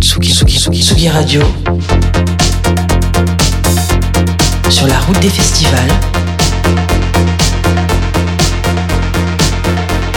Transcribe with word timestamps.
Tsugi, 0.00 0.32
Tsugi, 0.32 0.58
Tsugi, 0.58 0.82
Tsugi 0.82 1.08
Radio. 1.08 1.42
Sur 4.70 4.86
la 4.86 4.98
route 5.00 5.20
des 5.20 5.28
festivals. 5.28 5.92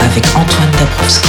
Avec 0.00 0.24
Antoine 0.34 0.70
Dabrowski. 0.78 1.28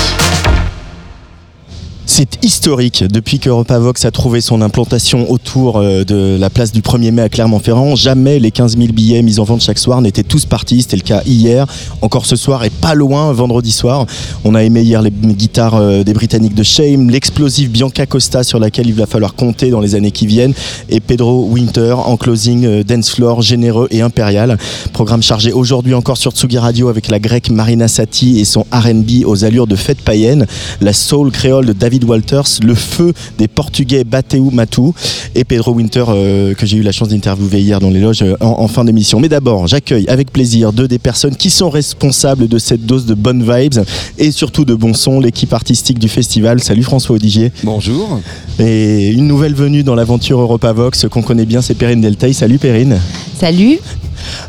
C'est 2.17 2.45
historique. 2.45 3.03
Depuis 3.03 3.39
que 3.39 3.49
Vox 3.49 4.05
a 4.05 4.11
trouvé 4.11 4.39
son 4.39 4.61
implantation 4.61 5.29
autour 5.29 5.79
euh, 5.79 6.05
de 6.05 6.37
la 6.39 6.49
place 6.49 6.71
du 6.71 6.79
1er 6.79 7.11
mai 7.11 7.23
à 7.23 7.27
Clermont-Ferrand, 7.27 7.95
jamais 7.95 8.39
les 8.39 8.51
15 8.51 8.77
000 8.77 8.93
billets 8.93 9.21
mis 9.21 9.37
en 9.37 9.43
vente 9.43 9.59
chaque 9.59 9.77
soir 9.77 9.99
n'étaient 9.99 10.23
tous 10.23 10.45
partis. 10.45 10.83
C'était 10.83 10.95
le 10.95 11.01
cas 11.01 11.23
hier, 11.25 11.67
encore 12.01 12.25
ce 12.25 12.37
soir 12.37 12.63
et 12.63 12.69
pas 12.69 12.95
loin 12.95 13.33
vendredi 13.33 13.73
soir. 13.73 14.05
On 14.45 14.55
a 14.55 14.63
aimé 14.63 14.81
hier 14.83 15.01
les 15.01 15.11
guitares 15.11 15.75
euh, 15.75 16.03
des 16.05 16.13
Britanniques 16.13 16.55
de 16.55 16.63
Shame, 16.63 17.09
l'explosive 17.09 17.69
Bianca 17.69 18.05
Costa 18.05 18.45
sur 18.45 18.59
laquelle 18.59 18.87
il 18.87 18.93
va 18.93 19.07
falloir 19.07 19.35
compter 19.35 19.69
dans 19.69 19.81
les 19.81 19.93
années 19.95 20.11
qui 20.11 20.25
viennent 20.25 20.53
et 20.87 21.01
Pedro 21.01 21.49
Winter 21.49 21.95
en 21.97 22.15
closing 22.15 22.65
euh, 22.65 22.83
dance 22.83 23.09
floor 23.09 23.41
généreux 23.41 23.89
et 23.91 23.99
impérial. 23.99 24.57
Programme 24.93 25.21
chargé 25.21 25.51
aujourd'hui 25.51 25.93
encore 25.93 26.15
sur 26.15 26.31
Tsugi 26.31 26.59
Radio 26.59 26.87
avec 26.87 27.09
la 27.09 27.19
grecque 27.19 27.49
Marina 27.49 27.89
Sati 27.89 28.39
et 28.39 28.45
son 28.45 28.65
R&B 28.71 29.25
aux 29.25 29.43
allures 29.43 29.67
de 29.67 29.75
fête 29.75 29.99
païenne, 29.99 30.47
la 30.79 30.93
soul 30.93 31.29
créole 31.29 31.65
de 31.65 31.73
David 31.73 32.04
Walters, 32.05 32.59
le 32.63 32.75
feu 32.75 33.13
des 33.37 33.47
Portugais 33.47 34.03
Bateu 34.03 34.41
Matu 34.51 34.91
et 35.33 35.43
Pedro 35.43 35.73
Winter 35.73 36.05
euh, 36.07 36.53
que 36.53 36.65
j'ai 36.65 36.77
eu 36.77 36.81
la 36.81 36.91
chance 36.91 37.09
d'interviewer 37.09 37.59
hier 37.61 37.79
dans 37.79 37.89
les 37.89 37.99
loges 37.99 38.21
euh, 38.21 38.35
en, 38.39 38.67
fin 38.67 38.85
d'émission. 38.85 39.19
Mais 39.19 39.29
d'abord, 39.29 39.67
j'accueille 39.67 40.07
avec 40.07 40.31
plaisir 40.31 40.73
deux 40.73 40.87
des 40.87 40.99
personnes 40.99 41.35
qui 41.35 41.49
sont 41.49 41.69
responsables 41.69 42.47
de 42.47 42.57
cette 42.57 42.85
dose 42.85 43.05
de 43.05 43.13
bonnes 43.13 43.43
vibes 43.43 43.83
et 44.17 44.31
surtout 44.31 44.65
de 44.65 44.75
bon 44.75 44.93
son, 44.93 45.19
l'équipe 45.19 45.53
artistique 45.53 45.99
du 45.99 46.07
festival. 46.07 46.61
Salut 46.61 46.83
François 46.83 47.15
Odigier. 47.15 47.51
Bonjour. 47.63 48.19
Et 48.59 49.09
une 49.09 49.27
nouvelle 49.27 49.53
venue 49.53 49.83
dans 49.83 49.95
l'aventure 49.95 50.39
Europa 50.39 50.71
Vox 50.71 51.07
qu'on 51.09 51.21
connaît 51.21 51.45
bien, 51.45 51.61
c'est 51.61 51.75
Perrine 51.75 52.01
Deltaï. 52.01 52.33
Salut 52.33 52.57
Perrine. 52.57 52.99
Salut. 53.39 53.79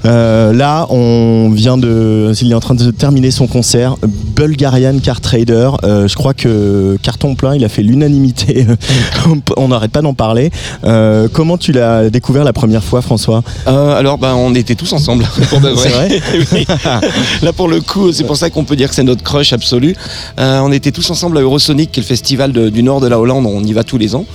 Euh, 0.04 0.52
là, 0.52 0.86
on 0.90 1.50
vient 1.50 1.76
de. 1.76 2.32
Il 2.40 2.52
est 2.52 2.54
en 2.54 2.60
train 2.60 2.74
de 2.74 2.90
terminer 2.90 3.30
son 3.30 3.46
concert. 3.46 3.96
Bulgarian 4.34 4.98
Car 5.02 5.20
Trader. 5.20 5.70
Euh, 5.84 6.08
je 6.08 6.14
crois 6.14 6.34
que 6.34 6.96
carton 7.02 7.34
plein, 7.34 7.54
il 7.54 7.64
a 7.64 7.68
fait 7.68 7.82
l'unanimité. 7.82 8.66
on 9.56 9.68
n'arrête 9.68 9.90
pas 9.90 10.02
d'en 10.02 10.14
parler. 10.14 10.50
Euh, 10.84 11.28
comment 11.32 11.58
tu 11.58 11.72
l'as 11.72 12.10
découvert 12.10 12.44
la 12.44 12.52
première 12.52 12.84
fois, 12.84 13.02
François 13.02 13.42
Alors, 13.66 14.18
ben, 14.18 14.34
on 14.34 14.54
était 14.54 14.74
tous 14.74 14.92
ensemble. 14.92 15.26
Pour 15.50 15.60
de 15.60 15.70
vrai. 15.70 16.20
Là, 17.42 17.52
pour 17.52 17.68
le 17.68 17.80
coup, 17.80 18.12
c'est 18.12 18.24
pour 18.24 18.36
ça 18.36 18.50
qu'on 18.50 18.64
peut 18.64 18.76
dire 18.76 18.88
que 18.88 18.94
c'est 18.94 19.02
notre 19.02 19.22
crush 19.22 19.52
absolu. 19.52 19.96
on 20.38 20.72
était 20.72 20.92
tous 20.92 21.08
ensemble 21.10 21.38
à 21.38 21.40
Eurosonic, 21.40 21.92
qui 21.92 22.00
est 22.00 22.02
le 22.02 22.06
festival 22.06 22.52
du 22.52 22.82
nord 22.82 23.00
de 23.00 23.06
la 23.06 23.18
Hollande. 23.18 23.46
On 23.46 23.62
y 23.62 23.72
va 23.72 23.84
tous 23.84 23.98
les 23.98 24.14
ans. 24.14 24.26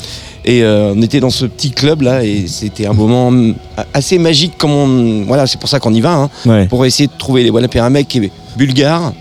Et 0.44 0.64
euh, 0.64 0.94
on 0.96 1.02
était 1.02 1.20
dans 1.20 1.30
ce 1.30 1.46
petit 1.46 1.72
club 1.72 2.02
là 2.02 2.24
et 2.24 2.48
c'était 2.48 2.88
un 2.88 2.94
moment 2.94 3.32
assez 3.94 4.18
magique 4.18 4.58
comme 4.58 4.72
on, 4.72 5.24
voilà, 5.26 5.46
c'est 5.46 5.60
pour 5.60 5.70
ça 5.70 5.80
qu'on 5.80 5.94
y 5.94 6.02
va, 6.02 6.14
hein, 6.14 6.30
pour 6.68 6.86
essayer 6.86 7.08
de 7.08 7.18
trouver 7.18 7.44
les 7.44 7.52
voilà, 7.52 7.68
un 7.76 7.90
mec 7.90 8.08
qui 8.08 8.18
est 8.18 8.32
bulgare, 8.58 9.14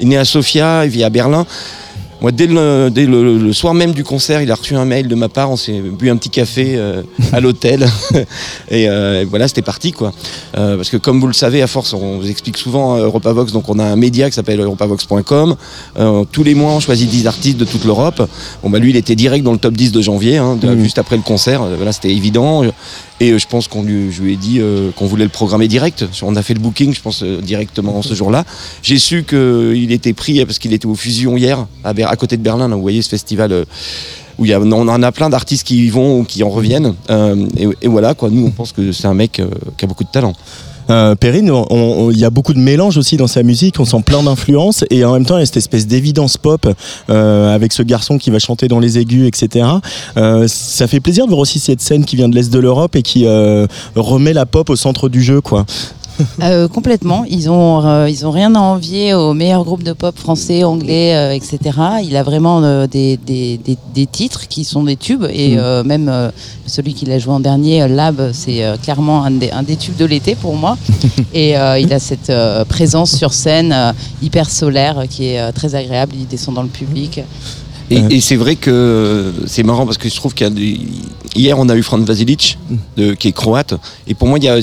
il 0.00 0.06
est 0.06 0.08
né 0.10 0.16
à 0.18 0.24
Sofia, 0.24 0.84
il 0.84 0.90
vit 0.90 1.04
à 1.04 1.10
Berlin. 1.10 1.46
Moi, 2.20 2.32
dès, 2.32 2.46
le, 2.46 3.52
soir 3.52 3.74
même 3.74 3.92
du 3.92 4.04
concert, 4.04 4.40
il 4.40 4.50
a 4.50 4.54
reçu 4.54 4.74
un 4.74 4.84
mail 4.84 5.08
de 5.08 5.14
ma 5.14 5.28
part. 5.28 5.50
On 5.50 5.56
s'est 5.56 5.80
bu 5.80 6.10
un 6.10 6.16
petit 6.16 6.30
café 6.30 6.74
euh, 6.76 7.02
à 7.32 7.40
l'hôtel. 7.40 7.86
Euh, 8.72 9.22
et, 9.22 9.24
voilà, 9.24 9.48
c'était 9.48 9.62
parti, 9.62 9.92
quoi. 9.92 10.12
Euh, 10.56 10.76
parce 10.76 10.90
que, 10.90 10.96
comme 10.96 11.20
vous 11.20 11.26
le 11.26 11.32
savez, 11.32 11.62
à 11.62 11.66
force, 11.66 11.92
on 11.92 12.18
vous 12.18 12.28
explique 12.28 12.56
souvent 12.56 12.96
EuropaVox. 12.96 13.52
Donc, 13.52 13.68
on 13.68 13.78
a 13.78 13.84
un 13.84 13.96
média 13.96 14.28
qui 14.28 14.34
s'appelle 14.34 14.60
europavox.com. 14.60 15.56
tous 16.32 16.42
les 16.42 16.54
mois, 16.54 16.72
on 16.72 16.80
choisit 16.80 17.08
10 17.08 17.26
artistes 17.26 17.58
de 17.58 17.64
toute 17.64 17.84
l'Europe. 17.84 18.28
Bon, 18.62 18.70
bah, 18.70 18.78
lui, 18.78 18.90
il 18.90 18.96
était 18.96 19.14
direct 19.14 19.44
dans 19.44 19.52
le 19.52 19.58
top 19.58 19.74
10 19.74 19.92
de 19.92 20.02
janvier, 20.02 20.38
hein, 20.38 20.58
mmh. 20.60 20.82
juste 20.82 20.98
après 20.98 21.16
le 21.16 21.22
concert. 21.22 21.62
Voilà, 21.64 21.92
c'était 21.92 22.10
évident. 22.10 22.64
Et 23.18 23.38
je 23.38 23.46
pense 23.46 23.66
qu'on 23.66 23.82
lui, 23.82 24.12
je 24.12 24.22
lui 24.22 24.34
ai 24.34 24.36
dit 24.36 24.58
euh, 24.60 24.90
qu'on 24.90 25.06
voulait 25.06 25.24
le 25.24 25.30
programmer 25.30 25.68
direct. 25.68 26.04
On 26.22 26.36
a 26.36 26.42
fait 26.42 26.52
le 26.52 26.60
booking, 26.60 26.94
je 26.94 27.00
pense, 27.00 27.22
euh, 27.22 27.40
directement 27.40 28.02
ce 28.02 28.12
jour-là. 28.12 28.44
J'ai 28.82 28.98
su 28.98 29.24
qu'il 29.24 29.90
était 29.90 30.12
pris 30.12 30.44
parce 30.44 30.58
qu'il 30.58 30.74
était 30.74 30.86
au 30.86 30.94
Fusion 30.94 31.36
hier, 31.36 31.66
à, 31.82 32.05
côté 32.14 32.36
de 32.36 32.42
Berlin. 32.42 32.68
vous 32.68 32.80
voyez 32.80 33.02
ce 33.02 33.08
festival 33.08 33.66
où 34.38 34.46
y 34.46 34.52
a, 34.52 34.60
on 34.60 34.72
en 34.72 35.02
a 35.02 35.10
plein 35.10 35.30
d'artistes 35.30 35.66
qui 35.66 35.86
y 35.86 35.88
vont 35.88 36.20
ou 36.20 36.24
qui 36.24 36.44
en 36.44 36.50
reviennent. 36.50 36.94
Et, 37.56 37.68
et, 37.82 37.88
voilà. 37.88 38.14
Nous, 38.30 38.46
on 38.46 38.50
pense 38.50 38.70
que 38.70 38.92
c'est 38.92 39.08
un 39.08 39.14
mec 39.14 39.42
qui 39.76 39.84
a 39.84 39.88
beaucoup 39.88 40.04
de 40.04 40.10
talent. 40.10 40.34
Euh, 40.90 41.14
Perrine, 41.16 41.50
il 42.10 42.18
y 42.18 42.24
a 42.24 42.30
beaucoup 42.30 42.54
de 42.54 42.58
mélange 42.58 42.96
aussi 42.96 43.16
dans 43.16 43.26
sa 43.26 43.42
musique, 43.42 43.80
on 43.80 43.84
sent 43.84 44.02
plein 44.04 44.22
d'influences 44.22 44.84
et 44.90 45.04
en 45.04 45.14
même 45.14 45.26
temps 45.26 45.36
il 45.36 45.40
y 45.40 45.42
a 45.42 45.46
cette 45.46 45.56
espèce 45.56 45.86
d'évidence 45.86 46.36
pop 46.36 46.68
euh, 47.10 47.54
avec 47.54 47.72
ce 47.72 47.82
garçon 47.82 48.18
qui 48.18 48.30
va 48.30 48.38
chanter 48.38 48.68
dans 48.68 48.78
les 48.78 48.98
aigus, 48.98 49.26
etc. 49.26 49.66
Euh, 50.16 50.46
ça 50.46 50.86
fait 50.86 51.00
plaisir 51.00 51.24
de 51.24 51.30
voir 51.30 51.40
aussi 51.40 51.58
cette 51.58 51.80
scène 51.80 52.04
qui 52.04 52.16
vient 52.16 52.28
de 52.28 52.34
l'Est 52.34 52.52
de 52.52 52.58
l'Europe 52.58 52.94
et 52.94 53.02
qui 53.02 53.26
euh, 53.26 53.66
remet 53.96 54.32
la 54.32 54.46
pop 54.46 54.70
au 54.70 54.76
centre 54.76 55.08
du 55.08 55.22
jeu. 55.22 55.40
Euh, 56.42 56.68
complètement. 56.68 57.24
Ils 57.28 57.50
ont, 57.50 57.84
euh, 57.84 58.08
ils 58.08 58.26
ont 58.26 58.30
rien 58.30 58.54
à 58.54 58.60
envier 58.60 59.14
aux 59.14 59.32
meilleurs 59.32 59.64
groupes 59.64 59.82
de 59.82 59.92
pop 59.92 60.16
français, 60.16 60.64
anglais, 60.64 61.16
euh, 61.16 61.32
etc. 61.32 61.58
Il 62.04 62.16
a 62.16 62.22
vraiment 62.22 62.60
des, 62.86 63.16
des, 63.16 63.58
des, 63.58 64.06
titres 64.06 64.46
qui 64.48 64.64
sont 64.64 64.84
des 64.84 64.96
tubes 64.96 65.26
et 65.32 65.56
mm. 65.56 65.82
même 65.86 66.32
celui 66.66 66.94
qu'il 66.94 67.10
a 67.10 67.18
joué 67.18 67.32
en 67.32 67.40
dernier, 67.40 67.88
Lab, 67.88 68.30
c'est 68.32 68.62
clairement 68.82 69.24
un 69.24 69.30
des, 69.32 69.50
un 69.50 69.62
des, 69.62 69.76
tubes 69.76 69.96
de 69.96 70.04
l'été 70.04 70.34
pour 70.34 70.56
moi. 70.56 70.76
et 71.34 71.54
il 71.80 71.92
a 71.92 71.98
cette 71.98 72.32
présence 72.68 73.16
sur 73.16 73.32
scène 73.32 73.74
hyper 74.22 74.48
solaire 74.50 75.04
qui 75.08 75.28
est 75.28 75.52
très 75.52 75.74
agréable. 75.74 76.12
Il 76.18 76.26
descend 76.26 76.54
dans 76.54 76.62
le 76.62 76.68
public. 76.68 77.20
Et, 77.90 78.20
c'est 78.20 78.36
vrai 78.36 78.56
que 78.56 79.32
c'est 79.46 79.62
marrant 79.62 79.86
parce 79.86 79.98
que 79.98 80.08
je 80.08 80.16
trouve 80.16 80.34
qu'il 80.34 80.46
y 80.46 80.50
a 80.50 80.52
des... 80.52 80.80
hier 81.34 81.58
on 81.58 81.68
a 81.68 81.76
eu 81.76 81.82
Franz 81.82 82.04
Vasilic 82.04 82.58
mm. 82.96 83.14
qui 83.14 83.28
est 83.28 83.32
croate 83.32 83.74
et 84.06 84.14
pour 84.14 84.28
moi 84.28 84.38
il 84.38 84.44
y 84.44 84.48
a 84.48 84.60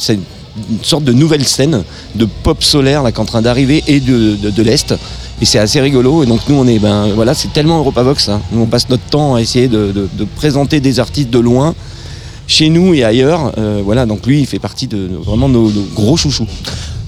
une 0.69 0.83
sorte 0.83 1.03
de 1.03 1.13
nouvelle 1.13 1.45
scène 1.45 1.83
de 2.15 2.27
pop 2.43 2.63
solaire 2.63 3.03
là, 3.03 3.11
qui 3.11 3.17
est 3.17 3.21
en 3.21 3.25
train 3.25 3.41
d'arriver 3.41 3.83
et 3.87 3.99
de, 3.99 4.35
de, 4.35 4.63
l'Est. 4.63 4.93
Et 5.41 5.45
c'est 5.45 5.59
assez 5.59 5.81
rigolo. 5.81 6.23
Et 6.23 6.25
donc 6.25 6.41
nous, 6.47 6.55
on 6.55 6.67
est, 6.67 6.79
ben 6.79 7.07
voilà, 7.15 7.33
c'est 7.33 7.51
tellement 7.51 7.79
Europavox. 7.79 8.29
Hein. 8.29 8.41
Nous, 8.51 8.61
on 8.61 8.65
passe 8.67 8.89
notre 8.89 9.03
temps 9.03 9.35
à 9.35 9.41
essayer 9.41 9.67
de, 9.67 9.91
de, 9.91 10.25
présenter 10.35 10.79
des 10.79 10.99
artistes 10.99 11.29
de 11.29 11.39
loin, 11.39 11.73
chez 12.47 12.69
nous 12.69 12.93
et 12.93 13.03
ailleurs. 13.03 13.53
Euh, 13.57 13.81
voilà, 13.83 14.05
donc 14.05 14.25
lui, 14.25 14.41
il 14.41 14.45
fait 14.45 14.59
partie 14.59 14.87
de, 14.87 15.09
vraiment 15.23 15.49
nos, 15.49 15.71
gros 15.95 16.17
chouchous. 16.17 16.47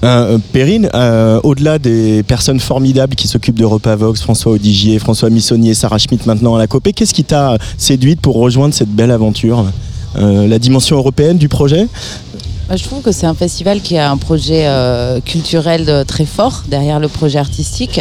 Euh, 0.04 0.38
Perrine, 0.52 0.90
euh, 0.94 1.40
au-delà 1.42 1.78
des 1.78 2.22
personnes 2.22 2.60
formidables 2.60 3.14
qui 3.14 3.28
s'occupent 3.28 3.58
d'Europavox, 3.58 4.20
François 4.20 4.52
Odigier, 4.52 4.98
François 4.98 5.30
Missonnier, 5.30 5.74
Sarah 5.74 5.98
Schmitt 5.98 6.26
maintenant 6.26 6.54
à 6.54 6.58
la 6.58 6.66
copée, 6.66 6.92
qu'est-ce 6.92 7.14
qui 7.14 7.24
t'a 7.24 7.56
séduite 7.78 8.20
pour 8.20 8.36
rejoindre 8.36 8.74
cette 8.74 8.90
belle 8.90 9.10
aventure 9.10 9.64
La 10.16 10.58
dimension 10.58 10.96
européenne 10.96 11.38
du 11.38 11.48
projet? 11.48 11.86
Je 12.74 12.82
trouve 12.82 13.00
que 13.00 13.12
c'est 13.12 13.26
un 13.26 13.34
festival 13.34 13.80
qui 13.80 13.96
a 13.96 14.10
un 14.10 14.16
projet 14.16 14.64
euh, 14.66 15.20
culturel 15.20 16.04
très 16.06 16.24
fort 16.24 16.64
derrière 16.66 16.98
le 16.98 17.08
projet 17.08 17.38
artistique. 17.38 18.00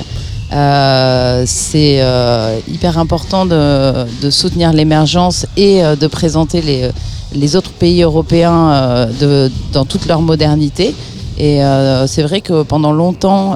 Euh, 0.53 1.43
c'est 1.45 2.01
euh, 2.01 2.57
hyper 2.67 2.97
important 2.97 3.45
de, 3.45 4.05
soutenir 4.29 4.73
l'émergence 4.73 5.45
et 5.55 5.81
de 5.81 6.07
présenter 6.07 6.61
les, 6.61 6.89
les, 7.33 7.55
autres 7.55 7.71
pays 7.71 8.01
européens 8.01 9.07
de, 9.19 9.51
dans 9.71 9.85
toute 9.85 10.07
leur 10.07 10.21
modernité. 10.21 10.95
Et 11.37 11.59
c'est 12.07 12.23
vrai 12.23 12.41
que 12.41 12.63
pendant 12.63 12.93
longtemps, 12.93 13.55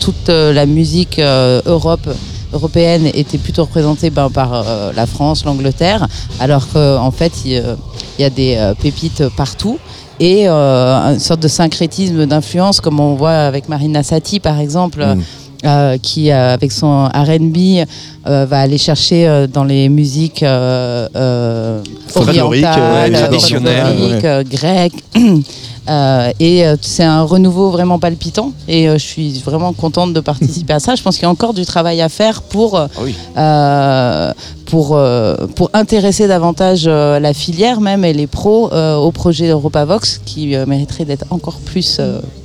toute 0.00 0.28
la 0.28 0.64
musique 0.64 1.18
Europe 1.18 2.08
européenne 2.52 3.10
était 3.12 3.36
plutôt 3.36 3.64
représentée 3.64 4.10
ben, 4.10 4.30
par 4.30 4.64
la 4.94 5.06
France, 5.06 5.44
l'Angleterre, 5.44 6.06
alors 6.40 6.68
qu'en 6.68 7.10
fait, 7.10 7.32
il 7.44 7.62
y 8.18 8.24
a 8.24 8.30
des 8.30 8.72
pépites 8.80 9.24
partout 9.36 9.78
et 10.20 10.48
euh, 10.48 11.12
une 11.12 11.18
sorte 11.18 11.40
de 11.40 11.48
syncrétisme 11.48 12.26
d'influence 12.26 12.80
comme 12.80 13.00
on 13.00 13.14
voit 13.14 13.32
avec 13.32 13.68
Marina 13.68 14.02
Sati 14.02 14.40
par 14.40 14.58
exemple. 14.60 15.04
Mm. 15.04 15.22
Euh, 15.64 15.98
qui 16.00 16.30
euh, 16.30 16.54
avec 16.54 16.70
son 16.70 17.06
R&B 17.06 17.84
va 18.24 18.60
aller 18.60 18.78
chercher 18.78 19.48
dans 19.52 19.64
les 19.64 19.88
musiques 19.88 20.44
orientales, 22.14 23.12
traditionnelles, 23.12 24.44
grecques. 24.48 25.02
et 26.40 26.64
c'est 26.82 27.02
un 27.04 27.22
renouveau 27.22 27.70
vraiment 27.70 27.98
palpitant 27.98 28.52
et 28.68 28.86
je 28.88 28.96
suis 28.98 29.38
vraiment 29.40 29.72
contente 29.72 30.12
de 30.12 30.20
participer 30.20 30.72
à 30.74 30.80
ça. 30.80 30.94
Je 30.94 31.02
pense 31.02 31.16
qu'il 31.16 31.22
y 31.24 31.26
a 31.26 31.30
encore 31.30 31.54
du 31.54 31.64
travail 31.64 32.00
à 32.00 32.08
faire 32.08 32.42
pour, 32.42 32.78
ah 33.36 34.34
pour, 34.66 34.96
euh, 34.96 35.34
pour 35.54 35.70
intéresser 35.72 36.28
davantage 36.28 36.84
euh, 36.86 37.18
la 37.20 37.32
filière 37.32 37.80
même 37.80 38.04
et 38.04 38.12
les 38.12 38.26
pros 38.26 38.70
euh, 38.72 38.96
au 38.96 39.12
projet 39.12 39.48
EuropaVox 39.48 40.20
qui 40.26 40.54
mériterait 40.66 41.04
d'être 41.06 41.24
encore 41.30 41.58
plus 41.60 42.00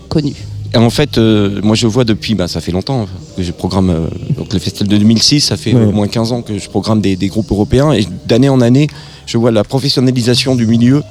connu. 0.10 0.34
et 0.74 0.78
en 0.78 0.90
fait, 0.90 1.18
euh, 1.18 1.60
moi 1.64 1.76
je 1.76 1.88
vois 1.88 2.04
depuis, 2.06 2.36
bah, 2.36 2.48
ça 2.48 2.62
fait 2.62 2.72
longtemps 2.72 3.06
que 3.36 3.44
je 3.44 3.52
programme 3.52 3.90
euh, 3.90 4.08
donc 4.38 4.54
le 4.54 4.60
festival 4.60 4.88
de 4.88 4.98
2006, 4.98 5.42
ça 5.42 5.58
fait 5.58 5.74
Ouais. 5.74 5.86
au 5.86 5.92
moins 5.92 6.08
15 6.08 6.32
ans 6.32 6.42
que 6.42 6.58
je 6.58 6.70
programme 6.70 7.02
des, 7.02 7.16
des 7.16 7.28
groupes 7.28 7.52
européens 7.52 7.92
et 7.92 8.08
d'année 8.26 8.50
en 8.50 8.62
année, 8.62 8.88
je 9.26 9.38
vois 9.38 9.52
la 9.52 9.64
professionnalisation 9.64 10.56
du 10.56 10.66
milieu 10.68 11.04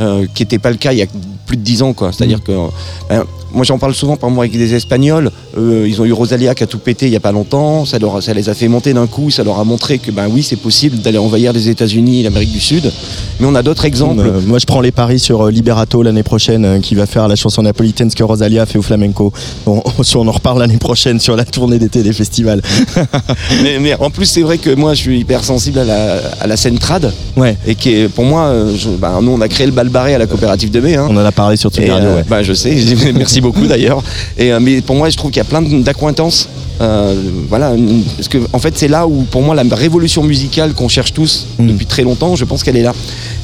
euh, 0.00 0.26
qui 0.34 0.42
n'était 0.42 0.58
pas 0.58 0.70
le 0.70 0.76
cas 0.76 0.92
il 0.92 0.98
y 0.98 1.02
a 1.02 1.06
plus 1.46 1.56
de 1.56 1.62
10 1.62 1.82
ans. 1.82 1.92
quoi. 1.92 2.10
C'est-à-dire 2.12 2.42
que 2.42 2.52
euh, 2.52 3.24
moi 3.52 3.64
j'en 3.64 3.78
parle 3.78 3.94
souvent 3.94 4.16
par 4.16 4.28
moi 4.30 4.44
avec 4.44 4.56
des 4.56 4.74
Espagnols, 4.74 5.30
euh, 5.56 5.86
ils 5.88 6.00
ont 6.02 6.04
eu 6.04 6.12
Rosalia 6.12 6.54
qui 6.54 6.62
a 6.62 6.66
tout 6.66 6.78
pété 6.78 7.06
il 7.06 7.10
n'y 7.10 7.16
a 7.16 7.20
pas 7.20 7.32
longtemps, 7.32 7.84
ça, 7.86 7.98
leur, 7.98 8.16
a- 8.16 8.20
ça 8.20 8.34
les 8.34 8.48
a 8.50 8.54
fait 8.54 8.68
monter 8.68 8.92
d'un 8.92 9.06
coup, 9.06 9.30
ça 9.30 9.42
leur 9.44 9.58
a 9.58 9.64
montré 9.64 9.98
que 9.98 10.10
ben 10.10 10.28
oui 10.30 10.42
c'est 10.42 10.56
possible 10.56 10.98
d'aller 10.98 11.16
envahir 11.18 11.52
les 11.54 11.68
États-Unis 11.70 12.20
et 12.20 12.22
l'Amérique 12.24 12.52
du 12.52 12.60
Sud. 12.60 12.92
Mais 13.40 13.46
on 13.46 13.54
a 13.54 13.62
d'autres 13.62 13.84
exemples. 13.84 14.20
Euh, 14.26 14.40
moi, 14.44 14.58
je 14.58 14.66
prends 14.66 14.80
les 14.80 14.90
paris 14.90 15.18
sur 15.20 15.46
euh, 15.46 15.50
Liberato 15.50 16.02
l'année 16.02 16.24
prochaine, 16.24 16.80
qui 16.80 16.94
va 16.96 17.06
faire 17.06 17.28
la 17.28 17.36
chanson 17.36 17.62
napolitaine 17.62 18.10
ce 18.10 18.16
que 18.16 18.24
Rosalia 18.24 18.66
fait 18.66 18.78
au 18.78 18.82
flamenco. 18.82 19.32
Bon, 19.64 19.80
on 20.16 20.28
en 20.28 20.32
reparle 20.32 20.58
l'année 20.58 20.76
prochaine 20.78 21.20
sur 21.20 21.36
la 21.36 21.44
tournée 21.44 21.78
d'été 21.78 22.02
des 22.02 22.12
festivals. 22.12 22.60
mais, 23.62 23.78
mais 23.78 23.94
en 23.94 24.10
plus 24.10 24.26
c'est 24.26 24.42
vrai 24.42 24.58
que 24.58 24.74
moi 24.74 24.94
je 24.94 25.00
suis 25.00 25.20
hyper 25.20 25.44
sensible 25.44 25.78
à 25.78 25.84
la, 25.84 26.16
à 26.40 26.46
la 26.46 26.56
scène 26.56 26.78
trad. 26.78 27.12
Ouais, 27.36 27.56
et 27.66 27.74
qui 27.74 27.94
est 27.94 28.08
pour 28.08 28.24
moi, 28.24 28.44
euh, 28.46 28.74
je- 28.76 28.88
bah, 28.90 29.18
nous 29.22 29.32
on 29.32 29.40
a 29.40 29.48
créé 29.48 29.66
le 29.66 29.72
bal 29.72 29.88
barré 29.88 30.14
à 30.14 30.18
la 30.18 30.26
coopérative 30.26 30.70
de 30.70 30.80
mai. 30.80 30.96
hein. 30.96 31.06
on 31.10 31.16
en 31.16 31.24
a 31.24 31.32
parlé 31.32 31.56
sur 31.56 31.70
Radio, 31.90 32.08
euh, 32.08 32.16
ouais. 32.16 32.24
bah, 32.28 32.42
je 32.42 32.52
sais, 32.52 32.74
merci 33.14 33.40
beaucoup 33.40 33.66
d'ailleurs. 33.66 34.02
Et 34.38 34.52
euh, 34.52 34.60
mais 34.60 34.80
pour 34.80 34.96
moi, 34.96 35.08
je 35.10 35.16
trouve 35.16 35.30
qu'il 35.30 35.38
y 35.38 35.46
a 35.46 35.48
plein 35.48 35.62
d'accointances. 35.62 36.48
Euh, 36.80 37.14
voilà, 37.48 37.72
parce 38.16 38.28
que 38.28 38.38
en 38.52 38.58
fait, 38.58 38.76
c'est 38.78 38.88
là 38.88 39.06
où 39.06 39.22
pour 39.30 39.42
moi 39.42 39.54
la 39.54 39.62
révolution 39.74 40.22
musicale 40.22 40.74
qu'on 40.74 40.88
cherche 40.88 41.12
tous 41.12 41.46
Mm. 41.58 41.66
depuis 41.68 41.86
très 41.86 42.02
longtemps, 42.02 42.36
je 42.36 42.44
pense 42.44 42.62
qu'elle 42.62 42.76
est 42.76 42.82
là. 42.82 42.92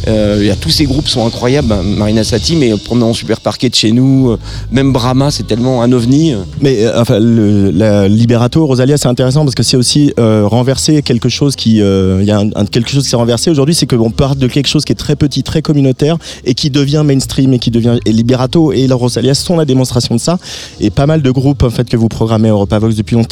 Euh, 0.06 0.38
il 0.40 0.46
y 0.46 0.50
a 0.50 0.56
tous 0.56 0.70
ces 0.70 0.84
groupes 0.84 1.08
sont 1.08 1.26
incroyables, 1.26 1.66
Ben, 1.68 1.82
Marina 1.82 2.22
Sati, 2.24 2.54
mais 2.56 2.72
promenant 2.76 3.10
en 3.10 3.14
super 3.14 3.40
parquet 3.40 3.68
de 3.70 3.74
chez 3.74 3.90
nous, 3.92 4.30
euh, 4.30 4.38
même 4.70 4.92
Brahma, 4.92 5.30
c'est 5.30 5.46
tellement 5.46 5.82
un 5.82 5.90
ovni. 5.92 6.34
Mais 6.60 6.84
euh, 6.84 7.00
enfin, 7.00 7.18
le, 7.18 7.70
la 7.70 8.06
Liberato, 8.08 8.64
Rosalia, 8.66 8.96
c'est 8.98 9.08
intéressant 9.08 9.44
parce 9.44 9.54
que 9.54 9.62
c'est 9.62 9.76
aussi 9.76 10.12
renverser 10.16 11.02
quelque 11.02 11.28
chose 11.28 11.56
qui, 11.56 11.76
il 11.78 12.24
y 12.24 12.30
a 12.30 12.38
un, 12.38 12.50
un- 12.54 12.66
quelque 12.66 12.90
chose 12.90 13.04
qui 13.04 13.10
s'est 13.10 13.16
renversé 13.16 13.50
aujourd'hui, 13.50 13.74
c'est 13.74 13.86
qu'on 13.86 14.10
part 14.10 14.36
de 14.36 14.46
quelque 14.46 14.66
chose 14.68 14.84
qui 14.84 14.92
est 14.92 14.96
très 14.96 15.16
petit, 15.16 15.42
très 15.42 15.62
communautaire 15.62 16.16
et 16.44 16.54
qui 16.54 16.70
devient 16.70 17.02
mainstream 17.04 17.52
et 17.54 17.58
qui 17.58 17.70
devient 17.70 17.98
et 18.04 18.12
Liberato 18.12 18.72
et 18.72 18.86
la 18.86 18.94
Rosalia 18.94 19.34
sont 19.34 19.56
la 19.56 19.64
démonstration 19.64 20.14
de 20.14 20.20
ça. 20.20 20.38
Et 20.80 20.90
pas 20.90 21.06
mal 21.06 21.22
de 21.22 21.30
groupes 21.30 21.62
en 21.62 21.70
fait 21.70 21.88
que 21.88 21.96
vous 21.96 22.08
programmez 22.08 22.48
à 22.48 22.52
Europavox 22.52 22.94
depuis 22.94 23.14
longtemps, 23.16 23.23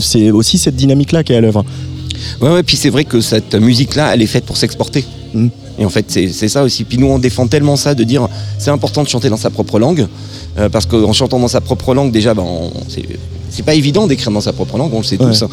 c'est 0.00 0.30
aussi 0.30 0.58
cette 0.58 0.76
dynamique-là 0.76 1.22
qui 1.24 1.32
est 1.32 1.36
à 1.36 1.40
l'œuvre. 1.40 1.64
Ouais, 2.40 2.50
ouais, 2.50 2.62
puis 2.62 2.76
c'est 2.76 2.90
vrai 2.90 3.04
que 3.04 3.20
cette 3.20 3.54
musique-là, 3.54 4.12
elle 4.14 4.22
est 4.22 4.26
faite 4.26 4.44
pour 4.44 4.56
s'exporter. 4.56 5.04
Mm. 5.34 5.48
Et 5.78 5.84
en 5.86 5.88
fait, 5.90 6.04
c'est 6.08 6.48
ça 6.48 6.62
aussi. 6.62 6.84
Puis 6.84 6.98
nous, 6.98 7.06
on 7.06 7.18
défend 7.18 7.46
tellement 7.46 7.76
ça 7.76 7.94
de 7.94 8.04
dire 8.04 8.28
c'est 8.58 8.70
important 8.70 9.02
de 9.02 9.08
chanter 9.08 9.30
dans 9.30 9.36
sa 9.38 9.50
propre 9.50 9.78
langue. 9.78 10.06
euh, 10.58 10.68
parce 10.68 10.84
qu'en 10.84 11.12
chantant 11.12 11.38
dans 11.38 11.46
sa 11.48 11.60
propre 11.60 11.94
langue, 11.94 12.10
déjà, 12.10 12.34
ben, 12.34 12.42
on- 12.42 12.72
c'est- 12.88 13.62
pas 13.62 13.74
évident 13.74 14.06
d'écrire 14.08 14.32
dans 14.32 14.40
sa 14.40 14.52
propre 14.52 14.76
langue, 14.78 14.92
on 14.92 14.98
le 14.98 15.04
sait 15.04 15.16
Ouais. 15.20 15.26
tous. 15.30 15.42
hein. 15.42 15.48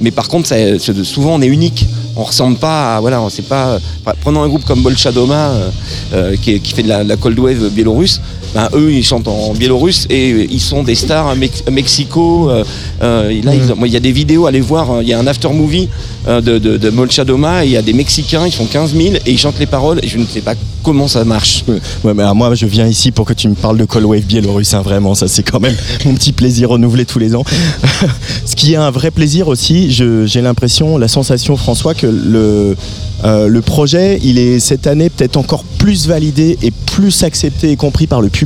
Mais 0.00 0.10
par 0.10 0.28
contre, 0.28 0.46
ça- 0.48 0.78
souvent, 1.04 1.36
on 1.36 1.40
est 1.42 1.46
unique. 1.46 1.86
On 2.16 2.22
ressemble 2.24 2.58
pas 2.58 2.96
à. 2.96 3.00
Voilà, 3.00 3.22
c'est 3.30 3.46
pas. 3.48 3.78
Prenons 4.20 4.42
un 4.42 4.48
groupe 4.48 4.64
comme 4.66 4.82
Bolchadoma, 4.82 5.34
euh, 5.50 5.70
euh, 6.12 6.36
qui, 6.36 6.60
fait 6.74 6.82
de 6.82 6.88
la, 6.88 7.02
la 7.02 7.16
cold 7.16 7.38
wave 7.38 7.70
biélorusse. 7.70 8.20
Ben, 8.54 8.68
eux, 8.74 8.92
ils 8.92 9.02
chantent 9.04 9.28
en 9.28 9.52
biélorusse 9.54 10.06
et 10.10 10.46
ils 10.50 10.60
sont 10.60 10.82
des 10.82 10.94
stars 10.94 11.28
à 11.28 11.34
Mex- 11.34 11.62
à 11.66 11.70
Mexico. 11.70 12.50
euh, 12.50 12.64
euh, 13.02 13.42
là, 13.42 13.52
Mm. 13.54 13.86
il 13.86 13.92
y 13.92 13.96
a 13.96 14.00
des 14.00 14.12
vidéos, 14.12 14.46
allez 14.46 14.60
voir, 14.60 14.90
hein, 14.90 14.98
il 15.02 15.08
y 15.08 15.12
a 15.14 15.18
un 15.18 15.26
after 15.26 15.48
movie 15.50 15.88
euh, 16.28 16.40
de, 16.40 16.58
de, 16.58 16.76
de 16.76 16.90
Molchadoma 16.90 17.64
et 17.64 17.68
il 17.68 17.72
y 17.72 17.76
a 17.76 17.82
des 17.82 17.92
Mexicains, 17.94 18.46
ils 18.46 18.52
font 18.52 18.66
15 18.66 18.94
000 18.94 19.14
et 19.24 19.30
ils 19.32 19.38
chantent 19.38 19.58
les 19.58 19.66
paroles 19.66 20.00
et 20.02 20.08
je 20.08 20.18
ne 20.18 20.26
sais 20.26 20.40
pas 20.42 20.54
comment 20.82 21.08
ça 21.08 21.24
marche. 21.24 21.64
Ouais, 22.04 22.12
mais 22.14 22.22
alors 22.22 22.34
moi, 22.34 22.54
je 22.54 22.66
viens 22.66 22.86
ici 22.86 23.10
pour 23.12 23.24
que 23.26 23.32
tu 23.32 23.48
me 23.48 23.54
parles 23.54 23.78
de 23.78 23.84
Call 23.84 24.04
Wave 24.04 24.22
biélorusse, 24.24 24.74
hein, 24.74 24.82
vraiment, 24.82 25.14
ça 25.14 25.28
c'est 25.28 25.42
quand 25.42 25.60
même 25.60 25.76
mon 26.04 26.14
petit 26.14 26.32
plaisir 26.32 26.68
renouvelé 26.70 27.04
tous 27.06 27.18
les 27.18 27.34
ans. 27.34 27.44
Ce 28.46 28.54
qui 28.56 28.72
est 28.74 28.76
un 28.76 28.90
vrai 28.90 29.10
plaisir 29.10 29.48
aussi, 29.48 29.90
j'ai 29.90 30.40
l'impression, 30.42 30.98
la 30.98 31.08
sensation, 31.08 31.56
François, 31.56 31.94
que 31.94 32.06
le, 32.06 32.76
euh, 33.24 33.46
le 33.48 33.60
projet, 33.62 34.18
il 34.22 34.38
est 34.38 34.58
cette 34.60 34.86
année 34.86 35.08
peut-être 35.10 35.36
encore 35.36 35.64
plus 35.78 36.06
validé 36.06 36.58
et 36.62 36.70
plus 36.70 37.22
accepté 37.22 37.70
et 37.70 37.76
compris 37.76 38.06
par 38.06 38.20
le 38.20 38.28
public, 38.28 38.41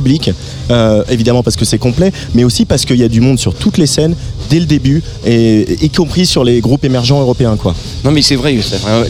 Euh, 0.69 1.03
évidemment 1.09 1.43
parce 1.43 1.55
que 1.55 1.65
c'est 1.65 1.77
complet, 1.77 2.11
mais 2.33 2.43
aussi 2.43 2.65
parce 2.65 2.85
qu'il 2.85 2.97
y 2.97 3.03
a 3.03 3.07
du 3.07 3.21
monde 3.21 3.39
sur 3.39 3.53
toutes 3.53 3.77
les 3.77 3.87
scènes 3.87 4.15
dès 4.49 4.59
le 4.59 4.65
début, 4.65 5.01
et, 5.25 5.83
y 5.83 5.89
compris 5.89 6.25
sur 6.25 6.43
les 6.43 6.59
groupes 6.61 6.83
émergents 6.83 7.19
européens. 7.19 7.57
Quoi. 7.57 7.75
Non 8.03 8.11
mais 8.11 8.21
c'est 8.21 8.35
vrai, 8.35 8.57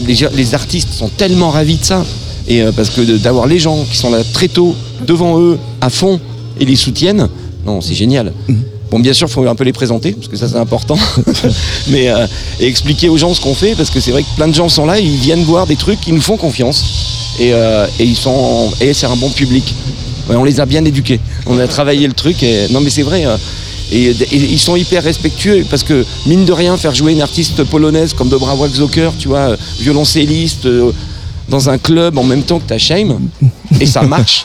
les, 0.06 0.16
les 0.34 0.54
artistes 0.54 0.92
sont 0.92 1.08
tellement 1.08 1.50
ravis 1.50 1.76
de 1.76 1.84
ça. 1.84 2.04
Et 2.48 2.62
euh, 2.62 2.72
parce 2.72 2.90
que 2.90 3.02
d'avoir 3.18 3.46
les 3.46 3.58
gens 3.58 3.84
qui 3.90 3.96
sont 3.96 4.10
là 4.10 4.22
très 4.32 4.48
tôt, 4.48 4.74
devant 5.06 5.38
eux, 5.38 5.58
à 5.80 5.90
fond, 5.90 6.18
et 6.58 6.64
les 6.64 6.76
soutiennent, 6.76 7.28
non, 7.66 7.80
c'est 7.80 7.94
génial. 7.94 8.32
Bon, 8.90 8.98
bien 8.98 9.12
sûr, 9.12 9.28
il 9.28 9.32
faut 9.32 9.46
un 9.46 9.54
peu 9.54 9.64
les 9.64 9.74
présenter, 9.74 10.12
parce 10.12 10.28
que 10.28 10.36
ça, 10.36 10.48
c'est 10.48 10.56
important. 10.56 10.98
Mais 11.88 12.08
euh, 12.08 12.26
et 12.58 12.66
expliquer 12.66 13.10
aux 13.10 13.18
gens 13.18 13.34
ce 13.34 13.40
qu'on 13.40 13.54
fait, 13.54 13.74
parce 13.74 13.90
que 13.90 14.00
c'est 14.00 14.12
vrai 14.12 14.22
que 14.22 14.34
plein 14.36 14.48
de 14.48 14.54
gens 14.54 14.70
sont 14.70 14.86
là, 14.86 14.98
ils 14.98 15.16
viennent 15.16 15.44
voir 15.44 15.66
des 15.66 15.76
trucs, 15.76 16.06
ils 16.06 16.14
nous 16.14 16.22
font 16.22 16.38
confiance. 16.38 16.84
Et, 17.38 17.52
euh, 17.52 17.86
et 18.00 18.04
ils 18.04 18.16
sont, 18.16 18.70
et 18.80 18.94
c'est 18.94 19.06
un 19.06 19.16
bon 19.16 19.28
public. 19.28 19.74
On 20.28 20.44
les 20.44 20.60
a 20.60 20.66
bien 20.66 20.84
éduqués. 20.84 21.20
On 21.46 21.58
a 21.58 21.66
travaillé 21.66 22.06
le 22.06 22.12
truc. 22.12 22.44
Non, 22.70 22.80
mais 22.80 22.90
c'est 22.90 23.02
vrai. 23.02 23.24
et 23.90 24.14
ils 24.32 24.58
sont 24.58 24.76
hyper 24.76 25.02
respectueux 25.02 25.64
parce 25.70 25.82
que, 25.82 26.04
mine 26.26 26.44
de 26.44 26.52
rien, 26.52 26.76
faire 26.76 26.94
jouer 26.94 27.12
une 27.12 27.22
artiste 27.22 27.64
polonaise 27.64 28.12
comme 28.12 28.28
Dobrawak 28.28 28.72
Zoker, 28.72 29.12
tu 29.18 29.28
vois, 29.28 29.50
euh, 29.50 29.56
violoncelliste, 29.80 30.66
euh, 30.66 30.92
dans 31.48 31.70
un 31.70 31.78
club 31.78 32.18
en 32.18 32.24
même 32.24 32.42
temps 32.42 32.58
que 32.58 32.68
ta 32.68 32.78
Shame, 32.78 33.18
et 33.80 33.86
ça 33.86 34.02
marche. 34.02 34.44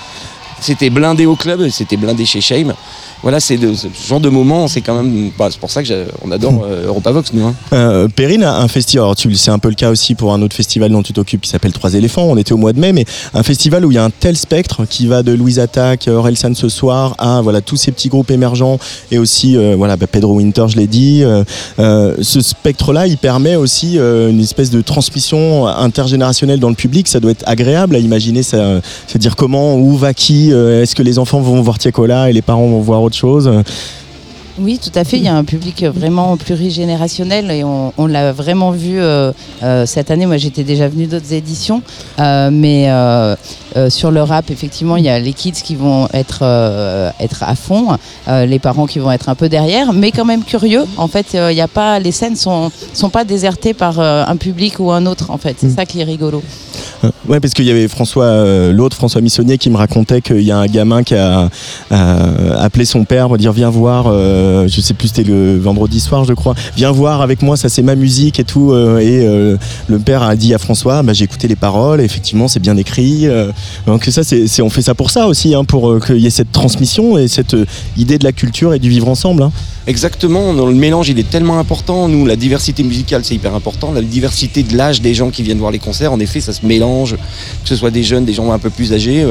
C'était 0.61 0.89
blindé 0.89 1.25
au 1.25 1.35
club, 1.35 1.67
c'était 1.69 1.97
blindé 1.97 2.25
chez 2.25 2.39
Shame. 2.39 2.73
Voilà, 3.23 3.39
c'est 3.39 3.57
ce 3.57 3.87
genre 4.07 4.19
de 4.19 4.29
moment, 4.29 4.67
c'est 4.67 4.81
quand 4.81 5.01
même. 5.01 5.31
bah, 5.39 5.47
c'est 5.49 5.59
pour 5.59 5.71
ça 5.71 5.81
que 5.81 6.05
on 6.23 6.31
adore 6.31 6.65
euh, 6.65 6.87
Europavox, 6.87 7.31
nous. 7.33 7.45
hein. 7.47 7.55
Euh, 7.71 8.07
Perrine 8.13 8.43
a 8.43 8.59
un 8.59 8.67
festival, 8.67 9.05
alors 9.05 9.15
c'est 9.17 9.49
un 9.51 9.59
peu 9.59 9.69
le 9.69 9.75
cas 9.75 9.89
aussi 9.89 10.13
pour 10.13 10.33
un 10.33 10.41
autre 10.41 10.55
festival 10.55 10.91
dont 10.91 11.01
tu 11.01 11.13
t'occupes 11.13 11.41
qui 11.41 11.49
s'appelle 11.49 11.71
Trois 11.71 11.93
éléphants, 11.93 12.23
on 12.23 12.35
était 12.37 12.51
au 12.51 12.57
mois 12.57 12.73
de 12.73 12.79
mai, 12.79 12.91
mais 12.91 13.05
un 13.33 13.41
festival 13.43 13.85
où 13.85 13.91
il 13.91 13.95
y 13.95 13.97
a 13.97 14.03
un 14.03 14.09
tel 14.09 14.35
spectre 14.35 14.85
qui 14.89 15.07
va 15.07 15.23
de 15.23 15.31
Louise 15.31 15.59
Attaque, 15.59 16.07
Orelsan 16.07 16.53
ce 16.53 16.67
soir, 16.67 17.15
à 17.17 17.41
voilà, 17.41 17.61
tous 17.61 17.77
ces 17.77 17.91
petits 17.93 18.09
groupes 18.09 18.29
émergents 18.29 18.77
et 19.09 19.17
aussi 19.17 19.55
euh, 19.55 19.75
voilà, 19.77 19.95
bah, 19.95 20.07
Pedro 20.07 20.33
Winter, 20.35 20.65
je 20.67 20.75
l'ai 20.77 20.87
dit. 20.87 21.23
euh, 21.23 21.43
euh, 21.79 22.15
ce 22.21 22.41
spectre-là, 22.41 23.07
il 23.07 23.17
permet 23.17 23.55
aussi 23.55 23.97
euh, 23.99 24.29
une 24.31 24.41
espèce 24.41 24.69
de 24.69 24.81
transmission 24.81 25.65
intergénérationnelle 25.67 26.59
dans 26.59 26.69
le 26.69 26.75
public, 26.75 27.07
ça 27.07 27.19
doit 27.21 27.31
être 27.31 27.43
agréable 27.47 27.95
à 27.95 27.99
imaginer, 27.99 28.41
euh, 28.53 28.81
c'est-à-dire 29.07 29.35
comment, 29.37 29.75
où 29.77 29.95
va 29.95 30.13
qui, 30.13 30.51
euh, 30.51 30.81
est-ce 30.83 30.93
que 30.95 31.03
les 31.03 31.19
enfants 31.19 31.39
vont 31.39 31.61
voir 31.61 31.77
Tiakola 31.79 32.29
et 32.29 32.33
les 32.33 32.41
parents 32.41 32.67
vont 32.67 32.81
voir 32.81 33.01
autre 33.01 33.12
chose. 33.15 33.47
Euh, 33.47 33.63
Oui, 34.59 34.79
tout 34.79 34.91
à 34.93 35.03
fait. 35.03 35.17
Il 35.17 35.23
y 35.23 35.27
a 35.27 35.35
un 35.35 35.43
public 35.43 35.83
vraiment 35.83 36.37
plurigénérationnel 36.37 37.49
et 37.49 37.63
on, 37.63 37.91
on 37.97 38.05
l'a 38.05 38.31
vraiment 38.31 38.69
vu 38.71 38.99
euh, 38.99 39.31
euh, 39.63 39.85
cette 39.87 40.11
année. 40.11 40.27
Moi, 40.27 40.37
j'étais 40.37 40.63
déjà 40.63 40.87
venue 40.87 41.07
d'autres 41.07 41.33
éditions, 41.33 41.81
euh, 42.19 42.49
mais 42.51 42.87
sur 43.89 44.11
le 44.11 44.21
rap, 44.21 44.51
effectivement, 44.51 44.97
il 44.97 45.03
y 45.05 45.09
a 45.09 45.17
les 45.19 45.33
kids 45.33 45.53
qui 45.63 45.75
vont 45.75 46.07
être 46.13 46.43
être 47.19 47.41
à 47.43 47.55
fond, 47.55 47.97
les 48.27 48.59
parents 48.59 48.85
qui 48.85 48.99
vont 48.99 49.11
être 49.11 49.29
un 49.29 49.35
peu 49.35 49.49
derrière, 49.49 49.93
mais 49.93 50.11
quand 50.11 50.25
même 50.25 50.43
curieux. 50.43 50.83
En 50.97 51.07
fait, 51.07 51.33
il 51.33 51.55
y 51.55 51.61
a 51.61 51.67
pas 51.67 51.99
les 51.99 52.11
scènes 52.11 52.35
sont 52.35 52.71
sont 52.93 53.09
pas 53.09 53.23
désertées 53.23 53.73
par 53.73 53.99
un 53.99 54.35
public 54.37 54.79
ou 54.79 54.91
un 54.91 55.07
autre. 55.07 55.31
En 55.31 55.37
fait, 55.39 55.55
c'est 55.59 55.67
Mm. 55.67 55.75
ça 55.75 55.85
qui 55.87 56.01
est 56.01 56.03
rigolo. 56.03 56.43
Ouais, 57.27 57.39
parce 57.39 57.53
qu'il 57.53 57.65
y 57.65 57.71
avait 57.71 57.87
François, 57.87 58.71
l'autre 58.71 58.95
François 58.95 59.21
Missonnier, 59.21 59.57
qui 59.57 59.69
me 59.69 59.77
racontait 59.77 60.21
qu'il 60.21 60.41
y 60.41 60.51
a 60.51 60.57
un 60.57 60.67
gamin 60.67 61.01
qui 61.03 61.15
a 61.15 61.49
appelé 61.89 62.85
son 62.85 63.05
père 63.05 63.27
pour 63.27 63.37
dire 63.37 63.53
viens 63.53 63.69
voir, 63.71 64.05
euh, 64.43 64.67
je 64.67 64.81
sais 64.81 64.93
plus 64.93 65.07
c'était 65.07 65.23
le 65.23 65.57
vendredi 65.57 65.99
soir 65.99 66.25
je 66.25 66.33
crois, 66.33 66.55
viens 66.75 66.91
voir 66.91 67.21
avec 67.21 67.41
moi, 67.41 67.55
ça 67.57 67.69
c'est 67.69 67.81
ma 67.81 67.95
musique 67.95 68.39
et 68.39 68.43
tout. 68.43 68.71
euh, 68.71 68.99
et 68.99 69.25
euh, 69.25 69.57
le 69.87 69.99
père 69.99 70.23
a 70.23 70.35
dit 70.35 70.53
à 70.53 70.57
François, 70.57 71.01
bah, 71.03 71.13
j'ai 71.13 71.25
écouté 71.25 71.47
les 71.47 71.55
paroles, 71.55 72.01
effectivement 72.01 72.47
c'est 72.47 72.59
bien 72.59 72.77
écrit. 72.77 73.27
euh, 73.27 73.51
donc 73.87 74.05
ça 74.05 74.21
on 74.61 74.69
fait 74.69 74.81
ça 74.81 74.95
pour 74.95 75.09
ça 75.11 75.27
aussi, 75.27 75.55
hein, 75.55 75.63
pour 75.63 75.81
qu'il 76.05 76.17
y 76.17 76.27
ait 76.27 76.37
cette 76.41 76.51
transmission 76.51 77.17
et 77.17 77.27
cette 77.27 77.55
idée 77.97 78.17
de 78.17 78.23
la 78.23 78.31
culture 78.31 78.73
et 78.73 78.79
du 78.79 78.89
vivre 78.89 79.07
ensemble. 79.09 79.43
hein. 79.43 79.51
Exactement, 79.85 80.53
le 80.53 80.73
mélange 80.73 81.09
il 81.09 81.19
est 81.19 81.29
tellement 81.29 81.59
important. 81.59 82.07
Nous, 82.07 82.25
la 82.25 82.37
diversité 82.37 82.83
musicale 82.83 83.21
c'est 83.25 83.35
hyper 83.35 83.53
important. 83.53 83.91
La 83.91 84.01
diversité 84.01 84.63
de 84.63 84.77
l'âge 84.77 85.01
des 85.01 85.13
gens 85.13 85.29
qui 85.29 85.43
viennent 85.43 85.57
voir 85.59 85.71
les 85.71 85.79
concerts, 85.79 86.13
en 86.13 86.19
effet, 86.19 86.39
ça 86.39 86.53
se 86.53 86.65
mélange, 86.65 87.15
que 87.63 87.67
ce 87.69 87.75
soit 87.75 87.91
des 87.91 88.03
jeunes, 88.03 88.23
des 88.25 88.33
gens 88.33 88.51
un 88.51 88.59
peu 88.59 88.69
plus 88.69 88.93
âgés. 88.93 89.25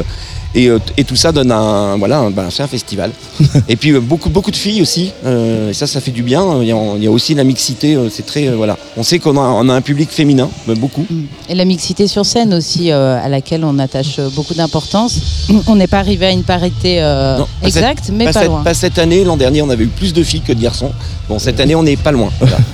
Euh, 0.56 0.78
Et, 0.96 1.00
et 1.00 1.04
tout 1.04 1.16
ça 1.16 1.32
donne 1.32 1.50
un, 1.50 1.96
voilà, 1.96 2.18
un- 2.20 2.30
ben, 2.30 2.48
c'est 2.50 2.62
un 2.62 2.66
festival. 2.68 3.10
et 3.68 3.76
puis 3.76 3.90
euh, 3.92 4.00
beaucoup, 4.00 4.28
beaucoup 4.30 4.50
de 4.50 4.56
filles 4.56 4.82
aussi. 4.82 5.12
euh, 5.24 5.70
et 5.70 5.72
ça, 5.74 5.86
ça 5.86 6.00
fait 6.00 6.10
du 6.10 6.22
bien. 6.22 6.60
Il 6.62 6.68
y 6.68 6.72
a, 6.72 6.76
il 6.96 7.02
y 7.02 7.06
a 7.06 7.10
aussi 7.10 7.34
la 7.34 7.44
mixité. 7.44 7.96
c'est 8.10 8.26
très, 8.26 8.48
euh, 8.48 8.56
voilà. 8.56 8.76
On 8.96 9.02
sait 9.02 9.18
qu'on 9.18 9.36
a, 9.36 9.40
on 9.40 9.68
a 9.68 9.74
un 9.74 9.80
public 9.80 10.10
féminin, 10.10 10.48
beaucoup. 10.78 11.06
Et 11.48 11.54
la 11.54 11.64
mixité 11.64 12.06
sur 12.06 12.24
scène 12.26 12.52
aussi, 12.54 12.90
euh, 12.92 13.18
à 13.22 13.28
laquelle 13.28 13.64
on 13.64 13.78
attache 13.78 14.20
beaucoup 14.34 14.54
d'importance. 14.54 15.18
On 15.66 15.76
n'est 15.76 15.86
pas 15.86 15.98
arrivé 15.98 16.26
à 16.26 16.30
une 16.30 16.42
parité 16.44 17.00
Non, 17.00 17.46
exacte, 17.62 18.10
mais 18.12 18.24
pas, 18.26 18.32
cette, 18.32 18.46
loin. 18.48 18.62
pas 18.62 18.74
cette 18.74 18.98
année. 18.98 19.24
L'an 19.24 19.36
dernier, 19.36 19.62
on 19.62 19.70
avait 19.70 19.84
eu 19.84 19.88
plus 19.88 20.12
de 20.12 20.22
filles 20.22 20.40
que 20.42 20.52
de 20.52 20.60
garçons. 20.60 20.90
Bon, 21.28 21.38
cette 21.38 21.58
année, 21.60 21.74
on 21.74 21.82
n'est 21.82 21.96
pas 21.96 22.12
loin. 22.12 22.30
Voilà. 22.40 22.56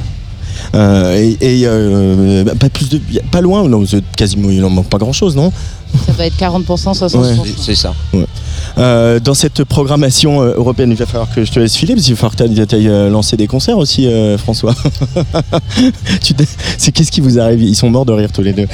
Et 1.17 1.37
et, 1.41 2.45
bah, 2.45 2.53
pas 2.59 2.69
plus 2.69 2.89
de, 2.89 3.01
y 3.11 3.19
a- 3.19 3.23
pas 3.31 3.41
loin, 3.41 3.67
non, 3.69 3.85
quasiment 4.17 4.51
il 4.51 4.63
en 4.65 4.71
manque 4.71 4.89
pas 4.89 4.99
grand 4.99 5.13
chose, 5.13 5.35
non? 5.35 5.51
Ça 6.07 6.13
va 6.13 6.27
être 6.27 6.37
40%, 6.37 6.93
60%. 6.95 7.19
Ouais. 7.19 7.37
C'est- 7.57 7.63
c'est 7.63 7.75
ça. 7.75 7.95
Euh, 8.77 9.19
dans 9.21 9.35
cette 9.35 9.65
programmation 9.65 10.43
euh, 10.43 10.55
européenne, 10.57 10.91
il 10.91 10.97
va 10.97 11.07
falloir 11.07 11.33
que 11.35 11.45
je 11.45 11.51
te 11.51 11.59
laisse 11.59 11.77
filer 11.77 11.95
parce 11.95 12.05
qu'il 12.07 12.15
va 12.15 12.19
falloir 12.29 12.37
que 12.37 12.65
tu 12.65 12.75
ailles 12.75 12.89
euh, 12.89 13.09
lancer 13.09 13.37
des 13.37 13.47
concerts 13.47 13.79
aussi, 13.79 14.07
euh, 14.07 14.37
François. 14.39 14.75
Te- 16.37 16.45
C'est 16.77 16.93
qu'est-ce 16.93 17.11
qui 17.11 17.21
vous 17.21 17.39
arrive? 17.39 17.63
Ils 17.63 17.75
sont 17.75 17.91
morts 17.91 18.05
de 18.07 18.13
rire 18.13 18.31
tous 18.33 18.43
les 18.43 18.53
deux. 18.53 18.67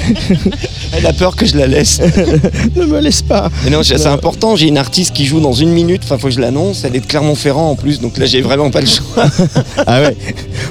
Elle 0.91 1.05
a 1.05 1.13
peur 1.13 1.35
que 1.35 1.45
je 1.45 1.57
la 1.57 1.67
laisse. 1.67 1.99
ne 2.75 2.85
me 2.85 2.99
laisse 2.99 3.21
pas. 3.21 3.49
Mais 3.63 3.71
non, 3.71 3.81
c'est 3.83 4.05
important. 4.05 4.55
J'ai 4.55 4.67
une 4.67 4.77
artiste 4.77 5.13
qui 5.15 5.25
joue 5.25 5.39
dans 5.39 5.53
une 5.53 5.69
minute. 5.69 6.01
Enfin, 6.03 6.17
faut 6.17 6.27
que 6.27 6.33
je 6.33 6.39
l'annonce. 6.39 6.83
Elle 6.83 6.95
est 6.95 6.99
de 7.01 7.05
Clermont-Ferrand 7.05 7.71
en 7.71 7.75
plus. 7.75 7.99
Donc 7.99 8.17
là, 8.17 8.25
j'ai 8.25 8.41
vraiment 8.41 8.69
pas 8.71 8.81
le 8.81 8.87
choix. 8.87 9.25
Ah 9.87 10.01
ouais. 10.01 10.15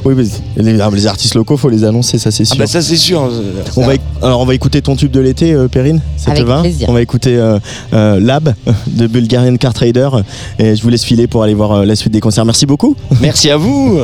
Oui, 0.04 0.14
mais 0.16 0.25
les, 0.62 0.81
ah, 0.81 0.90
les 0.93 1.07
artistes 1.07 1.35
locaux, 1.35 1.57
faut 1.57 1.69
les 1.71 1.85
annoncer, 1.85 2.19
ça 2.19 2.31
c'est 2.31 2.43
Ah 2.45 2.47
sûr. 2.47 2.57
bah 2.57 2.66
ça, 2.66 2.83
c'est 2.83 2.97
sûr. 2.97 3.28
On 3.76 3.87
va, 3.87 3.93
alors 4.23 4.40
on 4.40 4.45
va 4.47 4.54
écouter 4.54 4.83
ton 4.83 4.97
tube 4.97 5.11
de 5.11 5.21
l'été, 5.21 5.52
euh, 5.52 5.69
Perrine. 5.69 6.00
Ça 6.16 6.26
te 6.26 6.37
Avec 6.37 6.45
va? 6.47 6.61
plaisir. 6.61 6.88
On 6.88 6.93
va 6.93 7.02
écouter 7.02 7.37
euh, 7.37 7.59
euh, 7.93 8.21
Lab 8.21 8.54
de 8.87 9.07
Bulgarian 9.14 9.56
Car 9.56 9.73
Trader. 9.73 10.11
Et 10.59 10.75
je 10.75 10.83
vous 10.83 10.90
laisse 10.90 11.04
filer 11.04 11.26
pour 11.26 11.42
aller 11.42 11.54
voir 11.54 11.73
euh, 11.73 11.85
la 11.85 11.97
suite 11.97 12.12
des 12.12 12.21
concerts. 12.21 12.44
Merci 12.44 12.66
beaucoup. 12.66 12.97
Merci 13.21 13.50
à 13.50 13.56
vous. 13.56 14.00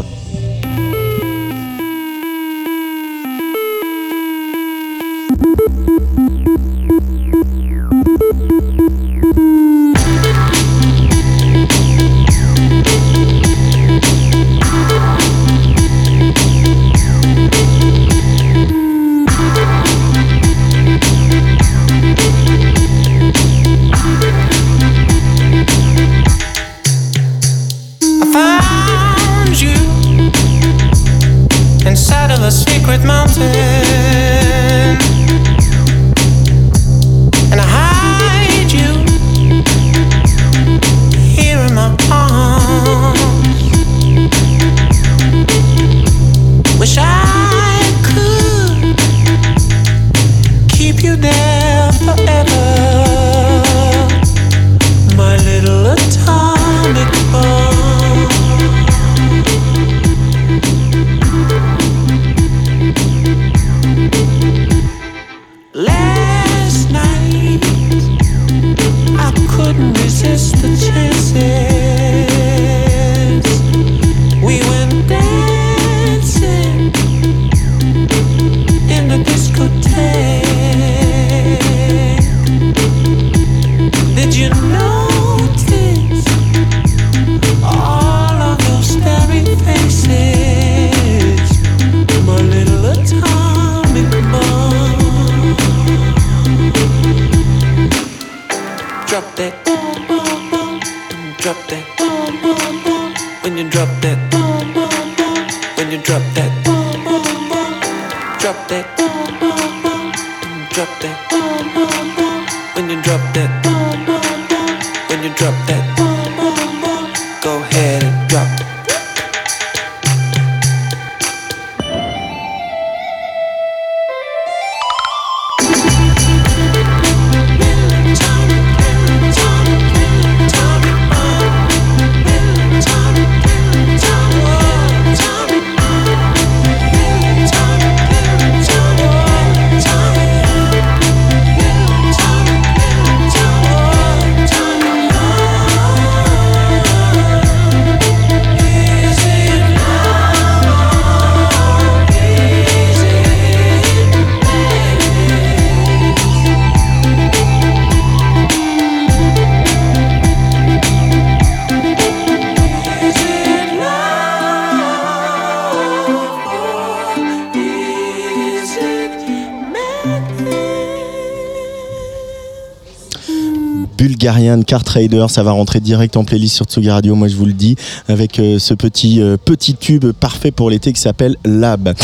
Car 174.67 174.85
Trader, 174.85 175.27
ça 175.29 175.43
va 175.43 175.53
rentrer 175.53 175.81
direct 175.81 176.17
en 176.17 176.25
playlist 176.25 176.57
sur 176.57 176.67
Tsugi 176.67 176.91
Radio, 176.91 177.15
moi 177.15 177.29
je 177.29 177.37
vous 177.37 177.47
le 177.47 177.53
dis, 177.53 177.77
avec 178.09 178.39
euh, 178.39 178.59
ce 178.59 178.75
petit, 178.75 179.21
euh, 179.21 179.37
petit 179.37 179.75
tube 179.75 180.07
parfait 180.13 180.51
pour 180.51 180.71
l'été 180.71 180.93
qui 180.93 181.01
s'appelle 181.01 181.37
Lab. 181.45 181.95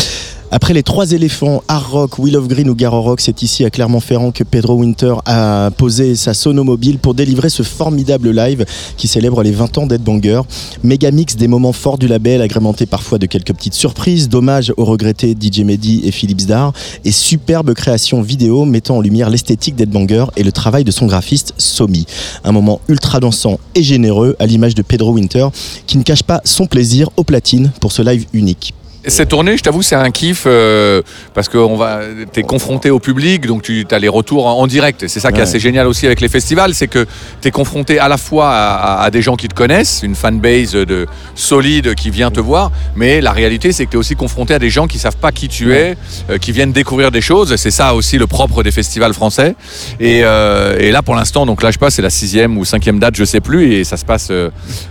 Après 0.49 0.73
les 0.73 0.81
trois 0.81 1.11
éléphants, 1.11 1.61
Hard 1.67 1.91
Rock, 1.91 2.19
Will 2.19 2.37
of 2.37 2.47
Green 2.47 2.69
ou 2.69 2.75
Garo 2.75 3.01
Rock, 3.01 3.19
c'est 3.19 3.41
ici 3.41 3.65
à 3.65 3.69
Clermont-Ferrand 3.69 4.31
que 4.31 4.45
Pedro 4.45 4.75
Winter 4.75 5.15
a 5.25 5.71
posé 5.77 6.15
sa 6.15 6.33
sonomobile 6.33 6.99
pour 6.99 7.13
délivrer 7.13 7.49
ce 7.49 7.63
formidable 7.63 8.31
live 8.31 8.65
qui 8.95 9.09
célèbre 9.09 9.43
les 9.43 9.51
20 9.51 9.77
ans 9.77 9.87
d'Headbanger. 9.87 10.43
Méga 10.83 11.11
mix 11.11 11.35
des 11.35 11.49
moments 11.49 11.73
forts 11.73 11.97
du 11.97 12.07
label, 12.07 12.41
agrémenté 12.41 12.85
parfois 12.85 13.17
de 13.17 13.25
quelques 13.25 13.53
petites 13.53 13.73
surprises, 13.73 14.29
d'hommages 14.29 14.71
aux 14.77 14.85
regrettés 14.85 15.35
DJ 15.37 15.59
Mehdi 15.59 16.03
et 16.05 16.11
Philips 16.11 16.45
Dar, 16.45 16.71
et 17.03 17.11
superbe 17.11 17.73
création 17.73 18.21
vidéo 18.21 18.63
mettant 18.63 18.97
en 18.97 19.01
lumière 19.01 19.29
l'esthétique 19.29 19.75
d'Headbanger 19.75 20.27
et 20.37 20.43
le 20.43 20.53
travail 20.53 20.85
de 20.85 20.91
son 20.91 21.07
graphiste 21.07 21.55
Somi. 21.57 22.05
Un 22.45 22.53
moment 22.53 22.79
ultra 22.87 23.19
dansant 23.19 23.59
et 23.75 23.83
généreux 23.83 24.37
à 24.39 24.45
l'image 24.45 24.75
de 24.75 24.81
Pedro 24.81 25.11
Winter 25.11 25.49
qui 25.87 25.97
ne 25.97 26.03
cache 26.03 26.23
pas 26.23 26.39
son 26.45 26.67
plaisir 26.67 27.09
au 27.17 27.25
platine 27.25 27.73
pour 27.81 27.91
ce 27.91 28.01
live 28.01 28.25
unique. 28.31 28.73
Cette 29.09 29.29
tournée, 29.29 29.55
je 29.55 29.63
t'avoue, 29.63 29.81
c'est 29.81 29.95
un 29.95 30.11
kiff 30.11 30.43
euh, 30.47 31.01
parce 31.33 31.47
que 31.47 31.57
on 31.57 31.77
va, 31.77 32.01
t'es 32.33 32.43
confronté 32.43 32.89
au 32.89 32.99
public, 32.99 33.45
donc 33.47 33.61
tu 33.63 33.85
as 33.89 33.99
les 33.99 34.09
retours 34.09 34.45
en, 34.47 34.59
en 34.59 34.67
direct. 34.67 35.07
C'est 35.07 35.21
ça 35.21 35.31
qui 35.31 35.39
est 35.39 35.43
assez 35.43 35.59
génial 35.59 35.87
aussi 35.87 36.05
avec 36.05 36.19
les 36.19 36.27
festivals, 36.27 36.73
c'est 36.73 36.87
que 36.89 37.05
tu 37.41 37.47
es 37.47 37.51
confronté 37.51 37.99
à 37.99 38.09
la 38.09 38.17
fois 38.17 38.49
à, 38.49 38.73
à- 38.75 39.03
à 39.03 39.09
des 39.09 39.21
gens 39.21 39.37
qui 39.37 39.47
te 39.47 39.53
connaissent, 39.53 40.01
une 40.03 40.13
fanbase 40.15 40.73
de 40.73 41.07
solide 41.35 41.95
qui 41.95 42.09
vient 42.09 42.31
te 42.31 42.41
voir, 42.41 42.69
mais 42.97 43.21
la 43.21 43.31
réalité, 43.31 43.71
c'est 43.71 43.85
que 43.85 43.91
tu 43.91 43.95
es 43.95 43.99
aussi 43.99 44.15
confronté 44.17 44.53
à 44.53 44.59
des 44.59 44.69
gens 44.69 44.87
qui 44.87 44.99
savent 44.99 45.15
pas 45.15 45.31
qui 45.31 45.47
tu 45.47 45.73
es, 45.73 45.95
euh, 46.29 46.37
qui 46.37 46.51
viennent 46.51 46.73
découvrir 46.73 47.09
des 47.09 47.21
choses. 47.21 47.55
C'est 47.55 47.71
ça 47.71 47.93
aussi 47.95 48.17
le 48.17 48.27
propre 48.27 48.61
des 48.61 48.71
festivals 48.71 49.13
français. 49.13 49.55
Et, 50.01 50.19
euh, 50.23 50.77
et 50.79 50.91
là, 50.91 51.01
pour 51.01 51.15
l'instant, 51.15 51.45
donc 51.45 51.63
là, 51.63 51.69
je 51.69 51.73
sais 51.73 51.79
pas, 51.79 51.89
c'est 51.91 52.01
la 52.01 52.09
sixième 52.09 52.57
ou 52.57 52.65
cinquième 52.65 52.99
date, 52.99 53.15
je 53.15 53.23
sais 53.23 53.39
plus, 53.39 53.73
et 53.75 53.83
ça 53.85 53.95
se 53.95 54.03
passe 54.05 54.31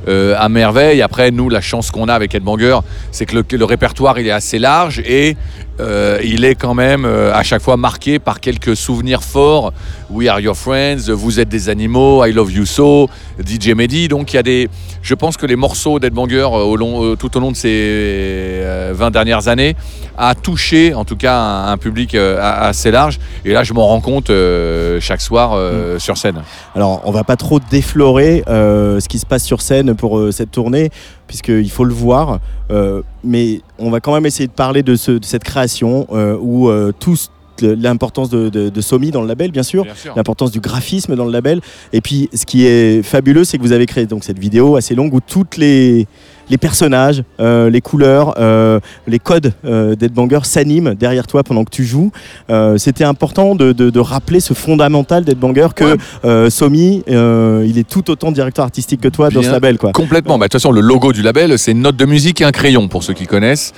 à 0.08 0.48
merveille. 0.48 1.02
Après, 1.02 1.30
nous, 1.30 1.50
la 1.50 1.60
chance 1.60 1.90
qu'on 1.90 2.08
a 2.08 2.14
avec 2.14 2.34
Headbanger, 2.34 2.78
c'est 3.12 3.26
que 3.26 3.34
le, 3.36 3.42
que 3.42 3.56
le 3.56 3.64
répertoire 3.66 4.05
il 4.18 4.26
est 4.26 4.32
assez 4.32 4.58
large 4.58 5.00
et 5.00 5.36
euh, 5.80 6.18
il 6.24 6.44
est 6.44 6.54
quand 6.54 6.74
même 6.74 7.04
euh, 7.04 7.32
à 7.34 7.42
chaque 7.42 7.62
fois 7.62 7.76
marqué 7.76 8.18
par 8.18 8.40
quelques 8.40 8.76
souvenirs 8.76 9.22
forts. 9.22 9.72
We 10.10 10.28
are 10.28 10.40
your 10.40 10.56
friends, 10.56 11.10
Vous 11.10 11.40
êtes 11.40 11.48
des 11.48 11.68
animaux, 11.68 12.24
I 12.24 12.32
love 12.32 12.52
you 12.52 12.64
so, 12.64 13.08
DJ 13.44 13.70
Mehdi. 13.74 14.08
Donc 14.08 14.32
il 14.32 14.36
y 14.36 14.38
a 14.38 14.42
des, 14.42 14.68
je 15.02 15.14
pense 15.14 15.36
que 15.36 15.46
les 15.46 15.56
morceaux 15.56 15.98
d'Edbanger 15.98 16.42
euh, 16.52 16.62
au 16.62 16.76
long, 16.76 17.16
tout 17.16 17.36
au 17.36 17.40
long 17.40 17.50
de 17.50 17.56
ces 17.56 17.68
euh, 17.72 18.92
20 18.94 19.10
dernières 19.10 19.48
années 19.48 19.74
a 20.16 20.34
touché 20.34 20.94
en 20.94 21.04
tout 21.04 21.16
cas 21.16 21.36
un, 21.38 21.72
un 21.72 21.76
public 21.76 22.14
assez 22.14 22.90
large. 22.90 23.18
Et 23.44 23.52
là, 23.52 23.64
je 23.64 23.72
m'en 23.74 23.86
rends 23.86 24.00
compte 24.00 24.30
chaque 25.00 25.20
soir 25.20 25.52
euh, 25.54 25.98
sur 25.98 26.16
scène. 26.16 26.42
Alors, 26.74 27.02
on 27.04 27.10
va 27.10 27.24
pas 27.24 27.36
trop 27.36 27.60
déflorer 27.60 28.42
ce 28.46 29.08
qui 29.08 29.18
se 29.18 29.26
passe 29.26 29.44
sur 29.44 29.60
scène 29.60 29.94
pour 29.94 30.20
cette 30.32 30.50
tournée, 30.50 30.90
puisqu'il 31.26 31.70
faut 31.70 31.84
le 31.84 31.92
voir. 31.92 32.38
Mais 33.24 33.60
on 33.78 33.90
va 33.90 34.00
quand 34.00 34.14
même 34.14 34.24
essayer 34.26 34.46
de 34.46 34.52
parler 34.52 34.82
de, 34.82 34.94
ce- 34.96 35.10
de 35.12 35.24
cette 35.24 35.44
création 35.44 35.65
euh, 36.12 36.36
où 36.40 36.68
euh, 36.68 36.92
tous 36.98 37.30
l'importance 37.62 38.28
de, 38.28 38.50
de, 38.50 38.68
de 38.68 38.80
Somi 38.82 39.10
dans 39.10 39.22
le 39.22 39.28
label, 39.28 39.50
bien 39.50 39.62
sûr, 39.62 39.84
Bien 39.84 39.94
sûr. 39.94 40.12
l'importance 40.14 40.50
du 40.50 40.60
graphisme 40.60 41.16
dans 41.16 41.24
le 41.24 41.32
label. 41.32 41.60
Et 41.94 42.02
puis, 42.02 42.28
ce 42.34 42.44
qui 42.44 42.66
est 42.66 43.02
fabuleux, 43.02 43.44
c'est 43.44 43.56
que 43.56 43.62
vous 43.62 43.72
avez 43.72 43.86
créé 43.86 44.04
donc 44.06 44.24
cette 44.24 44.38
vidéo 44.38 44.76
assez 44.76 44.94
longue 44.94 45.14
où 45.14 45.20
toutes 45.20 45.56
les 45.56 46.06
les 46.50 46.58
personnages, 46.58 47.22
euh, 47.40 47.70
les 47.70 47.80
couleurs, 47.80 48.34
euh, 48.38 48.78
les 49.06 49.18
codes 49.18 49.52
euh, 49.64 49.94
d'Edbanger 49.96 50.40
s'animent 50.44 50.94
derrière 50.94 51.26
toi 51.26 51.42
pendant 51.42 51.64
que 51.64 51.70
tu 51.70 51.84
joues. 51.84 52.10
C'était 52.76 53.04
important 53.04 53.54
de, 53.54 53.72
de- 53.72 53.90
de 53.90 54.00
rappeler 54.00 54.40
ce 54.40 54.54
fondamental 54.54 55.24
d'Edbanger 55.24 55.68
que 55.74 55.96
Ouais. 56.24 56.50
Somi, 56.50 57.02
il 57.06 57.78
est 57.78 57.88
tout 57.88 58.10
autant 58.10 58.32
directeur 58.32 58.64
artistique 58.64 59.00
que 59.00 59.08
toi 59.08 59.30
dans 59.30 59.42
ce 59.42 59.50
label. 59.50 59.78
Quoi. 59.78 59.92
Complètement. 59.92 60.38
Bah, 60.38 60.46
De 60.46 60.50
toute 60.50 60.60
façon, 60.60 60.72
le 60.72 60.80
logo 60.80 61.12
du 61.12 61.22
label, 61.22 61.58
c'est 61.58 61.72
une 61.72 61.82
note 61.82 61.96
de 61.96 62.04
musique 62.04 62.40
et 62.40 62.44
un 62.44 62.52
crayon, 62.52 62.88
pour 62.88 63.02
ceux 63.02 63.14
qui 63.14 63.26
connaissent. 63.26 63.72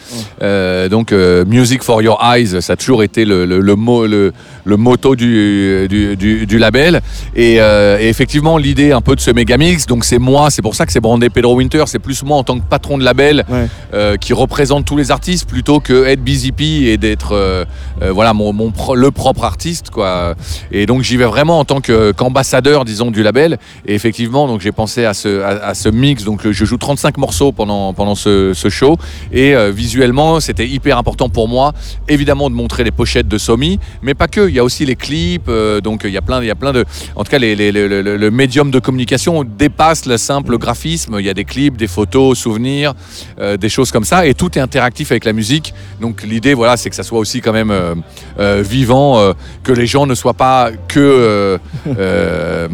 Donc, 0.90 1.12
Music 1.12 1.82
for 1.82 2.02
Your 2.02 2.18
Eyes, 2.22 2.60
ça 2.62 2.72
a 2.74 2.76
toujours 2.76 3.02
été 3.02 3.24
le, 3.24 3.44
le, 3.44 3.60
le 3.60 3.74
mot, 3.76 4.06
le, 4.06 4.32
le 4.64 4.76
motto 4.76 5.14
du, 5.16 5.86
du, 5.88 6.16
du- 6.16 6.46
du 6.46 6.58
label. 6.58 7.00
Et, 7.34 7.54
et 7.56 8.08
effectivement, 8.08 8.56
l'idée 8.58 8.92
un 8.92 9.00
peu 9.00 9.14
de 9.16 9.20
ce 9.20 9.30
méga 9.30 9.56
mix, 9.56 9.86
donc 9.86 10.04
c'est 10.04 10.18
moi, 10.18 10.50
c'est 10.50 10.62
pour 10.62 10.74
ça 10.74 10.86
que 10.86 10.92
c'est 10.92 11.00
brandé 11.00 11.28
Pedro 11.30 11.54
Winter, 11.56 11.84
c'est 11.86 11.98
plus 11.98 12.22
moi 12.22 12.36
en 12.38 12.44
tant 12.44 12.57
que 12.57 12.57
patron 12.62 12.98
de 12.98 13.04
label 13.04 13.44
Ouais. 13.48 13.66
euh, 13.94 14.16
qui 14.16 14.32
représente 14.32 14.84
tous 14.84 14.96
les 14.96 15.10
artistes 15.10 15.48
plutôt 15.48 15.80
que 15.80 16.04
être 16.06 16.20
Busy 16.22 16.52
P 16.52 16.64
et 16.90 16.96
d'être 16.96 17.32
euh, 17.32 17.64
euh, 18.02 18.12
voilà 18.12 18.32
mon, 18.34 18.52
mon 18.52 18.70
pro- 18.70 18.94
le 18.94 19.10
propre 19.10 19.44
artiste 19.44 19.90
quoi. 19.90 20.34
Et 20.72 20.86
donc 20.86 21.02
j'y 21.02 21.16
vais 21.16 21.24
vraiment 21.26 21.58
en 21.58 21.64
tant 21.64 21.80
qu'ambassadeur 21.80 22.84
disons 22.84 23.10
du 23.10 23.22
label. 23.22 23.58
Et 23.86 23.94
effectivement 23.94 24.46
donc 24.46 24.60
j'ai 24.60 24.72
pensé 24.72 25.04
à 25.04 25.14
ce 25.14 25.40
à, 25.42 25.48
à 25.68 25.74
ce 25.74 25.88
mix 25.88 26.24
donc 26.24 26.46
je 26.50 26.64
joue 26.64 26.76
35 26.76 27.16
morceaux 27.18 27.52
pendant 27.52 27.92
pendant 27.92 28.14
ce, 28.14 28.52
ce 28.54 28.68
show 28.68 28.96
et 29.32 29.54
visuellement 29.70 30.40
c'était 30.40 30.66
hyper 30.66 30.98
important 30.98 31.28
pour 31.28 31.48
moi 31.48 31.72
évidemment 32.08 32.50
de 32.50 32.54
montrer 32.54 32.84
les 32.84 32.90
pochettes 32.90 33.28
de 33.28 33.38
Somi 33.38 33.78
mais 34.02 34.14
pas 34.14 34.28
que 34.28 34.48
il 34.48 34.54
y 34.54 34.58
a 34.58 34.64
aussi 34.64 34.84
les 34.84 34.96
clips 34.96 35.50
donc 35.82 36.02
il 36.04 36.10
y 36.10 36.16
a 36.16 36.22
plein 36.22 36.40
il 36.42 36.46
y 36.46 36.50
a 36.50 36.54
plein 36.54 36.72
de 36.72 36.84
en 37.16 37.24
tout 37.24 37.30
cas 37.30 37.38
les, 37.38 37.54
les- 37.56 37.72
le, 37.72 37.86
le- 37.88 38.16
le 38.16 38.30
médium 38.30 38.70
de 38.70 38.78
communication 38.78 39.44
dépasse 39.44 40.06
le 40.06 40.16
simple 40.16 40.58
graphisme 40.58 41.16
il 41.18 41.26
y 41.26 41.30
a 41.30 41.34
des 41.34 41.44
clips 41.44 41.76
des 41.76 41.86
photos 41.86 42.38
souvenirs 42.48 42.94
euh, 43.38 43.56
des 43.56 43.68
choses 43.68 43.90
comme 43.90 44.04
ça 44.04 44.26
et 44.26 44.32
tout 44.32 44.58
est 44.58 44.60
interactif 44.60 45.10
avec 45.10 45.24
la 45.26 45.34
musique 45.34 45.74
donc 46.00 46.22
l'idée 46.22 46.54
voilà 46.54 46.76
c'est 46.78 46.88
que 46.88 46.96
ça 46.96 47.02
soit 47.02 47.18
aussi 47.18 47.40
quand 47.42 47.52
même 47.52 47.70
euh, 47.70 47.94
euh, 48.38 48.62
vivant 48.66 49.34
que 49.62 49.72
les 49.72 49.86
gens 49.86 50.06
ne 50.06 50.14
soient 50.14 50.34
pas 50.34 50.70
que 50.88 51.58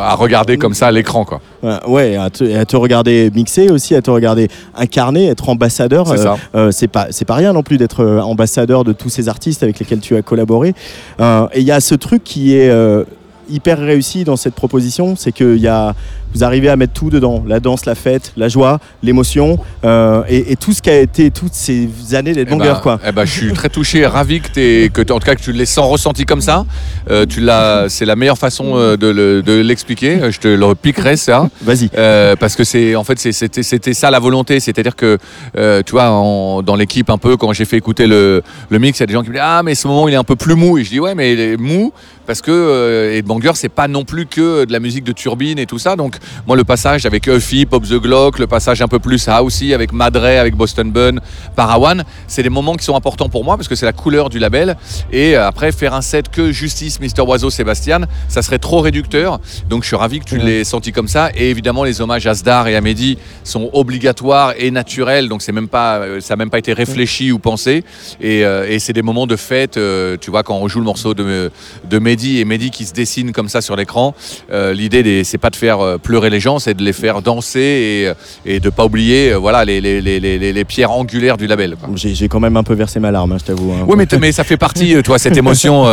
à 0.00 0.14
regarder 0.14 0.58
comme 0.58 0.74
ça 0.74 0.86
à 0.88 0.92
l'écran 0.92 1.24
quoi 1.24 1.40
Ouais, 1.86 2.16
à 2.16 2.28
te, 2.28 2.44
à 2.56 2.66
te 2.66 2.76
regarder 2.76 3.30
mixer 3.34 3.70
aussi, 3.70 3.94
à 3.94 4.02
te 4.02 4.10
regarder 4.10 4.48
incarner, 4.74 5.28
être 5.28 5.48
ambassadeur. 5.48 6.06
c'est 6.70 6.88
pas 6.88 7.06
c'est 7.10 7.24
pas 7.24 7.34
rien 7.34 7.52
non 7.54 7.62
plus 7.62 7.78
d'être 7.78 8.04
ambassadeur 8.04 8.84
de 8.84 8.92
tous 8.92 9.08
ces 9.08 9.28
artistes 9.28 9.62
avec 9.62 9.78
lesquels 9.78 10.00
tu 10.00 10.14
as 10.14 10.22
collaboré. 10.22 10.74
Et 11.18 11.60
il 11.60 11.64
y 11.64 11.72
a 11.72 11.80
ce 11.80 11.94
truc 11.94 12.22
qui 12.22 12.54
est 12.54 12.70
hyper 13.50 13.78
réussi 13.78 14.24
dans 14.24 14.36
cette 14.36 14.54
proposition, 14.54 15.14
c'est 15.16 15.32
que 15.32 15.56
y 15.56 15.68
a 15.68 15.94
vous 16.36 16.42
arrivez 16.42 16.68
à 16.68 16.74
mettre 16.74 16.92
tout 16.94 17.10
dedans, 17.10 17.44
la 17.46 17.60
danse, 17.60 17.86
la 17.86 17.94
fête, 17.94 18.32
la 18.36 18.48
joie, 18.48 18.80
l'émotion 19.04 19.56
euh, 19.84 20.24
et, 20.28 20.50
et 20.50 20.56
tout 20.56 20.72
ce 20.72 20.82
qui 20.82 20.90
a 20.90 20.98
été 20.98 21.30
toutes 21.30 21.54
ces 21.54 21.88
années 22.12 22.32
d'être 22.32 22.48
Eh 22.50 22.56
ben, 22.56 22.58
banger 22.58 22.80
quoi. 22.82 22.98
eh 23.06 23.12
ben, 23.12 23.24
je 23.24 23.30
suis 23.30 23.52
très 23.52 23.68
touché, 23.68 24.04
ravi 24.04 24.40
que, 24.40 24.48
t'aies- 24.48 24.90
en 25.12 25.20
tout 25.20 25.24
cas 25.26 25.36
que 25.36 25.40
tu 25.42 25.52
l'aies 25.52 25.64
sans 25.64 25.86
ressenti 25.86 26.24
comme 26.24 26.40
ça. 26.40 26.64
Euh, 27.08 27.24
tu 27.24 27.38
l'as, 27.40 27.88
c'est 27.88 28.04
la 28.04 28.16
meilleure 28.16 28.36
façon 28.36 28.72
euh, 28.76 28.96
de, 28.96 29.06
le- 29.06 29.42
de 29.42 29.52
l'expliquer. 29.60 30.18
Je 30.32 30.40
te 30.40 30.48
le 30.48 30.64
repiquerai 30.64 31.16
ça. 31.16 31.48
Vas-y. 31.62 31.88
Euh, 31.96 32.34
parce 32.34 32.56
que 32.56 32.64
c'est 32.64 32.96
en 32.96 33.04
fait 33.04 33.16
c'était 33.20 33.94
ça 33.94 34.10
la 34.10 34.18
volonté 34.18 34.58
c'est-à-dire 34.58 34.96
que 34.96 35.18
tu 35.54 35.92
vois 35.92 36.10
en- 36.10 36.62
dans 36.62 36.74
l'équipe 36.74 37.10
un 37.10 37.18
peu 37.18 37.36
quand 37.36 37.52
j'ai 37.52 37.64
fait 37.64 37.76
écouter 37.76 38.08
le, 38.08 38.42
le 38.70 38.78
mix 38.80 38.98
il 38.98 39.02
y 39.02 39.04
a 39.04 39.06
des 39.06 39.12
gens 39.12 39.22
qui 39.22 39.28
me 39.28 39.34
disent 39.34 39.42
ah 39.44 39.62
mais 39.64 39.76
ce 39.76 39.86
moment 39.86 40.08
il 40.08 40.14
est 40.14 40.16
un 40.16 40.24
peu 40.24 40.34
plus 40.36 40.56
mou 40.56 40.78
et 40.78 40.84
je 40.84 40.90
dis 40.90 40.98
ouais 41.00 41.14
mais 41.14 41.32
il 41.32 41.38
est 41.40 41.56
mou 41.56 41.92
parce 42.26 42.40
que 42.42 42.50
euh, 42.50 43.14
Headbanger 43.16 43.52
c'est 43.54 43.68
pas 43.68 43.88
non 43.88 44.04
plus 44.04 44.26
que 44.26 44.64
de 44.64 44.72
la 44.72 44.80
musique 44.80 45.04
de 45.04 45.12
turbine 45.12 45.58
et 45.58 45.66
tout 45.66 45.78
ça. 45.78 45.96
Donc 45.96 46.16
moi 46.46 46.56
le 46.56 46.64
passage 46.64 47.06
avec 47.06 47.26
Huffy, 47.26 47.66
Pop 47.66 47.84
the 47.84 47.94
Glock 48.00 48.38
le 48.38 48.46
passage 48.46 48.80
un 48.82 48.88
peu 48.88 48.98
plus 48.98 49.28
housey 49.28 49.74
avec 49.74 49.92
Madre 49.92 50.24
avec 50.24 50.54
Boston 50.56 50.90
Bun 50.90 51.16
Parawan 51.56 52.04
c'est 52.26 52.42
des 52.42 52.50
moments 52.50 52.74
qui 52.76 52.84
sont 52.84 52.96
importants 52.96 53.28
pour 53.28 53.44
moi 53.44 53.56
parce 53.56 53.68
que 53.68 53.74
c'est 53.74 53.86
la 53.86 53.92
couleur 53.92 54.28
du 54.30 54.38
label. 54.38 54.76
Et 55.12 55.36
euh, 55.36 55.46
après 55.46 55.72
faire 55.72 55.94
un 55.94 56.02
set 56.02 56.28
que 56.30 56.52
Justice, 56.52 57.00
Mister 57.00 57.22
Oiseau, 57.22 57.50
Sébastien 57.50 58.00
ça 58.28 58.42
serait 58.42 58.58
trop 58.58 58.80
réducteur. 58.80 59.40
Donc 59.68 59.82
je 59.82 59.88
suis 59.88 59.96
ravi 59.96 60.20
que 60.20 60.24
tu 60.24 60.36
Ouais. 60.36 60.42
l'aies 60.44 60.64
senti 60.64 60.90
comme 60.92 61.08
ça. 61.08 61.30
Et 61.36 61.50
évidemment 61.50 61.84
les 61.84 62.00
hommages 62.00 62.26
à 62.26 62.34
Sdar 62.34 62.66
et 62.68 62.76
à 62.76 62.80
Mehdi 62.80 63.18
sont 63.44 63.70
obligatoires 63.72 64.54
et 64.58 64.70
naturels. 64.70 65.28
Donc 65.28 65.42
c'est 65.42 65.52
même 65.52 65.68
pas 65.68 65.98
euh, 65.98 66.20
ça 66.20 66.34
n'a 66.34 66.38
même 66.38 66.50
pas 66.50 66.58
été 66.58 66.72
réfléchi 66.72 67.30
ou 67.32 67.38
pensé. 67.38 67.84
Et, 68.20 68.44
euh, 68.44 68.66
et 68.68 68.78
c'est 68.78 68.92
des 68.92 69.02
moments 69.02 69.26
de 69.26 69.36
fête 69.36 69.76
euh, 69.76 70.16
tu 70.20 70.30
vois 70.30 70.42
quand 70.42 70.56
on 70.56 70.68
joue 70.68 70.78
le 70.80 70.84
morceau 70.86 71.14
de, 71.14 71.50
de 71.88 71.98
Mehdi 71.98 72.13
et 72.40 72.44
Mehdi 72.44 72.70
qui 72.70 72.84
se 72.84 72.92
dessine 72.92 73.32
comme 73.32 73.48
ça 73.48 73.60
sur 73.60 73.76
l'écran 73.76 74.14
euh, 74.52 74.72
l'idée 74.72 75.22
c'est 75.24 75.38
pas 75.38 75.50
de 75.50 75.56
faire 75.56 75.80
euh, 75.80 75.98
pleurer 75.98 76.30
les 76.30 76.40
gens 76.40 76.58
c'est 76.58 76.74
de 76.74 76.82
les 76.82 76.92
faire 76.92 77.22
danser 77.22 77.60
et, 77.60 78.08
euh, 78.08 78.14
et 78.46 78.60
de 78.60 78.70
pas 78.70 78.84
oublier 78.84 79.34
voilà 79.34 79.64
les, 79.64 79.80
les, 79.80 80.00
les, 80.00 80.20
les- 80.20 80.52
les 80.52 80.64
pierres 80.64 80.90
angulaires 80.92 81.36
du 81.36 81.46
label. 81.46 81.76
J'ai 81.94 82.28
quand 82.28 82.40
même 82.40 82.56
un 82.56 82.62
peu 82.62 82.74
versé 82.74 83.00
ma 83.00 83.10
larme, 83.10 83.32
hein, 83.32 83.36
je 83.40 83.44
t'avoue. 83.44 83.72
hein. 83.72 83.84
Oui, 83.88 83.96
mais, 84.20 84.32
ça 84.32 84.44
fait 84.44 84.56
partie, 84.56 84.94
toi, 85.02 85.18
cette 85.18 85.36
émotion, 85.36 85.86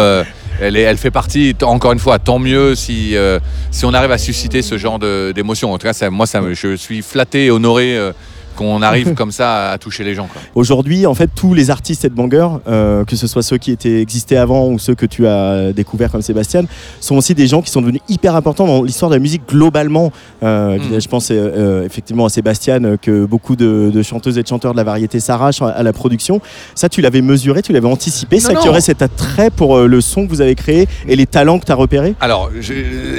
elle, 0.61 0.75
est- 0.77 0.81
elle 0.81 0.97
fait 0.97 1.11
partie, 1.11 1.55
encore 1.63 1.93
une 1.93 1.99
fois, 1.99 2.19
tant 2.19 2.37
mieux 2.39 2.75
si, 2.75 3.15
euh, 3.15 3.39
si 3.71 3.85
on 3.85 3.93
arrive 3.93 4.11
à 4.11 4.17
susciter 4.17 4.61
ce 4.61 4.77
genre 4.77 4.99
d'émotion. 4.99 5.73
En 5.73 5.77
tout 5.77 5.87
cas, 5.87 5.93
ça, 5.93 6.09
moi, 6.09 6.25
ça, 6.25 6.41
je 6.53 6.75
suis 6.75 7.01
flatté 7.01 7.45
et 7.45 7.51
honoré 7.51 7.97
euh, 7.97 8.11
qu'on 8.55 8.81
arrive 8.81 9.13
comme 9.15 9.31
ça 9.31 9.71
à 9.71 9.77
toucher 9.77 10.03
les 10.03 10.15
gens. 10.15 10.27
Aujourd'hui, 10.55 11.05
en 11.05 11.13
fait, 11.13 11.29
tous 11.35 11.53
les 11.53 11.69
artistes 11.69 12.05
headbanger, 12.05 12.47
euh, 12.67 13.03
que 13.05 13.15
ce 13.15 13.27
soit 13.27 13.43
ceux 13.43 13.57
qui 13.57 13.71
étaient 13.71 14.01
existaient 14.01 14.37
avant 14.37 14.67
ou 14.67 14.79
ceux 14.79 14.95
que 14.95 15.05
tu 15.05 15.27
as 15.27 15.73
découverts 15.73 16.11
comme 16.11 16.21
Sébastien, 16.21 16.63
sont 16.99 17.15
aussi 17.15 17.33
des 17.35 17.47
gens 17.47 17.61
qui 17.61 17.71
sont 17.71 17.81
devenus 17.81 18.01
hyper 18.09 18.35
importants 18.35 18.65
dans 18.67 18.83
l'histoire 18.83 19.09
de 19.09 19.15
la 19.15 19.19
musique 19.21 19.43
globalement. 19.47 20.11
Euh, 20.43 20.77
Mhm. 20.77 21.01
Je 21.01 21.07
pense 21.07 21.31
euh, 21.31 21.35
euh, 21.35 21.85
effectivement 21.85 22.25
à 22.25 22.29
Sébastien, 22.29 22.97
que 23.01 23.25
beaucoup 23.25 23.55
de, 23.55 23.91
de 23.93 24.01
chanteuses 24.01 24.37
et 24.37 24.43
de 24.43 24.47
chanteurs 24.47 24.71
de 24.73 24.77
la 24.77 24.83
variété 24.83 25.19
s'arrachent 25.19 25.61
à, 25.61 25.83
la 25.83 25.93
production. 25.93 26.41
Ça, 26.75 26.89
tu 26.89 27.01
l'avais 27.01 27.21
mesuré, 27.21 27.61
tu 27.61 27.73
l'avais 27.73 27.87
anticipé, 27.87 28.37
Non, 28.37 28.41
ça 28.41 28.55
qui 28.55 28.65
non. 28.65 28.71
aurait 28.71 28.81
cet 28.81 29.01
attrait 29.01 29.49
pour 29.49 29.79
le 29.79 30.01
son 30.01 30.25
que 30.25 30.29
vous 30.29 30.41
avez 30.41 30.55
créé 30.55 30.87
et 31.07 31.15
les 31.15 31.25
talents 31.25 31.59
que 31.59 31.65
tu 31.65 31.71
as 31.71 31.75
repérés 31.75 32.15
Alors, 32.19 32.49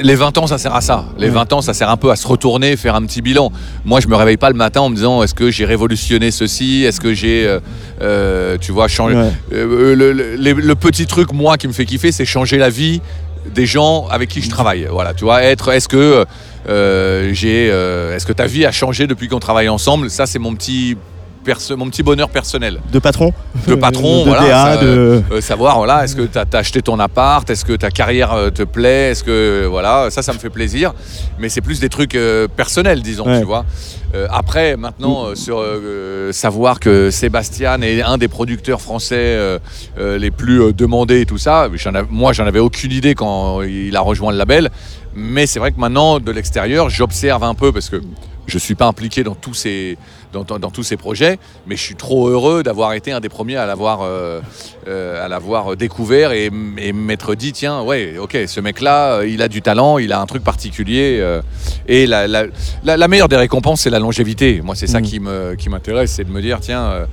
les 0.01 0.15
20 0.15 0.37
ans, 0.37 0.47
ça 0.47 0.57
sert 0.57 0.73
à 0.75 0.81
ça. 0.81 1.05
Les 1.17 1.27
Ouais. 1.27 1.33
20 1.33 1.53
ans, 1.53 1.61
ça 1.61 1.73
sert 1.73 1.89
un 1.89 1.97
peu 1.97 2.11
à 2.11 2.15
se 2.15 2.27
retourner, 2.27 2.75
faire 2.77 2.95
un 2.95 3.01
petit 3.03 3.21
bilan. 3.21 3.51
Moi, 3.85 3.99
je 3.99 4.07
me 4.07 4.15
réveille 4.15 4.37
pas 4.37 4.49
le 4.49 4.55
matin 4.55 4.81
en 4.81 4.89
me 4.89 4.95
disant 4.95 5.22
est-ce 5.23 5.33
que 5.33 5.49
j'ai 5.51 5.65
révolutionné 5.65 6.31
ceci? 6.31 6.83
Est-ce 6.83 6.99
que 7.01 7.13
j'ai, 7.13 7.47
euh, 7.47 7.59
euh, 8.01 8.57
tu 8.59 8.71
vois, 8.71 8.87
changé? 8.87 9.15
Ouais. 9.15 9.31
Euh, 9.53 9.95
le, 9.95 10.11
le- 10.13 10.35
les- 10.35 10.53
le 10.53 10.75
petit 10.75 11.05
truc, 11.07 11.31
moi, 11.33 11.57
qui 11.57 11.67
me 11.67 11.73
fait 11.73 11.85
kiffer, 11.85 12.11
c'est 12.11 12.25
changer 12.25 12.57
la 12.57 12.69
vie 12.69 13.01
des 13.53 13.65
gens 13.65 14.07
avec 14.09 14.29
qui 14.29 14.41
je 14.41 14.49
travaille. 14.49 14.87
Voilà, 14.89 15.13
tu 15.13 15.23
vois, 15.25 15.43
être, 15.43 15.69
est-ce 15.71 15.87
que 15.89 16.25
j'ai, 17.33 17.67
est-ce 17.67 18.25
que 18.25 18.33
ta 18.33 18.45
vie 18.45 18.65
a 18.65 18.71
changé 18.71 19.07
depuis 19.07 19.27
qu'on 19.27 19.39
travaille 19.39 19.69
ensemble? 19.69 20.09
Ça, 20.09 20.25
c'est 20.25 20.39
mon 20.39 20.53
petit, 20.55 20.95
perso- 21.43 21.75
mon 21.75 21.89
petit 21.89 22.03
bonheur 22.03 22.29
personnel. 22.29 22.79
De 22.91 22.99
patron? 22.99 23.33
De 23.67 23.75
patron, 23.75 24.23
de 24.23 24.29
voilà, 24.29 24.47
DA, 24.47 24.75
ça, 24.75 24.77
de... 24.77 25.21
Euh, 25.31 25.41
savoir, 25.41 25.77
voilà, 25.77 26.03
est-ce 26.05 26.15
que 26.15 26.21
tu 26.21 26.37
as, 26.37 26.45
acheté 26.57 26.81
ton 26.81 26.99
appart? 26.99 27.49
Est-ce 27.49 27.65
que 27.65 27.73
ta 27.73 27.91
carrière 27.91 28.31
euh, 28.33 28.49
te 28.49 28.63
plaît? 28.63 29.11
Est-ce 29.11 29.23
que, 29.25 29.65
voilà, 29.69 30.07
ça, 30.09 30.21
ça 30.21 30.31
me 30.33 30.37
fait 30.39 30.49
plaisir. 30.49 30.93
Mais 31.39 31.49
c'est 31.49 31.61
plus 31.61 31.79
des 31.81 31.89
trucs 31.89 32.15
euh, 32.15 32.47
personnels, 32.47 33.01
disons, 33.01 33.25
Ouais. 33.27 33.39
tu 33.39 33.45
vois. 33.45 33.65
Euh, 34.13 34.27
après, 34.29 34.77
maintenant, 34.77 35.25
euh, 35.25 35.35
sur 35.35 35.57
euh, 35.59 36.31
savoir 36.31 36.79
que 36.79 37.09
Sébastien 37.09 37.81
est 37.81 38.01
un 38.01 38.17
des 38.17 38.27
producteurs 38.27 38.81
français 38.81 39.37
les 39.97 40.31
plus 40.31 40.73
demandés 40.73 41.21
et 41.21 41.25
tout 41.25 41.37
ça, 41.37 41.67
moi, 42.09 42.33
j'en 42.33 42.45
avais 42.45 42.59
aucune 42.59 42.91
idée 42.91 43.15
quand 43.15 43.61
il 43.61 43.95
a 43.95 44.01
rejoint 44.01 44.31
le 44.31 44.37
label. 44.37 44.69
Mais 45.15 45.45
c'est 45.45 45.59
vrai 45.59 45.71
que 45.71 45.79
maintenant, 45.79 46.19
de 46.19 46.31
l'extérieur, 46.31 46.89
j'observe 46.89 47.43
un 47.43 47.53
peu 47.53 47.71
parce 47.71 47.89
que 47.89 48.01
je 48.47 48.57
suis 48.57 48.75
pas 48.75 48.85
impliqué 48.85 49.23
dans 49.23 49.35
tous 49.35 49.53
ces, 49.53 49.97
dans, 50.33 50.43
dans- 50.43 50.59
dans 50.59 50.71
tous 50.71 50.83
ces 50.83 50.97
projets, 50.97 51.37
mais 51.67 51.75
je 51.77 51.81
suis 51.81 51.95
trop 51.95 52.27
heureux 52.27 52.63
d'avoir 52.63 52.93
été 52.93 53.11
un 53.13 53.19
des 53.21 53.29
premiers 53.29 53.55
à 53.55 53.65
l'avoir 53.65 54.01
euh, 54.01 54.41
euh, 54.87 55.23
à 55.23 55.27
l'avoir 55.29 55.77
découvert 55.77 56.31
et, 56.31 56.49
m'être 56.51 57.35
dit 57.35 57.53
tiens 57.53 57.81
ouais 57.83 58.17
ok 58.19 58.37
ce 58.47 58.59
mec 58.59 58.81
là 58.81 59.23
il 59.23 59.41
a 59.41 59.47
du 59.47 59.61
talent 59.61 59.97
il 59.99 60.11
a 60.11 60.19
un 60.19 60.25
truc 60.25 60.43
particulier 60.43 61.19
euh, 61.21 61.41
et 61.87 62.05
la, 62.07 62.27
la- 62.27 62.45
la- 62.83 62.97
la 62.97 63.07
meilleure 63.07 63.29
des 63.29 63.37
récompenses 63.37 63.81
c'est 63.81 63.89
la 63.89 63.99
longévité 63.99 64.61
moi 64.63 64.75
c'est 64.75 64.87
ça 64.87 64.99
Mhm. 64.99 65.05
qui 65.05 65.19
me 65.19 65.55
qui 65.55 65.69
m'intéresse 65.69 66.11
c'est 66.13 66.23
de 66.23 66.31
me 66.31 66.41
dire 66.41 66.59
tiens 66.59 66.81
euh, 66.83 67.05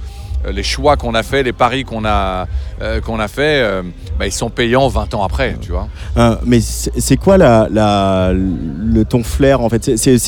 euh, 0.47 0.53
les 0.53 0.63
choix 0.63 0.97
qu'on 0.97 1.15
a 1.15 1.23
fait, 1.23 1.43
les 1.43 1.53
paris 1.53 1.85
qu'on 1.85 2.05
a, 2.07 2.47
euh, 2.83 3.01
qu'on 3.01 3.21
a 3.21 3.29
fait, 3.29 3.61
euh, 3.62 3.83
bah, 4.19 4.27
ils 4.27 4.33
sont 4.33 4.49
payants 4.51 4.88
20 4.88 5.14
ans 5.14 5.23
après, 5.25 5.57
tu 5.61 5.71
vois. 5.73 5.88
Euh, 6.16 6.37
mais 6.47 6.61
c'est 6.61 7.16
quoi 7.16 7.37
la, 7.37 7.69
la- 7.71 8.33
le, 8.33 9.05
ton 9.05 9.23
flair 9.23 9.61
en 9.61 9.69
fait? 9.69 9.97
C'est- 9.97 10.19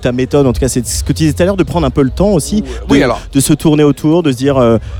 ta 0.00 0.12
méthode 0.12 0.46
en 0.46 0.52
tout 0.52 0.60
cas 0.60 0.68
C'est 0.68 0.86
ce 0.86 1.02
que 1.02 1.08
tu 1.12 1.22
disais 1.24 1.32
tout 1.32 1.42
à 1.42 1.46
l'heure 1.46 1.56
de 1.56 1.62
prendre 1.62 1.86
un 1.86 1.90
peu 1.90 2.02
le 2.02 2.10
temps 2.10 2.30
aussi 2.30 2.62
de, 2.62 2.66
Oui, 2.90 3.02
alors. 3.02 3.20
de 3.32 3.40
se 3.40 3.52
tourner 3.52 3.84
autour, 3.84 4.22
de 4.22 4.32
se 4.32 4.36
dire 4.36 4.56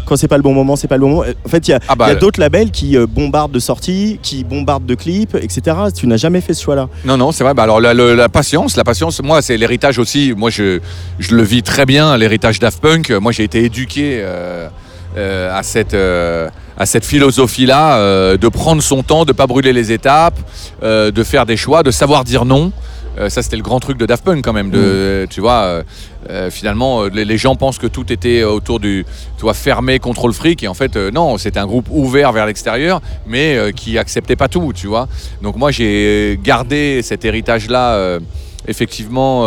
quand 0.06 0.16
c'est 0.16 0.28
pas 0.28 0.36
le 0.36 0.42
bon 0.42 0.52
moment, 0.54 0.76
c'est 0.76 0.88
pas 0.88 0.96
le 0.96 1.02
bon 1.02 1.10
moment. 1.10 1.24
En 1.44 1.48
fait, 1.48 1.66
il 1.68 1.72
y 1.72 1.74
a, 1.74 1.80
Ah 1.88 1.94
bah, 1.94 2.06
a 2.06 2.14
d'autres 2.14 2.40
labels 2.40 2.70
qui 2.70 2.96
bombardent 3.08 3.52
de 3.52 3.58
sorties, 3.58 4.18
qui 4.22 4.44
bombardent 4.44 4.86
de 4.86 4.94
clips, 4.94 5.34
etc. 5.34 5.76
Tu 5.94 6.06
n'as 6.06 6.16
jamais 6.16 6.40
fait 6.40 6.54
ce 6.54 6.62
choix-là? 6.62 6.88
Non, 7.04 7.16
non, 7.16 7.32
c'est 7.32 7.44
vrai. 7.44 7.54
Bah, 7.54 7.64
alors, 7.64 7.80
la, 7.80 8.28
patience, 8.28 8.76
la 8.76 8.84
patience, 8.84 9.22
moi, 9.22 9.42
c'est 9.42 9.56
l'héritage 9.56 9.98
aussi. 9.98 10.32
Moi, 10.36 10.50
je, 10.50 10.80
je 11.18 11.34
le 11.34 11.42
vis 11.42 11.62
très 11.62 11.86
bien, 11.86 12.16
l'héritage 12.16 12.58
Daft 12.58 12.80
Punk. 12.80 13.10
Moi, 13.10 13.32
j'ai 13.32 13.44
été 13.44 13.62
éduqué 13.64 14.20
euh, 14.22 14.68
euh, 15.16 15.56
à 15.58 15.62
cette. 15.62 15.94
euh, 15.94 16.48
à 16.76 16.86
cette 16.86 17.04
philosophie-là, 17.04 17.96
euh, 17.96 18.36
de 18.36 18.48
prendre 18.48 18.82
son 18.82 19.02
temps, 19.02 19.24
de 19.24 19.32
pas 19.32 19.46
brûler 19.46 19.72
les 19.72 19.92
étapes, 19.92 20.38
euh, 20.82 21.10
de 21.10 21.22
faire 21.22 21.46
des 21.46 21.56
choix, 21.56 21.82
de 21.82 21.90
savoir 21.90 22.24
dire 22.24 22.44
non. 22.44 22.72
Euh, 23.16 23.28
ça, 23.28 23.42
c'était 23.42 23.56
le 23.56 23.62
grand 23.62 23.78
truc 23.78 23.96
de 23.96 24.06
Daft 24.06 24.24
Punk 24.24 24.42
quand 24.42 24.52
même. 24.52 24.70
De, 24.70 25.26
Tu 25.30 25.40
vois, 25.40 25.82
finalement, 26.50 27.04
les, 27.04 27.24
les 27.24 27.38
gens 27.38 27.54
pensent 27.54 27.78
que 27.78 27.86
tout 27.86 28.12
était 28.12 28.42
autour 28.42 28.80
du, 28.80 29.06
tu 29.36 29.42
vois, 29.42 29.54
fermé 29.54 29.98
contre 30.00 30.26
le 30.26 30.32
fric. 30.32 30.62
Et 30.62 30.68
en 30.68 30.74
fait, 30.74 30.96
non, 30.96 31.38
c'était 31.38 31.60
un 31.60 31.66
groupe 31.66 31.86
ouvert 31.90 32.32
vers 32.32 32.46
l'extérieur, 32.46 33.00
mais 33.26 33.72
qui 33.76 33.98
acceptait 33.98 34.36
pas 34.36 34.48
tout, 34.48 34.72
tu 34.74 34.88
vois. 34.88 35.06
Donc 35.42 35.56
moi, 35.56 35.70
j'ai 35.70 36.40
gardé 36.42 37.02
cet 37.02 37.24
héritage-là, 37.24 38.18
effectivement, 38.66 39.46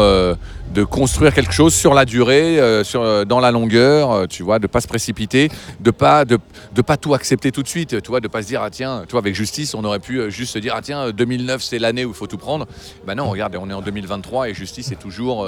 de 0.73 0.83
construire 0.83 1.33
quelque 1.33 1.53
chose 1.53 1.73
sur 1.73 1.93
la 1.93 2.05
durée, 2.05 2.59
euh, 2.59 2.83
sur, 2.83 3.01
euh, 3.01 3.25
dans 3.25 3.39
la 3.39 3.51
longueur, 3.51 4.11
euh, 4.11 4.25
tu 4.27 4.43
vois, 4.43 4.59
de 4.59 4.67
pas 4.67 4.81
se 4.81 4.87
précipiter, 4.87 5.49
de 5.79 5.91
pas 5.91 6.25
de, 6.25 6.37
de 6.75 6.81
pas 6.81 6.97
tout 6.97 7.13
accepter 7.13 7.51
tout 7.51 7.63
de 7.63 7.67
suite, 7.67 8.01
tu 8.01 8.09
vois, 8.09 8.19
de 8.19 8.27
pas 8.27 8.41
se 8.41 8.47
dire 8.47 8.61
ah 8.63 8.69
tiens, 8.69 9.03
tu 9.07 9.11
vois, 9.11 9.21
avec 9.21 9.33
justice, 9.33 9.73
on 9.75 9.83
aurait 9.85 9.99
pu 9.99 10.29
juste 10.29 10.53
se 10.53 10.59
dire 10.59 10.73
ah 10.75 10.81
tiens, 10.81 11.11
2009 11.11 11.61
c'est 11.63 11.79
l'année 11.79 12.05
où 12.05 12.09
il 12.09 12.15
faut 12.15 12.27
tout 12.27 12.37
prendre. 12.37 12.67
Ben 13.05 13.15
non, 13.15 13.29
regarde, 13.29 13.55
on 13.59 13.69
est 13.69 13.73
en 13.73 13.81
2023 13.81 14.49
et 14.49 14.53
justice 14.53 14.91
est 14.91 14.99
toujours, 14.99 15.47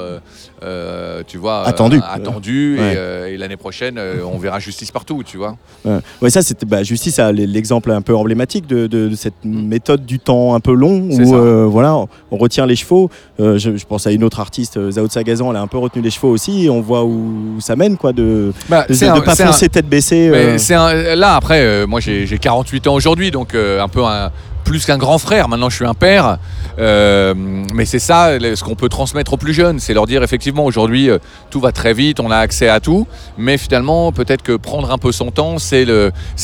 tu 1.28 1.38
vois, 1.38 1.64
Attendu. 1.68 2.00
attendu 2.08 2.78
Ouais. 2.80 3.30
et, 3.30 3.34
et 3.34 3.38
l'année 3.38 3.58
prochaine, 3.58 4.00
on 4.26 4.38
verra 4.38 4.60
justice 4.60 4.92
partout, 4.92 5.24
tu 5.26 5.38
vois. 5.38 5.58
Ouais, 5.86 5.98
Ouais, 6.22 6.30
ça, 6.30 6.42
c'était 6.42 6.66
bah, 6.66 6.84
Justice, 6.84 7.20
a 7.20 7.32
l'exemple 7.32 7.92
un 7.92 8.02
peu 8.02 8.16
emblématique 8.16 8.68
de, 8.68 8.88
de- 8.88 9.08
de 9.10 9.16
cette 9.16 9.44
méthode 9.44 10.06
du 10.06 10.20
temps 10.20 10.54
un 10.56 10.60
peu 10.60 10.74
long 10.74 11.08
où 11.10 11.70
voilà, 11.70 11.96
on 12.32 12.38
retient 12.38 12.66
les 12.66 12.76
chevaux. 12.76 13.10
Je, 13.40 13.58
je 13.58 13.86
pense 13.86 14.06
à 14.08 14.12
une 14.12 14.24
autre 14.24 14.40
artiste, 14.40 14.78
euh, 14.78 14.92
Zao 15.10 15.20
Sagazan, 15.20 15.50
elle 15.52 15.58
a 15.58 15.62
un 15.62 15.68
peu 15.68 15.78
retenu 15.78 16.02
les 16.02 16.10
chevaux 16.12 16.30
aussi. 16.30 16.66
Et 16.66 16.70
on 16.70 16.82
voit 16.82 17.04
où 17.04 17.58
ça 17.60 17.76
mène, 17.76 17.98
quoi, 17.98 18.14
de 18.14 18.54
Bah, 18.70 18.86
de, 18.88 18.94
de 18.94 19.20
un- 19.20 19.22
pas 19.22 19.32
un- 19.44 19.48
foncer 19.48 19.70
tête 19.70 19.88
baissée. 19.88 20.30
Euh. 20.34 20.58
un- 20.74 21.16
là 21.16 21.36
après, 21.36 21.62
euh, 21.62 21.88
moi 21.88 22.00
j'ai 22.00 22.26
j'ai 22.26 22.38
48 22.38 22.88
ans 22.88 22.94
aujourd'hui, 22.96 23.32
donc 23.32 23.54
euh, 23.56 23.82
un 23.82 23.88
peu 23.88 24.04
un- 24.04 24.32
plus 24.64 24.86
qu'un 24.86 24.98
grand 24.98 25.18
frère. 25.18 25.48
Maintenant, 25.50 25.70
je 25.70 25.76
suis 25.76 25.86
un 25.86 25.94
père. 25.94 26.38
Euh, 26.78 27.34
mais 27.74 27.86
c'est 27.86 28.00
ça, 28.00 28.40
ce 28.40 28.64
qu'on 28.64 28.76
peut 28.76 28.88
transmettre 28.88 29.34
aux 29.34 29.38
plus 29.38 29.54
jeunes, 29.54 29.80
c'est 29.80 29.94
leur 29.94 30.08
dire 30.08 30.24
effectivement 30.24 30.64
aujourd'hui 30.64 31.10
euh, 31.10 31.18
tout 31.50 31.60
va 31.60 31.74
très 31.74 31.94
vite, 31.94 32.22
on 32.22 32.32
a 32.32 32.38
accès 32.38 32.70
à 32.70 32.80
tout, 32.80 33.06
mais 33.38 33.58
finalement 33.58 34.14
peut-être 34.14 34.44
que 34.44 34.54
prendre 34.56 34.90
un 34.92 34.98
peu 34.98 35.12
son 35.12 35.30
temps, 35.32 35.58
c'est 35.60 35.86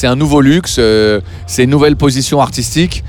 un 0.03 0.15
nouveau 0.17 0.41
luxe, 0.41 0.75
euh, 0.77 1.21
c'est 1.47 1.63
une 1.63 1.69
nouvelle 1.69 1.95
position 1.95 2.41
artistique 2.41 3.03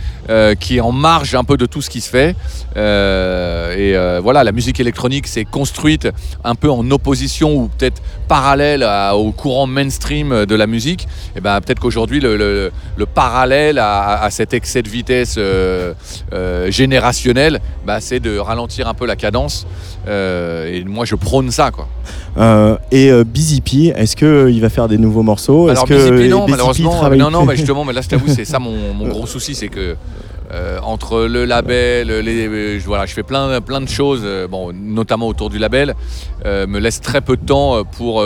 qui 0.58 0.78
est 0.78 0.80
en 0.80 0.90
marge 0.90 1.36
un 1.36 1.44
peu 1.44 1.56
de 1.56 1.66
tout 1.66 1.80
ce 1.80 1.88
qui 1.88 2.00
se 2.00 2.10
fait. 2.10 2.34
Et 2.76 3.94
voilà, 4.22 4.42
la 4.44 4.52
musique 4.52 4.80
électronique 4.80 5.26
s'est 5.28 5.44
construite 5.44 6.08
un 6.42 6.54
peu 6.56 6.68
en 6.70 6.88
opposition 6.90 7.54
ou 7.54 7.68
peut-être 7.68 8.02
parallèle 8.26 8.84
au 9.14 9.30
courant 9.30 9.66
mainstream 9.68 10.44
de 10.46 10.54
la 10.56 10.66
musique. 10.66 11.06
Et 11.36 11.40
ben 11.40 11.60
peut-être 11.60 11.78
qu'aujourd'hui 11.80 12.18
le, 12.20 12.36
le- 12.36 12.72
le 12.96 13.06
parallèle 13.06 13.78
à, 13.78 14.20
à 14.22 14.30
cet 14.30 14.52
excès 14.52 14.82
de 14.82 14.88
vitesse 14.96 15.36
euh, 15.38 15.94
euh, 16.32 16.70
générationnel, 16.70 17.60
bah, 17.86 18.00
c'est 18.00 18.20
de 18.20 18.38
ralentir 18.38 18.88
un 18.88 18.94
peu 18.94 19.06
la 19.06 19.16
cadence. 19.16 19.66
Euh, 20.08 20.72
et 20.72 20.84
moi 20.84 21.04
je 21.04 21.16
prône 21.16 21.50
ça 21.50 21.70
quoi. 21.70 21.88
Et 22.90 23.10
Busy 23.24 23.60
P, 23.60 23.92
est-ce 23.96 24.14
qu'il 24.16 24.60
va 24.60 24.68
faire 24.68 24.88
des 24.88 24.98
nouveaux 24.98 25.22
morceaux? 25.22 25.68
Alors 25.68 25.84
que 25.84 25.94
Busy 25.94 26.10
Bee, 26.10 26.28
non, 26.28 26.46
P 26.46 26.52
malheureusement, 26.52 27.10
non, 27.10 27.30
non, 27.30 27.44
bah, 27.44 27.54
justement, 27.54 27.84
mais 27.84 27.92
là 27.92 28.00
je 28.02 28.08
t'avoue, 28.08 28.28
c'est 28.28 28.44
ça 28.44 28.58
mon, 28.58 28.94
mon 28.94 29.08
gros 29.14 29.26
souci, 29.26 29.54
c'est 29.54 29.68
que 29.68 29.96
euh, 30.52 30.78
entre 30.82 31.22
le 31.22 31.44
label, 31.44 32.08
les, 32.08 32.46
euh, 32.46 32.78
je, 32.78 32.86
voilà, 32.86 33.06
je 33.06 33.12
fais 33.12 33.24
plein, 33.24 33.60
plein 33.60 33.80
de 33.80 33.88
choses, 33.88 34.20
euh, 34.24 34.46
bon, 34.46 34.72
notamment 34.72 35.26
autour 35.26 35.50
du 35.50 35.58
label, 35.58 35.94
me 36.44 36.78
laisse 36.78 37.00
très 37.00 37.20
peu 37.20 37.36
de 37.36 37.44
temps 37.44 37.82
pour 37.84 38.24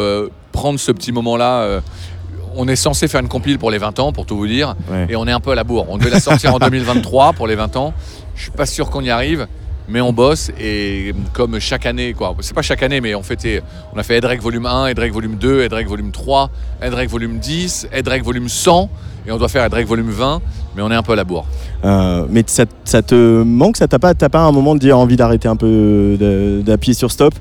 prendre 0.52 0.78
ce 0.78 0.92
petit 0.92 1.12
moment-là. 1.12 1.80
On 2.56 2.66
est 2.68 2.76
censé 2.76 3.08
faire 3.08 3.20
une 3.20 3.28
compile 3.28 3.58
pour 3.58 3.70
les 3.70 3.78
20 3.78 3.98
ans, 4.00 4.12
pour 4.12 4.26
tout 4.26 4.36
vous 4.36 4.46
dire, 4.46 4.74
Ouais. 4.90 5.06
et 5.08 5.16
on 5.16 5.26
est 5.26 5.32
un 5.32 5.40
peu 5.40 5.50
à 5.52 5.54
la 5.54 5.64
bourre. 5.64 5.86
On 5.88 5.98
devait 5.98 6.10
la 6.10 6.20
sortir 6.20 6.54
en 6.54 6.58
2023 6.60 7.32
pour 7.34 7.46
les 7.46 7.54
20 7.54 7.76
ans. 7.76 7.94
Je 8.36 8.42
suis 8.42 8.50
pas 8.50 8.66
sûr 8.66 8.90
qu'on 8.90 9.02
y 9.02 9.10
arrive. 9.10 9.46
Mais 9.88 10.00
on 10.00 10.12
bosse 10.12 10.52
et 10.60 11.12
comme 11.32 11.58
chaque 11.58 11.84
année, 11.84 12.12
quoi. 12.12 12.36
C'est 12.42 12.54
pas 12.54 12.62
chaque 12.62 12.84
année, 12.84 13.00
mais 13.00 13.16
on 13.16 13.24
fait, 13.24 13.60
on 13.92 13.98
a 13.98 14.04
fait 14.04 14.18
Edrec 14.18 14.40
volume 14.40 14.64
1, 14.66 14.86
Edrec 14.86 15.12
volume 15.12 15.34
2, 15.34 15.62
Edrec 15.62 15.88
volume 15.88 16.12
3, 16.12 16.48
Edrec 16.80 17.10
volume 17.10 17.40
10, 17.40 17.88
Edrec 17.92 18.22
volume 18.22 18.48
100, 18.48 18.88
et 19.30 19.32
on 19.32 19.38
doit 19.38 19.48
faire 19.48 19.64
Edrec 19.64 19.86
volume 19.86 20.10
20, 20.10 20.42
mais 20.74 20.82
on 20.82 20.90
est 20.90 20.94
un 20.96 21.02
peu 21.04 21.12
à 21.12 21.16
la 21.16 21.22
bourre. 21.22 21.46
Euh, 21.84 22.24
mais 22.28 22.42
ça, 22.46 22.64
ça 22.84 23.00
te 23.00 23.14
manque 23.42 23.76
Ça 23.76 23.86
t'a 23.86 23.98
pas, 24.00 24.12
t'as 24.12 24.28
pas 24.28 24.40
un 24.40 24.50
moment 24.52 24.74
de 24.74 24.80
dire 24.80 24.98
envie 24.98 25.16
d'arrêter 25.16 25.46
un 25.48 25.54
peu, 25.56 26.16
d'appuyer 26.66 26.94
sur 26.94 27.10
stop 27.12 27.32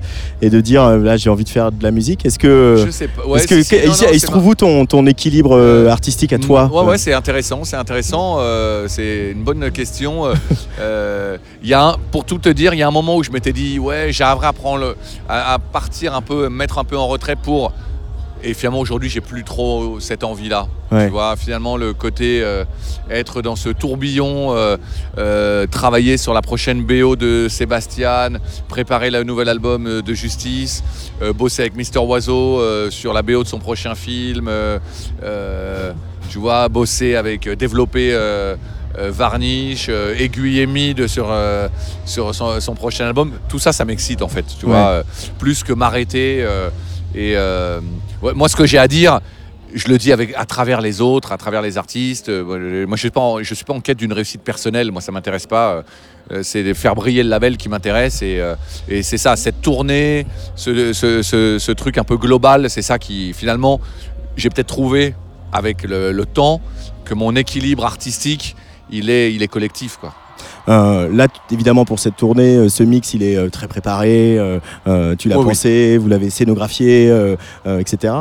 et 0.41 0.49
de 0.51 0.61
dire 0.61 0.83
euh, 0.83 0.97
là 0.99 1.17
j'ai 1.17 1.29
envie 1.31 1.43
de 1.43 1.49
faire 1.49 1.71
de 1.71 1.81
la 1.83 1.89
musique? 1.91 2.25
Est-ce 2.25 2.37
que, 2.37 2.83
Je 2.85 2.91
sais 2.91 3.07
pas. 3.07 3.25
Ouais, 3.25 3.39
est-ce 3.39 3.47
que 3.47 3.55
si, 3.55 3.63
si, 3.63 3.69
que- 3.71 3.75
non, 3.75 3.81
il, 3.81 3.87
non, 3.87 3.93
il 4.13 4.19
c'est 4.19 4.19
se 4.19 4.31
trouve 4.31 4.45
où 4.47 4.55
ton, 4.55 4.85
ton 4.85 5.05
équilibre 5.07 5.55
euh, 5.57 5.89
artistique 5.89 6.31
à 6.31 6.37
toi? 6.37 6.69
Ouais, 6.71 6.83
ouais, 6.91 6.97
c'est 6.99 7.13
intéressant, 7.13 7.63
c'est 7.63 7.75
intéressant. 7.75 8.35
euh, 8.39 8.85
c'est 8.87 9.31
une 9.31 9.43
bonne 9.43 9.71
question. 9.71 10.25
y 11.63 11.73
a 11.73 11.83
un- 11.87 11.95
pour 12.11 12.23
tout 12.25 12.37
te 12.37 12.49
dire, 12.49 12.73
il 12.73 12.77
y 12.79 12.83
a 12.83 12.87
un 12.87 12.91
moment 12.91 13.15
où 13.17 13.23
je 13.23 13.31
m'étais 13.31 13.51
dit, 13.53 13.79
ouais, 13.79 14.09
j'arriverai 14.11 14.47
à 14.47 14.53
prendre, 14.53 14.95
à, 15.27 15.53
à 15.53 15.59
partir 15.59 16.13
un 16.15 16.21
peu, 16.21 16.43
me 16.43 16.49
mettre 16.49 16.77
un 16.77 16.83
peu 16.83 16.97
en 16.97 17.07
retrait 17.07 17.35
pour. 17.35 17.71
Et 18.43 18.53
finalement, 18.53 18.79
aujourd'hui, 18.79 19.09
j'ai 19.09 19.19
plus 19.21 19.43
trop 19.43 19.99
cette 19.99 20.23
envie-là. 20.23 20.67
Ouais. 20.91 21.05
Tu 21.05 21.11
vois, 21.11 21.35
finalement, 21.35 21.75
le 21.75 21.93
côté 21.93 22.41
euh, 22.41 22.63
être 23.09 23.41
dans 23.41 23.55
ce 23.57 23.67
tourbillon, 23.69 24.55
euh, 24.55 24.77
euh, 25.17 25.67
travailler 25.67 26.17
sur 26.17 26.33
la 26.33 26.41
prochaine 26.41 26.83
BO 26.83 27.15
de 27.17 27.47
Sébastien, 27.49 28.29
préparer 28.69 29.11
le 29.11 29.23
nouvel 29.23 29.49
album 29.49 30.01
de 30.01 30.13
Justice, 30.13 30.83
bosser 31.35 31.63
avec 31.63 31.75
Mister 31.75 31.99
Oiseau 31.99 32.61
sur 32.89 33.11
la 33.13 33.21
BO 33.21 33.43
de 33.43 33.47
son 33.47 33.59
prochain 33.59 33.93
film, 33.93 34.49
tu 36.29 36.37
vois, 36.39 36.69
bosser 36.69 37.15
avec, 37.15 37.47
développer 37.49 38.15
Varnish, 38.97 39.89
aiguiller 40.17 40.65
Mid 40.65 41.07
sur, 41.07 41.31
sur 42.05 42.33
son, 42.33 42.59
son 42.59 42.73
prochain 42.73 43.05
album. 43.05 43.33
Tout 43.49 43.59
ça, 43.59 43.73
ça 43.73 43.85
m'excite 43.85 44.21
en 44.21 44.27
fait, 44.29 44.45
tu 44.59 44.65
Ouais. 44.65 44.71
vois, 44.71 45.03
plus 45.37 45.63
que 45.63 45.73
m'arrêter. 45.73 46.45
Et 47.15 47.35
euh, 47.35 47.79
moi, 48.21 48.47
ce 48.49 48.55
que 48.55 48.65
j'ai 48.65 48.77
à 48.77 48.87
dire, 48.87 49.19
je 49.73 49.87
le 49.87 49.97
dis 49.97 50.11
avec, 50.11 50.33
à 50.35 50.45
travers 50.45 50.81
les 50.81 50.99
autres, 51.01 51.31
à 51.31 51.37
travers 51.37 51.61
les 51.61 51.77
artistes. 51.77 52.29
Euh, 52.29 52.43
Moi, 52.87 52.97
je 52.97 53.07
ne 53.07 53.43
suis, 53.43 53.63
pas 53.65 53.73
en- 53.73 53.81
quête 53.81 53.97
d'une 53.97 54.13
réussite 54.13 54.41
personnelle. 54.41 54.91
Moi, 54.91 55.01
ça 55.01 55.11
ne 55.11 55.13
m'intéresse 55.15 55.45
pas. 55.47 55.83
Euh, 56.31 56.41
C'est 56.43 56.63
de 56.63 56.73
faire 56.73 56.95
briller 56.95 57.23
le 57.23 57.29
label 57.29 57.57
qui 57.57 57.69
m'intéresse. 57.69 58.21
Et, 58.21 58.39
c'est 59.03 59.17
ça, 59.17 59.35
cette 59.35 59.61
tournée, 59.61 60.25
ce 60.55 61.71
truc 61.71 61.97
un 61.97 62.03
peu 62.03 62.17
global, 62.17 62.69
c'est 62.69 62.81
ça 62.83 62.99
qui, 62.99 63.33
finalement, 63.33 63.79
j'ai 64.37 64.49
peut-être 64.49 64.67
trouvé 64.67 65.15
avec 65.51 65.83
le, 65.83 66.11
le 66.11 66.25
temps 66.25 66.61
que 67.05 67.13
mon 67.15 67.35
équilibre 67.35 67.85
artistique, 67.85 68.55
il 68.91 69.09
est, 69.09 69.33
il 69.33 69.41
est 69.41 69.47
collectif. 69.47 69.97
Quoi. 69.97 70.13
Euh, 70.69 71.09
là, 71.13 71.27
évidemment, 71.51 71.85
pour 71.85 71.99
cette 71.99 72.15
tournée, 72.15 72.55
euh, 72.55 72.69
ce 72.69 72.83
mix, 72.83 73.13
il 73.13 73.23
est 73.23 73.35
euh, 73.35 73.49
très 73.49 73.67
préparé. 73.67 74.37
tu 75.17 75.29
l'as 75.29 75.37
oui. 75.37 75.45
pensé, 75.45 75.97
vous 75.97 76.07
l'avez 76.07 76.29
scénographié, 76.29 77.11
etc. 77.65 78.13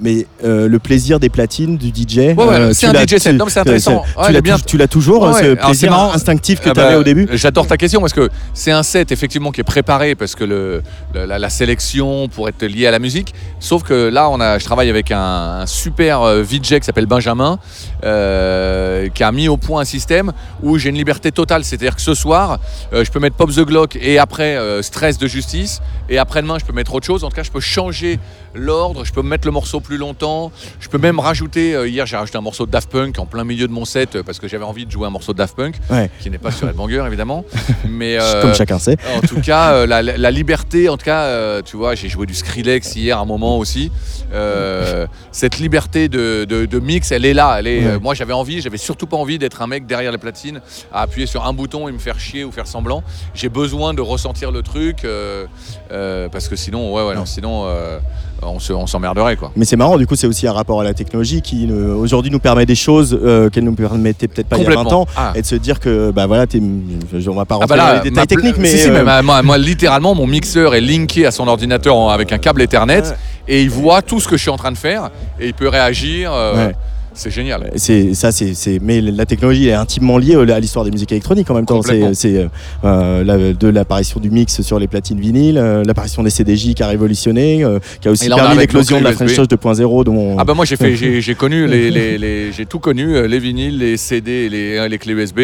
Mais 0.00 0.26
le 0.42 0.78
plaisir 0.78 1.20
des 1.20 1.28
platines, 1.28 1.76
du 1.76 1.88
DJ, 1.88 2.36
ouais, 2.36 2.72
c'est 2.72 2.86
un 2.86 2.92
DJ 2.92 3.18
set. 3.18 3.36
Non, 3.36 3.46
c'est 3.48 3.60
intéressant. 3.60 4.02
tu 4.02 4.20
Ouais, 4.20 4.32
l'as 4.32 4.58
tu 4.58 4.88
toujours, 4.88 5.22
Ouais, 5.22 5.32
ce. 5.32 5.44
Alors, 5.44 5.66
plaisir 5.66 5.92
instinctif 5.94 6.60
que 6.60 6.70
Ah 6.70 6.74
tu 6.74 6.80
avais 6.80 6.94
bah, 6.94 7.00
au 7.00 7.04
début 7.04 7.28
J'adore 7.32 7.66
ta 7.66 7.76
question 7.76 8.00
parce 8.00 8.12
que 8.12 8.28
c'est 8.52 8.70
un 8.70 8.82
set 8.82 9.12
effectivement 9.12 9.50
qui 9.50 9.60
est 9.60 9.64
préparé 9.64 10.14
parce 10.14 10.34
que 10.34 10.44
le, 10.44 10.82
la, 11.14 11.38
la 11.38 11.50
sélection 11.50 12.28
pour 12.28 12.48
être 12.48 12.64
lié 12.64 12.86
à 12.86 12.90
la 12.90 12.98
musique. 12.98 13.34
Sauf 13.60 13.82
que 13.82 14.08
là, 14.08 14.28
on 14.30 14.40
a, 14.40 14.58
je 14.58 14.64
travaille 14.64 14.90
avec 14.90 15.10
un, 15.10 15.60
un 15.60 15.66
super 15.66 16.22
VJ 16.42 16.78
qui 16.78 16.82
s'appelle 16.82 17.06
Benjamin, 17.06 17.58
euh, 18.04 19.08
qui 19.08 19.22
a 19.22 19.32
mis 19.32 19.48
au 19.48 19.56
point 19.56 19.82
un 19.82 19.84
système 19.84 20.32
où 20.62 20.78
j'ai 20.78 20.90
une 20.90 20.96
liberté 20.96 21.32
totale. 21.32 21.64
C'est 21.74 21.78
C'est-à-dire 21.80 21.96
que 21.96 22.02
ce 22.02 22.14
soir, 22.14 22.60
euh, 22.92 23.04
je 23.04 23.10
peux 23.10 23.18
mettre 23.18 23.34
Pop 23.36 23.50
the 23.50 23.60
Glock 23.60 23.96
et 24.00 24.18
après 24.18 24.56
euh, 24.56 24.80
Stress 24.80 25.18
de 25.18 25.26
justice. 25.26 25.80
Et 26.08 26.18
après-demain, 26.18 26.58
je 26.60 26.64
peux 26.64 26.72
mettre 26.72 26.94
autre 26.94 27.04
chose. 27.06 27.24
En 27.24 27.30
tout 27.30 27.34
cas, 27.36 27.42
je 27.42 27.50
peux 27.50 27.60
changer 27.60 28.18
l'ordre. 28.54 29.04
Je 29.04 29.12
peux 29.12 29.22
mettre 29.22 29.48
le 29.48 29.52
morceau 29.52 29.80
plus 29.80 29.96
longtemps. 29.96 30.52
Je 30.78 30.88
peux 30.88 30.98
même 30.98 31.18
rajouter. 31.18 31.74
euh, 31.74 31.88
hier, 31.88 32.06
j'ai 32.06 32.16
rajouté 32.16 32.38
un 32.38 32.42
morceau 32.42 32.64
de 32.66 32.70
Daft 32.70 32.90
Punk 32.90 33.18
en 33.18 33.26
plein 33.26 33.42
milieu 33.44 33.66
de 33.66 33.72
mon 33.72 33.84
set 33.84 34.22
parce 34.22 34.38
que 34.38 34.46
j'avais 34.46 34.64
envie 34.64 34.86
de 34.86 34.90
jouer 34.92 35.06
un 35.06 35.10
morceau 35.10 35.32
de 35.32 35.38
Daft 35.38 35.56
Punk 35.56 35.74
Ouais. 35.90 36.10
qui 36.20 36.30
n'est 36.30 36.38
pas 36.38 36.52
sur 36.52 36.68
Headbanger 36.68 37.02
évidemment. 37.08 37.44
Mais 37.88 38.18
euh, 38.20 38.42
Comme 38.42 38.54
chacun 38.54 38.78
sait. 38.78 38.96
en 39.16 39.20
tout 39.26 39.40
cas, 39.40 39.84
la, 39.86 40.30
liberté, 40.30 40.88
en 40.88 40.96
tout 40.96 41.04
cas, 41.06 41.60
tu 41.62 41.76
vois, 41.76 41.94
j'ai 41.96 42.08
joué 42.08 42.26
du 42.26 42.34
Skrillex 42.34 42.94
hier 42.94 43.18
un 43.18 43.24
moment 43.24 43.58
aussi. 43.58 43.90
Euh, 44.32 45.06
cette 45.32 45.58
liberté 45.58 46.08
de, 46.08 46.44
de- 46.48 46.66
de 46.66 46.78
mix, 46.78 47.10
elle 47.12 47.24
est 47.24 47.34
là. 47.34 47.56
Elle 47.58 47.66
est, 47.66 47.84
Ouais. 47.86 47.98
moi, 47.98 48.14
j'avais 48.14 48.32
envie, 48.32 48.60
j'avais 48.60 48.76
surtout 48.78 49.06
pas 49.06 49.16
envie 49.16 49.38
d'être 49.38 49.60
un 49.62 49.66
mec 49.66 49.86
derrière 49.86 50.12
les 50.12 50.18
platines 50.18 50.60
à 50.92 51.02
appuyer 51.02 51.26
sur 51.26 51.44
un 51.44 51.52
bouton 51.52 51.63
et 51.64 51.92
me 51.92 51.98
faire 51.98 52.18
chier 52.20 52.44
ou 52.44 52.52
faire 52.52 52.66
semblant. 52.66 53.02
J'ai 53.34 53.48
besoin 53.48 53.94
de 53.94 54.00
ressentir 54.00 54.50
le 54.50 54.62
truc 54.62 55.04
euh, 55.04 55.46
euh, 55.92 56.28
parce 56.30 56.48
que 56.48 56.56
sinon, 56.56 56.92
ouais, 56.94 57.06
ouais, 57.06 57.14
non, 57.14 57.24
sinon, 57.24 57.64
euh, 57.66 57.98
on 58.42 58.58
se- 58.58 58.72
on 58.72 58.86
s'emmerderait 58.86 59.36
quoi. 59.36 59.50
Mais 59.56 59.64
c'est 59.64 59.76
marrant, 59.76 59.96
du 59.96 60.06
coup, 60.06 60.14
c'est 60.16 60.26
aussi 60.26 60.46
un 60.46 60.52
rapport 60.52 60.80
à 60.80 60.84
la 60.84 60.92
technologie 60.94 61.40
qui 61.40 61.70
aujourd'hui 61.72 62.30
nous 62.30 62.38
permet 62.38 62.66
des 62.66 62.74
choses 62.74 63.18
qu'elle 63.52 63.64
nous 63.64 63.74
permettait 63.74 64.28
peut-être 64.28 64.48
pas 64.48 64.56
il 64.58 64.64
y 64.64 64.66
a 64.66 64.70
20 64.74 64.92
ans. 64.92 65.06
Ah. 65.16 65.32
Et 65.34 65.40
de 65.42 65.46
se 65.46 65.54
dire 65.54 65.80
que, 65.80 66.10
bah 66.10 66.26
voilà, 66.26 66.44
je- 66.52 67.30
on 67.30 67.34
va 67.34 67.44
pas 67.46 67.54
Ah 67.54 67.58
rentrer 67.58 67.68
bah 67.68 67.76
là, 67.76 67.96
dans 67.98 68.02
les 68.04 68.10
détails 68.10 68.26
techniques, 68.26 68.58
mais. 68.58 68.68
si, 68.68 68.78
si, 68.78 68.90
mais 68.90 69.02
ma- 69.02 69.22
moi, 69.22 69.42
moi, 69.42 69.56
littéralement, 69.58 70.14
mon 70.14 70.26
mixeur 70.26 70.74
est 70.74 70.80
linké 70.82 71.24
à 71.26 71.30
son 71.30 71.48
ordinateur 71.48 72.10
avec 72.10 72.32
un 72.32 72.38
câble 72.38 72.60
Ethernet 72.62 73.02
et 73.48 73.62
il 73.62 73.70
voit 73.70 74.02
tout 74.02 74.20
ce 74.20 74.28
que 74.28 74.36
je 74.36 74.42
suis 74.42 74.50
en 74.50 74.56
train 74.56 74.72
de 74.72 74.78
faire 74.78 75.10
et 75.40 75.46
il 75.46 75.54
peut 75.54 75.68
réagir. 75.68 76.30
Ouais. 76.32 76.74
C'est 77.14 77.30
génial. 77.30 77.70
C'est 77.76 78.12
ça, 78.14 78.32
c'est, 78.32 78.78
mais 78.82 79.00
la 79.00 79.24
technologie 79.24 79.68
est 79.68 79.72
intimement 79.72 80.18
liée 80.18 80.34
à 80.34 80.60
l'histoire 80.60 80.84
des 80.84 80.90
musiques 80.90 81.12
électroniques 81.12 81.48
en 81.50 81.54
même 81.54 81.64
temps. 81.66 81.80
C'est, 82.12 82.36
euh, 82.36 82.48
euh, 82.84 83.24
la- 83.24 83.52
de 83.52 83.68
l'apparition 83.68 84.18
du 84.20 84.30
mix 84.30 84.60
sur 84.62 84.78
les 84.78 84.88
platines 84.88 85.20
vinyles, 85.20 85.56
euh, 85.58 85.84
l'apparition 85.84 86.22
des 86.22 86.30
CDJ 86.30 86.74
qui 86.74 86.82
a 86.82 86.88
révolutionné, 86.88 87.64
euh, 87.64 87.78
qui 88.00 88.08
a 88.08 88.10
aussi 88.10 88.28
là, 88.28 88.36
permis 88.36 88.58
l'éclosion 88.58 88.98
de 88.98 89.04
la 89.04 89.12
French. 89.12 89.34
Touch 89.34 89.48
2.0 89.48 90.04
dont. 90.04 90.36
Ah 90.38 90.44
bah 90.44 90.54
moi 90.54 90.64
j'ai 90.64 90.76
fait 90.76 90.94
j'ai 91.20 91.34
connu 91.34 91.66
les, 91.66 91.90
les- 91.90 92.18
les- 92.18 92.52
j'ai 92.52 92.66
tout 92.66 92.78
connu 92.80 93.14
euh, 93.16 93.26
les 93.28 93.38
vinyles 93.38 93.78
les 93.78 93.96
CD 93.96 94.30
et 94.32 94.48
les, 94.48 94.76
euh, 94.76 94.88
les 94.88 94.98
clés 94.98 95.12
USB 95.14 95.40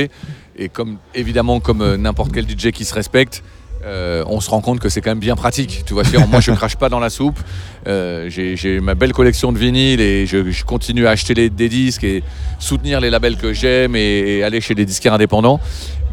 et 0.58 0.68
comme 0.68 0.96
évidemment 1.14 1.60
comme 1.60 1.82
euh, 1.82 1.96
n'importe 1.96 2.32
quel 2.32 2.44
DJ 2.48 2.72
qui 2.72 2.84
se 2.84 2.94
respecte 2.94 3.42
euh, 3.84 4.22
on 4.26 4.40
se 4.40 4.50
rend 4.50 4.60
compte 4.60 4.78
que 4.80 4.88
c'est 4.88 5.00
quand 5.00 5.10
même 5.10 5.20
bien 5.20 5.36
pratique. 5.36 5.82
Tu 5.86 5.94
vois 5.94 6.02
moi 6.30 6.40
je 6.40 6.52
crache 6.52 6.76
pas 6.76 6.88
dans 6.88 7.00
la 7.00 7.10
soupe. 7.10 7.38
Euh, 7.86 8.28
j'ai 8.28 8.80
ma 8.80 8.94
belle 8.94 9.12
collection 9.12 9.52
de 9.52 9.58
vinyles 9.58 10.00
et 10.00 10.26
je, 10.26 10.50
je 10.50 10.64
continue 10.64 11.06
à 11.06 11.10
acheter 11.10 11.34
les- 11.34 11.50
des 11.50 11.68
disques 11.68 12.04
et 12.04 12.22
soutenir 12.58 13.00
les 13.00 13.08
labels 13.10 13.36
que 13.36 13.52
j'aime 13.54 13.96
et, 13.96 14.00
et 14.38 14.44
aller 14.44 14.60
chez 14.60 14.74
des 14.74 14.84
disquaires 14.84 15.14
indépendants 15.14 15.60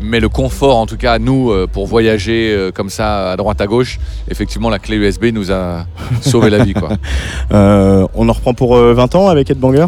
mais 0.01 0.19
le 0.19 0.29
confort 0.29 0.77
en 0.77 0.85
tout 0.85 0.97
cas 0.97 1.17
nous 1.19 1.51
euh, 1.51 1.67
pour 1.71 1.87
voyager 1.87 2.53
euh, 2.53 2.71
comme 2.71 2.89
ça 2.89 3.31
à 3.31 3.35
droite 3.35 3.59
à 3.61 3.67
gauche 3.67 3.99
effectivement 4.29 4.69
la 4.69 4.79
clé 4.79 4.95
USB 4.97 5.25
nous 5.33 5.51
a 5.51 5.85
sauvé 6.21 6.49
la 6.49 6.63
vie 6.63 6.73
quoi 6.73 6.89
Euh, 7.53 8.05
on 8.13 8.27
en 8.27 8.33
reprend 8.33 8.53
pour 8.53 8.75
euh, 8.75 8.93
20 8.93 9.15
ans 9.15 9.29
avec 9.29 9.49
Headbanger 9.49 9.87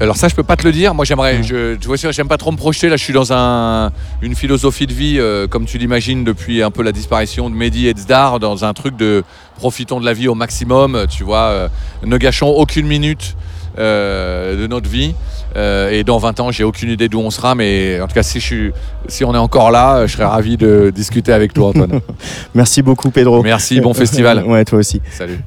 Alors 0.00 0.16
ça, 0.16 0.26
je 0.28 0.34
peux 0.34 0.42
pas 0.42 0.56
te 0.56 0.64
le 0.64 0.72
dire. 0.72 0.92
Moi, 0.92 1.04
j'aimerais. 1.04 1.42
Je, 1.42 1.76
tu 1.76 1.86
vois, 1.86 1.96
j'aime 1.96 2.26
pas 2.26 2.36
trop 2.36 2.50
me 2.50 2.56
projeter. 2.56 2.88
Là, 2.88 2.96
je 2.96 3.04
suis 3.04 3.12
dans 3.12 3.32
un, 3.32 3.92
une 4.22 4.34
philosophie 4.34 4.86
de 4.86 4.92
vie, 4.92 5.16
euh, 5.18 5.46
comme 5.46 5.66
tu 5.66 5.78
l'imagines, 5.78 6.24
depuis 6.24 6.62
un 6.62 6.70
peu 6.72 6.82
la 6.82 6.92
disparition 6.92 7.48
de 7.48 7.54
Mehdi 7.54 7.86
et 7.86 7.94
de 7.94 7.98
Zdar, 8.00 8.40
dans 8.40 8.64
un 8.64 8.72
truc 8.72 8.96
de 8.96 9.22
profitons 9.56 10.00
de 10.00 10.04
la 10.04 10.12
vie 10.14 10.26
au 10.26 10.34
maximum. 10.34 11.06
Tu 11.08 11.22
vois, 11.22 11.38
euh, 11.50 11.68
ne 12.04 12.16
gâchons 12.16 12.48
aucune 12.48 12.86
minute 12.86 13.36
euh, 13.78 14.60
de 14.60 14.66
notre 14.66 14.88
vie. 14.88 15.14
Euh, 15.56 15.90
et 15.90 16.04
dans 16.04 16.18
20 16.18 16.40
ans, 16.40 16.50
j'ai 16.50 16.64
aucune 16.64 16.90
idée 16.90 17.08
d'où 17.08 17.20
on 17.20 17.30
sera, 17.30 17.54
mais 17.54 18.00
en 18.00 18.06
tout 18.06 18.14
cas, 18.14 18.22
si, 18.22 18.40
je 18.40 18.44
suis, 18.44 18.72
si 19.08 19.24
on 19.24 19.34
est 19.34 19.38
encore 19.38 19.70
là, 19.70 20.06
je 20.06 20.12
serais 20.12 20.24
ravi 20.24 20.56
de 20.56 20.92
discuter 20.94 21.32
avec 21.32 21.52
toi, 21.52 21.68
Antoine. 21.68 22.00
Merci 22.54 22.82
beaucoup, 22.82 23.10
Pedro. 23.10 23.42
Merci, 23.42 23.80
bon 23.80 23.94
festival. 23.94 24.44
ouais, 24.46 24.64
toi 24.64 24.78
aussi. 24.78 25.00
Salut. 25.10 25.38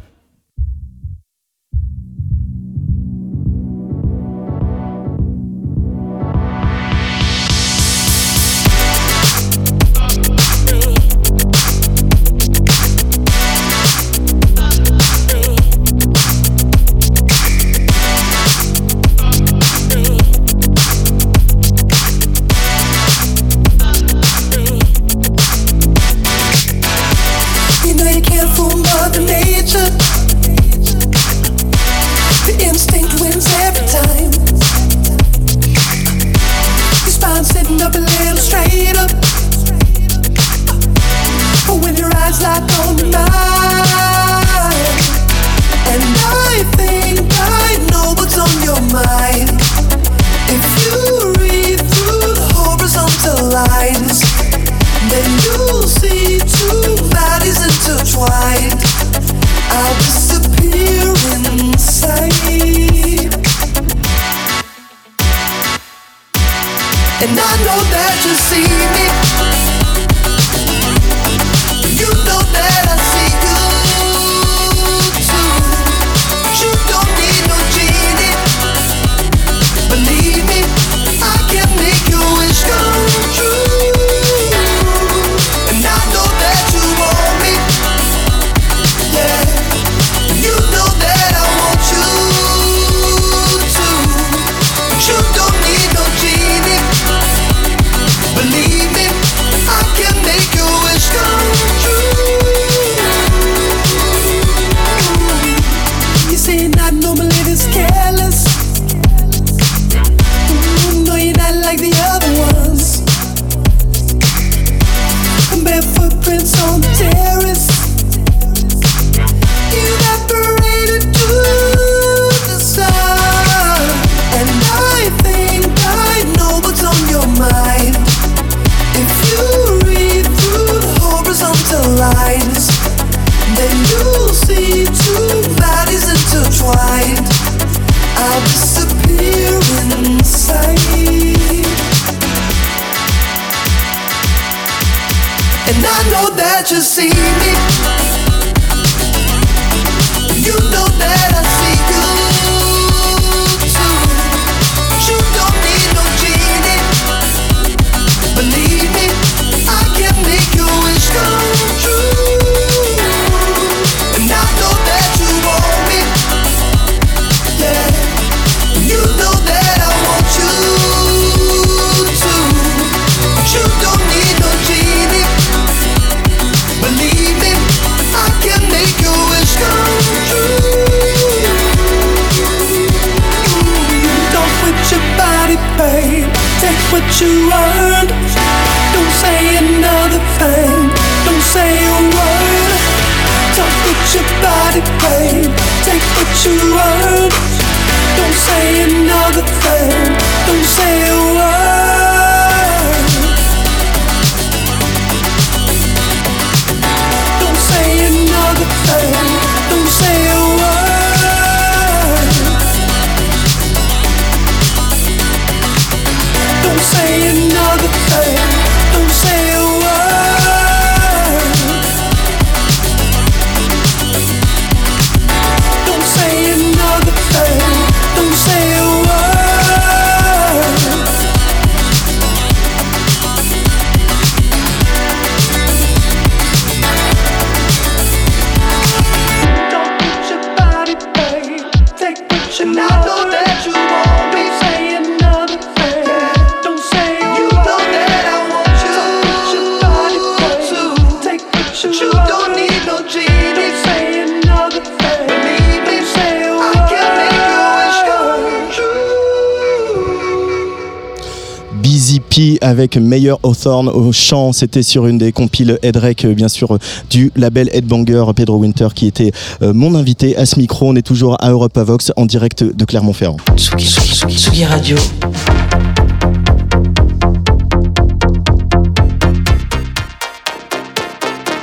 Avec 262.90 263.04
Meyer 263.04 263.36
Hawthorne 263.44 263.88
au 263.90 264.12
chant. 264.12 264.52
C'était 264.52 264.82
sur 264.82 265.06
une 265.06 265.20
des 265.20 265.32
compiles 265.32 265.78
Headrek, 265.84 266.26
euh, 266.26 266.34
bien 266.34 266.48
sûr, 266.48 266.74
euh, 266.74 266.80
du 267.10 267.32
label 267.36 267.70
Headbanger 267.72 268.26
Pedro 268.36 268.58
Winter 268.58 268.88
qui 268.96 269.06
était 269.06 269.32
euh, 269.62 269.74
mon 269.74 269.94
invité 269.94 270.36
à 270.38 270.46
ce 270.46 270.58
micro. 270.58 270.88
On 270.88 270.96
est 270.96 271.04
toujours 271.06 271.38
à 271.40 271.52
Europa 271.52 271.84
Vox 271.84 272.12
en 272.16 272.26
direct 272.26 272.64
de 272.64 272.86
Clermont-Ferrand. 272.86 273.38
Tsugi, 273.56 273.86
Tsugi, 273.86 274.38
Tsugi 274.38 274.66
Radio. 274.66 274.98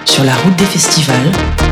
Sur 0.04 0.24
la 0.24 0.34
route 0.34 0.56
des 0.56 0.64
festivals. 0.64 1.65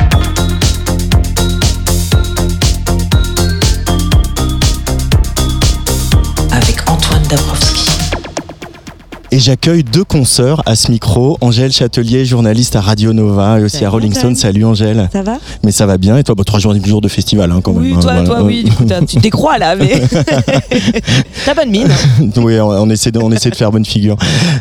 Et 9.35 9.41
j'accueille 9.41 9.83
deux 9.83 10.05
consoeurs 10.05 10.63
à 10.65 10.77
ce 10.77 10.93
micro. 10.93 11.37
Angèle 11.41 11.73
Châtelier, 11.73 12.25
journaliste 12.25 12.77
à 12.77 12.81
Radio 12.81 13.13
Nova 13.13 13.59
et 13.59 13.65
aussi 13.65 13.79
Salut, 13.79 13.87
à 13.87 13.91
Rolling 13.91 14.15
Stone. 14.15 14.37
Salut 14.37 14.65
Angèle. 14.65 15.09
Ça 15.13 15.23
va? 15.23 15.39
Mais 15.65 15.73
ça 15.73 15.87
va 15.87 15.99
bien. 15.99 16.17
Et 16.17 16.23
toi, 16.23 16.37
bah, 16.37 16.45
trois 16.47 16.61
jours, 16.61 16.73
jours 16.87 17.01
de 17.01 17.09
festival 17.09 17.51
hein, 17.51 17.61
quand 17.61 17.73
Oui, 17.73 17.89
même. 17.89 17.97
hein, 17.97 18.01
toi, 18.01 18.13
voilà. 18.13 18.27
toi, 18.29 18.43
oui. 18.45 18.65
Tu 19.09 19.17
te 19.17 19.19
décrois 19.21 19.59
là, 19.59 19.75
mais. 19.75 20.01
T'as 21.45 21.55
bonne 21.55 21.71
mine. 21.71 21.89
oui, 22.37 22.61
on, 22.61 22.69
on 22.69 22.89
essaie 22.91 23.11
de, 23.11 23.19
on 23.19 23.33
essaie 23.33 23.51
de 23.51 23.57
faire 23.57 23.73
bonne 23.73 23.85
figure. 23.85 24.15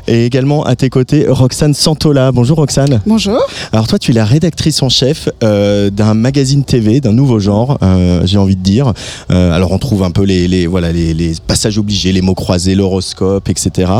Et 0.07 0.25
également 0.25 0.63
à 0.63 0.75
tes 0.75 0.89
côtés, 0.89 1.27
Roxane 1.29 1.75
Santola. 1.75 2.31
Bonjour 2.31 2.57
Roxane. 2.57 2.99
Bonjour. 3.05 3.41
Alors 3.73 3.85
toi, 3.87 3.99
tu 3.99 4.09
es 4.09 4.15
la 4.15 4.25
rédactrice 4.25 4.81
en 4.81 4.89
chef 4.89 5.29
euh, 5.43 5.91
d'un 5.91 6.15
magazine 6.15 6.63
TV, 6.63 6.99
d'un 6.99 7.13
nouveau 7.13 7.37
genre, 7.37 7.77
euh, 7.83 8.21
j'ai 8.25 8.39
envie 8.39 8.55
de 8.55 8.63
dire. 8.63 8.91
Euh, 9.29 9.51
alors 9.55 9.71
on 9.71 9.77
trouve 9.77 10.01
un 10.01 10.09
peu 10.09 10.23
les, 10.23 10.47
les- 10.47 10.65
voilà, 10.65 10.91
les, 10.91 11.13
les 11.13 11.33
passages 11.45 11.77
obligés, 11.77 12.11
les 12.11 12.23
mots 12.23 12.33
croisés, 12.33 12.73
l'horoscope, 12.73 13.49
etc. 13.49 13.91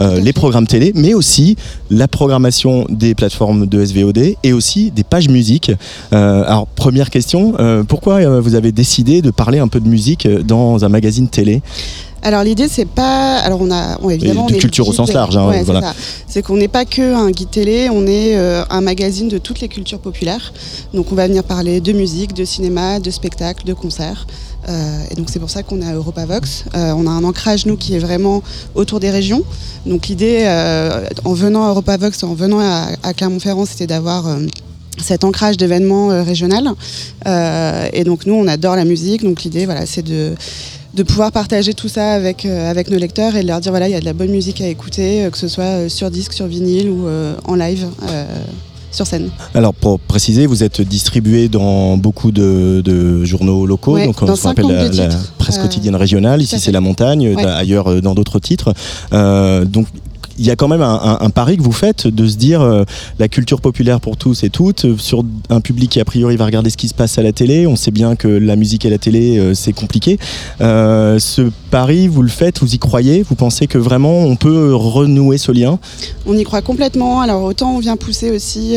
Euh, 0.00 0.19
les 0.24 0.32
programmes 0.32 0.66
télé, 0.66 0.92
mais 0.94 1.14
aussi 1.14 1.56
la 1.90 2.08
programmation 2.08 2.86
des 2.88 3.14
plateformes 3.14 3.66
de 3.66 3.84
SVOD 3.84 4.36
et 4.42 4.52
aussi 4.52 4.90
des 4.90 5.04
pages 5.04 5.28
musique. 5.28 5.70
Euh, 6.12 6.44
alors 6.46 6.66
première 6.66 7.10
question, 7.10 7.54
euh, 7.58 7.82
pourquoi 7.84 8.14
euh, 8.14 8.40
vous 8.40 8.54
avez 8.54 8.72
décidé 8.72 9.22
de 9.22 9.30
parler 9.30 9.58
un 9.58 9.68
peu 9.68 9.80
de 9.80 9.88
musique 9.88 10.26
euh, 10.26 10.42
dans 10.42 10.84
un 10.84 10.88
magazine 10.88 11.28
télé? 11.28 11.62
Alors 12.22 12.44
l'idée 12.44 12.68
c'est 12.68 12.86
pas, 12.88 13.38
alors 13.38 13.62
on 13.62 13.70
a, 13.70 13.98
on, 14.02 14.10
évidemment, 14.10 14.46
de 14.46 14.54
on 14.54 14.58
culture 14.58 14.86
au 14.86 14.92
sens 14.92 15.10
large, 15.12 15.38
hein, 15.38 15.48
Ouais, 15.48 15.58
c'est 15.58 15.64
voilà. 15.64 15.80
ça. 15.80 15.94
C'est 16.26 16.42
qu'on 16.42 16.58
n'est 16.58 16.68
pas 16.68 16.84
que 16.84 17.14
un 17.14 17.30
guide 17.30 17.50
télé, 17.50 17.88
on 17.90 18.06
est 18.06 18.36
euh, 18.36 18.62
un 18.68 18.82
magazine 18.82 19.28
de 19.28 19.38
toutes 19.38 19.60
les 19.60 19.68
cultures 19.68 20.00
populaires. 20.00 20.52
Donc 20.92 21.12
on 21.12 21.14
va 21.14 21.26
venir 21.26 21.44
parler 21.44 21.80
de 21.80 21.92
musique, 21.92 22.34
de 22.34 22.44
cinéma, 22.44 23.00
de 23.00 23.10
spectacle, 23.10 23.64
de 23.64 23.72
concerts. 23.72 24.26
Euh, 24.70 25.02
et 25.10 25.14
donc 25.14 25.28
c'est 25.30 25.38
pour 25.38 25.50
ça 25.50 25.62
qu'on 25.62 25.82
à 25.82 25.92
EuropaVox. 25.92 26.64
Euh, 26.74 26.92
on 26.96 27.06
a 27.06 27.10
un 27.10 27.24
ancrage 27.24 27.66
nous 27.66 27.76
qui 27.76 27.94
est 27.94 27.98
vraiment 27.98 28.42
autour 28.74 29.00
des 29.00 29.10
régions. 29.10 29.42
Donc 29.86 30.08
l'idée, 30.08 30.44
euh, 30.44 31.06
en 31.24 31.32
venant 31.32 31.66
à 31.66 31.70
EuropaVox, 31.70 32.22
en 32.22 32.34
venant 32.34 32.60
à, 32.60 33.14
Clermont-Ferrand, 33.14 33.64
c'était 33.64 33.86
d'avoir 33.86 34.28
euh, 34.28 34.38
cet 34.98 35.24
ancrage 35.24 35.56
d'événements 35.56 36.08
régional. 36.22 36.70
Et 37.92 38.04
donc 38.04 38.26
nous, 38.26 38.34
on 38.34 38.46
adore 38.46 38.76
la 38.76 38.84
musique. 38.84 39.22
Donc 39.22 39.42
l'idée, 39.42 39.64
voilà, 39.64 39.86
c'est 39.86 40.02
de 40.02 41.02
pouvoir 41.04 41.32
partager 41.32 41.72
tout 41.72 41.88
ça 41.88 42.12
avec, 42.12 42.44
avec 42.44 42.90
nos 42.90 42.98
lecteurs 42.98 43.34
et 43.34 43.42
de 43.42 43.48
leur 43.48 43.60
dire 43.60 43.72
voilà 43.72 43.88
il 43.88 43.92
y 43.92 43.94
a 43.94 44.00
de 44.00 44.04
la 44.04 44.12
bonne 44.12 44.30
musique 44.30 44.60
à 44.60 44.66
écouter 44.66 45.26
que 45.32 45.38
ce 45.38 45.48
soit 45.48 45.88
sur 45.88 46.10
disque, 46.10 46.34
sur 46.34 46.46
vinyle 46.46 46.90
ou 46.90 47.08
en 47.44 47.54
live 47.54 47.86
sur 48.90 49.06
scène. 49.06 49.30
Alors 49.54 49.74
pour 49.74 50.00
préciser, 50.00 50.46
vous 50.46 50.62
êtes 50.64 50.80
distribué 50.80 51.48
dans 51.48 51.96
beaucoup 51.96 52.30
de, 52.32 52.82
de 52.84 53.24
journaux 53.24 53.66
locaux, 53.66 53.94
Ouais, 53.94 54.06
donc 54.06 54.24
dans 54.24 54.36
ce 54.36 54.42
qu'on 54.42 54.48
appelle 54.50 54.64
52 54.66 54.96
la, 54.96 55.08
presse 55.38 55.58
Euh, 55.58 55.62
quotidienne 55.62 55.96
régionale. 55.96 56.42
Ici 56.42 56.58
c'est 56.58 56.72
la 56.72 56.80
montagne, 56.80 57.34
Ouais. 57.34 57.44
ailleurs 57.44 57.90
euh, 57.90 58.00
dans 58.00 58.14
d'autres 58.14 58.38
titres. 58.38 58.74
Euh, 59.12 59.64
donc 59.64 59.86
il 60.40 60.46
y 60.46 60.50
a 60.50 60.56
quand 60.56 60.68
même 60.68 60.80
un, 60.80 61.30
pari 61.30 61.58
que 61.58 61.62
vous 61.62 61.70
faites 61.70 62.06
de 62.06 62.26
se 62.26 62.36
dire 62.36 62.62
euh, 62.62 62.84
la 63.18 63.28
culture 63.28 63.60
populaire 63.60 64.00
pour 64.00 64.16
tous 64.16 64.42
et 64.42 64.48
toutes 64.48 64.86
euh, 64.86 64.96
sur 64.96 65.22
un 65.50 65.60
public 65.60 65.90
qui 65.90 66.00
a 66.00 66.04
priori 66.06 66.36
va 66.36 66.46
regarder 66.46 66.70
ce 66.70 66.78
qui 66.78 66.88
se 66.88 66.94
passe 66.94 67.18
à 67.18 67.22
la 67.22 67.32
télé. 67.32 67.66
On 67.66 67.76
sait 67.76 67.90
bien 67.90 68.16
que 68.16 68.26
la 68.26 68.56
musique 68.56 68.86
et 68.86 68.90
la 68.90 68.96
télé 68.96 69.38
euh, 69.38 69.52
c'est 69.52 69.74
compliqué. 69.74 70.18
Ce 70.58 71.50
pari 71.70 72.08
vous 72.08 72.22
le 72.22 72.30
faites, 72.30 72.60
vous 72.60 72.74
y 72.74 72.78
croyez, 72.78 73.22
vous 73.22 73.34
pensez 73.34 73.66
que 73.66 73.76
vraiment 73.76 74.20
on 74.20 74.34
peut 74.34 74.74
renouer 74.74 75.36
ce 75.36 75.52
lien? 75.52 75.78
On 76.24 76.36
y 76.36 76.42
croit 76.44 76.62
complètement. 76.62 77.20
Alors 77.20 77.42
autant 77.42 77.76
on 77.76 77.78
vient 77.78 77.98
pousser 77.98 78.30
aussi 78.30 78.76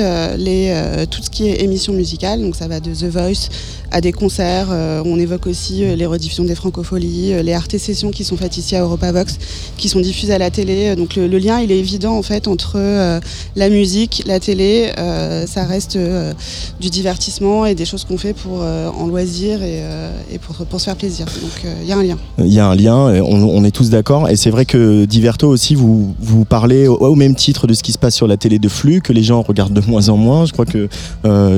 tout 1.10 1.24
ce 1.24 1.30
qui 1.30 1.48
est 1.48 1.62
émission 1.62 1.94
musicale, 1.94 2.42
donc 2.42 2.58
ça 2.58 2.68
va 2.68 2.82
de 2.82 2.94
The 2.94 3.06
Voice 3.06 3.48
à 3.92 4.02
des 4.02 4.12
concerts. 4.12 4.68
On 5.06 5.18
évoque 5.18 5.48
aussi 5.48 5.86
les 5.96 6.06
rediffusions 6.06 6.44
des 6.44 6.56
francopholies, 6.56 7.42
les 7.42 7.56
RT 7.56 7.78
sessions 7.78 8.12
qui 8.12 8.26
sont 8.26 8.36
faites 8.36 8.58
ici 8.58 8.76
à 8.76 8.82
EuropaVox, 8.82 9.38
qui 9.78 9.88
sont 9.88 10.02
diffusées 10.02 10.34
à 10.34 10.40
la 10.40 10.50
télé. 10.50 10.96
Donc 10.96 11.16
le 11.16 11.38
lien 11.38 11.53
il 11.62 11.72
est 11.72 11.80
évident 11.80 12.18
en 12.18 12.22
fait 12.22 12.48
entre 12.48 12.74
euh, 12.76 13.20
la 13.56 13.70
musique, 13.70 14.24
la 14.26 14.40
télé. 14.40 14.92
Euh, 14.98 15.46
ça 15.48 15.66
reste 15.66 15.96
euh, 15.96 16.34
du 16.80 16.90
divertissement 16.90 17.66
et 17.66 17.76
des 17.76 17.86
choses 17.86 18.06
qu'on 18.06 18.18
fait 18.18 18.34
pour 18.34 18.62
en 18.62 19.08
loisir 19.08 19.62
et, 19.62 19.84
et 20.32 20.38
pour, 20.38 20.56
pour 20.66 20.80
se 20.80 20.86
faire 20.86 20.96
plaisir. 20.96 21.26
Donc 21.26 21.72
il 21.82 21.88
y 21.88 21.92
a 21.92 21.98
un 21.98 22.04
lien. 22.04 22.18
Il 22.40 22.54
y 22.54 22.60
a 22.60 22.68
un 22.68 22.76
lien, 22.76 23.22
on, 23.22 23.44
on 23.44 23.64
est 23.64 23.72
tous 23.72 23.90
d'accord. 23.90 24.30
Et 24.30 24.36
c'est 24.36 24.50
vrai 24.50 24.66
que 24.66 25.06
Diverto 25.06 25.48
aussi, 25.50 25.76
vous, 25.76 26.16
vous 26.20 26.46
parlez 26.46 26.88
au, 26.88 26.96
au 26.96 27.16
même 27.16 27.36
titre 27.36 27.68
de 27.68 27.74
ce 27.74 27.84
qui 27.84 27.92
se 27.92 27.98
passe 27.98 28.16
sur 28.16 28.28
la 28.28 28.38
télé 28.38 28.60
de 28.60 28.70
flux, 28.70 29.02
que 29.02 29.14
les 29.14 29.24
gens 29.24 29.42
regardent 29.42 29.74
de 29.74 29.86
moins 29.88 30.10
en 30.10 30.18
moins. 30.18 30.46
Je 30.46 30.54
crois 30.54 30.66
que 30.66 30.88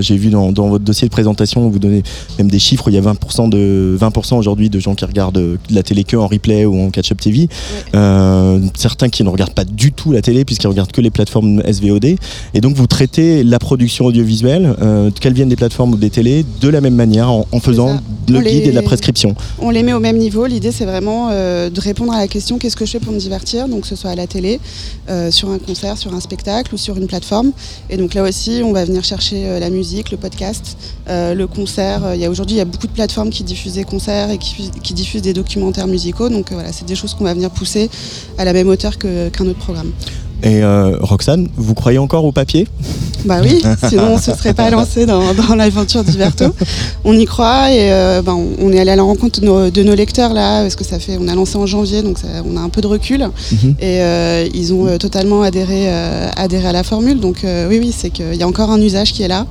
j'ai 0.01 0.17
vu 0.17 0.29
dans, 0.29 0.51
dans 0.51 0.67
votre 0.67 0.83
dossier 0.83 1.07
de 1.07 1.11
présentation, 1.13 1.69
vous 1.69 1.79
donnez 1.79 2.03
même 2.37 2.49
des 2.49 2.59
chiffres. 2.59 2.89
Il 2.89 2.95
y 2.95 2.97
a 2.97 3.01
20%, 3.01 3.49
de, 3.49 3.95
20 3.99 4.33
aujourd'hui 4.33 4.69
de 4.69 4.79
gens 4.79 4.95
qui 4.95 5.05
regardent 5.05 5.57
la 5.69 5.83
télé 5.83 6.03
que 6.03 6.17
en 6.17 6.27
replay 6.27 6.65
ou 6.65 6.79
en 6.79 6.89
catch-up 6.89 7.19
TV. 7.19 7.47
Certains 8.75 9.09
qui 9.09 9.23
ne 9.23 9.29
regardent 9.29 9.53
pas 9.53 9.65
du 9.65 9.84
tout 9.91 10.11
la 10.11 10.21
télé 10.21 10.45
puisqu'ils 10.45 10.67
regardent 10.67 10.91
que 10.91 11.01
les 11.01 11.11
plateformes 11.11 11.61
SVOD. 11.63 12.05
Et 12.53 12.61
donc 12.61 12.75
vous 12.75 12.87
traitez 12.87 13.43
la 13.43 13.59
production 13.59 14.05
audiovisuelle, 14.05 14.75
euh, 14.81 15.11
qu'elle 15.11 15.33
vienne 15.33 15.49
des 15.49 15.55
plateformes 15.55 15.93
ou 15.93 15.97
des 15.97 16.09
télés, 16.09 16.45
de 16.61 16.69
la 16.69 16.81
même 16.81 16.95
manière 16.95 17.29
en, 17.31 17.45
en 17.51 17.59
faisant 17.59 17.99
le 18.27 18.37
On 18.37 18.41
guide 18.41 18.51
les- 18.51 18.57
et 18.57 18.71
de 18.71 18.75
la 18.75 18.81
prescription. 18.81 19.35
On 19.59 19.69
les 19.69 19.83
met 19.83 19.93
au 19.93 19.99
même 19.99 20.17
niveau. 20.17 20.45
L'idée, 20.45 20.71
c'est 20.71 20.85
vraiment 20.85 21.29
euh, 21.31 21.69
de 21.69 21.79
répondre 21.79 22.11
à 22.13 22.17
la 22.17 22.27
question 22.27 22.57
qu'est-ce 22.57 22.75
que 22.75 22.85
je 22.85 22.91
fais 22.91 22.99
pour 22.99 23.13
me 23.13 23.19
divertir? 23.19 23.67
Donc, 23.67 23.81
que 23.81 23.87
ce 23.87 23.95
soit 23.95 24.09
à 24.11 24.15
la 24.15 24.25
télé, 24.27 24.59
euh, 25.09 25.29
sur 25.31 25.49
un 25.49 25.59
concert, 25.59 25.97
sur 25.97 26.13
un 26.13 26.19
spectacle 26.19 26.73
ou 26.73 26.77
sur 26.77 26.97
une 26.97 27.07
plateforme. 27.07 27.51
Et 27.89 27.97
donc, 27.97 28.13
là 28.13 28.23
aussi, 28.23 28.61
on 28.63 28.71
va 28.71 28.83
venir 28.85 29.03
chercher 29.03 29.45
euh, 29.45 29.59
la 29.59 29.69
musique, 29.69 30.11
le 30.11 30.17
podcast, 30.17 30.77
le 31.07 31.45
concert. 31.45 32.01
Il 32.15 32.19
y 32.21 32.25
a 32.25 32.29
aujourd'hui, 32.29 32.55
il 32.55 32.59
y 32.59 32.61
a 32.61 32.65
beaucoup 32.65 32.87
de 32.87 32.91
plateformes 32.91 33.29
qui 33.29 33.43
diffusent 33.43 33.73
des 33.75 33.83
concerts 33.83 34.31
et 34.31 34.37
qui, 34.39 34.71
qui 34.81 34.93
diffusent 34.93 35.21
des 35.21 35.33
documentaires 35.33 35.87
musicaux. 35.87 36.29
Donc, 36.29 36.51
voilà, 36.51 36.71
c'est 36.73 36.85
des 36.87 36.95
choses 36.95 37.13
qu'on 37.13 37.23
va 37.25 37.33
venir 37.33 37.51
pousser 37.51 37.89
à 38.37 38.45
la 38.45 38.53
même 38.53 38.67
hauteur 38.69 38.97
qu'un 38.97 39.45
autre 39.47 39.59
programme. 39.65 39.93
Et 40.43 40.63
euh, 40.63 40.97
Roxane, 41.01 41.47
vous 41.55 41.73
croyez 41.73 41.97
encore 41.97 42.25
au 42.25 42.31
papier? 42.31 42.67
Bah 43.25 43.39
oui, 43.41 43.63
sinon 43.89 44.09
on 44.13 44.17
se 44.19 44.31
serait 44.35 44.53
pas 44.53 44.69
lancé 44.69 45.07
dans, 45.07 45.33
dans 45.33 45.55
l'aventure 45.55 46.03
d'Iverto. 46.03 46.45
On 47.03 47.17
y 47.17 47.25
croit 47.25 47.71
et 47.71 47.91
euh, 47.91 48.21
ben, 48.21 48.37
on- 48.59 48.71
est 48.71 48.79
allé 48.79 48.91
à 48.91 48.95
la 48.95 49.01
rencontre 49.01 49.39
de 49.41 49.45
nos, 49.47 49.71
de 49.71 49.81
nos 49.81 49.95
lecteurs 49.95 50.31
là, 50.33 50.61
parce 50.61 50.75
que 50.75 50.83
ça 50.83 50.99
fait, 50.99 51.17
on 51.19 51.27
a 51.27 51.33
lancé 51.33 51.55
en 51.57 51.65
janvier, 51.65 52.03
donc 52.03 52.19
ça- 52.19 52.27
on 52.45 52.55
a 52.55 52.59
un 52.59 52.69
peu 52.69 52.81
de 52.81 52.87
recul. 52.87 53.21
Mhm. 53.51 53.75
Et 53.79 54.01
euh, 54.01 54.47
ils 54.53 54.71
ont 54.73 54.97
totalement 54.99 55.41
adhéré, 55.41 55.89
adhéré 56.35 56.67
à 56.67 56.71
la 56.71 56.83
formule. 56.83 57.19
Donc 57.19 57.37
oui, 57.43 57.79
oui, 57.79 57.91
c'est 57.97 58.11
qu'il 58.11 58.35
y 58.35 58.43
a 58.43 58.47
encore 58.47 58.69
un 58.69 58.79
usage 58.81 59.11
qui 59.13 59.23
est 59.23 59.27
là. 59.27 59.47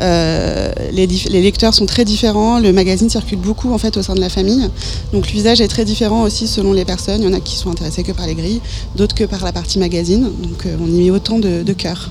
Les, 0.00 1.06
les 1.06 1.42
lecteurs 1.42 1.74
sont 1.74 1.84
très 1.86 2.06
différents. 2.06 2.58
Le 2.60 2.72
magazine 2.72 3.10
circule 3.10 3.38
beaucoup 3.40 3.72
en 3.74 3.78
fait 3.78 3.96
au 3.98 4.02
sein 4.02 4.14
de 4.14 4.20
la 4.20 4.30
famille. 4.30 4.70
Donc 5.12 5.30
l'usage 5.32 5.60
est 5.60 5.68
très 5.68 5.84
différent 5.84 6.22
aussi 6.22 6.46
selon 6.46 6.72
les 6.72 6.86
personnes. 6.86 7.20
Il 7.20 7.24
y 7.26 7.28
en 7.28 7.34
a 7.36 7.40
qui 7.40 7.56
sont 7.56 7.70
intéressés 7.70 8.04
que 8.04 8.12
par 8.12 8.26
les 8.26 8.34
grilles, 8.34 8.60
d'autres 8.96 9.14
que 9.14 9.24
par 9.24 9.44
la 9.44 9.52
partie 9.52 9.78
magazine. 9.78 10.27
Donc 10.30 10.66
euh, 10.66 10.76
on 10.80 10.86
y 10.86 11.04
met 11.04 11.10
autant 11.10 11.38
de, 11.38 11.62
de 11.62 11.72
cœur. 11.72 12.10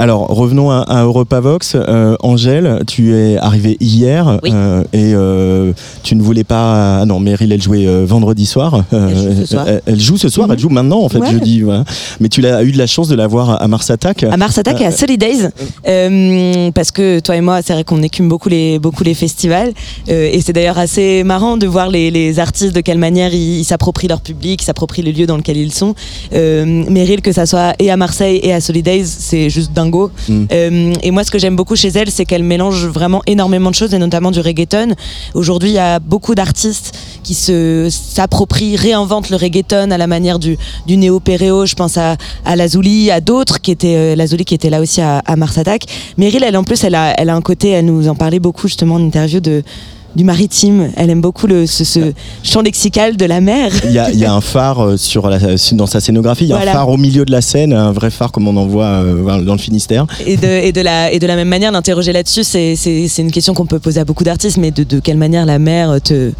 Alors 0.00 0.28
revenons 0.28 0.70
à, 0.70 0.78
à 0.82 1.02
Europavox. 1.02 1.74
Euh, 1.74 2.14
Angèle, 2.20 2.84
tu 2.86 3.16
es 3.16 3.36
arrivée 3.36 3.76
hier 3.80 4.38
Oui. 4.44 4.50
euh, 4.54 4.82
et 4.92 5.12
euh, 5.12 5.72
tu 6.04 6.14
ne 6.14 6.22
voulais 6.22 6.44
pas. 6.44 7.00
Ah 7.00 7.04
non, 7.04 7.18
Meryl, 7.18 7.50
elle 7.52 7.60
jouait 7.60 7.84
vendredi 8.04 8.46
soir. 8.46 8.84
Elle 8.92 9.16
joue 9.16 9.34
ce 9.40 9.46
soir. 9.46 9.64
elle- 9.68 9.82
elle 9.86 10.00
joue 10.00 10.16
ce 10.16 10.28
soir, 10.28 10.46
Mhm. 10.46 10.52
elle 10.52 10.58
joue 10.60 10.68
maintenant 10.68 11.00
en 11.00 11.08
fait, 11.08 11.18
Ouais. 11.18 11.32
jeudi. 11.32 11.62
voilà. 11.62 11.82
Mais 12.20 12.28
tu 12.28 12.40
l'as 12.40 12.62
eu 12.62 12.70
de 12.70 12.78
la 12.78 12.86
chance 12.86 13.08
de 13.08 13.16
la 13.16 13.26
voir 13.26 13.60
à, 13.60 13.66
Mars 13.66 13.90
Attack. 13.90 14.22
À 14.22 14.36
Mars 14.36 14.56
Attack 14.56 14.80
et 14.80 14.86
à 14.86 14.92
Solidays, 14.92 15.48
euh, 15.88 16.70
parce 16.70 16.92
que 16.92 17.18
toi 17.18 17.36
et 17.36 17.40
moi, 17.40 17.60
c'est 17.62 17.72
vrai 17.72 17.82
qu'on 17.82 18.02
écume 18.04 18.28
beaucoup 18.28 18.48
les, 18.48 18.78
beaucoup 18.78 19.02
les 19.02 19.14
festivals, 19.14 19.72
et 20.06 20.40
c'est 20.40 20.52
d'ailleurs 20.52 20.78
assez 20.78 21.24
marrant 21.24 21.56
de 21.56 21.66
voir 21.66 21.88
les, 21.90 22.12
les 22.12 22.38
artistes 22.38 22.74
de 22.74 22.80
quelle 22.82 22.98
manière 22.98 23.34
ils 23.34 23.64
s'approprient 23.64 24.06
leur 24.08 24.20
public, 24.20 24.62
ils 24.62 24.64
s'approprient 24.64 25.02
le 25.02 25.10
lieu 25.10 25.26
dans 25.26 25.36
lequel 25.36 25.56
ils 25.56 25.72
sont. 25.72 25.94
Meryl, 26.32 27.20
que 27.20 27.32
ça 27.32 27.46
soit 27.46 27.74
et 27.80 27.90
à 27.90 27.96
Marseille 27.96 28.38
et 28.44 28.52
à 28.52 28.60
Solidays, 28.60 29.04
c'est 29.04 29.50
juste 29.50 29.72
Mm. 30.28 30.44
Euh, 30.52 30.94
et 31.02 31.10
moi, 31.10 31.24
ce 31.24 31.30
que 31.30 31.38
j'aime 31.38 31.56
beaucoup 31.56 31.76
chez 31.76 31.88
elle, 31.88 32.10
c'est 32.10 32.24
qu'elle 32.24 32.42
mélange 32.42 32.86
vraiment 32.86 33.22
énormément 33.26 33.70
de 33.70 33.74
choses, 33.74 33.94
et 33.94 33.98
notamment 33.98 34.30
du 34.30 34.40
reggaeton. 34.40 34.94
Aujourd'hui, 35.34 35.70
il 35.70 35.74
y 35.74 35.78
a 35.78 35.98
beaucoup 35.98 36.34
d'artistes 36.34 36.96
qui 37.22 37.34
se 37.34 37.88
s'approprient, 37.90 38.76
réinventent 38.76 39.30
le 39.30 39.36
reggaeton 39.36 39.90
à 39.90 39.98
la 39.98 40.06
manière 40.06 40.38
du, 40.38 40.56
du 40.86 40.96
néo-péréo. 40.96 41.66
Je 41.66 41.74
pense 41.74 41.96
à, 41.96 42.16
à 42.44 42.56
Lazuli, 42.56 43.10
à 43.10 43.20
d'autres 43.20 43.60
qui 43.60 43.70
étaient 43.70 43.96
euh, 43.96 44.16
Lazuli 44.16 44.44
qui 44.44 44.54
était 44.54 44.70
là 44.70 44.80
aussi 44.80 45.00
à, 45.00 45.18
à 45.18 45.36
Mars 45.36 45.58
Attack. 45.58 45.82
Meryl, 46.16 46.42
elle 46.44 46.56
en 46.56 46.64
plus, 46.64 46.84
elle 46.84 46.94
a, 46.94 47.14
elle 47.18 47.30
a 47.30 47.34
un 47.34 47.42
côté, 47.42 47.70
elle 47.70 47.86
nous 47.86 48.08
en 48.08 48.14
parlait 48.14 48.40
beaucoup 48.40 48.68
justement 48.68 48.96
en 48.96 49.00
interview 49.00 49.40
de 49.40 49.62
du 50.18 50.24
maritime. 50.24 50.90
Elle 50.96 51.10
aime 51.10 51.20
beaucoup 51.20 51.46
le, 51.46 51.66
ce, 51.66 51.84
ce 51.84 52.12
champ 52.42 52.60
lexical 52.60 53.16
de 53.16 53.24
la 53.24 53.40
mer. 53.40 53.70
Il 53.84 53.92
y, 53.92 53.98
a, 53.98 54.10
il 54.10 54.18
y 54.18 54.24
a 54.24 54.32
un 54.34 54.40
phare 54.40 54.80
euh, 54.84 54.96
sur 54.96 55.30
la, 55.30 55.38
dans 55.72 55.86
sa 55.86 56.00
scénographie, 56.00 56.44
il 56.44 56.48
y 56.48 56.52
a 56.52 56.56
Voilà. 56.56 56.72
un 56.72 56.74
phare 56.74 56.88
au 56.90 56.96
milieu 56.96 57.24
de 57.24 57.30
la 57.30 57.40
scène, 57.40 57.72
un 57.72 57.92
vrai 57.92 58.10
phare 58.10 58.32
comme 58.32 58.48
on 58.48 58.56
en 58.56 58.66
voit 58.66 58.84
euh, 58.86 59.42
dans 59.44 59.52
le 59.52 59.58
Finistère. 59.58 60.06
Et 60.26 60.36
de, 60.36 60.46
et, 60.46 60.72
de 60.72 60.80
la, 60.80 61.12
et 61.12 61.20
de 61.20 61.26
la 61.26 61.36
même 61.36 61.48
manière, 61.48 61.70
l'interroger 61.72 62.12
là-dessus, 62.12 62.42
c'est, 62.44 62.74
une 63.18 63.30
question 63.30 63.54
qu'on 63.54 63.66
peut 63.66 63.78
poser 63.78 64.00
à 64.00 64.04
beaucoup 64.04 64.24
d'artistes, 64.24 64.56
mais 64.58 64.72
de, 64.72 64.82
de 64.82 64.98
quelle 64.98 65.16
manière 65.16 65.46
la 65.46 65.58
mer 65.60 66.00
te. 66.02 66.32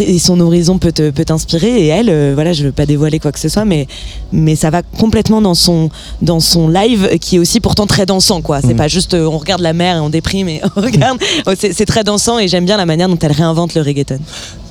Et 0.00 0.18
son 0.18 0.38
horizon 0.40 0.78
peut, 0.78 0.92
te- 0.92 1.10
peut 1.10 1.24
t'inspirer 1.24 1.82
et 1.82 1.86
elle, 1.88 2.08
euh, 2.10 2.32
voilà, 2.34 2.52
je 2.52 2.64
veux 2.64 2.72
pas 2.72 2.86
dévoiler 2.86 3.18
quoi 3.18 3.32
que 3.32 3.38
ce 3.40 3.48
soit, 3.48 3.64
mais, 3.64 3.86
mais 4.32 4.54
ça 4.56 4.70
va 4.70 4.82
complètement 4.82 5.40
dans 5.40 5.54
son, 5.54 5.88
dans 6.20 6.40
son 6.40 6.68
live 6.68 7.08
qui 7.20 7.36
est 7.36 7.38
aussi 7.38 7.60
pourtant 7.60 7.86
très 7.86 8.06
dansant, 8.06 8.42
quoi. 8.42 8.60
C'est 8.60 8.68
Mhm. 8.68 8.76
pas 8.76 8.88
juste 8.88 9.14
euh, 9.14 9.26
on 9.26 9.38
regarde 9.38 9.60
la 9.62 9.72
mer 9.72 9.96
et 9.96 10.00
on 10.00 10.10
déprime 10.10 10.48
et 10.48 10.60
on 10.76 10.80
regarde. 10.80 11.18
Oh, 11.46 11.52
c'est, 11.58 11.86
très 11.86 12.04
dansant 12.04 12.38
et 12.38 12.48
j'aime 12.48 12.64
bien 12.64 12.76
la 12.76 12.86
manière 12.86 13.08
dont 13.08 13.18
elle 13.20 13.32
réinvente 13.32 13.74
le 13.74 13.82
reggaeton. 13.82 14.18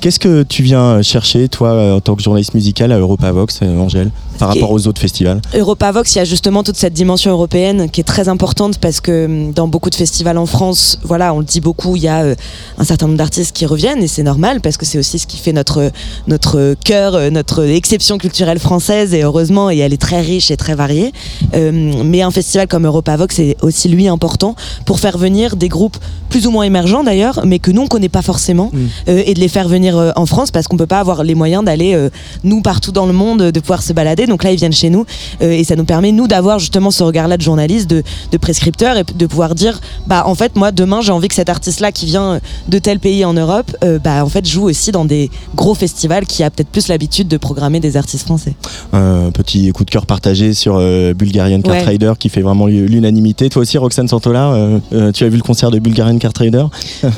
Qu'est-ce 0.00 0.18
que 0.18 0.42
tu 0.42 0.62
viens 0.62 1.00
chercher, 1.02 1.48
toi, 1.48 1.68
euh, 1.72 1.96
en 1.96 2.00
tant 2.00 2.16
que 2.16 2.22
journaliste 2.22 2.54
musical 2.54 2.90
à 2.92 2.98
Europavox, 2.98 3.60
euh, 3.62 3.78
Angèle, 3.78 4.10
par 4.38 4.48
rapport 4.48 4.70
aux 4.72 4.86
autres 4.88 5.00
festivals? 5.00 5.40
Europavox, 5.54 6.14
il 6.14 6.18
y 6.18 6.20
a 6.20 6.24
justement 6.24 6.62
toute 6.64 6.76
cette 6.76 6.92
dimension 6.92 7.30
européenne 7.30 7.88
qui 7.90 8.00
est 8.00 8.04
très 8.04 8.28
importante 8.28 8.78
parce 8.78 9.00
que 9.00 9.26
hum, 9.26 9.52
dans 9.52 9.68
beaucoup 9.68 9.90
de 9.90 9.94
festivals 9.94 10.38
en 10.38 10.46
France, 10.46 10.98
voilà, 11.04 11.32
on 11.34 11.38
le 11.40 11.44
dit 11.44 11.60
beaucoup, 11.60 11.94
il 11.96 12.02
y 12.02 12.08
a 12.08 12.22
euh, 12.22 12.34
un 12.78 12.84
certain 12.84 13.06
nombre 13.06 13.18
d'artistes 13.18 13.54
qui 13.54 13.64
reviennent 13.66 14.02
et 14.02 14.08
c'est 14.08 14.22
normal 14.24 14.60
parce 14.60 14.76
que 14.76 14.84
c'est 14.92 14.98
aussi 14.98 15.18
ce 15.18 15.26
qui 15.26 15.38
fait 15.38 15.52
notre 15.52 15.90
notre 16.28 16.74
cœur, 16.84 17.14
euh, 17.14 17.30
notre 17.30 17.64
exception 17.64 18.18
culturelle 18.18 18.58
française 18.58 19.14
et 19.14 19.22
heureusement 19.22 19.70
et 19.70 19.78
elle 19.78 19.92
est 19.92 20.00
très 20.00 20.20
riche 20.20 20.50
et 20.50 20.56
très 20.56 20.74
variée. 20.74 21.12
Euh, 21.54 22.02
mais 22.04 22.22
un 22.22 22.30
festival 22.30 22.68
comme 22.68 22.86
Europavox 22.86 23.38
est 23.38 23.56
aussi 23.62 23.88
lui 23.88 24.06
important 24.08 24.54
pour 24.84 25.00
faire 25.00 25.16
venir 25.16 25.56
des 25.56 25.68
groupes 25.68 25.96
plus 26.28 26.46
ou 26.46 26.50
moins 26.50 26.64
émergents 26.64 27.04
d'ailleurs, 27.04 27.40
mais 27.46 27.58
que 27.58 27.70
nous 27.70 27.82
on 27.82 27.86
connaît 27.86 28.08
pas 28.08 28.22
forcément 28.22 28.70
Mm. 28.72 28.78
euh, 29.08 29.22
et 29.26 29.34
de 29.34 29.40
les 29.40 29.48
faire 29.48 29.68
venir 29.68 29.96
euh, 29.96 30.10
en 30.16 30.26
France 30.26 30.50
parce 30.50 30.66
qu'on 30.66 30.76
peut 30.76 30.86
pas 30.86 31.00
avoir 31.00 31.24
les 31.24 31.34
moyens 31.34 31.64
d'aller 31.64 31.96
nous 32.44 32.60
partout 32.60 32.92
dans 32.92 33.06
le 33.06 33.12
monde 33.12 33.42
de 33.42 33.60
pouvoir 33.60 33.82
se 33.82 33.92
balader. 33.92 34.26
Donc 34.26 34.44
là 34.44 34.52
ils 34.52 34.58
viennent 34.58 34.72
chez 34.72 34.90
nous 34.90 35.06
et 35.40 35.64
ça 35.64 35.76
nous 35.76 35.84
permet 35.84 36.12
nous 36.12 36.26
d'avoir 36.26 36.58
justement 36.58 36.90
ce 36.90 37.02
regard-là 37.02 37.36
de 37.36 37.42
journaliste, 37.42 37.88
de, 37.88 38.02
de 38.30 38.36
prescripteur 38.36 38.96
et 38.96 39.04
de 39.04 39.26
pouvoir 39.26 39.54
dire 39.54 39.80
bah 40.06 40.24
en 40.26 40.34
fait 40.34 40.56
moi 40.56 40.72
demain 40.72 41.00
j'ai 41.00 41.12
envie 41.12 41.28
que 41.28 41.34
cet 41.34 41.48
artiste-là 41.48 41.92
qui 41.92 42.06
vient 42.06 42.40
de 42.68 42.78
tel 42.78 42.98
pays 42.98 43.24
en 43.24 43.32
Europe, 43.34 43.70
bah 44.02 44.24
en 44.24 44.28
fait 44.28 44.46
joue 44.46 44.64
aussi 44.64 44.81
dans 44.90 45.04
des 45.04 45.30
gros 45.54 45.74
festivals 45.74 46.26
qui 46.26 46.42
a 46.42 46.50
peut-être 46.50 46.68
plus 46.70 46.88
l'habitude 46.88 47.28
de 47.28 47.36
programmer 47.36 47.78
des 47.78 47.96
artistes 47.96 48.24
français. 48.24 48.54
Un 48.92 49.30
petit 49.30 49.70
coup 49.70 49.84
de 49.84 49.90
cœur 49.90 50.06
partagé 50.06 50.54
sur 50.54 50.76
euh, 50.78 51.14
Bulgarian 51.14 51.60
Car 51.60 51.72
Ouais. 51.74 51.82
Trader 51.82 52.12
qui 52.18 52.28
fait 52.28 52.42
vraiment 52.42 52.66
l'unanimité. 52.66 53.48
Toi 53.48 53.62
aussi, 53.62 53.78
Roxane 53.78 54.08
Santola, 54.08 54.52
euh, 54.52 54.78
euh, 54.92 55.12
tu 55.12 55.24
as 55.24 55.28
vu 55.28 55.36
le 55.36 55.42
concert 55.42 55.70
de 55.70 55.78
Bulgarian 55.78 56.18
Car 56.18 56.32
Trader 56.32 56.64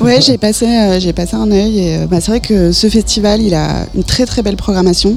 Ouais, 0.01 0.19
j'ai 0.21 0.37
passé, 0.37 0.65
euh, 0.67 0.99
j'ai 0.99 1.13
passé 1.13 1.35
un 1.35 1.49
œil 1.51 1.79
et 1.79 1.95
euh, 1.97 2.05
bah, 2.07 2.21
c'est 2.21 2.31
vrai 2.31 2.39
que 2.41 2.71
ce 2.71 2.87
festival, 2.89 3.41
il 3.41 3.53
a 3.53 3.85
une 3.95 4.03
très 4.03 4.25
très 4.25 4.41
belle 4.43 4.55
programmation. 4.57 5.15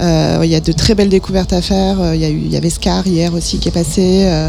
Euh, 0.00 0.40
il 0.44 0.50
y 0.50 0.54
a 0.54 0.60
de 0.60 0.72
très 0.72 0.94
belles 0.94 1.08
découvertes 1.10 1.52
à 1.52 1.60
faire. 1.60 2.00
Euh, 2.00 2.14
Il 2.14 2.22
y, 2.22 2.24
a 2.24 2.30
eu- 2.30 2.42
il 2.46 2.50
y 2.52 2.56
avait 2.56 2.70
Scar 2.70 3.06
hier 3.06 3.34
aussi 3.34 3.58
qui 3.58 3.68
est 3.68 3.72
passé, 3.72 4.22
euh, 4.24 4.48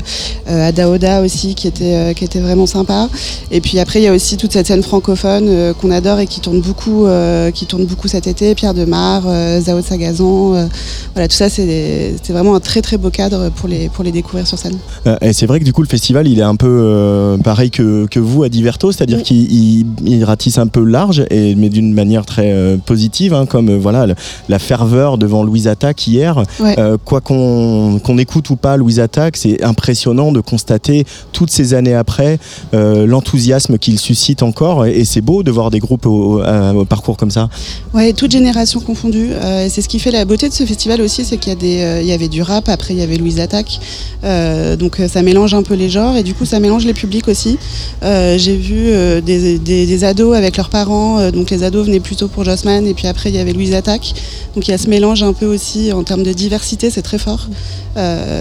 euh, 0.50 0.70
Adaoda 0.70 1.22
aussi 1.22 1.56
qui 1.56 1.68
était, 1.68 1.94
euh, 1.96 2.14
qui 2.14 2.24
était 2.24 2.40
vraiment 2.40 2.66
sympa. 2.66 3.10
Et 3.52 3.60
puis 3.62 3.80
après, 3.80 4.00
il 4.00 4.04
y 4.04 4.08
a 4.08 4.14
aussi 4.14 4.38
toute 4.38 4.54
cette 4.54 4.68
scène 4.68 4.82
francophone 4.84 5.48
euh, 5.50 5.74
qu'on 5.74 5.92
adore 5.92 6.20
et 6.20 6.28
qui 6.28 6.40
tourne 6.40 6.62
beaucoup, 6.62 7.06
euh, 7.06 7.31
qui 7.52 7.66
tourne 7.66 7.86
beaucoup 7.86 8.08
cet 8.08 8.28
été. 8.28 8.54
Pierre 8.56 8.74
Demar, 8.74 9.24
euh, 9.26 9.60
Zao 9.62 9.78
de 9.78 9.86
Sagazan. 9.86 10.54
euh, 10.56 10.66
voilà, 11.14 11.28
tout 11.28 11.36
ça, 11.36 11.50
c'est 11.50 12.14
vraiment 12.30 12.56
un 12.56 12.60
très 12.60 12.82
très 12.82 12.98
beau 12.98 13.10
cadre 13.10 13.50
pour 13.56 13.68
les, 13.70 13.90
pour 13.90 14.04
les 14.04 14.12
découvrir 14.12 14.48
sur 14.48 14.58
scène. 14.58 14.78
Euh, 15.08 15.16
Et 15.22 15.34
c'est 15.34 15.46
vrai 15.46 15.60
que 15.60 15.66
du 15.66 15.74
coup, 15.74 15.82
le 15.82 15.88
festival, 15.88 16.28
il 16.28 16.40
est 16.40 16.44
un 16.44 16.56
peu 16.56 16.68
euh, 16.70 17.38
pareil 17.38 17.70
que, 17.72 18.06
que 18.08 18.20
vous 18.20 18.44
à 18.44 18.50
Diverto, 18.50 18.92
c'est-à-dire 18.92 19.18
Oui. 19.20 19.24
qu'il 19.24 19.52
il- 19.52 19.86
il 20.06 20.24
ratisse 20.24 20.58
un 20.58 20.68
peu 20.68 20.84
large, 20.84 21.24
et, 21.30 21.56
mais 21.56 21.70
d'une 21.70 21.94
manière 21.94 22.26
très 22.26 22.52
euh, 22.52 22.78
positive, 22.78 23.34
hein, 23.34 23.46
comme 23.46 23.70
euh, 23.70 23.78
voilà 23.78 24.06
le- 24.08 24.16
la 24.50 24.60
ferveur 24.60 25.18
devant 25.18 25.44
Louise 25.44 25.68
Attaque 25.68 26.08
hier. 26.08 26.44
Ouais. 26.60 26.76
Euh, 26.80 26.98
quoi 27.04 27.22
qu'on 27.22 28.00
qu'on 28.04 28.18
écoute 28.18 28.50
ou 28.50 28.56
pas 28.56 28.78
Louise 28.78 29.00
Attaque, 29.00 29.38
c'est 29.38 29.64
impressionnant 29.64 30.32
de 30.32 30.40
constater 30.42 31.06
toutes 31.32 31.52
ces 31.52 31.74
années 31.74 31.94
après 31.96 32.40
euh, 32.74 33.06
l'enthousiasme 33.06 33.78
qu'il 33.78 34.00
suscite 34.00 34.44
encore, 34.44 34.86
et, 34.86 35.00
et 35.00 35.06
c'est 35.06 35.22
beau 35.22 35.44
de 35.44 35.52
voir 35.52 35.72
des 35.72 35.80
groupes 35.80 36.06
au, 36.06 36.42
au- 36.42 36.80
au 36.82 36.86
parcours 36.86 37.18
ça. 37.30 37.50
Ouais, 37.94 38.14
toute 38.14 38.32
génération 38.32 38.80
confondue. 38.80 39.30
Euh, 39.34 39.68
c'est 39.70 39.82
ce 39.82 39.90
qui 39.90 40.00
fait 40.00 40.10
la 40.12 40.26
beauté 40.26 40.50
de 40.50 40.54
ce 40.54 40.66
festival 40.66 41.02
aussi, 41.02 41.24
c'est 41.26 41.38
qu'il 41.38 41.54
y, 41.54 41.56
des, 41.56 41.82
euh, 41.82 42.02
il 42.02 42.08
y 42.08 42.12
avait 42.14 42.30
du 42.30 42.42
rap, 42.42 42.70
après 42.70 42.94
il 42.94 43.00
y 43.00 43.04
avait 43.04 43.18
Louise 43.18 43.40
Attaque. 43.40 43.80
Euh, 44.24 44.76
donc 44.76 45.00
euh, 45.00 45.08
ça 45.08 45.22
mélange 45.22 45.54
un 45.54 45.64
peu 45.64 45.74
les 45.76 45.90
genres 45.90 46.16
et 46.16 46.24
du 46.24 46.34
coup 46.34 46.46
ça 46.46 46.60
mélange 46.60 46.86
les 46.86 46.94
publics 46.94 47.28
aussi. 47.28 47.58
Euh, 48.04 48.38
J'ai 48.38 48.56
vu 48.56 48.92
des, 49.22 49.60
des- 49.60 50.04
ados 50.04 50.36
avec 50.36 50.58
leurs 50.58 50.70
parents, 50.70 51.30
donc 51.32 51.52
les 51.52 51.64
ados 51.64 51.86
venaient 51.86 52.00
plutôt 52.00 52.28
pour 52.28 52.44
Jossman 52.44 52.88
et 52.88 52.94
puis 52.96 53.06
après 53.08 53.30
il 53.30 53.36
y 53.36 53.40
avait 53.40 53.54
Louise 53.54 53.74
Attaque. 53.76 54.14
Donc 54.56 54.68
il 54.68 54.72
y 54.72 54.74
a 54.74 54.78
ce 54.80 54.90
mélange 54.90 55.22
un 55.22 55.34
peu 55.34 55.46
aussi 55.46 55.92
en 55.92 56.04
termes 56.04 56.24
de 56.24 56.34
diversité, 56.34 56.90
c'est 56.90 57.04
très 57.04 57.20
fort. 57.20 57.48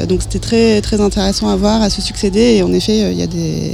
Donc 0.09 0.23
c'était 0.23 0.39
très, 0.39 0.81
très 0.81 1.01
intéressant 1.01 1.49
à 1.49 1.57
voir, 1.57 1.83
à 1.83 1.91
se 1.91 2.01
succéder 2.01 2.55
et 2.57 2.63
en 2.63 2.73
effet 2.73 3.13
il 3.13 3.19
y 3.19 3.23
a 3.23 3.27
des, 3.27 3.73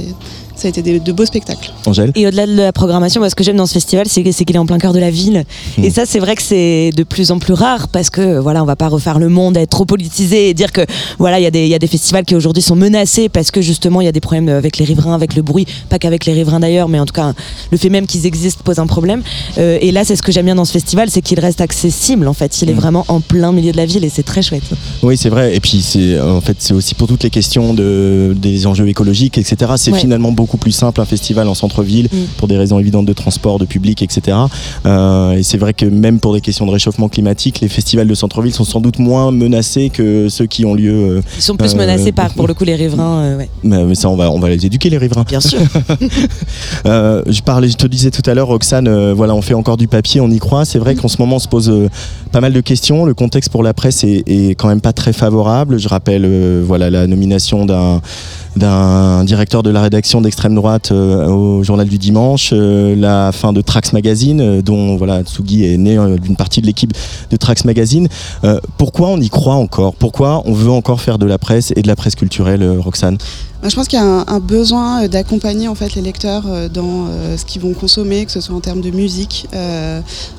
ça 0.57 0.67
a 0.67 0.69
été 0.69 0.81
des- 0.81 0.99
de 0.99 1.11
beaux 1.11 1.25
spectacles. 1.25 1.71
Angèle 1.85 2.11
Et 2.15 2.27
au-delà 2.27 2.47
de 2.47 2.53
la 2.55 2.71
programmation, 2.73 3.21
moi, 3.21 3.29
ce 3.29 3.35
que 3.35 3.43
j'aime 3.43 3.57
dans 3.57 3.65
ce 3.65 3.73
festival, 3.73 4.07
c'est 4.07 4.23
qu'il 4.23 4.55
est 4.55 4.59
en 4.59 4.65
plein 4.65 4.77
cœur 4.79 4.93
de 4.93 4.99
la 4.99 5.11
ville. 5.11 5.43
Mm. 5.77 5.83
Et 5.83 5.89
ça, 5.89 6.05
c'est 6.05 6.19
vrai 6.19 6.35
que 6.35 6.41
c'est 6.41 6.89
de 6.95 7.03
plus 7.03 7.31
en 7.31 7.39
plus 7.39 7.53
rare 7.53 7.87
parce 7.89 8.09
que 8.09 8.39
voilà, 8.39 8.63
on 8.63 8.65
va 8.65 8.75
pas 8.75 8.87
refaire 8.87 9.19
le 9.19 9.29
monde, 9.29 9.55
être 9.57 9.69
trop 9.69 9.85
politisé 9.85 10.49
et 10.49 10.53
dire 10.53 10.71
que 10.71 10.81
voilà, 11.19 11.39
il 11.39 11.43
y, 11.43 11.45
a 11.45 11.51
des- 11.51 11.63
il 11.63 11.69
y 11.69 11.75
a 11.75 11.79
des 11.79 11.87
festivals 11.87 12.25
qui 12.25 12.35
aujourd'hui 12.35 12.63
sont 12.63 12.75
menacés 12.75 13.29
parce 13.29 13.51
que 13.51 13.61
justement, 13.61 14.01
il 14.01 14.05
y 14.05 14.07
a 14.07 14.11
des 14.11 14.19
problèmes 14.21 14.49
avec 14.49 14.77
les 14.77 14.85
riverains, 14.85 15.13
avec 15.13 15.35
le 15.35 15.41
bruit, 15.41 15.65
pas 15.89 15.99
qu'avec 15.99 16.25
les 16.25 16.33
riverains 16.33 16.59
d'ailleurs, 16.59 16.89
mais 16.89 16.99
en 16.99 17.05
tout 17.05 17.13
cas, 17.13 17.33
le 17.71 17.77
fait 17.77 17.89
même 17.89 18.07
qu'ils 18.07 18.25
existent 18.25 18.61
pose 18.63 18.79
un 18.79 18.87
problème. 18.87 19.21
Euh, 19.57 19.77
et 19.81 19.91
là, 19.91 20.03
c'est 20.05 20.15
ce 20.15 20.21
que 20.23 20.31
j'aime 20.31 20.45
bien 20.45 20.55
dans 20.55 20.65
ce 20.65 20.71
festival, 20.71 21.09
c'est 21.09 21.21
qu'il 21.21 21.39
reste 21.39 21.61
accessible. 21.61 22.27
En 22.27 22.33
fait, 22.33 22.61
il 22.61 22.69
est 22.69 22.73
Mm. 22.73 22.77
vraiment 22.77 23.05
en 23.09 23.19
plein 23.19 23.51
milieu 23.51 23.71
de 23.71 23.77
la 23.77 23.85
ville 23.85 24.03
et 24.05 24.09
c'est 24.09 24.23
très 24.23 24.41
chouette. 24.41 24.63
Oui, 25.03 25.17
c'est 25.17 25.29
vrai. 25.29 25.55
Et 25.55 25.59
puis, 25.59 25.81
c'est 25.81 26.19
en 26.19 26.41
fait, 26.41 26.55
c'est 26.59 26.73
aussi 26.73 26.95
pour 26.95 27.07
toutes 27.07 27.23
les 27.23 27.29
questions 27.29 27.73
de, 27.73 28.33
des 28.37 28.65
enjeux 28.67 28.87
écologiques, 28.87 29.37
etc. 29.37 29.71
C'est 29.75 29.91
Ouais. 29.91 29.99
finalement 29.99 30.31
beaucoup 30.31 30.46
plus 30.55 30.71
simple 30.71 31.01
un 31.01 31.05
festival 31.05 31.49
en 31.49 31.53
centre-ville 31.53 32.07
Mm. 32.09 32.17
pour 32.37 32.47
des 32.47 32.57
raisons 32.57 32.79
évidentes 32.79 33.05
de 33.05 33.11
transport, 33.13 33.59
de 33.59 33.65
public, 33.65 34.01
etc. 34.01 34.37
Euh, 34.85 35.33
et 35.33 35.43
c'est 35.43 35.57
vrai 35.57 35.73
que 35.73 35.85
même 35.85 36.19
pour 36.21 36.33
des 36.33 36.39
questions 36.39 36.65
de 36.65 36.71
réchauffement 36.71 37.09
climatique, 37.09 37.59
les 37.59 37.67
festivals 37.67 38.07
de 38.07 38.13
centre-ville 38.15 38.53
sont 38.53 38.63
sans 38.63 38.79
doute 38.79 38.99
moins 38.99 39.31
menacés 39.31 39.89
que 39.89 40.29
ceux 40.29 40.45
qui 40.45 40.63
ont 40.63 40.73
lieu. 40.75 40.93
euh, 41.17 41.21
Ils 41.35 41.41
sont 41.41 41.57
plus 41.57 41.73
Euh, 41.73 41.77
menacés 41.77 42.13
par, 42.13 42.33
pour 42.33 42.47
le 42.47 42.53
coup, 42.53 42.63
les 42.63 42.75
riverains. 42.75 43.37
ouais. 43.37 43.49
mais 43.63 43.83
mais 43.83 43.95
ça, 43.95 44.07
on 44.09 44.15
va, 44.15 44.31
on 44.31 44.39
va 44.39 44.47
les 44.49 44.65
éduquer, 44.65 44.89
les 44.89 44.97
riverains. 44.97 45.25
Bien 45.27 45.41
sûr. 45.41 45.59
Je 46.85 47.41
parlais, 47.41 47.67
je 47.69 47.75
te 47.77 47.87
disais 47.87 48.11
tout 48.11 48.27
à 48.29 48.33
l'heure, 48.33 48.47
Roxane, 48.47 49.11
voilà, 49.13 49.33
on 49.35 49.41
fait 49.41 49.53
encore 49.53 49.77
du 49.77 49.87
papier, 49.87 50.21
on 50.21 50.29
y 50.29 50.39
croit. 50.39 50.65
C'est 50.65 50.79
vrai 50.79 50.95
qu'en 50.95 51.07
ce 51.07 51.17
moment, 51.19 51.37
on 51.37 51.39
se 51.39 51.47
pose 51.47 51.71
pas 52.31 52.41
mal 52.41 52.53
de 52.53 52.61
questions. 52.61 53.05
Le 53.05 53.13
contexte 53.13 53.49
pour 53.51 53.63
la 53.63 53.73
presse 53.73 54.03
est, 54.03 54.23
est 54.27 54.55
quand 54.55 54.67
même 54.67 54.81
pas 54.81 54.93
très 54.93 55.13
favorable. 55.13 55.77
Je 55.79 55.87
rappelle, 55.87 56.61
voilà, 56.63 56.89
la 56.89 57.07
nomination 57.07 57.65
d'un 57.65 58.01
d'un 58.57 59.23
directeur 59.23 59.63
de 59.63 59.69
la 59.69 59.81
rédaction 59.81 60.21
d'extrême 60.21 60.55
droite 60.55 60.91
euh, 60.91 61.27
au 61.27 61.63
journal 61.63 61.87
du 61.87 61.97
dimanche, 61.97 62.51
euh, 62.53 62.95
la 62.95 63.31
fin 63.31 63.53
de 63.53 63.61
Trax 63.61 63.93
Magazine, 63.93 64.41
euh, 64.41 64.61
dont 64.61 64.97
voilà 64.97 65.23
Tsugi 65.23 65.65
est 65.65 65.77
né 65.77 65.97
d'une 66.21 66.35
partie 66.35 66.61
de 66.61 66.65
l'équipe 66.65 66.93
de 67.29 67.37
Trax 67.37 67.65
Magazine. 67.65 68.07
Pourquoi 68.77 69.09
on 69.09 69.19
y 69.19 69.29
croit 69.29 69.55
encore? 69.55 69.95
Pourquoi 69.95 70.41
on 70.45 70.53
veut 70.53 70.71
encore 70.71 71.01
faire 71.01 71.17
de 71.17 71.25
la 71.25 71.37
presse 71.37 71.73
et 71.75 71.81
de 71.81 71.87
la 71.87 71.95
presse 71.95 72.15
culturelle, 72.15 72.77
Roxane? 72.79 73.17
Je 73.63 73.75
pense 73.75 73.87
qu'il 73.87 73.97
y 73.97 74.01
a 74.01 74.05
un, 74.05 74.39
besoin 74.39 75.03
euh, 75.03 75.07
d'accompagner 75.07 75.67
en 75.67 75.75
fait 75.75 75.95
les 75.95 76.01
lecteurs 76.01 76.43
euh, 76.47 76.69
dans 76.69 77.07
euh, 77.07 77.37
ce 77.37 77.45
qu'ils 77.45 77.61
vont 77.61 77.73
consommer, 77.73 78.25
que 78.25 78.31
ce 78.31 78.39
soit 78.39 78.55
en 78.55 78.59
termes 78.59 78.81
de 78.81 78.91
musique, 78.91 79.47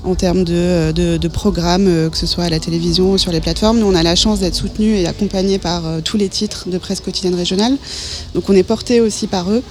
en 0.04 0.14
termes 0.14 0.44
de, 0.44 0.92
de, 0.92 1.28
programmes, 1.28 2.08
que 2.10 2.16
ce 2.16 2.26
soit 2.26 2.44
à 2.44 2.48
la 2.48 2.58
télévision 2.58 3.12
ou 3.12 3.18
sur 3.18 3.32
les 3.32 3.40
plateformes. 3.40 3.78
Nous, 3.78 3.86
on 3.86 3.94
a 3.94 4.02
la 4.02 4.14
chance 4.14 4.40
d'être 4.40 4.54
soutenus 4.54 4.98
et 4.98 5.06
accompagnés 5.06 5.58
par 5.58 5.82
tous 6.04 6.16
les 6.16 6.28
titres 6.28 6.68
de 6.68 6.78
presse 6.78 7.00
quotidienne 7.00 7.34
régionale. 7.34 7.76
Donc, 8.34 8.48
on 8.48 8.54
est 8.54 8.62
porté 8.62 9.00
aussi 9.00 9.26
par 9.26 9.50
eux. 9.50 9.62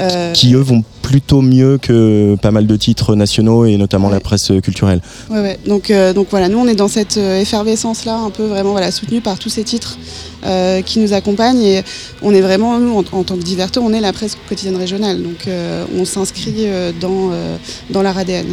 Euh, 0.00 0.32
Qui 0.32 0.54
eux 0.54 0.60
vont 0.60 0.84
plutôt 1.02 1.40
mieux 1.40 1.78
que 1.78 2.36
pas 2.42 2.50
mal 2.50 2.66
de 2.66 2.76
titres 2.76 3.14
nationaux 3.14 3.64
et 3.64 3.76
notamment 3.76 4.10
la 4.10 4.20
presse 4.20 4.50
euh, 4.50 4.60
culturelle. 4.60 5.00
Ouais, 5.30 5.40
ouais. 5.40 5.58
Donc, 5.66 5.90
euh, 5.90 6.12
donc 6.12 6.26
voilà, 6.30 6.48
nous 6.48 6.58
on 6.58 6.66
est 6.66 6.74
dans 6.74 6.88
cette 6.88 7.16
effervescence-là, 7.16 8.16
un 8.16 8.30
peu 8.30 8.44
vraiment 8.44 8.72
voilà, 8.72 8.90
soutenu 8.90 9.20
par 9.20 9.38
tous 9.38 9.48
ces 9.48 9.64
titres 9.64 9.98
euh, 10.44 10.82
qui 10.82 10.98
nous 10.98 11.12
accompagnent. 11.12 11.62
Et 11.62 11.82
on 12.22 12.34
est 12.34 12.40
vraiment, 12.40 12.78
nous, 12.78 12.92
en, 12.96 13.18
en 13.18 13.22
tant 13.22 13.36
que 13.36 13.42
diverteur, 13.42 13.82
on 13.84 13.92
est 13.92 14.00
la 14.00 14.12
presse 14.12 14.36
quotidienne 14.48 14.76
régionale. 14.76 15.22
Donc 15.22 15.48
on 15.98 16.04
s'inscrit 16.04 16.66
dans, 17.00 17.30
dans 17.90 18.02
leur 18.02 18.18
ADN. 18.18 18.46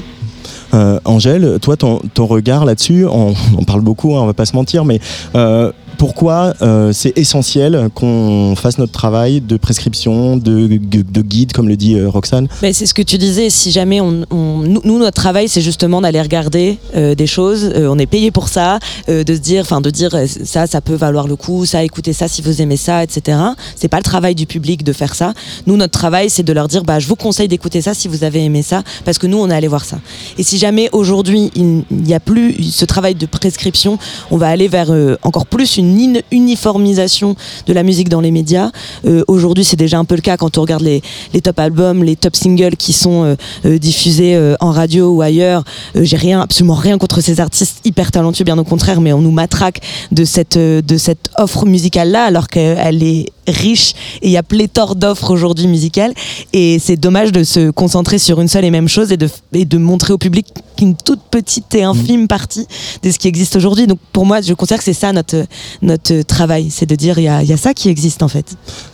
Euh, 0.74 1.00
Angèle, 1.06 1.60
toi, 1.62 1.78
ton, 1.78 2.00
ton 2.14 2.26
regard 2.26 2.66
là-dessus, 2.66 3.06
on, 3.06 3.34
on 3.58 3.64
parle 3.64 3.82
beaucoup, 3.82 4.16
hein, 4.16 4.22
on 4.22 4.26
va 4.26 4.34
pas 4.34 4.46
se 4.46 4.56
mentir, 4.56 4.86
mais 4.86 5.00
euh, 5.36 5.72
pourquoi 5.98 6.54
euh, 6.62 6.92
c'est 6.94 7.18
essentiel 7.18 7.90
qu'on 7.96 8.56
fasse 8.56 8.78
notre 8.78 8.92
travail 8.92 9.42
de 9.42 9.58
prescription, 9.58 10.38
de, 10.38 10.68
de 10.68 11.22
guide, 11.22 11.54
comme 11.54 11.68
le 11.68 11.78
dit 11.78 11.96
euh, 11.96 12.10
Roxane? 12.10 12.48
Mais 12.62 12.74
c'est 12.74 12.86
ce 12.86 12.94
que 12.94 13.02
tu 13.02 13.18
disais, 13.18 13.50
si 13.50 13.72
jamais 13.72 14.00
nous, 14.00 15.00
notre 15.00 15.12
travail 15.12 15.48
c'est 15.48 15.62
justement 15.62 16.02
d'aller 16.02 16.22
regarder 16.22 16.78
euh, 16.96 17.16
des 17.16 17.28
choses, 17.28 17.72
on 17.76 17.98
est 18.00 18.06
payé 18.06 18.32
pour 18.32 18.48
ça, 18.48 18.80
de 19.08 19.24
se 19.34 19.40
dire, 19.40 19.62
enfin 19.62 19.82
de 19.82 19.90
dire 19.90 20.12
ça, 20.44 20.68
ça 20.68 20.82
peut 20.82 20.96
valoir 20.96 21.28
le 21.28 21.36
coup, 21.36 21.66
ça, 21.66 21.84
écoutez 21.84 22.14
ça 22.14 22.28
si 22.28 22.42
vous 22.42 22.62
aimez 22.62 22.78
ça, 22.78 23.04
etc. 23.04 23.38
C'est 23.76 23.88
pas 23.88 23.98
le 23.98 24.04
travail 24.04 24.36
du 24.36 24.46
public 24.46 24.84
de 24.84 24.94
faire 24.94 25.16
ça. 25.16 25.34
Nous, 25.68 25.78
notre 25.78 25.98
travail 25.98 26.30
c'est 26.30 26.44
de 26.44 26.54
leur 26.54 26.68
dire, 26.68 26.84
bah 26.84 27.00
je 27.00 27.08
vous 27.08 27.16
conseille 27.16 27.48
d'écouter 27.48 27.82
ça 27.82 27.94
si 27.94 28.08
vous 28.08 28.24
avez 28.24 28.44
aimé 28.44 28.62
ça, 28.62 28.84
parce 29.06 29.18
que 29.18 29.28
nous 29.28 29.38
on 29.38 29.50
est 29.50 29.56
allé 29.56 29.68
voir 29.68 29.86
ça. 29.86 29.98
Et 30.38 30.44
si 30.44 30.58
jamais 30.58 30.90
aujourd'hui 30.92 31.52
il 31.56 31.84
n'y 31.92 32.14
a 32.14 32.20
plus 32.20 32.56
ce 32.72 32.86
travail 32.86 33.16
de 33.16 33.26
prescription, 33.26 33.98
on 34.32 34.38
va 34.38 34.48
aller 34.48 34.68
vers 34.68 34.92
encore 35.24 35.46
plus 35.46 35.78
une 35.78 35.83
in- 35.84 36.22
uniformisation 36.32 37.36
de 37.68 37.74
la 37.74 37.84
musique 37.84 38.10
dans 38.10 38.22
les 38.22 38.32
médias. 38.32 38.72
Euh, 39.06 39.24
aujourd'hui 39.28 39.64
c'est 39.64 39.76
déjà 39.78 40.00
un 40.00 40.06
peu 40.06 40.16
le 40.16 40.22
cas 40.22 40.38
quand 40.38 40.58
on 40.58 40.62
regarde 40.62 40.84
les, 40.84 41.02
top 41.42 41.60
albums, 41.60 42.04
les 42.04 42.16
top 42.16 42.36
singles 42.36 42.76
qui 42.78 42.94
sont 42.94 43.24
euh, 43.24 43.36
euh, 43.66 43.78
diffusés 43.78 44.38
en 44.60 44.72
radio 44.72 45.10
ou 45.10 45.22
ailleurs. 45.22 45.64
J'ai 45.96 46.18
rien, 46.18 46.42
absolument 46.42 46.76
rien 46.76 46.98
contre 46.98 47.22
ces 47.22 47.40
artistes 47.40 47.82
hyper 47.86 48.12
talentueux, 48.12 48.44
bien 48.46 48.58
au 48.58 48.64
contraire, 48.64 49.02
mais 49.02 49.14
on 49.14 49.22
nous 49.22 49.32
matraque 49.32 49.82
de 50.12 50.24
cette, 50.24 50.58
de 50.58 50.98
cette 50.98 51.30
offre 51.38 51.66
musicale-là, 51.66 52.24
alors 52.26 52.48
qu'elle 52.48 53.04
est 53.04 53.33
riche 53.48 53.94
et 54.22 54.28
il 54.28 54.32
y 54.32 54.38
a 54.38 54.44
pléthore 54.44 54.96
d'offres 54.96 55.32
aujourd'hui 55.32 55.68
musicales. 55.68 56.14
Et 56.54 56.80
c'est 56.80 56.98
dommage 56.98 57.32
de 57.32 57.44
se 57.44 57.72
concentrer 57.72 58.20
sur 58.20 58.40
une 58.42 58.48
seule 58.48 58.66
et 58.66 58.72
même 58.72 58.88
chose 58.88 59.12
et 59.12 59.18
de, 59.18 59.30
et 59.54 59.66
de 59.66 59.78
montrer 59.78 60.14
au 60.14 60.18
public 60.18 60.48
qu'une 60.78 60.96
toute 60.96 61.22
petite 61.30 61.74
et 61.76 61.84
infime 61.84 62.28
partie 62.28 62.66
de 63.04 63.12
ce 63.12 63.20
qui 63.20 63.28
existe 63.28 63.56
aujourd'hui. 63.56 63.88
Donc 63.88 64.00
pour 64.12 64.26
moi, 64.26 64.42
je 64.42 64.54
considère 64.54 64.80
que 64.80 64.84
c'est 64.84 64.94
ça 64.94 65.14
notre, 65.14 65.46
notre 65.82 66.22
travail, 66.24 66.70
c'est 66.72 66.86
de 66.86 66.96
dire 66.96 67.18
il 67.20 67.24
y 67.26 67.28
a, 67.28 67.44
il 67.44 67.50
y 67.50 67.54
a 67.54 67.58
ça 67.58 67.74
qui 67.74 67.90
existe 67.90 68.24
en 68.24 68.28
fait. 68.28 68.46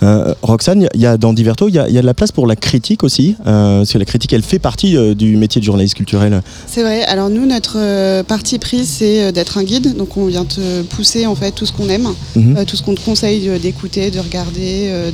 Euh, 0.04 0.34
Roxane, 0.42 0.88
il 0.94 1.02
y 1.02 1.06
a 1.06 1.18
dans 1.18 1.34
Diverto, 1.34 1.68
il 1.70 1.76
y 1.76 1.80
a, 1.80 1.88
il 1.88 1.94
y 1.96 1.98
a 1.98 2.02
de 2.02 2.06
la 2.06 2.14
place 2.14 2.32
pour 2.32 2.48
la 2.48 2.56
critique 2.56 3.04
aussi, 3.04 3.36
euh, 3.48 3.80
parce 3.80 3.94
que 3.94 3.98
la 3.98 4.06
critique, 4.06 4.34
elle 4.34 4.44
fait 4.44 4.60
partie 4.60 4.98
euh, 4.98 5.14
du 5.16 5.38
métier 5.38 5.60
de 5.62 5.66
journaliste 5.66 5.96
culturel. 5.96 6.42
C'est 6.68 6.82
vrai. 6.82 7.04
Alors 7.04 7.30
nous, 7.30 7.46
notre 7.46 7.78
euh, 7.78 8.24
parti 8.24 8.60
pris, 8.60 8.86
c'est 8.86 9.24
euh, 9.24 9.32
d'être 9.32 9.58
un 9.58 9.64
guide. 9.64 9.96
Donc 9.96 10.18
on 10.18 10.26
vient 10.26 10.46
te 10.46 10.82
pousser 10.84 11.26
en 11.26 11.36
fait 11.36 11.52
tout 11.52 11.66
ce 11.66 11.72
qu'on 11.72 11.88
aime, 11.90 12.10
Mhm. 12.36 12.58
euh, 12.58 12.66
tout 12.66 12.76
ce 12.76 12.84
qu'on 12.84 12.96
te 12.96 13.02
conseille 13.02 13.50
d'écouter, 13.60 14.12
de 14.12 14.20
regarder, 14.20 14.39
euh, 14.58 15.12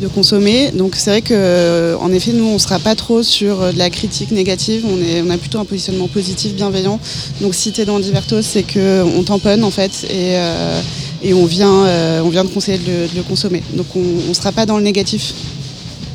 de, 0.00 0.08
consommer. 0.08 0.70
Donc 0.72 0.94
c'est 0.96 1.10
vrai 1.10 1.22
que, 1.22 1.34
euh, 1.34 1.96
en 2.00 2.12
effet, 2.12 2.32
nous, 2.32 2.46
on 2.46 2.58
sera 2.58 2.78
pas 2.78 2.94
trop 2.94 3.22
sur 3.22 3.62
euh, 3.62 3.72
de 3.72 3.78
la 3.78 3.90
critique 3.90 4.30
négative. 4.30 4.84
On 4.88 5.00
est, 5.02 5.22
on 5.22 5.30
a 5.30 5.36
plutôt 5.36 5.58
un 5.58 5.64
positionnement 5.64 6.08
positif, 6.08 6.54
bienveillant. 6.54 6.98
Donc 7.40 7.54
si 7.54 7.72
t'es 7.72 7.84
dans 7.84 7.98
Diverto, 7.98 8.42
c'est 8.42 8.62
que 8.62 9.02
on 9.16 9.22
tamponne 9.22 9.64
en 9.64 9.70
fait 9.70 10.06
et 10.10 10.36
et 11.20 11.34
on 11.34 11.46
vient, 11.46 11.84
on 12.22 12.28
vient 12.28 12.44
de 12.44 12.48
conseiller 12.48 12.78
de 12.78 12.90
le, 12.90 13.08
de 13.08 13.16
le 13.16 13.22
consommer. 13.22 13.62
Donc 13.74 13.86
on, 13.96 14.30
on 14.30 14.34
sera 14.34 14.52
pas 14.52 14.66
dans 14.66 14.78
le 14.78 14.84
négatif. 14.84 15.34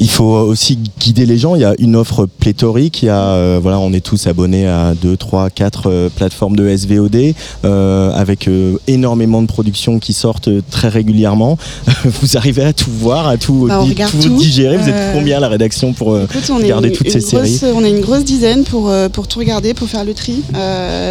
Il 0.04 0.10
faut 0.10 0.26
aussi 0.36 0.78
guider 1.00 1.26
les 1.26 1.38
gens. 1.38 1.56
Il 1.56 1.62
y 1.62 1.64
a 1.64 1.76
une 1.80 1.96
offre 1.96 2.26
pléthorique. 2.26 3.04
Il 3.04 3.06
y 3.06 3.10
a, 3.10 3.22
euh, 3.22 3.60
voilà, 3.64 3.80
on 3.80 3.94
est 3.94 4.02
tous 4.04 4.28
abonnés 4.28 4.68
à 4.68 4.96
2, 5.02 5.16
3, 5.16 5.50
4 5.50 6.10
plateformes 6.14 6.58
de 6.58 6.76
SVOD 6.76 7.34
euh, 7.64 8.12
avec 8.12 8.50
euh, 8.50 8.76
énormément 8.88 9.42
de 9.42 9.48
productions 9.48 10.00
qui 10.00 10.12
sortent 10.12 10.50
très 10.70 10.90
régulièrement. 10.90 11.58
vous 12.04 12.36
arrivez 12.36 12.64
à 12.66 12.74
tout 12.74 12.92
voir, 12.92 13.30
à 13.30 13.38
tout, 13.38 13.68
Bah, 13.70 13.80
on 13.80 13.86
di- 13.86 13.92
regarde 13.92 14.12
tout 14.12 14.28
tout. 14.28 14.36
digérer. 14.38 14.76
Vous 14.76 14.90
êtes 14.90 15.14
combien 15.14 15.38
à 15.38 15.40
la 15.40 15.48
rédaction 15.48 15.94
pour 15.94 16.20
Écoute, 16.20 16.52
regarder 16.54 16.90
une, 16.90 16.96
toutes 16.98 17.08
une 17.08 17.22
ces 17.22 17.38
grosse, 17.38 17.50
séries? 17.50 17.74
on 17.74 17.86
est 17.86 17.90
une 17.90 18.02
grosse 18.02 18.26
dizaine 18.26 18.66
pour, 18.66 18.92
pour 19.14 19.30
tout 19.30 19.40
regarder, 19.40 19.74
pour 19.74 19.88
faire 19.88 20.04
le 20.04 20.14
tri. 20.14 20.44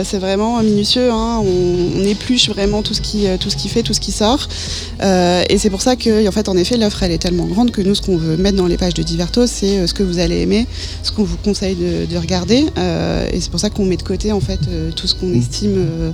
C'est 0.05 0.19
vraiment 0.19 0.63
minutieux. 0.63 1.11
hein. 1.11 1.41
On, 1.43 1.99
on 2.03 2.05
épluche 2.05 2.51
vraiment 2.51 2.83
tout 2.83 2.93
ce 2.93 3.01
qui, 3.01 3.25
tout 3.41 3.49
ce 3.49 3.57
qui 3.57 3.71
fait, 3.71 3.83
tout 3.83 3.95
ce 3.95 4.01
qui 4.01 4.13
sort. 4.13 4.49
Et 5.03 5.57
c'est 5.57 5.71
pour 5.71 5.81
ça 5.81 5.97
que, 5.97 6.29
en 6.29 6.33
fait, 6.33 6.51
en 6.51 6.59
effet, 6.59 6.77
l'offre 6.77 7.03
elle 7.03 7.13
est 7.13 7.19
tellement 7.23 7.47
grande 7.47 7.71
que 7.71 7.81
nous, 7.81 7.95
ce 7.95 8.03
qu'on 8.03 8.19
veut 8.19 8.37
mettre 8.37 8.59
dans 8.59 8.67
les 8.67 8.77
pages 8.83 8.95
de 8.95 9.05
Diverto, 9.05 9.47
c'est 9.47 9.79
euh, 9.79 9.87
ce 9.87 9.95
que 9.95 10.03
vous 10.03 10.19
allez 10.19 10.41
aimer, 10.41 10.67
ce 11.05 11.13
qu'on 11.13 11.23
vous 11.23 11.37
conseille 11.37 11.77
de, 11.77 12.05
de 12.13 12.17
regarder. 12.19 12.67
Euh, 12.77 13.29
et 13.33 13.41
c'est 13.41 13.51
pour 13.51 13.61
ça 13.61 13.71
qu'on 13.71 13.85
met 13.85 13.97
de 13.97 14.03
côté 14.03 14.33
en 14.33 14.41
fait 14.41 14.59
euh, 14.69 14.91
tout 14.91 15.07
ce 15.07 15.15
qu'on 15.15 15.33
estime. 15.33 15.77
euh, 15.77 16.11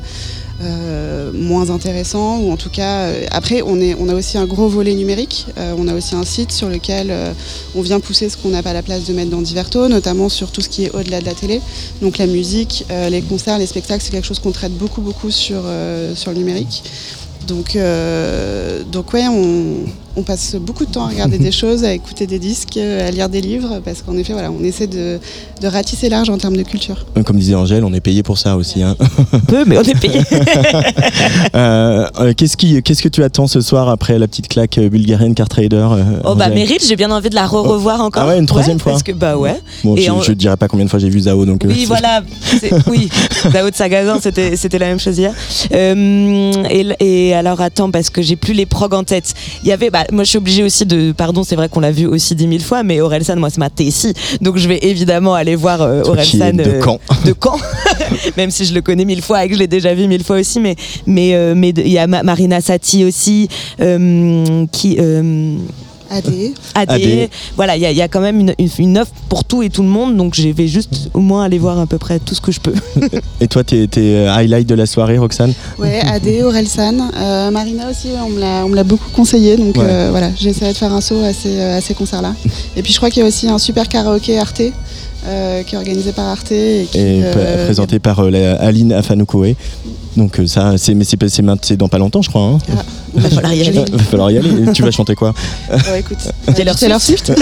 euh, 0.61 1.31
moins 1.33 1.71
intéressant 1.71 2.39
ou 2.41 2.51
en 2.51 2.57
tout 2.57 2.69
cas 2.69 2.95
euh, 3.03 3.27
après 3.31 3.63
on, 3.63 3.81
est, 3.81 3.95
on 3.95 4.09
a 4.09 4.15
aussi 4.15 4.37
un 4.39 4.45
gros 4.55 4.69
volet 4.69 4.95
numérique 4.97 5.47
Euh, 5.57 5.73
on 5.79 5.87
a 5.87 5.95
aussi 5.95 6.17
un 6.17 6.25
site 6.25 6.51
sur 6.51 6.69
lequel 6.69 7.13
on 7.77 7.81
vient 7.81 8.01
pousser 8.01 8.29
ce 8.29 8.37
qu'on 8.37 8.49
n'a 8.49 8.65
pas 8.69 8.73
la 8.73 8.83
place 8.83 9.05
de 9.05 9.13
mettre 9.15 9.31
dans 9.31 9.41
Diverto 9.41 9.87
notamment 9.87 10.29
sur 10.29 10.51
tout 10.51 10.61
ce 10.61 10.69
qui 10.69 10.81
est 10.87 10.91
au-delà 10.97 11.21
de 11.21 11.27
la 11.27 11.35
télé 11.35 11.61
donc 12.03 12.19
la 12.19 12.27
musique, 12.27 12.75
les 13.15 13.23
concerts, 13.23 13.59
les 13.61 13.69
spectacles 13.69 14.03
c'est 14.05 14.11
quelque 14.11 14.27
chose 14.27 14.41
qu'on 14.41 14.57
traite 14.61 14.77
beaucoup 14.77 15.01
beaucoup 15.01 15.31
sur, 15.31 15.63
sur 16.17 16.31
le 16.33 16.39
numérique 16.39 16.83
donc, 17.47 17.79
donc 18.95 19.13
ouais, 19.15 19.27
on, 19.29 19.85
on 20.19 20.23
passe 20.23 20.57
beaucoup 20.57 20.85
de 20.85 20.91
temps 20.91 21.05
à 21.05 21.09
regarder 21.09 21.39
des 21.39 21.53
choses, 21.63 21.85
à 21.85 21.93
écouter 21.93 22.27
des 22.27 22.39
disques, 22.39 22.77
à 22.77 23.11
lire 23.11 23.29
des 23.29 23.41
livres, 23.41 23.81
parce 23.85 24.03
qu'en 24.03 24.17
effet, 24.17 24.33
voilà, 24.33 24.51
on 24.51 24.63
essaie 24.65 24.87
de, 24.89 25.19
de 25.61 25.67
ratisser 25.69 26.09
large 26.09 26.29
en 26.29 26.39
termes 26.39 26.57
de 26.57 26.63
culture. 26.63 27.07
Euh, 27.17 27.23
Comme 27.23 27.39
disait 27.39 27.55
Angèle, 27.55 27.85
on 27.85 27.93
est 27.93 28.01
payé 28.01 28.23
pour 28.23 28.37
ça 28.39 28.57
aussi. 28.57 28.83
hein. 28.83 28.97
Peu, 29.47 29.65
mais 29.65 29.79
on 29.79 29.83
est 29.83 29.99
payé. 29.99 30.21
Euh, 31.55 32.07
euh, 32.21 32.33
qu'est-ce, 32.37 32.57
qui, 32.57 32.83
qu'est-ce 32.83 33.03
que 33.03 33.09
tu 33.09 33.23
attends 33.23 33.47
ce 33.47 33.61
soir 33.61 33.89
après 33.89 34.19
la 34.19 34.27
petite 34.29 34.49
claque 34.49 34.79
bulgarienne 34.79 35.35
Car 35.35 35.49
Trader 35.49 35.87
Oh 36.25 36.35
bah 36.35 36.49
Meryl, 36.49 36.79
j'ai 36.87 36.97
bien 36.97 37.11
envie 37.11 37.31
de 37.31 37.35
la 37.35 37.47
re-revoir 37.47 38.01
encore. 38.01 38.23
Ah 38.25 38.29
ouais, 38.29 38.39
une 38.39 38.47
troisième 38.47 38.79
fois 38.79 38.93
Parce 38.93 39.03
que 39.03 39.13
bah 39.13 39.37
ouais. 39.37 39.55
Bon, 39.85 39.97
Et 39.97 40.03
je, 40.03 40.11
je 40.27 40.33
dirais 40.33 40.57
pas 40.57 40.69
combien 40.69 40.85
de 40.85 40.91
fois 40.91 40.99
j'ai 40.99 41.09
vu 41.09 41.21
Zao, 41.21 41.45
donc. 41.47 41.65
euh, 41.65 41.69
Oui, 41.69 41.85
voilà. 41.87 42.23
C'est- 42.61 42.73
Oui, 42.89 43.09
Zao 43.51 43.71
de 43.71 43.75
Sagazan, 43.75 44.19
c'était 44.21 44.57
c'était 44.57 44.79
la 44.79 44.87
même 44.87 45.01
chose 45.01 45.19
hier. 45.19 45.33
Euh, 45.73 46.53
et, 46.71 46.87
et 47.29 47.35
alors 47.35 47.61
attends, 47.61 47.91
parce 47.91 48.11
que 48.11 48.23
j'ai 48.23 48.37
plus 48.37 48.55
les 48.55 48.67
prog 48.67 48.95
en 48.95 49.05
tête. 49.05 49.35
Il 49.63 49.69
y 49.69 49.73
avait, 49.73 49.91
bah, 49.91 50.05
moi 50.13 50.25
je 50.25 50.31
suis 50.31 50.39
obligée 50.39 50.63
aussi 50.63 50.87
de, 50.87 51.13
pardon, 51.13 51.45
c'est 51.45 51.57
vrai 51.57 51.69
qu'on 51.69 51.81
l'a 51.81 51.91
vu 51.91 52.07
aussi 52.07 52.35
dix 52.35 52.47
mille 52.47 52.63
fois, 52.63 52.83
mais 52.83 53.01
Orelsan, 53.01 53.37
moi 53.37 53.51
c'est 53.51 53.59
ma 53.59 53.71
Tessie, 53.71 54.13
donc 54.41 54.57
je 54.57 54.69
vais 54.69 54.79
évidemment 54.83 55.35
aller 55.35 55.55
voir 55.57 55.83
euh, 55.83 56.03
Orelsan 56.05 56.53
de 56.55 56.63
euh, 56.63 56.83
Caen. 56.83 56.99
de 57.25 57.35
Caen, 57.43 57.59
même 58.37 58.51
si 58.51 58.65
je 58.65 58.75
le 58.75 58.81
connais 58.81 59.05
mille 59.05 59.23
fois 59.23 59.45
et 59.45 59.49
que 59.49 59.55
je 59.55 59.59
l'ai 59.59 59.67
déjà 59.67 59.95
vu 59.95 60.07
mille 60.07 60.25
fois 60.25 60.39
aussi, 60.39 60.61
mais 60.61 60.77
mais 61.07 61.35
euh, 61.35 61.55
mais 61.57 61.71
il 61.71 61.89
y 61.89 61.99
a 61.99 62.07
Ma- 62.07 62.23
Marina 62.23 62.61
Sati 62.61 63.05
aussi, 63.05 63.49
euh, 63.81 64.67
qui 64.73 64.97
euh, 65.01 65.57
AD. 66.11 66.25
AD. 66.75 66.91
AD. 66.91 67.29
Voilà, 67.57 67.77
il 67.77 67.83
y, 67.83 67.87
a- 67.87 67.91
il 67.91 67.97
y 67.97 68.03
a 68.03 68.09
quand 68.09 68.21
même 68.21 68.41
une, 68.41 68.55
une, 68.59 68.69
une 68.79 68.99
offre 68.99 69.13
pour 69.29 69.45
tout 69.45 69.63
et 69.63 69.71
tout 69.71 69.83
le 69.83 69.89
monde, 69.89 70.17
donc 70.17 70.35
je 70.35 70.49
vais 70.49 70.69
juste 70.69 71.11
au 71.15 71.21
moins 71.21 71.45
aller 71.45 71.59
voir 71.59 71.79
à 71.79 71.87
peu 71.87 71.99
près 71.99 72.19
tout 72.19 72.35
ce 72.35 72.41
que 72.41 72.53
je 72.53 72.61
peux. 72.61 72.75
Et 73.41 73.49
toi, 73.49 73.63
tes, 73.65 73.89
euh, 73.97 74.33
highlights 74.35 74.69
de 74.69 74.75
la 74.75 74.87
soirée, 74.87 75.19
Roxane? 75.19 75.53
Ouais, 75.79 76.01
AD, 76.01 76.27
Orelsan. 76.45 77.11
Euh, 77.17 77.51
Marina 77.51 77.91
aussi, 77.91 78.09
on 78.25 78.31
me 78.31 78.75
l'a- 78.75 78.85
beaucoup 78.85 79.11
conseillé. 79.11 79.57
Donc 79.57 79.77
Ouais. 79.77 79.85
euh, 79.87 80.09
voilà, 80.11 80.31
j'essaierai 80.39 80.73
de 80.73 80.77
faire 80.79 80.93
un 80.93 81.01
saut 81.01 81.23
à 81.25 81.33
ces, 81.33 81.61
à 81.61 81.81
ces 81.81 81.95
concerts-là. 81.95 82.35
Et 82.77 82.83
puis 82.83 82.93
je 82.93 82.97
crois 82.99 83.11
qu'il 83.11 83.23
y 83.23 83.25
a 83.25 83.29
aussi 83.29 83.49
un 83.49 83.59
super 83.59 83.89
karaoké 83.89 84.39
Arte, 84.39 84.63
euh, 85.27 85.63
qui 85.63 85.75
est 85.75 85.79
organisé 85.79 86.13
par 86.13 86.27
Arte. 86.27 86.53
Et, 86.53 86.87
qui, 86.91 86.99
Et 86.99 87.21
euh, 87.25 87.33
p- 87.59 87.65
présenté 87.65 87.99
par 87.99 88.21
euh, 88.21 88.57
Aline 88.61 88.93
Afanoukoé. 88.93 89.57
Donc 90.17 90.39
euh, 90.41 90.47
ça, 90.47 90.77
c'est 90.79 90.95
mais 90.95 91.05
c'est 91.05 91.77
dans 91.77 91.89
pas 91.89 91.99
longtemps, 91.99 92.23
je 92.23 92.29
crois. 92.31 92.43
Hein. 92.43 92.59
Il 93.15 93.21
va 93.23 93.31
falloir 93.31 93.55
y 93.55 93.61
aller. 93.63 93.85
Va 93.93 93.99
falloir 93.99 94.31
y 94.31 94.39
aller. 94.39 94.73
Tu 94.75 94.83
vas 94.83 94.91
chanter 94.91 95.15
quoi? 95.15 95.33
Ouais, 95.71 96.01
écoute, 96.01 96.19
Taylor 96.55 96.77
Taylor 96.77 97.01
Swift. 97.01 97.33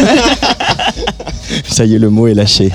Ça 1.69 1.85
y 1.85 1.95
est, 1.95 1.99
le 1.99 2.11
mot 2.11 2.27
est 2.27 2.35
lâché. 2.35 2.71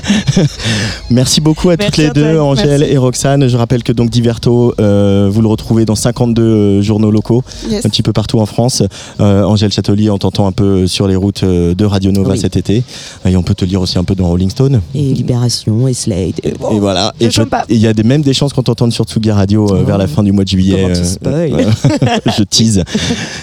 Merci 1.10 1.40
beaucoup 1.40 1.68
à 1.70 1.76
toutes 1.76 1.96
les 1.98 2.10
deux, 2.10 2.38
Angèle 2.38 2.80
Merci. 2.80 2.94
et 2.94 2.96
Roxane. 2.96 3.46
Je 3.48 3.56
rappelle 3.56 3.82
que 3.82 3.92
donc 3.92 4.08
Diverto, 4.10 4.74
euh, 4.80 5.28
vous 5.30 5.42
le 5.42 5.48
retrouvez 5.48 5.84
dans 5.84 5.94
52 5.94 6.42
euh, 6.42 6.82
journaux 6.82 7.10
locaux, 7.10 7.42
Yes. 7.68 7.84
un 7.84 7.88
petit 7.90 8.02
peu 8.02 8.12
partout 8.12 8.40
en 8.40 8.46
France. 8.46 8.82
Euh, 9.20 9.44
Angèle 9.44 9.72
Châtelier, 9.72 10.08
on 10.10 10.18
t'entend 10.18 10.46
un 10.46 10.52
peu 10.52 10.86
sur 10.86 11.06
les 11.06 11.16
routes 11.16 11.42
euh, 11.42 11.74
de 11.74 11.84
Radio 11.84 12.12
Nova 12.12 12.32
Oui. 12.32 12.38
cet 12.38 12.56
été. 12.56 12.82
Et 13.26 13.36
on 13.36 13.42
peut 13.42 13.54
te 13.54 13.64
lire 13.64 13.80
aussi 13.80 13.98
un 13.98 14.04
peu 14.04 14.14
dans 14.14 14.26
Rolling 14.28 14.50
Stone. 14.50 14.80
Et 14.94 15.12
Libération, 15.12 15.86
et 15.86 15.94
Slade. 15.94 16.40
Et, 16.42 16.48
Et 16.48 16.80
voilà. 16.80 17.12
je 17.20 17.26
Et 17.42 17.74
il 17.74 17.78
y 17.78 17.86
a 17.86 17.92
des, 17.92 18.02
même 18.04 18.22
des 18.22 18.32
chances 18.32 18.52
qu'on 18.54 18.62
t'entende 18.62 18.92
sur 18.92 19.04
Tsugi 19.04 19.30
Radio 19.30 19.66
euh, 19.70 19.81
Oh. 19.82 19.86
vers 19.86 19.98
la 19.98 20.06
fin 20.06 20.22
du 20.22 20.32
mois 20.32 20.44
de 20.44 20.48
juillet. 20.48 20.84
Euh, 20.84 21.04
euh, 21.26 21.70
je 22.36 22.42
tease. 22.42 22.84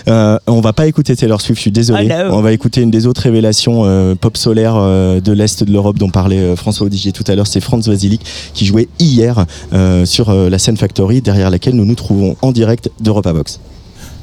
Euh, 0.08 0.38
on 0.48 0.62
va 0.62 0.74
pas 0.74 0.88
écouter 0.88 1.16
Taylor 1.16 1.42
Swift, 1.42 1.58
je 1.58 1.62
suis 1.62 1.72
désolé. 1.72 2.10
Oh 2.12 2.30
no. 2.30 2.36
on 2.36 2.42
va 2.42 2.52
écouter 2.52 2.82
une 2.82 2.92
des 2.92 3.08
autres 3.08 3.22
révélations 3.22 3.82
euh, 3.86 4.16
pop 4.16 4.38
solaire 4.38 4.76
euh, 4.76 5.20
de 5.20 5.32
l'Est 5.32 5.64
de 5.64 5.72
l'Europe 5.72 5.98
dont 5.98 6.10
parlait 6.10 6.40
euh, 6.40 6.56
François 6.56 6.88
Odigier 6.88 7.12
tout 7.12 7.24
à 7.28 7.36
l'heure. 7.36 7.48
C'est 7.48 7.62
Franz 7.62 7.90
Vasilic 7.90 8.22
qui 8.54 8.66
jouait 8.66 8.88
hier 9.00 9.46
euh, 9.74 10.06
sur 10.06 10.30
euh, 10.30 10.50
la 10.50 10.60
scène 10.60 10.78
Factory 10.78 11.22
derrière 11.22 11.50
laquelle 11.50 11.76
nous 11.76 11.86
nous 11.86 11.96
trouvons 11.96 12.36
en 12.42 12.52
direct 12.52 12.90
d'Europa 13.00 13.34
Box. 13.34 13.60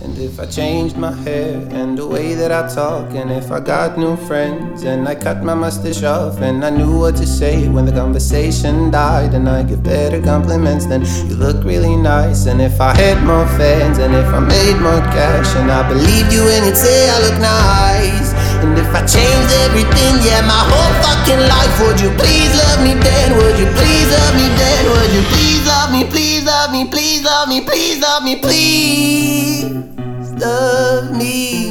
And 0.07 0.18
if 0.18 0.38
I 0.38 0.46
changed 0.46 0.96
my 0.96 1.11
hair 1.26 1.59
and 1.72 1.98
the 1.98 2.07
way 2.07 2.34
that 2.34 2.52
I 2.52 2.72
talk, 2.72 3.11
and 3.11 3.28
if 3.28 3.50
I 3.50 3.59
got 3.59 3.98
new 3.98 4.14
friends 4.14 4.84
and 4.84 5.09
I 5.09 5.16
cut 5.16 5.42
my 5.42 5.52
mustache 5.52 6.04
off, 6.04 6.40
and 6.40 6.64
I 6.64 6.70
knew 6.70 7.00
what 7.00 7.16
to 7.16 7.26
say 7.26 7.66
when 7.66 7.86
the 7.86 7.90
conversation 7.90 8.92
died, 8.92 9.34
and 9.34 9.48
I 9.48 9.64
give 9.64 9.82
better 9.82 10.22
compliments, 10.22 10.86
then 10.86 11.02
you 11.26 11.34
look 11.34 11.64
really 11.64 11.96
nice. 11.96 12.46
And 12.46 12.62
if 12.62 12.80
I 12.80 12.94
had 12.94 13.18
more 13.26 13.48
fans, 13.59 13.98
and 13.98 14.14
if 14.14 14.26
I 14.26 14.38
made 14.38 14.78
more 14.78 15.02
cash, 15.11 15.50
and 15.57 15.72
I 15.72 15.82
believed 15.88 16.32
you 16.32 16.44
when 16.44 16.62
you'd 16.64 16.76
say 16.76 17.11
I 17.11 17.18
look 17.26 17.38
nice. 17.42 18.30
And 18.62 18.78
if 18.78 18.86
I 18.94 19.02
changed 19.02 19.52
everything, 19.66 20.22
yeah, 20.22 20.46
my 20.46 20.62
whole 20.70 20.94
fucking 21.02 21.42
life, 21.50 21.74
would 21.82 21.98
you 21.98 22.14
please 22.14 22.54
love 22.54 22.78
me 22.86 22.94
then? 22.94 23.34
Would 23.42 23.59
you 23.59 23.66
please 23.74 24.07
love 24.14 24.34
me 24.38 24.46
then? 24.54 24.82
Would 24.86 25.11
you 25.18 25.24
please 25.34 25.66
love 25.66 25.90
me, 25.90 26.07
please 26.07 26.46
love 26.46 26.70
me, 26.70 26.86
please 26.86 27.24
love 27.24 27.48
me, 27.48 27.61
please 27.66 27.98
love 27.98 28.22
me, 28.22 28.36
please 28.38 29.95
love 30.37 31.11
me? 31.16 31.70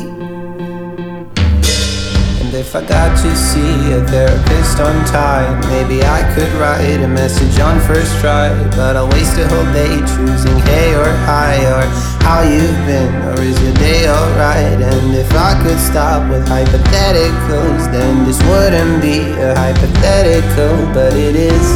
And 2.42 2.54
if 2.54 2.76
I 2.76 2.82
got 2.86 3.16
to 3.22 3.36
see 3.36 3.94
a 3.94 4.02
therapist 4.06 4.80
on 4.80 5.06
time, 5.06 5.60
maybe 5.70 6.04
I 6.04 6.22
could 6.34 6.52
write 6.54 7.02
a 7.02 7.08
message 7.08 7.60
on 7.60 7.80
first 7.82 8.20
try. 8.20 8.50
But 8.76 8.96
I'll 8.96 9.10
waste 9.10 9.38
a 9.38 9.48
whole 9.48 9.72
day 9.74 9.96
choosing 10.16 10.58
hey 10.70 10.96
or 10.96 11.12
hi 11.26 11.58
or 11.66 11.86
how 12.24 12.42
you've 12.42 12.86
been 12.86 13.14
or 13.28 13.42
is 13.42 13.62
your 13.62 13.74
day 13.76 14.08
alright? 14.10 14.82
And 14.82 15.16
if 15.16 15.32
I 15.34 15.62
could 15.64 15.80
stop 15.80 16.30
with 16.30 16.48
hypotheticals, 16.48 17.92
then 17.92 18.26
this 18.26 18.42
wouldn't 18.44 19.02
be 19.02 19.20
a 19.42 19.56
hypothetical, 19.56 20.94
but 20.94 21.14
it 21.14 21.36
is. 21.36 21.72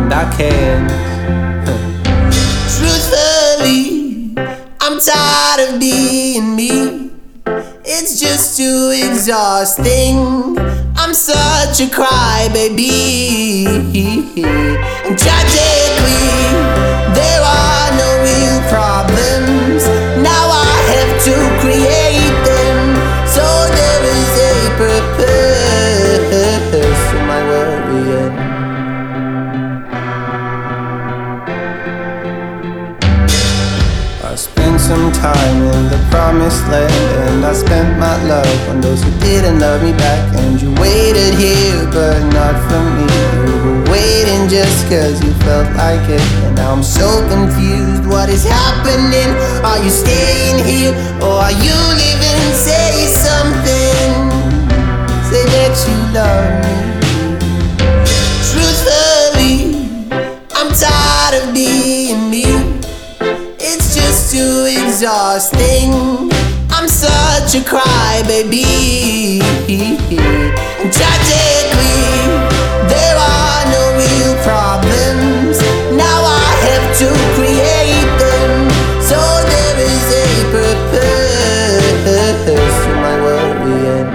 And 0.00 0.12
I 0.12 0.36
can't. 0.36 1.15
I'm 4.96 5.02
tired 5.02 5.74
of 5.74 5.78
being 5.78 6.56
me. 6.56 7.10
It's 7.84 8.18
just 8.18 8.56
too 8.56 8.92
exhausting. 8.94 10.56
I'm 10.96 11.12
such 11.12 11.82
a 11.82 11.86
crybaby. 11.92 13.66
And 15.04 15.18
tragically, 15.18 16.48
there 17.12 17.42
are 17.42 17.55
time 35.32 35.62
in 35.74 35.82
the 35.90 36.00
promised 36.10 36.62
land. 36.70 36.92
And 37.26 37.44
I 37.44 37.52
spent 37.52 37.98
my 37.98 38.16
love 38.32 38.58
on 38.70 38.80
those 38.80 39.02
who 39.02 39.10
didn't 39.20 39.58
love 39.58 39.82
me 39.82 39.92
back. 39.92 40.22
And 40.40 40.60
you 40.60 40.70
waited 40.82 41.34
here 41.34 41.82
but 41.90 42.18
not 42.38 42.54
for 42.66 42.82
me. 42.96 43.06
You 43.46 43.56
were 43.64 43.82
waiting 43.90 44.42
just 44.48 44.78
cause 44.90 45.18
you 45.24 45.32
felt 45.46 45.68
like 45.76 46.04
it. 46.08 46.26
And 46.44 46.54
now 46.56 46.72
I'm 46.72 46.82
so 46.82 47.08
confused. 47.34 48.06
What 48.06 48.28
is 48.28 48.44
happening? 48.44 49.30
Are 49.68 49.80
you 49.84 49.90
staying 49.90 50.58
here? 50.70 50.94
Or 51.26 51.34
are 51.46 51.56
you 51.66 51.76
leaving? 52.00 52.42
Say 52.54 52.92
something. 53.26 54.10
Say 55.30 55.42
that 55.54 55.74
you 55.86 55.96
love 56.14 56.46
me 56.64 57.05
exhausting. 65.06 65.92
I'm 66.74 66.88
such 66.88 67.54
a 67.54 67.62
crybaby. 67.62 69.38
Tragically, 70.90 72.26
there 72.90 73.16
are 73.16 73.64
no 73.70 73.82
real 74.02 74.34
problems. 74.42 75.62
Now 75.94 76.18
I 76.26 76.50
have 76.66 76.86
to 76.98 77.08
create 77.36 78.10
them. 78.18 78.50
So 79.00 79.18
there 79.52 79.78
is 79.78 80.06
a 80.10 80.28
purpose 80.50 81.76
to 82.82 82.90
my 83.04 83.14
worrying. 83.22 84.10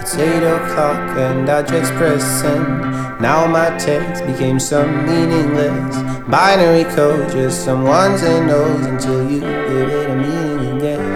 It's 0.00 0.14
eight 0.16 0.44
o'clock 0.44 1.18
and 1.18 1.50
I 1.50 1.62
just 1.62 1.92
press 1.92 2.24
send. 2.40 2.97
Now 3.20 3.46
my 3.48 3.76
text 3.78 4.24
became 4.26 4.60
some 4.60 5.04
meaningless 5.04 5.96
binary 6.28 6.84
code, 6.94 7.32
just 7.32 7.64
some 7.64 7.82
ones 7.82 8.22
and 8.22 8.46
nos 8.46 8.86
until 8.86 9.28
you 9.28 9.40
give 9.40 9.88
it 9.90 10.10
a 10.10 10.14
meaning 10.14 10.76
again. 10.76 11.08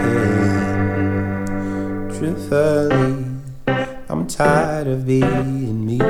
Truthfully, 2.19 3.25
I'm 4.09 4.27
tired 4.27 4.89
of 4.89 5.07
being 5.07 5.87
me. 5.87 6.01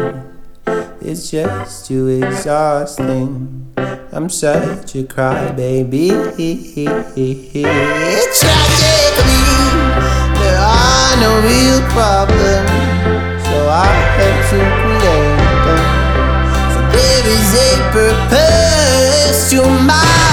It's 1.03 1.31
just 1.31 1.87
too 1.87 2.09
exhausting. 2.09 3.75
I'm 3.77 4.31
such 4.31 4.95
a 4.95 5.03
crybaby. 5.03 6.09
Tragically, 8.41 9.43
there 10.41 10.59
are 10.59 11.17
no 11.21 11.41
real 11.45 11.81
problems, 11.91 13.45
so 13.45 13.69
I 13.69 13.87
have 14.17 14.51
to 14.51 14.92
purpose 17.93 19.51
to 19.51 19.63
my 19.63 20.32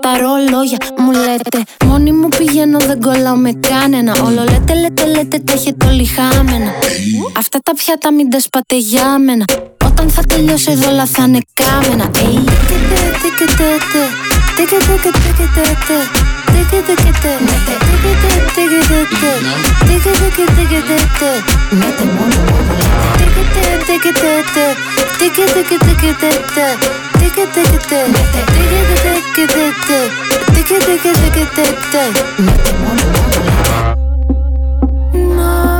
σταματήσανε 0.00 0.02
τα 0.02 0.18
ρολόγια 0.18 0.78
Μου 0.98 1.10
λέτε 1.12 1.62
μόνη 1.84 2.12
μου 2.12 2.28
πηγαίνω 2.28 2.78
δεν 2.78 3.00
κολλάω 3.00 3.36
με 3.36 3.52
κανένα 3.52 4.12
Όλο 4.24 4.44
λέτε 4.44 4.74
λέτε 4.74 5.06
λέτε 5.06 5.38
τα 5.38 5.52
έχετε 5.52 5.86
όλοι 5.86 6.04
χάμενα 6.04 6.72
Αυτά 7.36 7.58
τα 7.58 7.74
πιάτα 7.74 8.12
μην 8.12 8.30
τα 8.30 8.40
σπάτε 8.40 8.76
για 8.76 9.18
μένα 9.18 9.44
Όταν 9.84 10.10
θα 10.10 10.22
τελειώσει 10.22 10.70
εδώ 10.70 10.90
όλα 10.90 11.06
θα 11.06 11.24
είναι 11.24 11.40
κάμενα 11.52 12.10
Ει, 12.14 12.38
No 35.12 35.79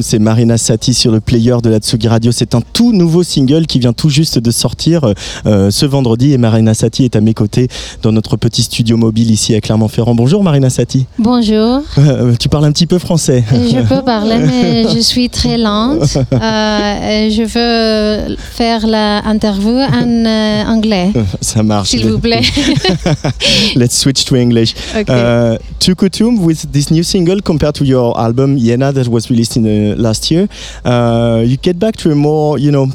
C'est 0.00 0.18
Marina 0.18 0.56
Sati 0.56 0.94
sur 0.94 1.12
le 1.12 1.20
player 1.20 1.56
de 1.62 1.68
la 1.68 1.80
Tsugi 1.80 2.08
Radio. 2.08 2.32
C'est 2.32 2.54
un 2.54 2.62
tout 2.72 2.94
nouveau 2.94 3.22
single 3.22 3.66
qui 3.66 3.78
vient 3.78 3.92
tout 3.92 4.08
juste 4.08 4.38
de 4.38 4.50
sortir 4.50 5.02
euh, 5.44 5.70
ce 5.70 5.84
vendredi 5.84 6.32
et 6.32 6.38
Marina 6.38 6.72
Sati 6.72 7.04
est 7.04 7.14
à 7.14 7.20
mes 7.20 7.34
côtés 7.34 7.68
dans 8.00 8.10
notre 8.10 8.38
petit 8.38 8.62
studio 8.62 8.96
mobile 8.96 9.30
ici 9.30 9.54
à 9.54 9.60
Clermont-Ferrand. 9.60 10.14
Bonjour 10.14 10.42
Marina 10.42 10.70
Sati. 10.70 11.04
Bonjour, 11.18 11.82
Euh, 11.98 12.34
tu 12.40 12.48
parles 12.48 12.64
un 12.64 12.72
petit 12.72 12.86
peu 12.86 12.98
français. 12.98 13.44
je 13.52 13.86
peux 13.86 14.02
parler, 14.04 14.38
mais 14.38 14.84
je 14.94 14.98
suis 14.98 15.28
très 15.28 15.58
lente. 15.58 16.16
Euh, 16.32 17.28
je 17.30 17.42
veux 17.42 18.36
faire 18.38 18.86
l'interview 18.86 19.76
en 19.78 20.70
anglais, 20.72 21.12
Ça 21.42 21.62
marche. 21.62 21.90
s'il 21.90 22.06
vous 22.08 22.18
plaît. 22.18 22.40
Let's 23.76 23.98
switch 23.98 24.24
to 24.24 24.36
English. 24.36 24.74
Okay. 24.98 25.12
Uh, 25.12 25.58
Tukutum 25.80 26.38
with 26.40 26.64
this 26.72 26.90
new 26.90 27.02
single 27.02 27.42
compared 27.42 27.74
to 27.74 27.84
your 27.84 28.18
album 28.18 28.56
Yena 28.56 28.90
that 28.94 29.06
was 29.08 29.28
released 29.28 29.56
in 29.56 29.65
uh, 29.66 29.96
last 29.96 30.30
year, 30.30 30.48
uh, 30.84 31.42
you 31.44 31.56
get 31.56 31.78
back 31.78 31.96
to 31.96 32.10
a 32.10 32.14
more, 32.14 32.58
you 32.58 32.70
know, 32.70 32.86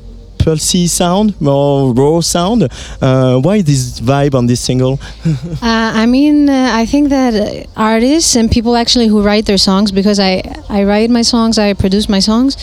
pulsy 0.41 0.87
sound, 0.87 1.39
more 1.39 1.93
raw 1.93 2.19
sound. 2.19 2.63
Uh, 3.01 3.39
why 3.39 3.61
this 3.61 3.99
vibe 3.99 4.33
on 4.33 4.47
this 4.47 4.59
single? 4.59 4.99
Uh, 5.61 5.91
I 6.03 6.05
mean, 6.05 6.49
uh, 6.49 6.71
I 6.73 6.85
think 6.85 7.09
that 7.09 7.67
artists 7.75 8.35
and 8.35 8.49
people 8.49 8.75
actually 8.75 9.07
who 9.07 9.21
write 9.21 9.45
their 9.45 9.57
songs, 9.57 9.91
because 9.91 10.19
I, 10.19 10.41
I 10.69 10.83
write 10.83 11.09
my 11.09 11.21
songs, 11.21 11.59
I 11.59 11.73
produce 11.73 12.09
my 12.09 12.19
songs. 12.19 12.57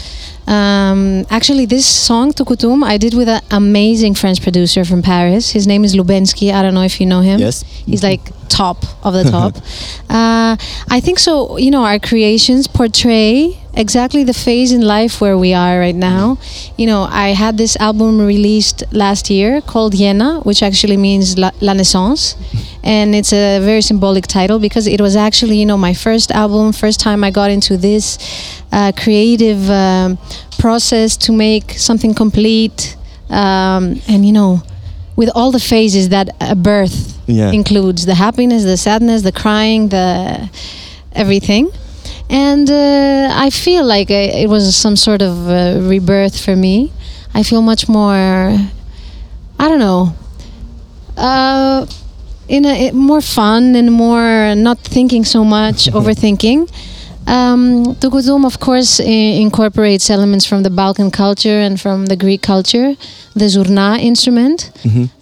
Um, 0.49 1.25
actually, 1.31 1.67
this 1.67 1.87
song, 1.87 2.33
Tukutum, 2.33 2.83
I 2.83 2.97
did 2.99 3.15
with 3.15 3.29
an 3.29 3.41
amazing 3.51 4.15
French 4.15 4.43
producer 4.43 4.85
from 4.85 5.03
Paris. 5.03 5.51
His 5.51 5.67
name 5.67 5.85
is 5.85 5.95
Lubensky. 5.95 6.53
I 6.53 6.63
don't 6.63 6.75
know 6.75 6.83
if 6.83 7.01
you 7.01 7.07
know 7.07 7.21
him. 7.21 7.39
Yes. 7.39 7.63
He's 7.87 8.03
like 8.03 8.23
top 8.49 8.85
of 9.05 9.13
the 9.15 9.25
top. 9.25 9.57
uh, 10.11 10.57
I 10.91 11.01
think 11.01 11.19
so. 11.19 11.59
You 11.59 11.71
know, 11.71 11.85
our 11.85 11.99
creations 11.99 12.67
portray 12.67 13.59
exactly 13.75 14.25
the 14.25 14.35
phase 14.35 14.73
in 14.73 14.83
life 14.83 15.21
where 15.21 15.39
we 15.39 15.55
are 15.55 15.79
right 15.79 15.95
now. 15.95 16.39
You 16.77 16.87
know, 16.87 17.03
I 17.11 17.29
had 17.29 17.57
this 17.57 17.77
album 17.77 18.21
released 18.21 18.83
last 18.93 19.31
year 19.31 19.61
called 19.61 19.95
Yena, 19.95 20.45
which 20.45 20.63
actually 20.63 20.97
means 20.97 21.39
La, 21.39 21.51
La 21.61 21.73
Naissance. 21.73 22.35
And 22.85 23.15
it's 23.15 23.35
a 23.35 23.59
very 23.59 23.83
symbolic 23.83 24.27
title 24.27 24.59
because 24.59 24.87
it 24.87 25.01
was 25.01 25.15
actually, 25.15 25.59
you 25.59 25.67
know, 25.67 25.77
my 25.77 25.93
first 25.93 26.31
album, 26.31 26.73
first 26.73 27.01
time 27.01 27.23
I 27.23 27.31
got 27.31 27.51
into 27.51 27.77
this 27.77 28.19
uh, 28.73 28.93
creative 28.97 29.69
um, 29.69 30.17
process 30.59 31.17
to 31.19 31.33
make 31.33 31.73
something 31.73 32.15
complete. 32.15 32.97
Um, 33.29 34.01
and, 34.09 34.25
you 34.25 34.33
know, 34.33 34.63
with 35.19 35.29
all 35.35 35.51
the 35.59 35.65
phases 35.73 36.05
that 36.15 36.27
a 36.41 36.55
birth 36.71 36.97
Yeah. 37.27 37.51
includes 37.61 38.01
the 38.11 38.15
happiness, 38.15 38.63
the 38.63 38.77
sadness, 38.77 39.21
the 39.23 39.33
crying, 39.43 39.89
the 39.97 40.07
everything. 41.23 41.65
And 42.31 42.67
uh, 42.71 43.45
I 43.47 43.49
feel 43.51 43.85
like 43.95 44.11
uh, 44.11 44.43
it 44.43 44.49
was 44.49 44.63
some 44.85 44.97
sort 44.97 45.23
of 45.23 45.35
uh, 45.49 45.55
rebirth 45.93 46.37
for 46.45 46.55
me. 46.67 46.75
I 47.39 47.43
feel 47.43 47.63
much 47.63 47.83
more, 47.89 48.15
I 49.63 49.65
don't 49.69 49.83
know, 49.89 50.03
uh, 51.17 51.87
in 52.49 52.65
a 52.65 52.75
it- 52.87 52.95
more 52.95 53.21
fun 53.21 53.75
and 53.77 53.89
more 53.93 54.55
not 54.55 54.79
thinking 54.97 55.25
so 55.25 55.45
much, 55.45 55.79
overthinking. 55.99 56.61
Um, 57.29 57.97
of 58.47 58.59
course, 58.61 59.01
i- 59.01 59.05
incorporates 59.41 60.11
elements 60.11 60.47
from 60.47 60.63
the 60.63 60.71
Balkan 60.71 61.11
culture 61.11 61.61
and 61.67 61.79
from 61.81 62.07
the 62.07 62.17
Greek 62.17 62.41
culture, 62.43 62.95
the 63.35 63.45
zurna 63.49 63.99
instrument. 64.01 64.71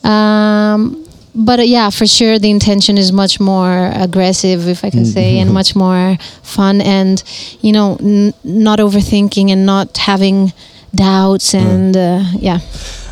Um, 0.04 0.96
but 1.34 1.59
uh, 1.59 1.62
yeah, 1.64 1.90
for 1.90 2.07
sure, 2.07 2.38
the 2.38 2.50
intention 2.50 2.96
is 2.98 3.11
much 3.12 3.38
more 3.40 3.90
aggressive, 3.94 4.68
if 4.68 4.84
I 4.84 4.90
can 4.90 5.04
say, 5.04 5.38
and 5.40 5.50
much 5.52 5.74
more 5.76 6.16
fun, 6.42 6.80
and 6.80 7.22
you 7.61 7.72
know, 7.72 7.96
n- 8.00 8.32
not 8.44 8.78
overthinking 8.78 9.50
and 9.52 9.66
not 9.66 9.96
having 9.98 10.52
doubts, 10.94 11.54
and 11.54 11.94
uh, 11.96 12.22
yeah. 12.38 12.61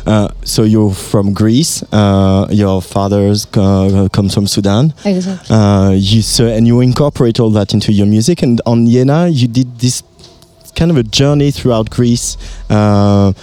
Uh, 0.05 0.29
so 0.43 0.63
you're 0.63 0.93
from 0.93 1.33
Greece. 1.33 1.83
Uh, 1.91 2.47
your 2.51 2.81
father's 2.81 3.45
co- 3.45 4.07
comes 4.09 4.33
from 4.33 4.47
Sudan. 4.47 4.93
Exactly. 5.03 5.55
Uh, 5.55 5.91
you 5.91 6.21
so, 6.21 6.47
and 6.47 6.67
you 6.67 6.81
incorporate 6.81 7.39
all 7.39 7.49
that 7.51 7.73
into 7.73 7.91
your 7.91 8.05
music. 8.07 8.43
And 8.43 8.61
on 8.65 8.85
Yena, 8.85 9.33
you 9.33 9.47
did 9.47 9.79
this 9.79 10.03
kind 10.75 10.91
of 10.91 10.97
a 10.97 11.03
journey 11.03 11.51
throughout 11.51 11.89
Greece, 11.89 12.37
uh, 12.69 13.33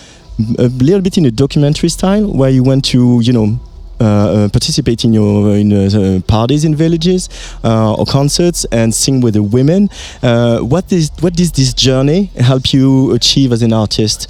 a 0.58 0.68
little 0.68 1.00
bit 1.00 1.18
in 1.18 1.24
a 1.24 1.30
documentary 1.30 1.88
style, 1.88 2.32
where 2.32 2.50
you 2.50 2.62
went 2.62 2.84
to, 2.86 3.20
you 3.22 3.32
know. 3.32 3.58
Uh, 4.00 4.04
uh, 4.04 4.48
participate 4.48 5.04
in 5.04 5.12
your 5.12 5.54
in 5.56 5.72
uh, 5.72 6.20
parties 6.26 6.64
in 6.64 6.74
villages 6.74 7.28
uh, 7.62 7.94
or 7.94 8.04
concerts 8.04 8.64
and 8.72 8.92
sing 8.92 9.20
with 9.20 9.34
the 9.34 9.42
women. 9.42 9.88
Uh, 10.24 10.58
what 10.58 10.92
is 10.92 11.12
what 11.20 11.34
does 11.34 11.52
this 11.52 11.72
journey 11.72 12.24
help 12.36 12.72
you 12.72 13.12
achieve 13.12 13.52
as 13.52 13.62
an 13.62 13.72
artist? 13.72 14.28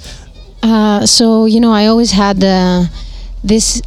Uh, 0.63 1.05
so 1.05 1.45
you 1.45 1.59
know, 1.59 1.71
I 1.73 1.87
always 1.87 2.11
had 2.11 2.41
uh, 2.43 2.85
this 3.43 3.81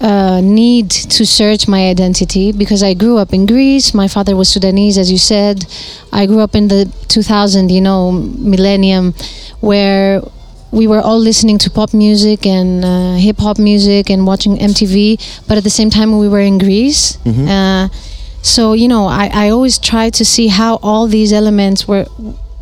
uh, 0.00 0.40
need 0.42 0.90
to 0.90 1.26
search 1.26 1.66
my 1.68 1.88
identity 1.88 2.52
because 2.52 2.82
I 2.82 2.94
grew 2.94 3.18
up 3.18 3.32
in 3.34 3.46
Greece. 3.46 3.92
My 3.94 4.06
father 4.08 4.36
was 4.36 4.48
Sudanese, 4.48 4.96
as 4.96 5.10
you 5.10 5.18
said. 5.18 5.66
I 6.12 6.26
grew 6.26 6.40
up 6.40 6.54
in 6.54 6.68
the 6.68 6.86
2000, 7.08 7.70
you 7.70 7.80
know, 7.80 8.12
millennium, 8.12 9.12
where 9.60 10.22
we 10.70 10.86
were 10.86 11.00
all 11.00 11.18
listening 11.18 11.58
to 11.58 11.70
pop 11.70 11.92
music 11.94 12.46
and 12.46 12.84
uh, 12.84 13.14
hip 13.14 13.38
hop 13.38 13.58
music 13.58 14.10
and 14.10 14.26
watching 14.26 14.56
MTV, 14.56 15.46
but 15.48 15.56
at 15.58 15.64
the 15.64 15.70
same 15.70 15.90
time 15.90 16.18
we 16.18 16.28
were 16.28 16.40
in 16.40 16.58
Greece. 16.58 17.18
Uh, 17.48 17.88
so 18.42 18.72
you 18.72 18.88
know, 18.88 19.06
I, 19.06 19.30
I 19.32 19.48
always 19.50 19.78
tried 19.78 20.14
to 20.14 20.24
see 20.24 20.48
how 20.48 20.76
all 20.82 21.06
these 21.06 21.32
elements 21.32 21.88
were 21.88 22.06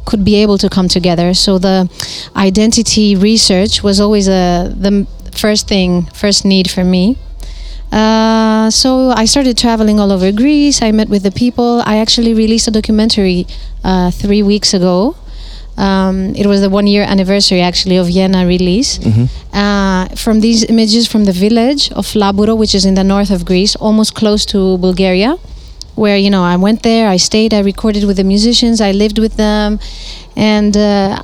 could 0.05 0.25
be 0.25 0.37
able 0.37 0.59
to 0.59 0.69
come 0.69 0.89
together. 0.89 1.35
So 1.35 1.59
the 1.59 1.89
identity 2.37 3.17
research 3.17 3.83
was 3.83 4.01
always 4.01 4.29
a 4.29 4.73
the 4.77 5.07
first 5.33 5.69
thing, 5.69 6.07
first 6.13 6.45
need 6.45 6.71
for 6.71 6.85
me. 6.85 7.17
Uh, 7.91 8.71
so 8.71 9.11
I 9.11 9.27
started 9.27 9.59
traveling 9.59 10.01
all 10.01 10.11
over 10.13 10.33
Greece. 10.33 10.81
I 10.83 10.93
met 10.93 11.09
with 11.09 11.23
the 11.23 11.31
people. 11.31 11.83
I 11.85 11.99
actually 11.99 12.33
released 12.33 12.67
a 12.67 12.71
documentary 12.71 13.47
uh, 13.85 14.11
three 14.11 14.43
weeks 14.43 14.73
ago. 14.73 15.15
Um, 15.77 16.35
it 16.37 16.47
was 16.47 16.61
the 16.61 16.71
one 16.71 16.87
year 16.87 17.03
anniversary 17.03 17.61
actually 17.61 17.97
of 17.97 18.07
Vienna 18.07 18.47
release. 18.47 18.99
Uh, 19.53 20.07
from 20.17 20.41
these 20.41 20.65
images 20.65 21.07
from 21.07 21.25
the 21.25 21.33
village 21.33 21.91
of 21.93 22.07
Laburo, 22.15 22.57
which 22.57 22.75
is 22.75 22.85
in 22.85 22.95
the 22.95 23.05
north 23.05 23.31
of 23.31 23.45
Greece, 23.45 23.75
almost 23.77 24.15
close 24.15 24.45
to 24.47 24.79
Bulgaria, 24.79 25.37
where 25.95 26.17
you 26.17 26.31
know 26.31 26.43
I 26.43 26.57
went 26.57 26.83
there, 26.83 27.09
I 27.09 27.17
stayed, 27.17 27.53
I 27.55 27.61
recorded 27.61 28.05
with 28.05 28.17
the 28.17 28.25
musicians, 28.25 28.81
I 28.81 28.93
lived 28.93 29.19
with 29.19 29.37
them, 29.37 29.79
and 30.37 30.77
uh, 30.77 31.23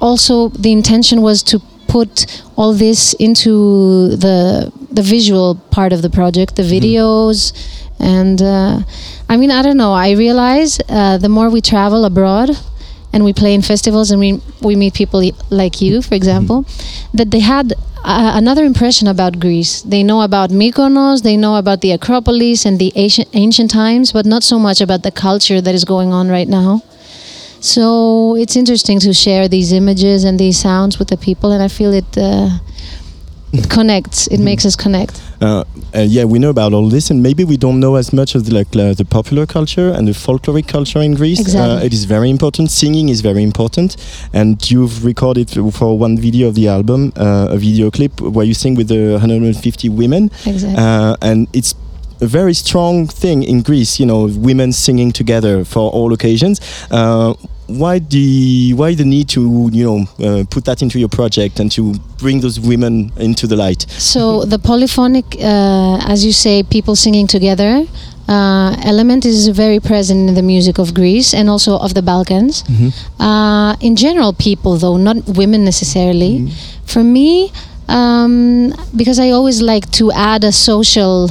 also 0.00 0.48
the 0.48 0.72
intention 0.72 1.22
was 1.22 1.42
to 1.44 1.60
put 1.88 2.42
all 2.56 2.72
this 2.72 3.14
into 3.14 4.16
the 4.16 4.72
the 4.90 5.02
visual 5.02 5.54
part 5.70 5.92
of 5.92 6.02
the 6.02 6.10
project, 6.10 6.56
the 6.56 6.62
videos, 6.62 7.52
and 7.98 8.42
uh, 8.42 8.80
I 9.28 9.36
mean 9.36 9.50
I 9.50 9.62
don't 9.62 9.76
know. 9.76 9.92
I 9.92 10.12
realize 10.12 10.80
uh, 10.88 11.18
the 11.18 11.28
more 11.28 11.50
we 11.50 11.60
travel 11.60 12.04
abroad. 12.04 12.50
And 13.14 13.26
we 13.26 13.34
play 13.34 13.52
in 13.52 13.60
festivals, 13.60 14.10
and 14.10 14.18
we 14.18 14.40
we 14.62 14.74
meet 14.74 14.94
people 14.94 15.20
like 15.50 15.82
you, 15.82 16.00
for 16.00 16.14
example, 16.14 16.64
that 17.12 17.30
they 17.30 17.40
had 17.40 17.74
uh, 18.04 18.32
another 18.34 18.64
impression 18.64 19.08
about 19.08 19.38
Greece. 19.38 19.82
They 19.82 20.02
know 20.02 20.22
about 20.22 20.50
Mykonos, 20.50 21.22
they 21.22 21.36
know 21.36 21.56
about 21.56 21.80
the 21.80 21.92
Acropolis 21.92 22.66
and 22.66 22.78
the 22.78 22.92
ancient, 22.96 23.28
ancient 23.32 23.70
times, 23.70 24.12
but 24.12 24.26
not 24.26 24.42
so 24.42 24.58
much 24.58 24.80
about 24.80 25.02
the 25.02 25.10
culture 25.10 25.60
that 25.60 25.74
is 25.74 25.84
going 25.84 26.12
on 26.12 26.28
right 26.28 26.48
now. 26.48 26.82
So 27.60 28.34
it's 28.36 28.56
interesting 28.56 28.98
to 29.00 29.12
share 29.12 29.46
these 29.46 29.72
images 29.72 30.24
and 30.24 30.38
these 30.38 30.58
sounds 30.58 30.98
with 30.98 31.08
the 31.08 31.16
people, 31.16 31.52
and 31.52 31.62
I 31.62 31.68
feel 31.68 31.92
it. 31.92 32.18
Uh, 32.18 32.58
it 33.52 33.68
connects. 33.68 34.26
It 34.28 34.38
makes 34.40 34.64
us 34.64 34.76
connect. 34.76 35.20
Uh, 35.40 35.64
uh, 35.94 36.00
yeah, 36.00 36.24
we 36.24 36.38
know 36.38 36.50
about 36.50 36.72
all 36.72 36.88
this, 36.88 37.10
and 37.10 37.22
maybe 37.22 37.44
we 37.44 37.56
don't 37.56 37.80
know 37.80 37.96
as 37.96 38.12
much 38.12 38.34
as 38.34 38.50
like 38.50 38.74
uh, 38.76 38.94
the 38.94 39.04
popular 39.04 39.46
culture 39.46 39.90
and 39.90 40.06
the 40.08 40.12
folkloric 40.12 40.66
culture 40.68 41.00
in 41.00 41.14
Greece. 41.14 41.40
Exactly. 41.40 41.76
Uh, 41.76 41.84
it 41.84 41.92
is 41.92 42.04
very 42.04 42.30
important. 42.30 42.70
Singing 42.70 43.08
is 43.08 43.20
very 43.20 43.42
important, 43.42 43.96
and 44.32 44.70
you've 44.70 45.04
recorded 45.04 45.50
for 45.74 45.98
one 45.98 46.16
video 46.18 46.48
of 46.48 46.54
the 46.54 46.68
album 46.68 47.12
uh, 47.16 47.48
a 47.50 47.58
video 47.58 47.90
clip 47.90 48.20
where 48.20 48.46
you 48.46 48.54
sing 48.54 48.74
with 48.74 48.88
the 48.88 49.12
150 49.12 49.88
women, 49.90 50.30
Exactly. 50.46 50.74
uh, 50.76 51.16
and 51.20 51.46
it's 51.52 51.74
a 52.20 52.26
very 52.26 52.54
strong 52.54 53.06
thing 53.08 53.42
in 53.42 53.62
Greece. 53.62 53.98
You 54.00 54.06
know, 54.06 54.28
women 54.32 54.72
singing 54.72 55.12
together 55.12 55.64
for 55.64 55.90
all 55.90 56.12
occasions. 56.12 56.60
Uh, 56.90 57.34
why 57.66 57.98
the 57.98 58.72
why 58.74 58.94
the 58.94 59.04
need 59.04 59.28
to 59.30 59.70
you 59.72 59.84
know 59.84 59.98
uh, 60.24 60.44
put 60.50 60.64
that 60.64 60.82
into 60.82 60.98
your 60.98 61.08
project 61.08 61.60
and 61.60 61.70
to 61.72 61.94
bring 62.18 62.40
those 62.40 62.58
women 62.60 63.12
into 63.16 63.46
the 63.46 63.56
light? 63.56 63.82
So 63.90 64.44
the 64.44 64.58
polyphonic, 64.58 65.24
uh, 65.38 65.98
as 66.06 66.24
you 66.24 66.32
say, 66.32 66.62
people 66.62 66.96
singing 66.96 67.26
together. 67.26 67.84
Uh, 68.28 68.76
element 68.84 69.26
is 69.26 69.48
very 69.48 69.80
present 69.80 70.28
in 70.28 70.34
the 70.36 70.42
music 70.42 70.78
of 70.78 70.94
Greece 70.94 71.34
and 71.34 71.50
also 71.50 71.76
of 71.78 71.92
the 71.94 72.02
Balkans. 72.02 72.62
Uh, 73.18 73.76
in 73.80 73.96
general, 73.96 74.32
people 74.32 74.76
though, 74.76 74.96
not 74.96 75.16
women 75.36 75.64
necessarily. 75.64 76.48
For 76.86 77.02
me, 77.02 77.52
um, 77.88 78.72
because 78.96 79.18
I 79.18 79.30
always 79.30 79.60
like 79.60 79.90
to 79.92 80.12
add 80.12 80.44
a 80.44 80.52
social 80.52 81.30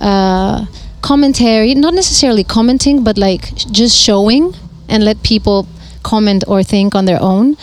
uh, 0.00 0.66
commentary, 1.02 1.74
not 1.74 1.94
necessarily 1.94 2.44
commenting, 2.44 3.04
but 3.04 3.16
like 3.16 3.54
just 3.54 3.96
showing 3.96 4.54
and 4.88 5.04
let 5.04 5.22
people 5.22 5.66
comment 6.02 6.44
or 6.46 6.62
think 6.62 6.94
on 6.94 7.04
their 7.04 7.20
own. 7.20 7.56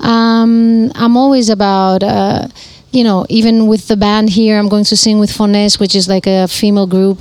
Um, 0.00 0.90
I'm 0.94 1.16
always 1.16 1.48
about, 1.48 2.02
uh, 2.02 2.48
you 2.90 3.04
know, 3.04 3.26
even 3.28 3.66
with 3.66 3.88
the 3.88 3.96
band 3.96 4.30
here, 4.30 4.58
I'm 4.58 4.68
going 4.68 4.84
to 4.84 4.96
sing 4.96 5.18
with 5.18 5.30
Fones, 5.30 5.78
which 5.78 5.94
is 5.94 6.08
like 6.08 6.26
a 6.26 6.46
female 6.48 6.86
group, 6.86 7.18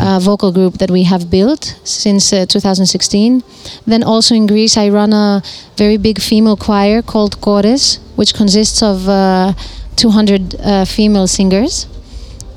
uh, 0.00 0.18
vocal 0.20 0.52
group 0.52 0.74
that 0.78 0.90
we 0.90 1.04
have 1.04 1.30
built 1.30 1.78
since 1.84 2.32
uh, 2.32 2.46
2016. 2.46 3.42
Then 3.86 4.02
also 4.02 4.34
in 4.34 4.46
Greece, 4.46 4.76
I 4.76 4.88
run 4.88 5.12
a 5.12 5.42
very 5.76 5.96
big 5.96 6.20
female 6.20 6.56
choir 6.56 7.02
called 7.02 7.40
Chores, 7.42 7.98
which 8.16 8.34
consists 8.34 8.82
of 8.82 9.08
uh, 9.08 9.52
200 9.96 10.54
uh, 10.60 10.84
female 10.84 11.26
singers 11.26 11.86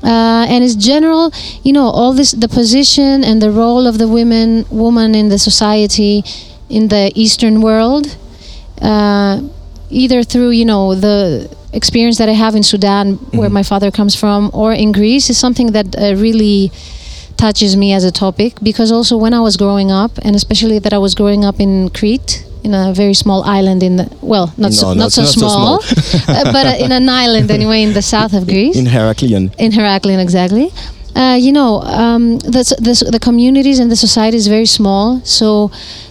uh, 0.02 0.46
and 0.48 0.64
it's 0.64 0.74
general 0.74 1.32
you 1.62 1.72
know 1.72 1.86
all 1.86 2.12
this 2.12 2.32
the 2.32 2.48
position 2.48 3.24
and 3.24 3.42
the 3.42 3.50
role 3.50 3.86
of 3.86 3.98
the 3.98 4.08
women 4.08 4.64
woman 4.70 5.14
in 5.14 5.28
the 5.28 5.38
society 5.38 6.22
in 6.68 6.88
the 6.88 7.12
eastern 7.14 7.60
world 7.60 8.16
uh, 8.82 9.40
either 9.90 10.22
through 10.22 10.50
you 10.50 10.64
know 10.64 10.94
the 10.94 11.48
experience 11.72 12.18
that 12.18 12.28
i 12.28 12.32
have 12.32 12.54
in 12.54 12.62
sudan 12.62 13.14
where 13.32 13.50
my 13.50 13.62
father 13.62 13.90
comes 13.90 14.14
from 14.14 14.50
or 14.54 14.72
in 14.72 14.92
greece 14.92 15.28
is 15.30 15.38
something 15.38 15.72
that 15.72 15.94
uh, 15.96 16.14
really 16.16 16.70
touches 17.38 17.76
me 17.76 17.92
as 17.92 18.04
a 18.04 18.10
topic. 18.10 18.54
Because 18.62 18.92
also 18.92 19.16
when 19.16 19.32
i 19.32 19.40
was 19.40 19.56
growing 19.56 19.90
up 19.90 20.18
and 20.22 20.36
especially 20.36 20.78
that 20.80 20.92
i 20.92 20.98
was 20.98 21.14
growing 21.14 21.44
up 21.44 21.60
in 21.60 21.88
crete 21.90 22.44
in 22.64 22.74
a 22.74 22.92
very 22.92 23.14
small 23.14 23.42
island 23.44 23.82
in 23.82 23.96
the 23.96 24.06
well 24.22 24.52
not 24.56 24.72
so, 24.72 24.88
not, 24.88 24.96
not- 24.96 25.12
so 25.12 25.22
not 25.22 25.30
so 25.30 25.38
small, 25.38 25.80
small. 25.82 26.36
uh, 26.36 26.52
but 26.52 26.66
uh, 26.66 26.84
in 26.84 26.92
an 26.92 27.08
island 27.08 27.50
anyway 27.50 27.82
in 27.82 27.92
the 27.94 28.02
south 28.02 28.32
of 28.32 28.46
greece 28.46 28.76
In 28.76 28.86
Heraklion. 28.86 29.50
in 29.58 29.72
Heraklion, 29.72 30.18
exactly. 30.20 30.70
Uh, 31.16 31.34
you 31.34 31.50
know, 31.50 31.80
um, 31.82 32.38
the, 32.38 32.62
the, 32.78 33.10
the 33.10 33.18
communities 33.18 33.78
and 33.80 33.90
the 33.90 33.96
society 33.96 34.36
is 34.36 34.46
very 34.46 34.66
small, 34.66 35.20
so 35.24 35.70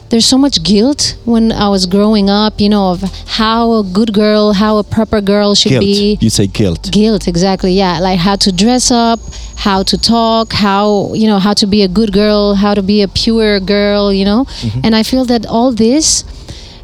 there's 0.10 0.26
so 0.26 0.38
much 0.38 0.64
guilt 0.64 1.16
when 1.24 1.52
I 1.52 1.70
was 1.70 1.86
growing 1.86 2.30
up, 2.30 2.60
you 2.60 2.68
know, 2.68 2.92
of 2.92 3.04
how 3.40 3.72
a 3.74 3.84
good 3.84 4.12
girl, 4.14 4.52
how 4.54 4.78
a 4.78 4.84
proper 4.84 5.22
girl 5.22 5.56
should 5.56 5.70
Guilt. 5.70 5.82
be. 5.82 6.18
You 6.20 6.30
say 6.30 6.48
guilt. 6.48 6.90
Guilt, 6.92 7.28
exactly. 7.28 7.72
Yeah, 7.74 8.00
like 8.00 8.20
how 8.20 8.36
to 8.38 8.52
dress 8.52 8.92
up, 8.92 9.20
how 9.56 9.84
to 9.84 9.98
talk, 9.98 10.52
how 10.54 11.14
you 11.14 11.28
know 11.28 11.40
how 11.40 11.54
to 11.54 11.68
be 11.68 11.84
a 11.84 11.88
good 11.88 12.12
girl, 12.12 12.56
how 12.56 12.74
to 12.74 12.82
be 12.84 13.02
a 13.02 13.08
pure 13.08 13.60
girl, 13.62 14.12
you 14.12 14.26
know. 14.26 14.46
And 14.84 14.94
I 14.96 15.04
feel 15.04 15.24
that 15.26 15.46
all 15.46 15.72
this 15.72 16.24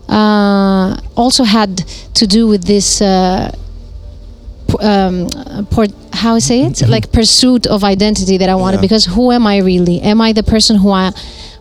also 0.09 1.43
had 1.43 1.77
to 2.15 2.27
do 2.27 2.47
with 2.47 2.63
this. 2.65 3.01
Uh, 3.01 3.51
p- 4.67 4.85
um, 4.85 5.27
port, 5.69 5.91
how 6.13 6.35
I 6.35 6.39
say 6.39 6.61
it, 6.63 6.87
like 6.87 7.11
pursuit 7.11 7.67
of 7.67 7.83
identity 7.83 8.37
that 8.37 8.49
I 8.49 8.55
wanted. 8.55 8.77
Yeah. 8.77 8.81
Because 8.81 9.05
who 9.05 9.31
am 9.31 9.45
I 9.47 9.57
really? 9.57 10.01
Am 10.01 10.21
I 10.21 10.33
the 10.33 10.43
person 10.43 10.77
who 10.77 10.91
I, 10.91 11.11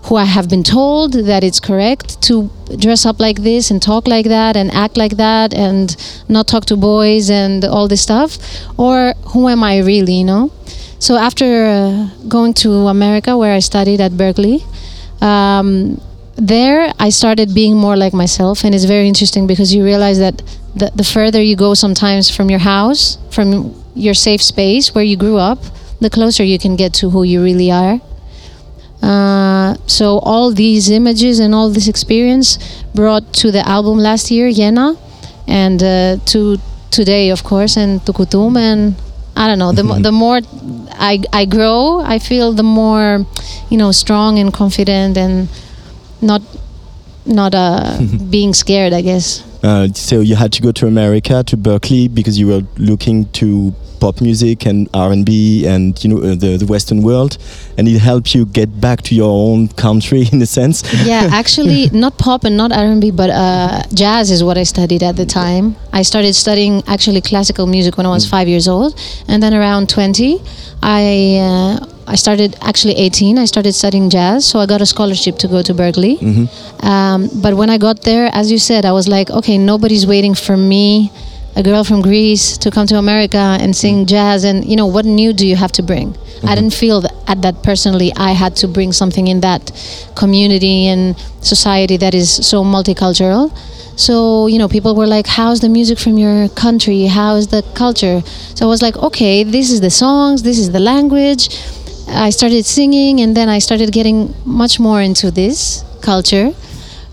who 0.04 0.16
I 0.16 0.24
have 0.24 0.48
been 0.48 0.62
told 0.62 1.12
that 1.12 1.44
it's 1.44 1.60
correct 1.60 2.20
to 2.22 2.50
dress 2.76 3.06
up 3.06 3.20
like 3.20 3.42
this 3.42 3.70
and 3.70 3.80
talk 3.80 4.08
like 4.08 4.26
that 4.26 4.56
and 4.56 4.70
act 4.72 4.96
like 4.96 5.16
that 5.16 5.54
and 5.54 5.96
not 6.28 6.46
talk 6.48 6.64
to 6.66 6.76
boys 6.76 7.30
and 7.30 7.64
all 7.64 7.88
this 7.88 8.02
stuff, 8.02 8.38
or 8.78 9.14
who 9.28 9.48
am 9.48 9.62
I 9.62 9.78
really? 9.78 10.14
You 10.14 10.24
know. 10.24 10.50
So 10.98 11.16
after 11.16 11.66
uh, 11.66 12.08
going 12.28 12.54
to 12.54 12.70
America, 12.88 13.36
where 13.36 13.54
I 13.54 13.60
studied 13.60 14.00
at 14.00 14.16
Berkeley. 14.16 14.64
Um, 15.20 16.00
there 16.36 16.92
I 16.98 17.10
started 17.10 17.54
being 17.54 17.76
more 17.76 17.96
like 17.96 18.12
myself 18.12 18.64
and 18.64 18.74
it's 18.74 18.84
very 18.84 19.06
interesting 19.06 19.46
because 19.46 19.74
you 19.74 19.84
realize 19.84 20.18
that 20.18 20.42
the, 20.74 20.90
the 20.94 21.04
further 21.04 21.42
you 21.42 21.56
go 21.56 21.74
sometimes 21.74 22.34
from 22.34 22.50
your 22.50 22.60
house 22.60 23.18
from 23.30 23.74
your 23.94 24.14
safe 24.14 24.42
space 24.42 24.94
where 24.94 25.04
you 25.04 25.16
grew 25.16 25.36
up 25.36 25.58
the 26.00 26.10
closer 26.10 26.42
you 26.42 26.58
can 26.58 26.76
get 26.76 26.94
to 26.94 27.10
who 27.10 27.22
you 27.22 27.42
really 27.42 27.70
are 27.70 28.00
uh, 29.02 29.74
so 29.86 30.18
all 30.20 30.50
these 30.52 30.90
images 30.90 31.38
and 31.38 31.54
all 31.54 31.68
this 31.68 31.88
experience 31.88 32.82
brought 32.94 33.32
to 33.34 33.50
the 33.50 33.66
album 33.68 33.98
last 33.98 34.30
year 34.30 34.50
Jena 34.50 34.94
and 35.46 35.82
uh, 35.82 36.16
to 36.26 36.58
today, 36.92 37.30
of 37.30 37.42
course, 37.42 37.76
and 37.76 38.00
Tukutum. 38.02 38.56
And 38.56 38.94
I 39.34 39.48
don't 39.48 39.58
know, 39.58 39.72
the, 39.72 39.82
mo- 39.82 39.98
the 40.08 40.12
more 40.12 40.40
I, 40.92 41.22
I 41.32 41.46
grow, 41.46 42.00
I 42.00 42.18
feel 42.20 42.52
the 42.52 42.62
more, 42.62 43.26
you 43.70 43.78
know, 43.78 43.90
strong 43.90 44.38
and 44.38 44.52
confident 44.52 45.16
and 45.16 45.48
not 46.22 46.42
not 47.26 47.54
uh, 47.54 47.98
being 48.30 48.54
scared, 48.54 48.92
I 48.92 49.02
guess. 49.02 49.44
Uh, 49.62 49.88
so 49.88 50.20
you 50.20 50.34
had 50.34 50.52
to 50.54 50.62
go 50.62 50.72
to 50.72 50.86
America 50.86 51.44
to 51.44 51.56
Berkeley 51.56 52.08
because 52.08 52.38
you 52.38 52.48
were 52.48 52.62
looking 52.78 53.26
to 53.32 53.74
pop 54.02 54.20
music 54.20 54.66
and 54.66 54.88
R&B 54.92 55.64
and 55.72 56.02
you 56.02 56.08
know 56.10 56.18
uh, 56.18 56.34
the 56.42 56.50
the 56.62 56.68
Western 56.74 57.00
world, 57.08 57.32
and 57.76 57.86
it 57.86 58.00
helped 58.10 58.34
you 58.34 58.42
get 58.60 58.68
back 58.86 58.98
to 59.08 59.12
your 59.20 59.32
own 59.48 59.68
country 59.86 60.22
in 60.32 60.42
a 60.42 60.50
sense. 60.58 60.76
yeah, 61.12 61.28
actually, 61.42 61.80
not 62.04 62.12
pop 62.18 62.40
and 62.48 62.56
not 62.62 62.70
R&B, 62.72 63.04
but 63.22 63.30
uh, 63.30 63.82
jazz 64.02 64.30
is 64.36 64.40
what 64.42 64.56
I 64.62 64.64
studied 64.74 65.02
at 65.10 65.14
the 65.22 65.26
time. 65.42 65.76
I 66.00 66.02
started 66.10 66.34
studying 66.34 66.82
actually 66.94 67.20
classical 67.20 67.66
music 67.76 67.96
when 67.96 68.06
I 68.10 68.12
was 68.18 68.24
five 68.36 68.48
years 68.48 68.66
old, 68.74 68.90
and 69.28 69.38
then 69.42 69.54
around 69.54 69.88
20, 69.88 70.40
I 70.82 71.02
uh, 71.48 71.86
I 72.14 72.16
started 72.16 72.56
actually 72.70 72.96
18. 72.96 73.38
I 73.38 73.46
started 73.54 73.72
studying 73.82 74.10
jazz, 74.10 74.44
so 74.50 74.58
I 74.58 74.66
got 74.66 74.80
a 74.80 74.86
scholarship 74.94 75.38
to 75.42 75.48
go 75.54 75.62
to 75.68 75.72
Berkeley. 75.82 76.14
Um, 76.92 77.28
but 77.44 77.54
when 77.60 77.70
I 77.70 77.78
got 77.78 78.02
there, 78.02 78.26
as 78.40 78.50
you 78.50 78.58
said, 78.58 78.84
I 78.84 78.92
was 78.92 79.06
like, 79.16 79.30
okay, 79.30 79.56
nobody's 79.58 80.06
waiting 80.14 80.34
for 80.34 80.56
me, 80.56 81.12
a 81.54 81.62
girl 81.62 81.84
from 81.84 82.00
Greece, 82.00 82.56
to 82.58 82.70
come 82.70 82.86
to 82.86 82.96
America 82.96 83.58
and 83.60 83.74
sing 83.76 84.04
mm. 84.04 84.08
jazz. 84.08 84.44
And 84.44 84.64
you 84.64 84.76
know, 84.76 84.86
what 84.86 85.04
new 85.04 85.32
do 85.32 85.46
you 85.46 85.56
have 85.56 85.72
to 85.72 85.82
bring? 85.82 86.08
I 86.08 86.14
mm-hmm. 86.14 86.54
didn't 86.54 86.74
feel 86.74 87.00
that 87.02 87.14
at 87.28 87.42
that 87.42 87.62
personally. 87.62 88.12
I 88.16 88.32
had 88.32 88.56
to 88.56 88.68
bring 88.68 88.92
something 88.92 89.26
in 89.28 89.40
that 89.40 89.70
community 90.16 90.86
and 90.86 91.16
society 91.40 91.96
that 91.98 92.14
is 92.14 92.30
so 92.30 92.64
multicultural. 92.64 93.56
So 93.96 94.46
you 94.46 94.58
know, 94.58 94.68
people 94.68 94.94
were 94.94 95.06
like, 95.06 95.26
"How's 95.26 95.60
the 95.60 95.68
music 95.68 95.98
from 95.98 96.18
your 96.18 96.48
country? 96.50 97.06
How 97.06 97.36
is 97.36 97.48
the 97.48 97.62
culture?" 97.74 98.22
So 98.54 98.66
I 98.66 98.68
was 98.68 98.82
like, 98.82 98.96
"Okay, 98.96 99.44
this 99.44 99.70
is 99.70 99.80
the 99.80 99.90
songs, 99.90 100.42
this 100.42 100.58
is 100.58 100.72
the 100.72 100.80
language." 100.80 101.48
I 102.08 102.30
started 102.30 102.64
singing, 102.66 103.20
and 103.20 103.36
then 103.36 103.48
I 103.48 103.58
started 103.58 103.92
getting 103.92 104.34
much 104.44 104.80
more 104.80 105.00
into 105.00 105.30
this 105.30 105.84
culture. 106.02 106.52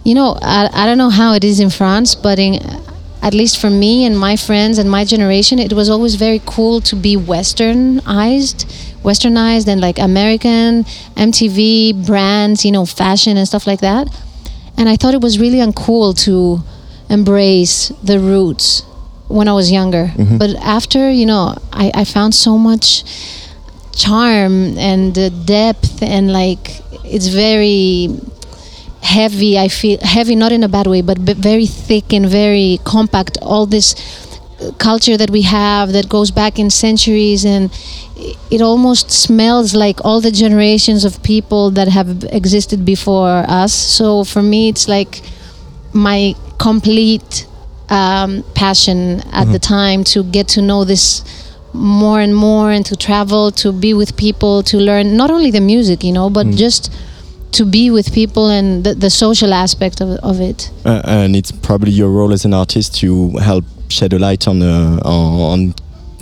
You 0.03 0.15
know, 0.15 0.37
I, 0.41 0.69
I 0.73 0.85
don't 0.85 0.97
know 0.97 1.09
how 1.09 1.33
it 1.33 1.43
is 1.43 1.59
in 1.59 1.69
France, 1.69 2.15
but 2.15 2.39
in, 2.39 2.59
at 3.21 3.33
least 3.33 3.59
for 3.59 3.69
me 3.69 4.05
and 4.05 4.17
my 4.17 4.35
friends 4.35 4.77
and 4.77 4.89
my 4.89 5.03
generation, 5.03 5.59
it 5.59 5.73
was 5.73 5.89
always 5.89 6.15
very 6.15 6.41
cool 6.45 6.79
to 6.81 6.95
be 6.95 7.15
westernized, 7.17 8.65
westernized 9.03 9.67
and 9.67 9.81
like 9.81 9.99
American, 9.99 10.83
MTV 11.15 12.05
brands, 12.05 12.63
you 12.63 12.71
know, 12.71 12.85
fashion 12.85 13.37
and 13.37 13.47
stuff 13.47 13.67
like 13.67 13.81
that. 13.81 14.07
And 14.77 14.87
I 14.87 14.95
thought 14.95 15.13
it 15.13 15.21
was 15.21 15.37
really 15.39 15.57
uncool 15.57 16.17
to 16.23 16.63
embrace 17.09 17.89
the 18.03 18.19
roots 18.19 18.81
when 19.27 19.47
I 19.47 19.53
was 19.53 19.71
younger. 19.71 20.11
But 20.37 20.55
after, 20.55 21.11
you 21.11 21.25
know, 21.25 21.55
I, 21.73 21.91
I 21.93 22.03
found 22.05 22.33
so 22.33 22.57
much 22.57 23.03
charm 23.93 24.77
and 24.77 25.17
uh, 25.17 25.27
depth 25.29 26.01
and 26.01 26.31
like 26.31 26.81
it's 27.03 27.27
very 27.27 28.07
heavy 29.01 29.57
i 29.57 29.67
feel 29.67 29.97
heavy 30.01 30.35
not 30.35 30.51
in 30.51 30.63
a 30.63 30.67
bad 30.67 30.87
way 30.87 31.01
but 31.01 31.23
b- 31.25 31.33
very 31.33 31.65
thick 31.65 32.11
and 32.13 32.25
very 32.27 32.79
compact 32.83 33.37
all 33.41 33.65
this 33.65 33.95
uh, 34.61 34.71
culture 34.77 35.15
that 35.17 35.29
we 35.29 35.41
have 35.43 35.93
that 35.93 36.09
goes 36.09 36.31
back 36.31 36.59
in 36.59 36.69
centuries 36.69 37.45
and 37.45 37.71
it 38.51 38.61
almost 38.61 39.09
smells 39.09 39.73
like 39.73 40.03
all 40.03 40.19
the 40.19 40.31
generations 40.31 41.05
of 41.05 41.23
people 41.23 41.71
that 41.71 41.87
have 41.87 42.25
existed 42.33 42.83
before 42.83 43.45
us. 43.47 43.71
So 43.73 44.25
for 44.25 44.41
me 44.43 44.67
it's 44.67 44.89
like 44.89 45.21
my 45.93 46.35
complete 46.59 47.47
um, 47.89 48.43
passion 48.55 49.21
at 49.31 49.47
the 49.53 49.59
time 49.59 50.03
to 50.05 50.23
get 50.23 50.47
to 50.49 50.61
know 50.61 50.83
this 50.83 51.23
more 51.73 52.19
and 52.19 52.35
more 52.35 52.71
and 52.71 52.85
to 52.87 52.95
travel 52.97 53.51
to 53.51 53.71
be 53.71 53.93
with 53.93 54.17
people 54.17 54.63
to 54.63 54.77
learn 54.77 55.15
not 55.15 55.31
only 55.31 55.51
the 55.51 55.61
music 55.61 56.03
you 56.03 56.11
know 56.11 56.29
but 56.29 56.47
just 56.47 56.91
to 57.51 57.65
be 57.65 57.89
with 57.89 58.13
people 58.13 58.49
and 58.49 58.83
the, 58.83 58.93
the 58.95 59.09
social 59.09 59.53
aspect 59.53 60.01
of, 60.01 60.09
of 60.23 60.39
it 60.39 60.69
Uh, 60.85 61.01
and 61.05 61.35
it's 61.35 61.51
probably 61.51 61.91
your 61.91 62.09
role 62.09 62.33
as 62.33 62.45
an 62.45 62.53
artist 62.53 62.95
to 62.95 63.31
help 63.37 63.65
shed 63.89 64.13
a 64.13 64.19
light 64.19 64.47
on 64.47 64.61
uh, 64.61 64.99
on 65.03 65.73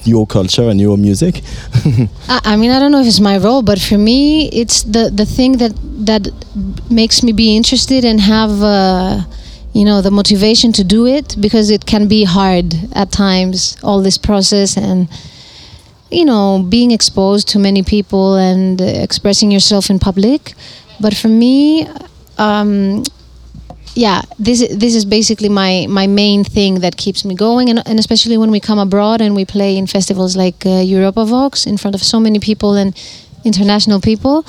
your 0.07 0.25
culture 0.25 0.69
and 0.69 0.79
your 0.79 0.97
music. 0.97 1.41
I, 2.29 2.39
I 2.53 2.55
mean, 2.55 2.71
I 2.71 2.79
don't 2.79 2.91
know 2.91 3.01
if 3.01 3.07
it's 3.07 3.19
my 3.19 3.37
role, 3.37 3.61
but 3.61 3.79
for 3.79 3.97
me, 3.97 4.47
it's 4.49 4.83
the 4.83 5.11
the 5.13 5.25
thing 5.25 5.57
that 5.57 5.73
that 6.05 6.29
makes 6.89 7.23
me 7.23 7.33
be 7.33 7.55
interested 7.55 8.05
and 8.05 8.21
have, 8.21 8.61
uh, 8.63 9.21
you 9.73 9.83
know, 9.85 10.01
the 10.01 10.11
motivation 10.11 10.71
to 10.73 10.83
do 10.83 11.05
it 11.05 11.35
because 11.39 11.69
it 11.69 11.85
can 11.85 12.07
be 12.07 12.23
hard 12.23 12.73
at 12.93 13.11
times. 13.11 13.77
All 13.83 14.01
this 14.01 14.17
process 14.17 14.77
and 14.77 15.07
you 16.09 16.23
know 16.23 16.65
being 16.69 16.91
exposed 16.91 17.49
to 17.49 17.59
many 17.59 17.83
people 17.83 18.35
and 18.35 18.79
expressing 18.79 19.51
yourself 19.51 19.89
in 19.89 19.99
public. 19.99 20.53
But 20.99 21.15
for 21.15 21.27
me, 21.27 21.87
um, 22.37 23.03
yeah, 23.93 24.21
this 24.37 24.59
this 24.69 24.93
is 24.95 25.05
basically 25.05 25.49
my 25.49 25.87
my 25.89 26.07
main 26.07 26.43
thing 26.43 26.81
that 26.81 26.97
keeps 26.97 27.25
me 27.25 27.35
going, 27.35 27.69
and, 27.69 27.81
and 27.87 27.99
especially 27.99 28.37
when 28.37 28.51
we 28.51 28.59
come 28.59 28.79
abroad 28.79 29.21
and 29.21 29.35
we 29.35 29.45
play 29.45 29.77
in 29.77 29.87
festivals 29.87 30.35
like 30.35 30.65
uh, 30.65 30.81
Europa 30.81 31.25
Vox 31.25 31.65
in 31.65 31.77
front 31.77 31.95
of 31.95 32.03
so 32.03 32.19
many 32.19 32.39
people 32.39 32.75
and 32.75 32.95
international 33.43 33.99
people, 33.99 34.45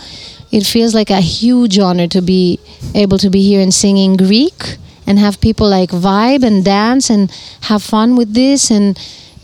it 0.50 0.64
feels 0.64 0.94
like 0.94 1.10
a 1.10 1.20
huge 1.20 1.78
honor 1.78 2.06
to 2.08 2.20
be 2.20 2.58
able 2.94 3.18
to 3.18 3.30
be 3.30 3.42
here 3.42 3.60
and 3.60 3.72
singing 3.72 4.16
Greek 4.16 4.76
and 5.06 5.18
have 5.18 5.40
people 5.40 5.68
like 5.68 5.90
vibe 5.90 6.42
and 6.44 6.64
dance 6.64 7.08
and 7.08 7.30
have 7.62 7.82
fun 7.82 8.16
with 8.16 8.34
this. 8.34 8.70
And 8.70 8.98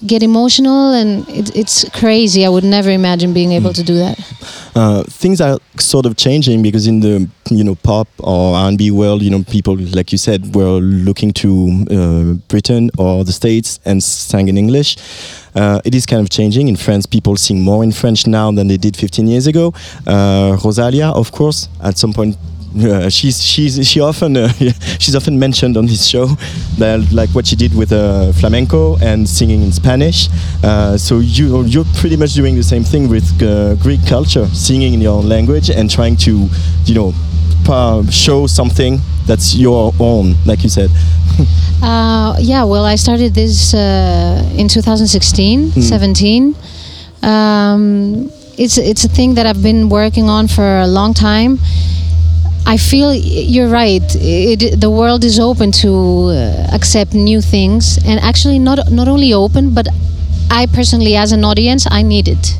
get 0.06 0.22
emotional 0.22 0.92
and 0.92 1.28
it, 1.28 1.54
it's 1.56 1.88
crazy. 1.90 2.44
I 2.44 2.48
would 2.48 2.64
never 2.64 2.90
imagine 2.90 3.32
being 3.32 3.52
able 3.52 3.72
to 3.72 3.82
do 3.82 3.94
that. 3.96 4.18
Uh, 4.74 5.04
things 5.04 5.40
are 5.40 5.58
sort 5.78 6.04
of 6.06 6.16
changing 6.16 6.62
because 6.62 6.86
in 6.86 7.00
the 7.00 7.28
you 7.50 7.62
know 7.62 7.74
pop 7.76 8.08
or 8.18 8.56
R&B 8.56 8.90
world, 8.90 9.22
you 9.22 9.30
know 9.30 9.42
people 9.44 9.76
like 9.76 10.10
you 10.12 10.18
said 10.18 10.54
were 10.54 10.80
looking 10.80 11.32
to 11.32 11.86
uh, 11.90 12.32
Britain 12.48 12.90
or 12.98 13.24
the 13.24 13.32
States 13.32 13.78
and 13.84 14.02
sang 14.02 14.48
in 14.48 14.58
English. 14.58 14.96
Uh, 15.54 15.80
it 15.84 15.94
is 15.94 16.04
kind 16.06 16.20
of 16.20 16.30
changing 16.30 16.66
in 16.68 16.76
France. 16.76 17.06
People 17.06 17.36
sing 17.36 17.60
more 17.62 17.84
in 17.84 17.92
French 17.92 18.26
now 18.26 18.50
than 18.50 18.66
they 18.66 18.76
did 18.76 18.96
15 18.96 19.28
years 19.28 19.46
ago. 19.46 19.72
Uh, 20.06 20.58
Rosalia, 20.64 21.10
of 21.10 21.30
course, 21.30 21.68
at 21.82 21.96
some 21.96 22.12
point. 22.12 22.36
Uh, 22.76 23.08
she's 23.08 23.42
she's 23.42 23.86
she 23.86 24.00
often 24.00 24.36
uh, 24.36 24.48
she's 24.98 25.14
often 25.14 25.38
mentioned 25.38 25.76
on 25.76 25.86
this 25.86 26.06
show 26.06 26.26
that 26.78 27.06
like 27.12 27.30
what 27.30 27.46
she 27.46 27.54
did 27.54 27.72
with 27.74 27.92
uh, 27.92 28.32
flamenco 28.32 28.96
and 28.98 29.28
singing 29.28 29.62
in 29.62 29.70
Spanish. 29.70 30.28
Uh, 30.62 30.96
so 30.96 31.20
you 31.20 31.62
you're 31.64 31.84
pretty 31.96 32.16
much 32.16 32.34
doing 32.34 32.56
the 32.56 32.62
same 32.62 32.82
thing 32.82 33.08
with 33.08 33.24
uh, 33.42 33.76
Greek 33.76 34.04
culture, 34.06 34.46
singing 34.46 34.94
in 34.94 35.00
your 35.00 35.18
own 35.18 35.28
language 35.28 35.70
and 35.70 35.88
trying 35.90 36.16
to 36.16 36.48
you 36.84 36.94
know 36.94 37.12
show 38.10 38.46
something 38.46 39.00
that's 39.26 39.54
your 39.54 39.92
own, 39.98 40.34
like 40.44 40.62
you 40.62 40.68
said. 40.68 40.90
Uh, 41.82 42.34
yeah, 42.38 42.64
well, 42.64 42.86
I 42.86 42.94
started 42.94 43.34
this 43.34 43.74
uh, 43.74 44.42
in 44.56 44.68
2016, 44.68 45.72
17. 45.72 46.54
Um, 47.22 48.30
it's 48.56 48.78
it's 48.78 49.04
a 49.04 49.08
thing 49.08 49.34
that 49.34 49.44
I've 49.44 49.62
been 49.62 49.90
working 49.90 50.30
on 50.30 50.48
for 50.48 50.78
a 50.78 50.86
long 50.86 51.12
time. 51.12 51.58
I 52.66 52.76
feel 52.76 53.14
you're 53.14 53.68
right. 53.68 54.02
It, 54.14 54.80
the 54.80 54.90
world 54.90 55.22
is 55.24 55.38
open 55.38 55.70
to 55.84 56.30
uh, 56.30 56.68
accept 56.72 57.12
new 57.14 57.40
things, 57.40 57.98
and 58.06 58.18
actually 58.20 58.58
not 58.58 58.90
not 58.90 59.06
only 59.08 59.32
open, 59.32 59.74
but 59.74 59.86
I 60.50 60.66
personally, 60.66 61.16
as 61.16 61.32
an 61.32 61.44
audience, 61.44 61.86
I 61.90 62.02
need 62.02 62.26
it. 62.28 62.56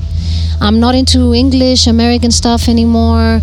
I'm 0.60 0.78
not 0.78 0.94
into 0.94 1.34
English, 1.34 1.86
American 1.86 2.30
stuff 2.30 2.68
anymore, 2.68 3.40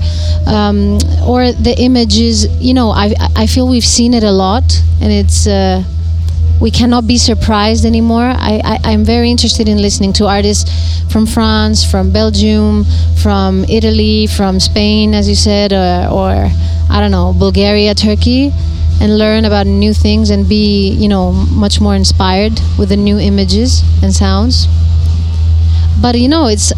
um, 0.47 0.97
or 1.25 1.51
the 1.51 1.75
images. 1.77 2.47
You 2.61 2.73
know, 2.73 2.91
I 2.91 3.13
I 3.35 3.47
feel 3.47 3.67
we've 3.67 3.91
seen 3.97 4.13
it 4.13 4.23
a 4.23 4.31
lot, 4.31 4.63
and 5.01 5.11
it's. 5.11 5.47
Uh, 5.47 5.83
we 6.61 6.69
cannot 6.69 7.07
be 7.07 7.17
surprised 7.17 7.85
anymore. 7.85 8.23
I, 8.23 8.61
I, 8.63 8.79
I'm 8.93 9.03
very 9.03 9.31
interested 9.31 9.67
in 9.67 9.81
listening 9.81 10.13
to 10.13 10.27
artists 10.27 10.69
from 11.11 11.25
France, 11.25 11.83
from 11.83 12.11
Belgium, 12.11 12.85
from 13.21 13.65
Italy, 13.65 14.27
from 14.27 14.59
Spain, 14.59 15.15
as 15.15 15.27
you 15.27 15.35
said, 15.35 15.73
or, 15.73 16.13
or 16.13 16.49
I 16.89 16.99
don't 16.99 17.11
know, 17.11 17.33
Bulgaria, 17.37 17.95
Turkey, 17.95 18.51
and 19.01 19.17
learn 19.17 19.45
about 19.45 19.65
new 19.65 19.93
things 19.93 20.29
and 20.29 20.47
be, 20.47 20.91
you 20.91 21.09
know, 21.09 21.31
much 21.31 21.81
more 21.81 21.95
inspired 21.95 22.53
with 22.77 22.89
the 22.89 22.97
new 22.97 23.17
images 23.17 23.81
and 24.03 24.13
sounds. 24.13 24.67
But 25.99 26.19
you 26.19 26.29
know, 26.29 26.47
it's 26.47 26.71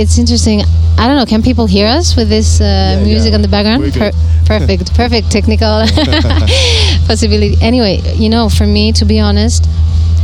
it's 0.00 0.18
interesting. 0.18 0.62
I 0.96 1.06
don't 1.06 1.16
know. 1.16 1.26
Can 1.26 1.42
people 1.42 1.66
hear 1.66 1.86
us 1.86 2.16
with 2.16 2.28
this 2.28 2.60
uh, 2.60 3.00
music 3.04 3.30
yeah. 3.30 3.36
on 3.36 3.42
the 3.42 3.48
background? 3.48 3.82
We're 3.82 4.12
perfect, 4.46 4.94
perfect 5.02 5.30
technical 5.30 5.82
possibility. 7.06 7.56
Anyway, 7.60 8.00
you 8.16 8.28
know, 8.28 8.48
for 8.48 8.66
me, 8.66 8.92
to 8.92 9.04
be 9.04 9.18
honest, 9.20 9.66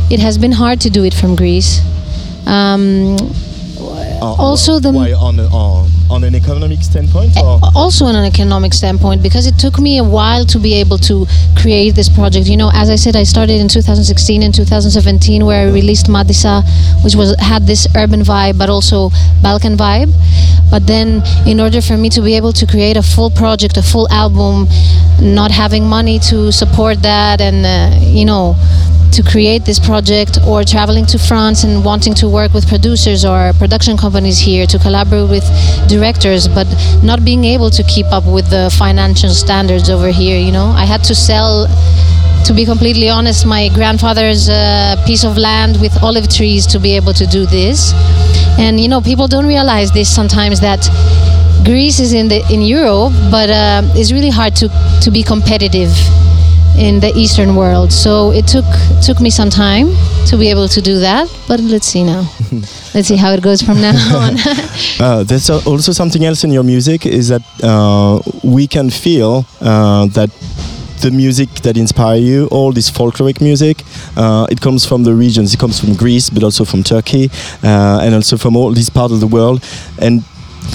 it 0.09 0.19
has 0.19 0.37
been 0.37 0.51
hard 0.51 0.81
to 0.81 0.89
do 0.89 1.03
it 1.03 1.13
from 1.13 1.35
Greece. 1.35 1.81
Um, 2.45 3.17
Uh, 4.21 4.33
Also 4.47 4.79
the- 4.79 4.91
why 4.91 5.11
on, 5.13 5.39
on 5.39 5.89
On 6.07 6.23
an 6.23 6.35
economic 6.35 6.81
standpoint, 6.83 7.35
or? 7.37 7.59
Also 7.75 8.05
on 8.05 8.15
an 8.15 8.25
economic 8.25 8.73
standpoint 8.73 9.23
because 9.23 9.47
it 9.47 9.57
took 9.57 9.79
me 9.79 9.97
a 9.97 10.03
while 10.03 10.45
to 10.45 10.59
be 10.59 10.75
able 10.75 10.99
to 10.99 11.25
create 11.57 11.95
this 11.95 12.09
project. 12.09 12.45
You 12.47 12.57
know 12.57 12.69
as 12.73 12.89
i 12.91 12.95
said 12.95 13.15
i 13.15 13.23
started 13.23 13.59
in 13.59 13.67
2016 13.67 14.43
and 14.43 14.53
2017 14.53 15.45
where 15.45 15.67
i 15.67 15.71
released 15.71 16.05
madisa 16.05 16.63
which 17.03 17.15
was 17.15 17.35
had 17.39 17.65
this 17.65 17.87
urban 17.95 18.21
vibe 18.21 18.57
but 18.57 18.69
also 18.69 19.09
balkan 19.41 19.75
vibe. 19.75 20.13
But 20.69 20.85
then 20.85 21.23
in 21.47 21.59
order 21.59 21.81
for 21.81 21.97
me 21.97 22.09
to 22.09 22.21
be 22.21 22.35
able 22.35 22.53
to 22.53 22.67
create 22.67 22.97
a 22.97 23.03
full 23.03 23.31
project 23.31 23.77
a 23.77 23.81
full 23.83 24.07
album 24.11 24.67
not 25.19 25.49
having 25.51 25.87
money 25.87 26.19
to 26.19 26.51
support 26.51 27.01
that 27.01 27.41
and 27.41 27.65
uh, 27.65 27.97
you 28.05 28.25
know 28.25 28.55
to 29.15 29.23
create 29.23 29.63
this 29.63 29.79
project 29.79 30.39
or 30.45 30.61
traveling 30.65 31.05
to 31.05 31.17
France 31.17 31.63
and 31.63 31.85
wanting 31.85 32.13
to 32.13 32.27
work 32.27 32.53
with 32.53 32.67
producers 32.67 33.23
or 33.23 33.53
production 33.53 33.95
companies 33.95 34.37
here 34.37 34.67
to 34.67 34.77
collaborate 34.77 35.29
with 35.29 35.45
directors 35.87 36.49
but 36.49 36.67
not 37.01 37.23
being 37.23 37.45
able 37.45 37.69
to 37.69 37.81
keep 37.83 38.05
up 38.11 38.25
with 38.25 38.49
the 38.49 38.69
financial 38.77 39.29
standards 39.29 39.89
over 39.89 40.09
here 40.09 40.37
you 40.37 40.51
know? 40.51 40.65
I 40.65 40.83
had 40.83 41.01
to 41.05 41.15
sell 41.15 41.65
to 42.43 42.53
be 42.53 42.65
completely 42.65 43.07
honest 43.07 43.45
my 43.45 43.69
grandfather's 43.69 44.49
uh, 44.49 45.01
piece 45.07 45.23
of 45.23 45.37
land 45.37 45.79
with 45.79 45.93
olive 46.03 46.27
trees 46.27 46.67
to 46.67 46.77
be 46.77 46.95
able 46.97 47.13
to 47.13 47.25
do 47.25 47.45
this. 47.45 47.93
And 48.59 48.81
you 48.81 48.89
know 48.89 48.99
people 48.99 49.29
don't 49.29 49.47
realize 49.47 49.91
this 49.91 50.13
sometimes 50.13 50.59
that 50.59 50.81
Greece 51.63 52.01
is 52.01 52.11
in 52.11 52.27
the 52.27 52.45
in 52.51 52.61
Europe 52.61 53.13
but 53.31 53.49
uh, 53.49 53.81
it's 53.95 54.11
really 54.11 54.29
hard 54.29 54.57
to 54.57 54.67
to 55.03 55.09
be 55.09 55.23
competitive 55.23 55.95
in 56.77 56.99
the 56.99 57.11
Eastern 57.15 57.55
world. 57.55 57.91
So 57.91 58.31
it 58.31 58.47
took 58.47 58.65
took 59.01 59.19
me 59.21 59.29
some 59.29 59.49
time 59.49 59.87
to 60.27 60.37
be 60.37 60.49
able 60.49 60.67
to 60.67 60.81
do 60.81 60.99
that. 60.99 61.27
But 61.47 61.59
let's 61.59 61.87
see 61.87 62.03
now. 62.03 62.29
let's 62.93 63.07
see 63.07 63.17
how 63.17 63.31
it 63.31 63.41
goes 63.41 63.61
from 63.61 63.81
now 63.81 63.95
on. 64.25 64.35
Uh, 64.99 65.23
there's 65.23 65.49
also 65.49 65.91
something 65.91 66.25
else 66.25 66.43
in 66.43 66.51
your 66.51 66.63
music 66.63 67.05
is 67.05 67.29
that 67.29 67.43
uh, 67.63 68.19
we 68.43 68.67
can 68.67 68.89
feel 68.89 69.45
uh, 69.61 70.05
that 70.07 70.29
the 71.01 71.11
music 71.11 71.49
that 71.61 71.77
inspire 71.77 72.17
you, 72.17 72.47
all 72.47 72.71
this 72.71 72.89
folkloric 72.89 73.41
music, 73.41 73.83
uh, 74.17 74.47
it 74.49 74.59
comes 74.61 74.85
from 74.85 75.03
the 75.03 75.13
regions. 75.13 75.53
It 75.53 75.59
comes 75.59 75.79
from 75.79 75.95
Greece, 75.95 76.29
but 76.29 76.43
also 76.43 76.65
from 76.65 76.83
Turkey, 76.83 77.29
uh, 77.63 77.99
and 78.01 78.15
also 78.15 78.37
from 78.37 78.55
all 78.55 78.71
these 78.71 78.89
parts 78.89 79.13
of 79.13 79.19
the 79.19 79.27
world. 79.27 79.63
And 79.99 80.23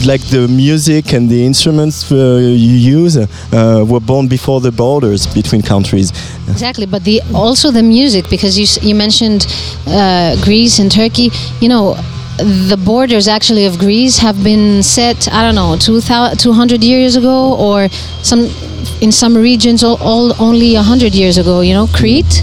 like 0.06 0.22
the 0.28 0.48
music 0.48 1.12
and 1.12 1.28
the 1.28 1.44
instruments 1.44 2.10
uh, 2.10 2.16
you 2.40 3.00
use 3.00 3.16
uh, 3.16 3.84
were 3.86 4.00
born 4.00 4.28
before 4.28 4.60
the 4.60 4.72
borders 4.72 5.26
between 5.26 5.62
countries. 5.62 6.10
exactly, 6.48 6.86
but 6.86 7.04
the 7.04 7.20
also 7.34 7.70
the 7.70 7.82
music 7.82 8.28
because 8.30 8.58
you 8.58 8.66
you 8.88 8.94
mentioned 8.94 9.46
uh, 9.86 10.36
Greece 10.42 10.78
and 10.78 10.90
Turkey. 10.90 11.30
You 11.60 11.68
know. 11.68 11.96
The 12.70 12.78
borders 12.78 13.28
actually 13.28 13.66
of 13.66 13.78
Greece 13.78 14.16
have 14.16 14.42
been 14.42 14.82
set, 14.82 15.28
I 15.30 15.42
don't 15.42 15.54
know, 15.54 15.76
2000 15.76 16.38
200 16.38 16.82
years 16.82 17.16
ago, 17.16 17.54
or 17.58 17.90
some 18.22 18.48
in 19.02 19.12
some 19.12 19.36
regions 19.36 19.84
all, 19.84 19.98
all 20.00 20.32
only 20.40 20.74
100 20.74 21.14
years 21.14 21.36
ago. 21.36 21.60
You 21.60 21.74
know, 21.74 21.86
Crete 21.88 22.40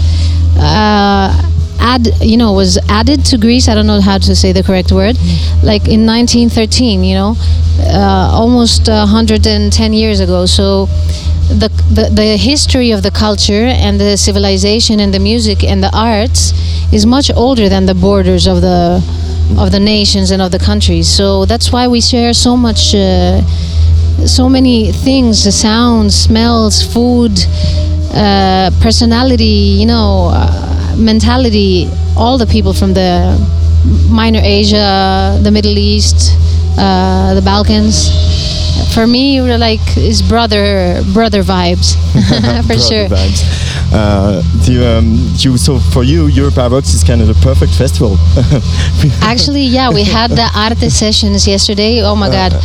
uh, 0.58 1.47
add 1.94 2.04
you 2.20 2.36
know 2.36 2.52
was 2.52 2.78
added 2.88 3.24
to 3.30 3.38
Greece. 3.38 3.68
I 3.68 3.74
don't 3.74 3.86
know 3.86 4.00
how 4.00 4.18
to 4.18 4.34
say 4.34 4.52
the 4.52 4.62
correct 4.62 4.90
word. 4.92 5.16
Like 5.62 5.84
in 5.94 6.06
1913, 6.06 7.04
you 7.04 7.14
know, 7.14 7.36
uh, 7.80 8.30
almost 8.32 8.88
110 8.88 9.92
years 9.92 10.20
ago. 10.20 10.46
So 10.46 10.86
the, 11.62 11.68
the 11.96 12.04
the 12.20 12.36
history 12.36 12.90
of 12.96 13.02
the 13.02 13.10
culture 13.10 13.66
and 13.84 13.98
the 13.98 14.16
civilization 14.16 15.00
and 15.00 15.12
the 15.12 15.22
music 15.30 15.64
and 15.64 15.82
the 15.82 15.92
arts 15.94 16.52
is 16.92 17.06
much 17.06 17.30
older 17.44 17.68
than 17.68 17.86
the 17.86 17.94
borders 17.94 18.46
of 18.46 18.60
the 18.60 19.02
of 19.56 19.72
the 19.72 19.80
nations 19.80 20.30
and 20.30 20.42
of 20.42 20.50
the 20.50 20.58
countries. 20.58 21.08
So 21.08 21.46
that's 21.46 21.72
why 21.72 21.88
we 21.88 22.00
share 22.00 22.34
so 22.34 22.56
much. 22.56 22.94
Uh, 22.94 23.42
so 24.26 24.48
many 24.48 24.90
things 24.90 25.44
the 25.44 25.52
sounds 25.52 26.12
smells 26.26 26.82
food 26.92 27.30
uh, 28.12 28.68
personality 28.82 29.78
you 29.80 29.86
know 29.86 30.30
uh, 30.34 30.77
mentality 30.98 31.88
all 32.16 32.36
the 32.38 32.46
people 32.46 32.72
from 32.72 32.92
the 32.94 33.36
minor 34.10 34.40
asia 34.42 35.38
the 35.42 35.50
middle 35.50 35.76
east 35.78 36.36
uh, 36.78 37.34
the 37.34 37.42
balkans 37.42 38.10
for 38.94 39.06
me 39.06 39.40
we're 39.40 39.58
like 39.58 39.96
is 39.96 40.22
brother 40.22 41.00
brother 41.12 41.42
vibes 41.42 41.94
for 42.28 42.66
Brother 42.66 42.78
sure 42.78 43.08
vibes. 43.08 43.68
Uh, 43.90 44.42
the, 44.66 44.98
um, 44.98 45.16
you, 45.38 45.56
so 45.56 45.78
for 45.78 46.04
you, 46.04 46.26
Europavox 46.28 46.94
is 46.94 47.02
kind 47.02 47.22
of 47.22 47.28
the 47.28 47.38
perfect 47.40 47.72
festival. 47.72 48.18
Actually, 49.22 49.62
yeah, 49.62 49.88
we 49.88 50.04
had 50.04 50.30
the 50.30 50.46
arte 50.54 50.90
sessions 50.90 51.46
yesterday. 51.48 52.02
Oh 52.02 52.14
my 52.14 52.28
God! 52.28 52.52
Uh, 52.52 52.60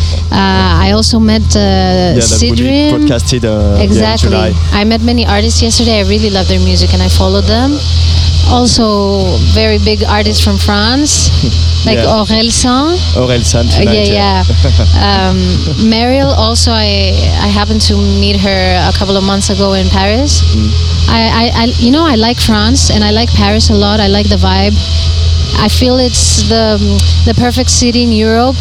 I 0.84 0.91
also 0.91 1.19
met 1.19 1.41
uh, 1.55 1.59
yeah, 1.59 2.13
that 2.19 2.39
will 2.43 2.55
be 2.57 2.63
Sidrin. 2.63 2.89
broadcasted 2.97 3.45
uh, 3.45 3.75
yeah, 3.77 3.84
exactly. 3.84 4.29
July. 4.31 4.51
I 4.73 4.84
met 4.84 5.01
many 5.01 5.25
artists 5.25 5.61
yesterday. 5.61 5.99
I 5.99 6.09
really 6.09 6.29
love 6.29 6.49
their 6.49 6.59
music 6.59 6.93
and 6.93 7.01
I 7.01 7.07
followed 7.07 7.45
them. 7.45 7.71
Also, 8.50 9.38
very 9.54 9.78
big 9.80 10.04
artists 10.04 10.44
from 10.44 10.58
France, 10.58 11.30
like 11.86 11.98
Yeah. 11.98 12.06
Aurel 12.18 12.52
San. 12.52 12.96
Aurel 13.16 13.44
San 13.44 13.66
Uh, 13.68 13.72
tonight, 13.72 14.08
yeah, 14.10 14.44
yeah. 14.44 15.28
um, 15.30 15.38
Mariel. 15.89 16.30
Also, 16.30 16.72
I 16.72 17.14
I 17.41 17.48
happened 17.48 17.82
to 17.89 17.96
meet 18.20 18.38
her 18.38 18.62
a 18.89 18.94
couple 18.98 19.16
of 19.18 19.24
months 19.24 19.50
ago 19.50 19.74
in 19.74 19.88
Paris. 19.89 20.41
I, 21.10 21.22
I, 21.41 21.46
I, 21.62 21.66
you 21.80 21.91
know, 21.91 22.06
I 22.06 22.16
like 22.16 22.39
France 22.39 22.89
and 22.91 23.04
I 23.04 23.12
like 23.12 23.30
Paris 23.34 23.70
a 23.70 23.74
lot. 23.76 24.00
I 24.00 24.08
like 24.08 24.30
the 24.30 24.38
vibe. 24.38 24.76
I 25.58 25.70
feel 25.70 25.97
it's 25.97 26.43
the 26.49 26.78
the 27.26 27.34
perfect 27.34 27.70
city 27.70 28.04
in 28.04 28.12
Europe 28.12 28.56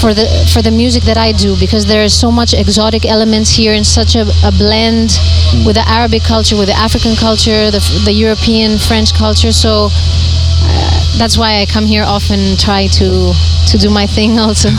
for 0.00 0.14
the 0.14 0.26
for 0.52 0.62
the 0.62 0.70
music 0.70 1.02
that 1.04 1.16
I 1.16 1.32
do 1.32 1.56
because 1.58 1.84
there 1.86 2.02
is 2.02 2.18
so 2.18 2.30
much 2.30 2.54
exotic 2.54 3.04
elements 3.04 3.50
here 3.50 3.72
and 3.74 3.86
such 3.86 4.14
a, 4.16 4.24
a 4.44 4.52
blend 4.52 5.18
with 5.66 5.76
the 5.76 5.84
Arabic 5.86 6.22
culture, 6.22 6.56
with 6.56 6.68
the 6.68 6.78
African 6.78 7.14
culture, 7.16 7.70
the, 7.70 7.80
the 8.04 8.12
European 8.12 8.78
French 8.78 9.14
culture. 9.14 9.52
So 9.52 9.88
uh, 9.90 11.18
that's 11.18 11.36
why 11.38 11.60
I 11.60 11.66
come 11.66 11.84
here 11.86 12.04
often, 12.04 12.56
try 12.56 12.86
to 12.88 13.32
to 13.70 13.78
do 13.78 13.90
my 13.90 14.06
thing 14.06 14.38
also. 14.44 14.70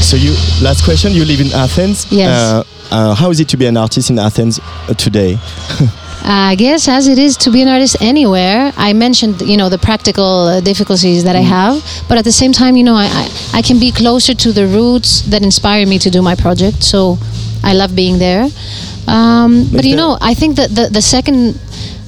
So 0.00 0.16
you, 0.16 0.32
last 0.62 0.84
question, 0.84 1.12
you 1.12 1.24
live 1.24 1.40
in 1.40 1.52
Athens. 1.52 2.06
Yes. 2.10 2.28
Uh, 2.30 2.64
uh, 2.90 3.14
how 3.14 3.30
is 3.30 3.40
it 3.40 3.48
to 3.48 3.56
be 3.56 3.66
an 3.66 3.76
artist 3.76 4.10
in 4.10 4.18
Athens 4.18 4.60
uh, 4.60 4.94
today? 4.94 5.38
I 6.26 6.54
guess 6.54 6.88
as 6.88 7.06
it 7.06 7.18
is 7.18 7.36
to 7.38 7.50
be 7.50 7.60
an 7.60 7.68
artist 7.68 7.96
anywhere. 8.00 8.72
I 8.76 8.94
mentioned, 8.94 9.42
you 9.42 9.58
know, 9.58 9.68
the 9.68 9.76
practical 9.78 10.46
uh, 10.48 10.60
difficulties 10.62 11.24
that 11.24 11.36
I 11.36 11.40
have, 11.40 11.84
but 12.08 12.16
at 12.16 12.24
the 12.24 12.32
same 12.32 12.50
time, 12.52 12.76
you 12.76 12.82
know, 12.82 12.94
I, 12.94 13.04
I, 13.04 13.58
I 13.58 13.62
can 13.62 13.78
be 13.78 13.92
closer 13.92 14.34
to 14.34 14.52
the 14.52 14.66
roots 14.66 15.20
that 15.22 15.42
inspire 15.42 15.86
me 15.86 15.98
to 15.98 16.08
do 16.10 16.22
my 16.22 16.34
project. 16.34 16.82
So 16.82 17.18
I 17.62 17.74
love 17.74 17.94
being 17.94 18.18
there. 18.18 18.48
Um, 19.06 19.68
but 19.70 19.84
you 19.84 19.96
know, 19.96 20.16
I 20.20 20.32
think 20.32 20.56
that 20.56 20.70
the, 20.70 20.88
the 20.90 21.02
second 21.02 21.60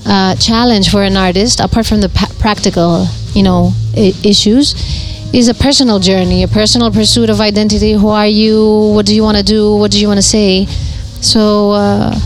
uh, 0.06 0.34
challenge 0.36 0.90
for 0.90 1.02
an 1.02 1.16
artist, 1.16 1.60
apart 1.60 1.84
from 1.84 2.00
the 2.00 2.08
pa- 2.08 2.32
practical, 2.38 3.06
you 3.34 3.42
know, 3.42 3.72
I- 3.94 4.14
issues, 4.24 4.74
is 5.34 5.48
a 5.48 5.54
personal 5.54 5.98
journey, 5.98 6.42
a 6.42 6.48
personal 6.48 6.90
pursuit 6.90 7.28
of 7.28 7.42
identity. 7.42 7.92
Who 7.92 8.08
are 8.08 8.26
you? 8.26 8.92
What 8.94 9.04
do 9.04 9.14
you 9.14 9.22
want 9.22 9.36
to 9.36 9.42
do? 9.42 9.76
What 9.76 9.90
do 9.90 10.00
you 10.00 10.08
want 10.08 10.18
to 10.18 10.22
say? 10.22 10.64
So. 11.20 11.72
Uh, 11.72 12.18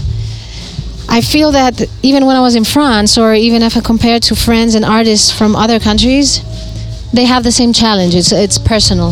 I 1.12 1.20
feel 1.22 1.50
that 1.52 1.82
even 2.02 2.24
when 2.24 2.36
I 2.36 2.40
was 2.40 2.54
in 2.54 2.62
France, 2.64 3.18
or 3.18 3.34
even 3.34 3.62
if 3.62 3.76
I 3.76 3.80
compare 3.80 4.20
to 4.20 4.36
friends 4.36 4.76
and 4.76 4.84
artists 4.84 5.36
from 5.36 5.56
other 5.56 5.80
countries, 5.80 6.40
they 7.12 7.24
have 7.24 7.42
the 7.42 7.50
same 7.50 7.72
challenge. 7.72 8.14
It's 8.14 8.30
it's 8.30 8.58
personal. 8.58 9.11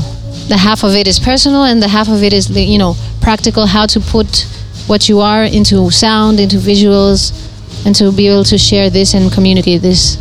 The 0.48 0.56
half 0.56 0.84
of 0.84 0.94
it 0.94 1.08
is 1.08 1.18
personal, 1.18 1.64
and 1.64 1.82
the 1.82 1.88
half 1.88 2.08
of 2.08 2.22
it 2.22 2.32
is 2.32 2.46
the, 2.46 2.62
you 2.62 2.78
know 2.78 2.94
practical. 3.20 3.66
How 3.66 3.86
to 3.86 4.00
put 4.00 4.46
what 4.86 5.08
you 5.08 5.18
are 5.18 5.42
into 5.42 5.90
sound, 5.90 6.38
into 6.38 6.58
visuals, 6.58 7.32
and 7.84 7.96
to 7.96 8.12
be 8.12 8.28
able 8.28 8.44
to 8.44 8.56
share 8.58 8.90
this 8.90 9.14
and 9.14 9.32
communicate 9.32 9.82
this. 9.82 10.16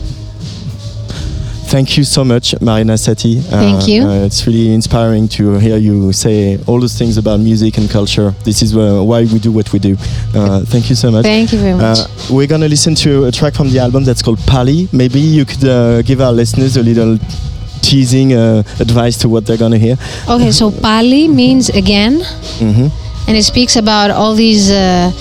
Thank 1.70 1.98
you 1.98 2.06
so 2.06 2.24
much, 2.24 2.56
Marina 2.62 2.98
Sati. 2.98 3.40
Uh, 3.40 3.42
Thank 3.42 3.88
you. 3.90 4.04
Uh, 4.04 4.26
it's 4.26 4.48
really 4.48 4.74
inspiring 4.74 5.28
to 5.30 5.58
hear 5.60 5.76
you 5.78 6.14
say 6.14 6.58
all 6.66 6.80
those 6.80 6.98
things 6.98 7.18
about 7.18 7.42
music 7.42 7.78
and 7.78 7.90
culture. 7.90 8.34
This 8.46 8.62
is 8.62 8.76
uh, 8.76 9.02
why 9.04 9.22
we 9.26 9.38
do 9.40 9.52
what 9.52 9.72
we 9.74 9.80
do. 9.80 9.98
Uh, 10.34 10.62
thank 10.66 10.90
you 10.90 10.96
so 10.96 11.12
much. 11.12 11.24
Thank 11.24 11.52
you 11.52 11.60
very 11.60 11.74
much. 11.76 12.00
Uh, 12.00 12.08
we're 12.32 12.48
gonna 12.48 12.70
listen 12.70 12.96
to 12.96 13.26
a 13.26 13.32
track 13.34 13.54
from 13.54 13.70
the 13.70 13.80
album 13.80 14.06
that's 14.06 14.22
called 14.22 14.40
Pali. 14.48 14.88
Maybe 14.94 15.20
you 15.20 15.44
could 15.44 15.66
uh, 15.66 16.02
give 16.04 16.22
our 16.22 16.32
listeners 16.32 16.78
a 16.78 16.84
little 16.84 17.18
teasing 17.82 18.34
uh, 18.34 18.64
advice 18.80 19.18
to 19.20 19.30
what 19.30 19.46
they're 19.46 19.58
gonna 19.58 19.78
hear. 19.78 19.98
Okay, 20.30 20.52
so 20.52 20.72
Pali 20.72 21.28
means 21.28 21.70
again. 21.70 22.22
hmm 22.60 22.88
and 23.28 23.36
it 23.36 23.44
speaks 23.44 23.76
about 23.76 24.10
all 24.10 24.36
these 24.36 24.72
uh, 24.72 25.12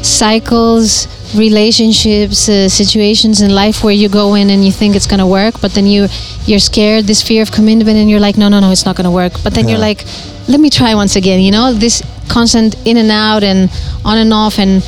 cycles 0.00 1.08
relationships 1.34 2.48
uh, 2.48 2.68
situations 2.68 3.40
in 3.40 3.54
life 3.54 3.82
where 3.82 3.92
you 3.92 4.08
go 4.08 4.34
in 4.34 4.50
and 4.50 4.64
you 4.64 4.70
think 4.70 4.94
it's 4.94 5.06
going 5.06 5.18
to 5.18 5.26
work 5.26 5.60
but 5.60 5.72
then 5.72 5.86
you 5.86 6.06
you're 6.46 6.60
scared 6.60 7.04
this 7.04 7.22
fear 7.22 7.42
of 7.42 7.50
commitment 7.50 7.96
and 7.96 8.08
you're 8.10 8.20
like 8.20 8.36
no 8.36 8.48
no 8.48 8.60
no 8.60 8.70
it's 8.70 8.84
not 8.84 8.96
going 8.96 9.04
to 9.04 9.10
work 9.10 9.32
but 9.42 9.52
then 9.54 9.68
you're 9.68 9.78
like 9.78 10.04
let 10.48 10.60
me 10.60 10.70
try 10.70 10.94
once 10.94 11.16
again 11.16 11.40
you 11.40 11.50
know 11.50 11.72
this 11.72 12.02
constant 12.28 12.76
in 12.86 12.96
and 12.96 13.10
out 13.10 13.42
and 13.42 13.70
on 14.04 14.18
and 14.18 14.32
off 14.32 14.58
and 14.58 14.84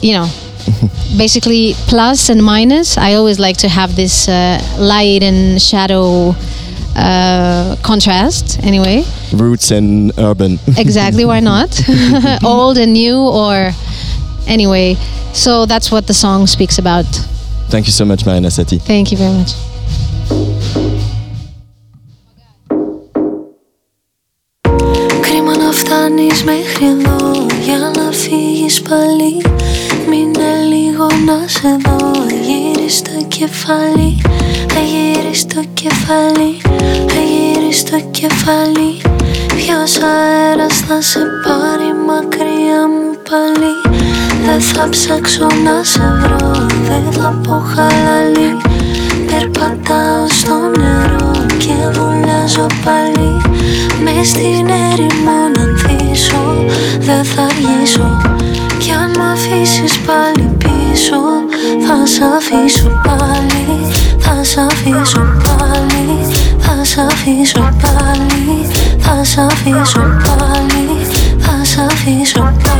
you 0.00 0.12
know 0.12 0.26
basically 1.16 1.74
plus 1.88 2.28
and 2.28 2.42
minus 2.42 2.96
i 2.96 3.14
always 3.14 3.38
like 3.38 3.56
to 3.56 3.68
have 3.68 3.96
this 3.96 4.28
uh, 4.28 4.60
light 4.78 5.22
and 5.22 5.60
shadow 5.60 6.34
uh, 6.96 7.76
contrast 7.82 8.62
anyway. 8.62 9.04
Roots 9.32 9.70
and 9.70 10.12
urban. 10.18 10.58
Exactly, 10.76 11.24
why 11.24 11.40
not? 11.40 11.80
Old 12.44 12.78
and 12.78 12.92
new, 12.92 13.16
or 13.18 13.70
anyway. 14.47 14.95
So 15.33 15.65
that's 15.65 15.91
what 15.91 16.07
the 16.07 16.13
song 16.13 16.47
speaks 16.47 16.77
about. 16.77 17.05
Thank 17.69 17.87
you 17.87 17.91
so 17.91 18.05
much, 18.05 18.25
Marina 18.25 18.49
Sati. 18.51 18.77
Thank 18.77 19.11
you 19.11 19.17
very 19.17 19.33
much. 19.33 19.51
Κρίμα 25.21 25.57
να 25.57 25.71
φτάνεις 25.71 26.43
μέχρι 26.43 26.85
εδώ 26.85 27.47
για 27.65 27.91
να 27.95 28.11
φύγεις 28.11 28.81
πάλι 28.81 29.41
Μείνε 30.09 30.75
λίγο 30.75 31.07
να 31.25 31.47
σε 31.47 31.77
δω 31.83 32.11
Γύρις 32.45 33.01
το 33.01 33.25
κεφάλι 33.27 34.21
Γύρις 34.91 35.45
το 35.45 35.63
κεφάλι 35.73 36.61
Γύρις 37.27 37.83
το 37.83 37.99
κεφάλι 38.11 39.01
Ποιος 39.55 39.97
αέρας 39.97 40.77
θα 40.87 41.01
σε 41.01 41.19
πάρει 41.19 41.93
μακριά 42.07 42.87
μου 42.87 43.17
πάλι 43.29 43.88
Δεν 44.52 44.60
θα 44.60 44.88
ψάξω 44.88 45.46
να 45.64 45.84
σε 45.84 46.02
βρω. 46.20 46.52
Δεν 46.88 47.12
θα 47.12 47.40
πω 47.42 47.62
χαλαλή 47.72 48.56
Περπατάω 49.26 50.26
στο 50.28 50.54
νερό 50.78 51.32
και 51.58 51.74
βουλιάζω 51.92 52.66
πάλι. 52.84 53.30
Μες 54.02 54.28
στην 54.28 54.66
έρημο 54.90 55.38
να 55.54 55.62
ανθίσω. 55.62 56.42
Δεν 57.00 57.24
θα 57.24 57.42
αργήσω. 57.42 58.20
Κι 58.78 58.90
αν 58.90 59.10
μ' 59.18 59.30
αφήσεις 59.32 59.98
πάλι 60.06 60.50
πίσω 60.58 61.20
Θα 61.86 62.06
σ' 62.06 62.20
αφήσω 62.36 62.90
πάλι. 63.06 63.66
Θα 64.18 64.44
σ' 64.44 64.58
αφήσω 64.58 65.22
πάλι. 65.44 66.06
Θα 66.58 66.84
σ' 66.84 66.98
αφήσω 66.98 67.68
πάλι. 67.82 68.66
Θα 68.98 69.24
σ' 69.24 69.38
αφήσω 69.38 70.02
πάλι. 70.24 70.84
Θα 71.38 71.64
σ' 71.64 71.78
αφήσω 71.78 72.40
πάλι. 72.40 72.60
Θα 72.62 72.79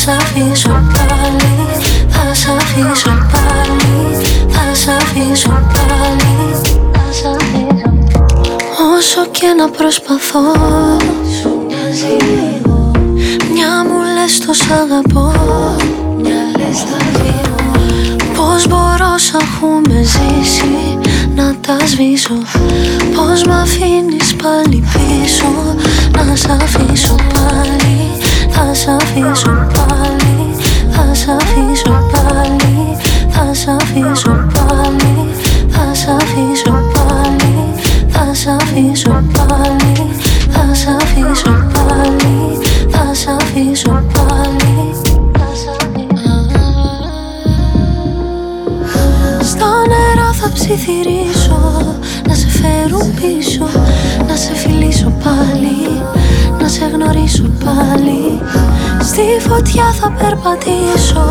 σ' 0.00 0.08
αφήσω 0.08 0.68
πάλι 0.68 1.68
Θα 2.08 2.34
σ' 2.34 2.46
αφήσω 2.48 3.10
πάλι 3.32 4.16
Θα 4.48 4.74
σ' 4.74 4.88
αφήσω 4.88 5.48
πάλι. 5.48 6.54
Θα 6.92 7.12
σ' 7.12 7.24
αφήσω 7.24 7.92
Όσο 8.96 9.26
και 9.30 9.46
να 9.58 9.68
προσπαθώ 9.68 10.40
Μια 13.52 13.84
μου 13.84 13.98
λες 14.14 14.38
τος 14.46 14.56
σ' 14.56 14.70
αγαπώ. 14.70 15.32
Μια 16.22 16.42
λες 16.58 16.78
θα 16.78 16.98
φύγω 17.12 17.56
Πώς 18.36 18.66
μπορώ 18.68 19.18
σ' 19.18 19.32
έχουμε 19.34 20.02
ζήσει 20.02 20.98
Να 21.34 21.54
τα 21.66 21.86
σβήσω; 21.86 22.34
Πώς 23.14 23.44
μ' 23.44 23.52
αφήνεις 23.52 24.34
πάλι 24.42 24.84
πίσω; 24.92 25.76
Να 26.26 26.36
σ' 26.36 26.46
αφήσω 26.62 27.14
πάλι 27.14 28.10
Θα 28.62 28.74
σ' 28.74 28.88
αφήσω 28.88 29.66
πάλι 29.74 30.54
Θα 30.90 31.14
σ' 31.14 31.28
αφήσω 31.28 31.94
πάλι 32.12 32.96
Θα 33.28 33.54
σ' 33.54 33.68
αφήσω 33.68 34.46
πάλι 34.54 35.28
Θα 35.68 35.94
σ' 35.94 36.08
αφήσω 36.08 36.72
πάλι 36.92 37.40
θα 38.22 38.34
σ' 38.34 38.46
αφήσω 38.46 39.24
πάλι, 39.32 40.18
θα 40.50 40.74
σ' 40.74 40.86
αφήσω 40.86 41.50
πάλι, 41.72 42.58
θα 42.90 43.14
σ' 43.14 43.26
αφήσω 43.26 44.02
πάλι. 44.12 44.94
Στο 49.42 49.66
νερό 49.88 50.32
θα 50.32 50.50
ψιθυρίσω, 50.52 51.60
να 52.28 52.34
σε 52.34 52.48
φέρουν 52.48 53.14
πίσω, 53.14 53.68
να 54.28 54.36
σε 54.36 54.54
φιλήσω 54.54 55.12
πάλι, 55.24 56.02
να 56.14 56.19
σε 56.19 56.19
γνωρίσω 57.00 57.42
πάλι. 57.64 58.40
Στη 59.02 59.48
φωτιά 59.48 59.92
θα 59.92 60.10
περπατήσω, 60.10 61.26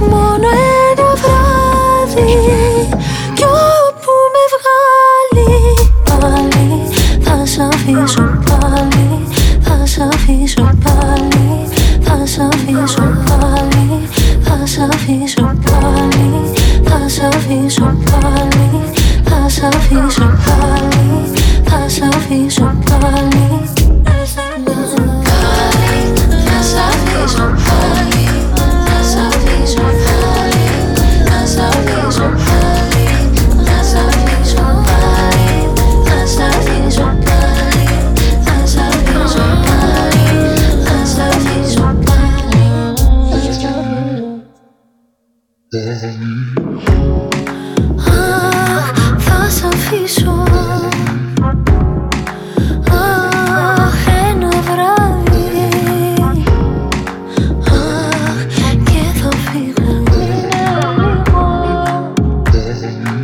μόνο 0.00 0.48
ένα 0.90 1.14
βράδυ, 1.22 2.81
veces. 62.82 63.21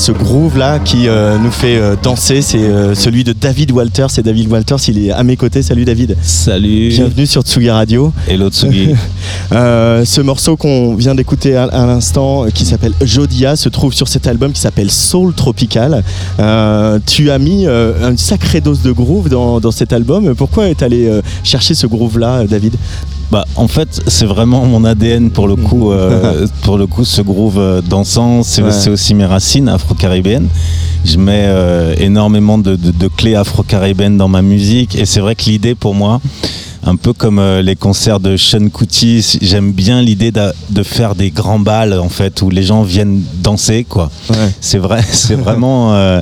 Ce 0.00 0.12
groove 0.12 0.56
là 0.56 0.78
qui 0.78 1.08
euh, 1.08 1.36
nous 1.36 1.50
fait 1.50 1.76
euh, 1.76 1.94
danser, 2.02 2.40
c'est 2.40 2.56
euh, 2.56 2.94
celui 2.94 3.22
de 3.22 3.34
David 3.34 3.70
Walters. 3.70 4.10
C'est 4.10 4.22
David 4.22 4.50
Walters, 4.50 4.78
il 4.88 5.06
est 5.06 5.10
à 5.10 5.22
mes 5.24 5.36
côtés. 5.36 5.60
Salut 5.60 5.84
David. 5.84 6.16
Salut. 6.22 6.88
Bienvenue 6.88 7.26
sur 7.26 7.42
Tsugi 7.42 7.68
Radio. 7.68 8.10
Hello 8.26 8.48
Tsugi. 8.48 8.94
Ce 9.50 10.20
morceau 10.22 10.56
qu'on 10.56 10.94
vient 10.94 11.14
d'écouter 11.14 11.54
à, 11.54 11.64
à 11.64 11.84
l'instant, 11.84 12.46
qui 12.54 12.64
s'appelle 12.64 12.94
Jodia, 13.02 13.56
se 13.56 13.68
trouve 13.68 13.92
sur 13.92 14.08
cet 14.08 14.26
album 14.26 14.52
qui 14.52 14.60
s'appelle 14.62 14.90
Soul 14.90 15.34
Tropical. 15.34 16.02
Tu 17.06 17.30
as 17.30 17.38
mis 17.38 17.66
une 17.66 18.16
sacrée 18.16 18.62
dose 18.62 18.80
de 18.80 18.92
groove 18.92 19.28
dans, 19.28 19.60
dans 19.60 19.70
cet 19.70 19.92
album. 19.92 20.34
Pourquoi 20.34 20.70
est 20.70 20.82
allé 20.82 21.10
chercher 21.44 21.74
ce 21.74 21.86
groove 21.86 22.18
là, 22.18 22.44
David? 22.44 22.74
Bah, 23.30 23.44
en 23.54 23.68
fait, 23.68 24.00
c'est 24.08 24.26
vraiment 24.26 24.64
mon 24.66 24.84
ADN 24.84 25.30
pour 25.30 25.46
le 25.46 25.54
coup. 25.56 25.92
euh, 25.92 26.46
pour 26.62 26.78
le 26.78 26.86
coup, 26.88 27.04
ce 27.04 27.22
groove 27.22 27.58
euh, 27.58 27.80
dansant, 27.80 28.42
c'est 28.42 28.62
Ouais. 28.62 28.88
aussi 28.88 29.14
mes 29.14 29.24
racines 29.26 29.68
afro-caribéennes. 29.68 30.48
Je 31.04 31.16
mets 31.16 31.44
euh, 31.46 31.94
énormément 31.98 32.58
de, 32.58 32.74
de- 32.76 32.90
de 32.90 33.08
clés 33.08 33.36
afro-caribéennes 33.36 34.16
dans 34.16 34.28
ma 34.28 34.42
musique, 34.42 34.96
et 34.96 35.06
c'est 35.06 35.20
vrai 35.20 35.34
que 35.36 35.44
l'idée 35.44 35.74
pour 35.74 35.94
moi, 35.94 36.20
un 36.84 36.96
peu 36.96 37.12
comme 37.12 37.38
euh, 37.38 37.62
les 37.62 37.76
concerts 37.76 38.20
de 38.20 38.36
Sean 38.36 38.68
Kuti, 38.68 39.38
j'aime 39.40 39.72
bien 39.72 40.02
l'idée 40.02 40.32
d'a- 40.32 40.52
de 40.70 40.82
faire 40.82 41.14
des 41.14 41.30
grands 41.30 41.58
balles 41.60 41.98
en 41.98 42.08
fait 42.08 42.42
où 42.42 42.50
les 42.50 42.62
gens 42.64 42.82
viennent 42.82 43.22
danser 43.42 43.84
quoi. 43.88 44.10
C'est 44.60 44.78
vrai, 44.78 45.02
c'est 45.10 45.36
vraiment. 45.36 45.94
euh, 45.94 46.20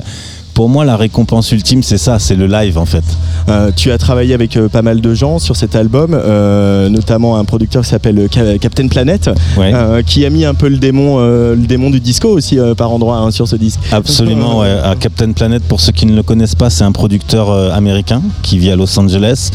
pour 0.53 0.67
moi, 0.67 0.83
la 0.83 0.97
récompense 0.97 1.51
ultime, 1.53 1.81
c'est 1.83 1.97
ça, 1.97 2.19
c'est 2.19 2.35
le 2.35 2.45
live 2.45 2.77
en 2.77 2.85
fait. 2.85 3.03
Euh, 3.49 3.71
tu 3.75 3.91
as 3.91 3.97
travaillé 3.97 4.33
avec 4.33 4.55
euh, 4.57 4.67
pas 4.69 4.81
mal 4.81 5.01
de 5.01 5.13
gens 5.13 5.39
sur 5.39 5.55
cet 5.55 5.75
album, 5.75 6.13
euh, 6.13 6.89
notamment 6.89 7.37
un 7.37 7.45
producteur 7.45 7.83
qui 7.83 7.89
s'appelle 7.89 8.27
Ca- 8.31 8.57
Captain 8.57 8.87
Planet, 8.87 9.29
qui 10.05 10.25
a 10.25 10.29
mis 10.29 10.45
un 10.45 10.53
peu 10.53 10.67
le 10.67 10.77
démon, 10.77 11.17
le 11.19 11.55
démon 11.67 11.89
du 11.89 11.99
disco 11.99 12.29
aussi 12.29 12.57
par 12.77 12.91
endroit 12.91 13.17
hein, 13.17 13.31
sur 13.31 13.47
ce 13.47 13.55
disque. 13.55 13.79
Absolument, 13.91 14.59
ouais. 14.59 14.69
À 14.83 14.95
Captain 14.95 15.31
Planet, 15.31 15.63
pour 15.63 15.79
ceux 15.81 15.91
qui 15.91 16.05
ne 16.05 16.15
le 16.15 16.23
connaissent 16.23 16.55
pas, 16.55 16.69
c'est 16.69 16.83
un 16.83 16.91
producteur 16.91 17.49
américain 17.73 18.21
qui 18.43 18.57
vit 18.59 18.71
à 18.71 18.75
Los 18.75 18.97
Angeles. 18.99 19.49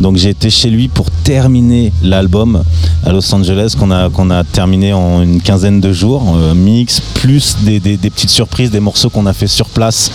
Donc 0.00 0.16
j'ai 0.16 0.30
été 0.30 0.50
chez 0.50 0.68
lui 0.70 0.88
pour 0.88 1.10
terminer 1.10 1.92
l'album 2.02 2.62
à 3.04 3.12
Los 3.12 3.34
Angeles 3.34 3.74
qu'on 3.78 3.90
a, 3.90 4.10
qu'on 4.10 4.30
a 4.30 4.44
terminé 4.44 4.92
en 4.92 5.22
une 5.22 5.40
quinzaine 5.40 5.80
de 5.80 5.92
jours, 5.92 6.22
euh, 6.36 6.54
mix, 6.54 7.00
plus 7.14 7.56
des, 7.62 7.80
des- 7.80 7.96
des 7.96 8.10
petites 8.10 8.30
surprises, 8.30 8.70
des 8.70 8.80
morceaux 8.80 9.08
qu'on 9.10 9.26
a 9.26 9.32
fait 9.32 9.46
sur 9.46 9.66
place, 9.68 10.10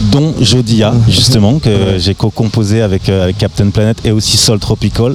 dont 0.00 0.34
Jodia, 0.40 0.92
justement, 1.08 1.58
que 1.58 1.98
j'ai 1.98 2.14
co-composé 2.14 2.82
avec, 2.82 3.08
euh, 3.08 3.24
avec 3.24 3.38
Captain 3.38 3.70
Planet 3.70 3.98
et 4.04 4.12
aussi 4.12 4.36
Soul 4.36 4.58
Tropical. 4.58 5.14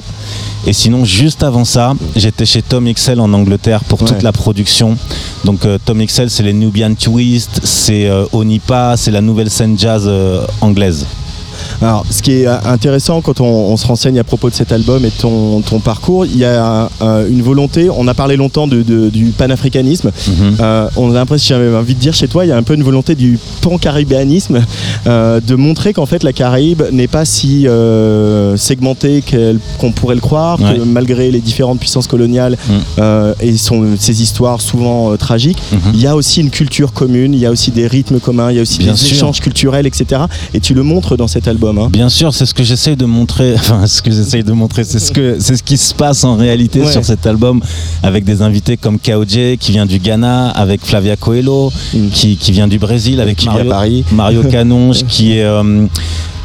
Et 0.66 0.72
sinon, 0.72 1.04
juste 1.04 1.42
avant 1.42 1.64
ça, 1.64 1.94
j'étais 2.16 2.46
chez 2.46 2.62
Tom 2.62 2.90
XL 2.90 3.20
en 3.20 3.32
Angleterre 3.32 3.84
pour 3.84 3.98
toute 3.98 4.22
la 4.22 4.32
production. 4.32 4.96
Donc 5.44 5.66
euh, 5.66 5.78
Tom 5.84 6.04
XL, 6.04 6.30
c'est 6.30 6.42
les 6.42 6.54
Nubian 6.54 6.94
Twist, 6.94 7.60
c'est 7.64 8.06
euh, 8.06 8.24
Onipa, 8.32 8.96
c'est 8.96 9.10
la 9.10 9.20
nouvelle 9.20 9.50
scène 9.50 9.78
jazz 9.78 10.10
anglaise. 10.60 11.06
Alors, 11.84 12.06
ce 12.08 12.22
qui 12.22 12.32
est 12.32 12.46
euh, 12.46 12.56
intéressant 12.64 13.20
quand 13.20 13.42
on, 13.42 13.44
on 13.44 13.76
se 13.76 13.86
renseigne 13.86 14.18
à 14.18 14.24
propos 14.24 14.48
de 14.48 14.54
cet 14.54 14.72
album 14.72 15.04
et 15.04 15.08
de 15.10 15.14
ton, 15.20 15.60
ton 15.60 15.80
parcours, 15.80 16.24
il 16.24 16.38
y 16.38 16.44
a 16.46 16.88
euh, 17.02 17.28
une 17.28 17.42
volonté. 17.42 17.90
On 17.94 18.08
a 18.08 18.14
parlé 18.14 18.36
longtemps 18.36 18.66
de, 18.66 18.82
de- 18.82 19.10
du 19.10 19.26
panafricanisme. 19.36 20.10
Mhm. 20.26 20.56
Euh, 20.60 20.88
on 20.96 21.10
a 21.10 21.14
l'impression, 21.14 21.56
j'avais 21.56 21.76
envie 21.76 21.94
de 21.94 22.00
dire 22.00 22.14
chez 22.14 22.26
toi, 22.26 22.46
il 22.46 22.48
y 22.48 22.52
a 22.52 22.56
un 22.56 22.62
peu 22.62 22.72
une 22.74 22.82
volonté 22.82 23.14
du 23.14 23.38
pan-caribéanisme, 23.60 24.62
euh, 25.06 25.40
de 25.46 25.54
montrer 25.56 25.92
qu'en 25.92 26.06
fait 26.06 26.22
la 26.22 26.32
Caraïbe 26.32 26.82
n'est 26.90 27.06
pas 27.06 27.26
si 27.26 27.66
segmentée 28.56 29.22
qu'on 29.78 29.92
pourrait 29.92 30.14
le 30.14 30.20
croire, 30.22 30.58
Ouais. 30.60 30.76
que 30.78 30.82
malgré 30.84 31.30
les 31.30 31.40
différentes 31.40 31.80
puissances 31.80 32.06
coloniales 32.06 32.56
Mm. 32.68 33.02
et 33.40 33.56
son, 33.58 33.96
ses 33.98 34.22
histoires 34.22 34.60
souvent 34.62 35.16
tragiques, 35.18 35.58
Mhm. 35.72 35.78
il 35.94 36.00
y 36.00 36.06
a 36.06 36.16
aussi 36.16 36.40
une 36.40 36.50
culture 36.50 36.92
commune, 36.94 37.34
il 37.34 37.40
y 37.40 37.46
a 37.46 37.50
aussi 37.50 37.70
des 37.72 37.86
rythmes 37.86 38.20
communs, 38.20 38.50
il 38.50 38.56
y 38.56 38.58
a 38.58 38.62
aussi 38.62 38.78
Bien 38.78 38.92
des 38.92 38.98
sûr. 38.98 39.16
échanges 39.16 39.40
culturels, 39.40 39.86
etc. 39.86 40.22
Et 40.54 40.60
tu 40.60 40.72
le 40.72 40.82
montres 40.82 41.16
dans 41.16 41.28
cet 41.28 41.46
album. 41.48 41.73
Hein. 41.78 41.88
Bien 41.90 42.08
sûr, 42.08 42.32
c'est 42.34 42.46
ce 42.46 42.54
que 42.54 42.62
j'essaye 42.62 42.96
de 42.96 43.04
montrer. 43.04 43.54
Enfin, 43.58 43.86
ce 43.86 44.02
que 44.02 44.10
j'essaye 44.10 44.42
de 44.44 44.52
montrer, 44.52 44.84
c'est 44.84 44.98
ce 44.98 45.12
que 45.12 45.36
c'est 45.40 45.56
ce 45.56 45.62
qui 45.62 45.76
se 45.76 45.94
passe 45.94 46.24
en 46.24 46.36
réalité 46.36 46.80
Ouais. 46.82 46.90
sur 46.92 47.04
cet 47.04 47.26
album, 47.26 47.60
avec 48.02 48.24
des 48.24 48.42
invités 48.42 48.76
comme 48.76 48.98
Kaoje 48.98 49.56
qui 49.58 49.72
vient 49.72 49.86
du 49.86 49.98
Ghana, 49.98 50.50
avec 50.50 50.84
Flavia 50.84 51.16
Coelho 51.16 51.72
Mm. 51.92 52.08
qui, 52.12 52.36
qui 52.36 52.52
vient 52.52 52.68
du 52.68 52.78
Brésil, 52.78 53.20
avec 53.20 53.36
Qui 53.38 53.46
Mario, 53.46 53.70
Paris. 53.70 54.04
Mario 54.12 54.42
Canonge 54.50 55.04
qui 55.06 55.38
est 55.38 55.44
euh, 55.44 55.86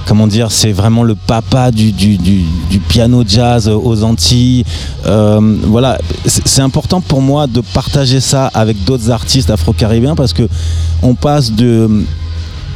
comment 0.07 0.26
dire, 0.27 0.49
c'est 0.51 0.72
vraiment 0.72 1.03
le 1.03 1.14
papa 1.15 1.69
du, 1.72 1.91
du, 1.91 2.18
du- 2.18 2.43
du 2.72 2.80
piano 2.80 3.23
jazz 3.27 3.68
aux 3.69 4.03
Antilles. 4.03 4.64
Euh, 5.06 5.39
voilà, 5.68 5.97
c'est 6.26 6.47
c'est 6.47 6.61
important 6.64 6.99
pour 7.01 7.22
moi 7.22 7.45
de 7.47 7.61
partager 7.61 8.19
ça 8.19 8.47
avec 8.53 8.84
d'autres 8.85 9.11
artistes 9.11 9.49
afro-caribéens 9.51 10.15
parce 10.15 10.34
que 10.34 10.47
on 11.03 11.14
passe 11.15 11.51
de 11.51 11.88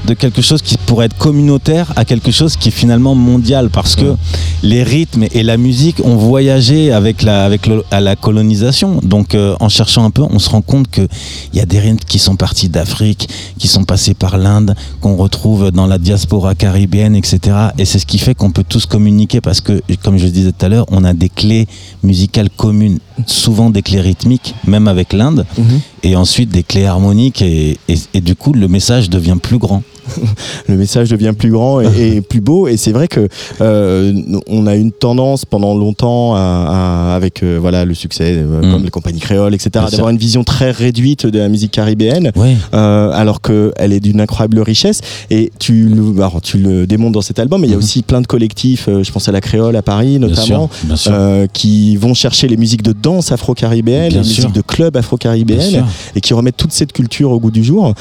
de 0.05 0.13
quelque 0.13 0.41
chose 0.41 0.61
qui 0.61 0.77
pourrait 0.77 1.05
être 1.05 1.17
communautaire 1.17 1.93
à 1.95 2.03
quelque 2.05 2.31
chose 2.31 2.57
qui 2.57 2.69
est 2.69 2.71
finalement 2.71 3.15
mondial 3.15 3.69
parce 3.69 3.95
que 3.95 4.15
les 4.61 4.83
rythmes 4.83 5.25
et 5.31 5.43
la 5.43 5.57
musique 5.57 6.01
ont 6.03 6.15
voyagé 6.17 6.91
avec 6.91 7.21
la, 7.21 7.45
avec 7.45 7.67
le- 7.67 7.83
à 7.91 8.01
la 8.01 8.15
colonisation. 8.15 8.99
Donc 9.03 9.33
euh, 9.35 9.55
en 9.59 9.69
cherchant 9.69 10.03
un 10.03 10.11
peu, 10.11 10.23
on 10.29 10.39
se 10.39 10.49
rend 10.49 10.61
compte 10.61 10.89
qu'il 10.89 11.07
y 11.53 11.59
a 11.59 11.65
des 11.65 11.79
rythmes 11.79 11.99
qui 12.07 12.19
sont 12.19 12.35
partis 12.35 12.69
d'Afrique, 12.69 13.29
qui 13.57 13.67
sont 13.67 13.83
passés 13.85 14.13
par 14.13 14.37
l'Inde, 14.37 14.75
qu'on 15.01 15.15
retrouve 15.15 15.71
dans 15.71 15.87
la 15.87 15.97
diaspora 15.97 16.55
caribéenne, 16.55 17.15
etc. 17.15 17.39
Et 17.77 17.85
c'est 17.85 17.99
ce 17.99 18.05
qui 18.05 18.17
fait 18.17 18.35
qu'on 18.35 18.51
peut 18.51 18.65
tous 18.67 18.85
communiquer 18.85 19.39
parce 19.41 19.61
que, 19.61 19.81
comme 20.03 20.17
je 20.17 20.27
disais 20.27 20.51
tout 20.51 20.65
à 20.65 20.69
l'heure, 20.69 20.85
on 20.89 21.03
a 21.03 21.13
des 21.13 21.29
clés 21.29 21.67
musicales 22.03 22.49
communes, 22.49 22.99
souvent 23.25 23.69
des 23.69 23.81
clés 23.81 24.01
rythmiques, 24.01 24.53
même 24.67 24.87
avec 24.87 25.13
l'Inde, 25.13 25.45
Mhm. 25.57 25.79
et 26.03 26.15
ensuite 26.15 26.49
des 26.49 26.63
clés 26.63 26.85
harmoniques 26.85 27.41
et, 27.41 27.77
et- 27.87 27.99
et 28.13 28.21
du 28.21 28.35
coup 28.35 28.53
le 28.53 28.67
message 28.67 29.09
devient 29.09 29.37
plus 29.41 29.57
grand. 29.57 29.83
le 30.67 30.75
message 30.77 31.09
devient 31.09 31.33
plus 31.37 31.51
grand 31.51 31.81
et, 31.81 31.87
et 32.17 32.21
plus 32.33 32.41
beau. 32.41 32.67
Et 32.67 32.77
c'est 32.77 32.91
vrai 32.91 33.07
que 33.07 33.27
euh, 33.61 34.13
on 34.47 34.67
a 34.67 34.75
une 34.75 34.91
tendance 34.91 35.45
pendant 35.45 35.75
longtemps 35.75 36.35
à, 36.35 36.39
à- 36.39 37.15
avec 37.15 37.43
euh, 37.43 37.57
voilà 37.59 37.85
le 37.85 37.93
succès 37.93 38.35
euh, 38.37 38.61
Mm. 38.63 38.71
comme 38.71 38.83
les 38.83 38.89
compagnies 38.89 39.19
créoles, 39.19 39.53
etc. 39.55 39.85
D'avoir 39.91 40.09
une 40.09 40.17
vision 40.17 40.43
très 40.43 40.71
réduite 40.71 41.25
de 41.25 41.39
la 41.39 41.49
musique 41.49 41.71
caribéenne, 41.71 42.31
Ouais. 42.35 42.55
euh, 42.73 43.11
alors 43.13 43.41
qu'elle 43.41 43.93
est 43.93 43.99
d'une 43.99 44.21
incroyable 44.21 44.59
richesse. 44.59 45.01
Et 45.29 45.51
tu 45.59 45.87
le, 45.89 46.13
alors, 46.17 46.41
tu 46.41 46.57
le 46.57 46.85
démontres 46.87 47.13
dans 47.13 47.21
cet 47.21 47.39
album. 47.39 47.61
Mais 47.61 47.67
il 47.67 47.71
y 47.71 47.73
a 47.73 47.77
Mhm. 47.77 47.83
aussi 47.83 48.01
plein 48.03 48.21
de 48.21 48.27
collectifs. 48.27 48.87
euh, 48.87 49.03
je 49.03 49.11
pense 49.11 49.27
à 49.27 49.31
la 49.31 49.41
créole 49.41 49.75
à 49.75 49.81
Paris 49.81 50.19
Bien 50.19 50.27
notamment. 50.27 50.45
sûr, 50.45 50.69
bien 50.83 50.95
sûr. 50.95 51.13
qui 51.53 51.95
vont 51.97 52.13
chercher 52.13 52.47
les 52.47 52.57
musiques 52.57 52.83
de 52.83 52.93
danse 52.93 53.31
afro-caribéenne, 53.31 54.11
les 54.11 54.17
musiques 54.19 54.51
de 54.51 54.61
club 54.61 54.95
afro-caribéenne, 54.97 55.85
et 56.15 56.21
qui 56.21 56.33
remettent 56.33 56.57
toute 56.57 56.71
cette 56.71 56.93
culture 56.93 57.31
au 57.31 57.39
goût 57.39 57.51
du 57.51 57.63
jour, 57.63 57.93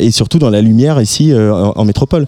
et 0.00 0.10
surtout 0.10 0.38
dans 0.38 0.50
la 0.50 0.60
lumière 0.60 1.00
ici 1.00 1.17
euh, 1.32 1.52
en, 1.74 1.84
métropole. 1.84 2.26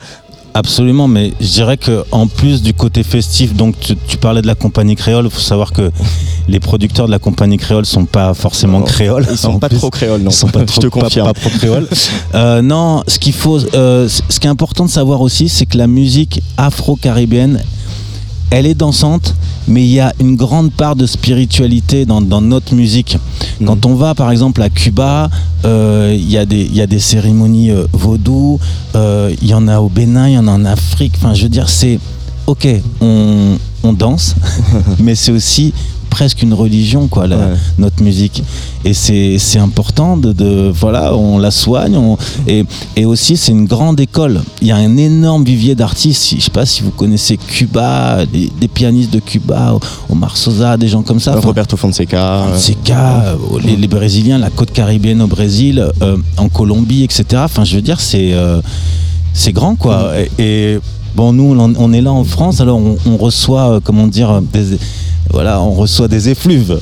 Absolument, 0.52 1.06
mais 1.06 1.32
je 1.40 1.46
dirais 1.46 1.76
que 1.76 2.04
en 2.10 2.26
plus 2.26 2.60
du 2.62 2.74
côté 2.74 3.04
festif, 3.04 3.54
donc 3.54 3.78
tu, 3.78 3.94
tu 3.96 4.16
parlais 4.16 4.42
de 4.42 4.48
la 4.48 4.56
compagnie 4.56 4.96
créole, 4.96 5.26
il 5.26 5.30
faut 5.30 5.38
savoir 5.38 5.72
que 5.72 5.92
les 6.48 6.58
producteurs 6.58 7.06
de 7.06 7.12
la 7.12 7.20
compagnie 7.20 7.56
créole 7.56 7.86
sont 7.86 8.04
pas 8.04 8.34
forcément 8.34 8.80
Non, 8.80 8.84
créoles. 8.84 9.26
Ils 9.30 9.38
sont 9.38 9.60
pas 9.60 9.68
plus, 9.68 9.78
trop 9.78 9.90
créoles, 9.90 10.22
non. 10.22 10.30
Ils 10.30 10.34
sont 10.34 10.48
pas 10.48 10.64
trop, 10.66 10.80
je 10.82 10.86
te 10.86 10.90
confirme. 10.90 11.32
Pas, 11.32 11.40
trop 11.40 11.50
créoles. 11.50 11.88
Euh, 12.34 12.62
non, 12.62 13.02
ce 13.06 13.18
qu'il 13.18 13.32
faut, 13.32 13.58
euh, 13.74 14.08
ce 14.08 14.40
qui 14.40 14.46
est 14.46 14.50
important 14.50 14.84
de 14.84 14.90
savoir 14.90 15.20
aussi, 15.20 15.48
c'est 15.48 15.66
que 15.66 15.76
la 15.76 15.86
musique 15.86 16.42
afro-caribéenne, 16.56 17.60
elle 18.50 18.66
est 18.66 18.74
dansante, 18.74 19.34
mais 19.68 19.82
il 19.84 19.90
y 19.92 20.00
a 20.00 20.12
une 20.20 20.36
grande 20.36 20.72
part 20.72 20.96
de 20.96 21.06
spiritualité 21.06 22.04
dans, 22.06 22.20
dans 22.20 22.40
notre 22.40 22.74
musique. 22.74 23.16
Mhm. 23.60 23.66
Quand 23.66 23.86
on 23.86 23.94
va 23.94 24.14
par 24.14 24.30
exemple 24.30 24.60
à 24.62 24.68
Cuba, 24.68 25.30
euh, 25.64 26.14
il 26.18 26.28
y, 26.30 26.36
a 26.36 26.46
des- 26.46 26.64
il 26.64 26.74
y 26.74 26.80
a 26.80 26.86
des 26.86 26.98
cérémonies 26.98 27.70
euh, 27.70 27.86
vaudou, 27.92 28.58
euh, 28.96 29.32
il 29.40 29.48
y 29.48 29.54
en 29.54 29.68
a 29.68 29.80
au 29.80 29.88
Bénin, 29.88 30.28
il 30.28 30.34
y 30.34 30.38
en 30.38 30.48
a 30.48 30.52
en 30.52 30.64
Afrique. 30.64 31.12
Enfin, 31.16 31.34
je 31.34 31.42
veux 31.44 31.48
dire, 31.48 31.68
c'est 31.68 31.98
ok, 32.46 32.66
on, 33.00 33.56
on 33.82 33.92
danse, 33.92 34.34
mais 34.98 35.14
c'est 35.14 35.32
aussi 35.32 35.72
presque 36.10 36.42
une 36.42 36.52
religion, 36.54 37.06
quoi, 37.08 37.26
la- 37.26 37.36
Ouais. 37.36 37.54
notre 37.78 38.02
musique. 38.02 38.42
Et 38.84 38.92
c'est 38.94 39.58
important 39.58 40.16
de, 40.16 40.32
de- 40.32 40.70
Voilà, 40.74 41.14
on 41.14 41.38
la 41.38 41.50
soigne. 41.50 41.96
on- 41.96 42.18
et, 42.46 42.64
et 42.96 43.04
aussi, 43.04 43.36
c'est 43.36 43.52
une 43.52 43.66
grande 43.66 44.00
école. 44.00 44.40
Il 44.60 44.68
y 44.68 44.72
a 44.72 44.76
un 44.76 44.96
énorme 44.96 45.44
vivier 45.44 45.74
d'artistes. 45.74 46.34
Je 46.36 46.42
sais 46.42 46.50
pas 46.50 46.66
si 46.66 46.82
vous 46.82 46.90
connaissez 46.90 47.36
Cuba, 47.36 48.26
des, 48.26 48.50
des 48.60 48.68
pianistes 48.68 49.12
de 49.12 49.20
Cuba, 49.20 49.78
Omar 50.10 50.36
Sosa, 50.36 50.76
des 50.76 50.88
gens 50.88 51.02
comme 51.02 51.20
ça. 51.20 51.34
Roberto 51.38 51.76
Fonseca. 51.76 52.42
euh, 52.44 52.52
Fonseca, 52.54 53.24
euh, 53.28 53.36
les, 53.64 53.76
les 53.76 53.88
Brésiliens, 53.88 54.38
la 54.38 54.50
côte 54.50 54.72
caribéenne 54.72 55.22
au 55.22 55.26
Brésil, 55.26 55.84
euh, 56.02 56.16
en 56.36 56.48
Colombie, 56.48 57.04
etc. 57.04 57.24
Enfin, 57.44 57.64
je 57.64 57.76
veux 57.76 57.82
dire, 57.82 58.00
c'est 58.00 58.32
euh, 58.32 58.60
c'est 59.32 59.52
grand, 59.52 59.76
quoi. 59.76 60.12
Et, 60.38 60.42
et, 60.74 60.78
bon, 61.14 61.32
nous, 61.32 61.54
on, 61.58 61.72
on 61.78 61.92
est 61.92 62.00
là 62.00 62.12
en 62.12 62.24
France, 62.24 62.60
alors 62.60 62.78
on, 62.78 62.96
on 63.06 63.16
reçoit, 63.16 63.74
euh, 63.76 63.80
comment 63.82 64.06
dire, 64.08 64.40
des, 64.52 64.76
voilà, 65.32 65.60
on 65.60 65.72
reçoit 65.72 66.08
des 66.08 66.28
effluves. 66.28 66.78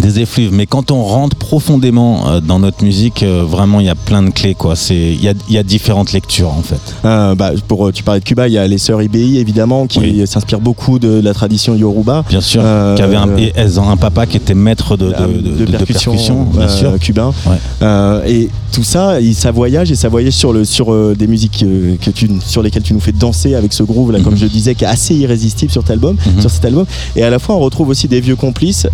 Des 0.00 0.20
effluves, 0.20 0.52
mais 0.52 0.66
quand 0.66 0.90
on 0.90 1.02
rentre 1.04 1.36
profondément 1.36 2.28
euh, 2.28 2.40
dans 2.40 2.58
notre 2.58 2.82
musique, 2.82 3.22
euh, 3.22 3.44
vraiment 3.46 3.78
il 3.80 3.86
y 3.86 3.90
a 3.90 3.94
plein 3.94 4.22
de 4.22 4.30
clés 4.30 4.54
quoi. 4.54 4.74
C'est 4.74 4.94
il 4.96 5.22
y 5.22 5.28
a, 5.28 5.34
il 5.48 5.54
y 5.54 5.58
a 5.58 5.62
différentes 5.62 6.12
lectures 6.12 6.48
en 6.50 6.62
fait. 6.62 6.80
Euh, 7.04 7.34
bah, 7.34 7.50
pour, 7.68 7.92
tu 7.92 8.02
parlais 8.02 8.20
de 8.20 8.24
Cuba, 8.24 8.48
il 8.48 8.54
y 8.54 8.58
a 8.58 8.66
les 8.66 8.78
sœurs 8.78 9.02
IBI 9.02 9.38
évidemment 9.38 9.86
qui 9.86 9.98
Oui. 10.00 10.26
s'inspirent 10.26 10.60
beaucoup 10.60 10.98
de 10.98 11.20
la 11.20 11.34
tradition 11.34 11.74
Yoruba. 11.74 12.24
Bien 12.28 12.40
sûr, 12.40 12.62
Euh, 12.64 12.94
qui 12.96 13.02
avait 13.02 13.16
un, 13.16 13.36
et 13.36 13.52
elles 13.54 13.78
ont 13.78 13.88
un 13.88 13.96
papa 13.96 14.26
qui 14.26 14.36
était 14.38 14.54
maître 14.54 14.96
de, 14.96 15.06
de, 15.08 15.64
de- 15.66 15.76
percussion, 15.76 16.44
bien 16.44 16.68
sûr. 16.68 16.98
cubain. 16.98 17.32
Ouais. 17.46 18.30
Et 18.30 18.48
tout 18.72 18.84
ça, 18.84 19.20
il- 19.20 19.34
ça 19.34 19.50
voyage 19.50 19.90
et 19.90 19.94
ça 19.94 20.08
voyage 20.08 20.32
sur, 20.32 20.52
le, 20.52 20.64
sur 20.64 21.14
des 21.14 21.26
musiques 21.26 21.64
que 22.00 22.10
tu, 22.10 22.30
sur 22.46 22.62
lesquelles 22.62 22.82
tu 22.82 22.94
nous 22.94 23.00
fais 23.00 23.12
danser 23.12 23.54
avec 23.54 23.72
ce 23.74 23.82
groove 23.82 24.12
là, 24.12 24.20
comme 24.20 24.32
Mhm. 24.34 24.38
je 24.38 24.46
disais, 24.46 24.74
qui 24.74 24.84
est 24.84 24.88
assez 24.88 25.14
irrésistible 25.14 25.70
sur, 25.70 25.82
cet 25.82 25.90
album, 25.90 26.16
Mhm. 26.34 26.40
sur 26.40 26.50
cet 26.50 26.64
album. 26.64 26.86
Et 27.16 27.22
à 27.22 27.28
la 27.30 27.38
fois, 27.38 27.56
on 27.56 27.60
retrouve 27.60 27.88
aussi 27.90 28.08
des 28.08 28.20
vieux 28.20 28.36
complices. 28.36 28.86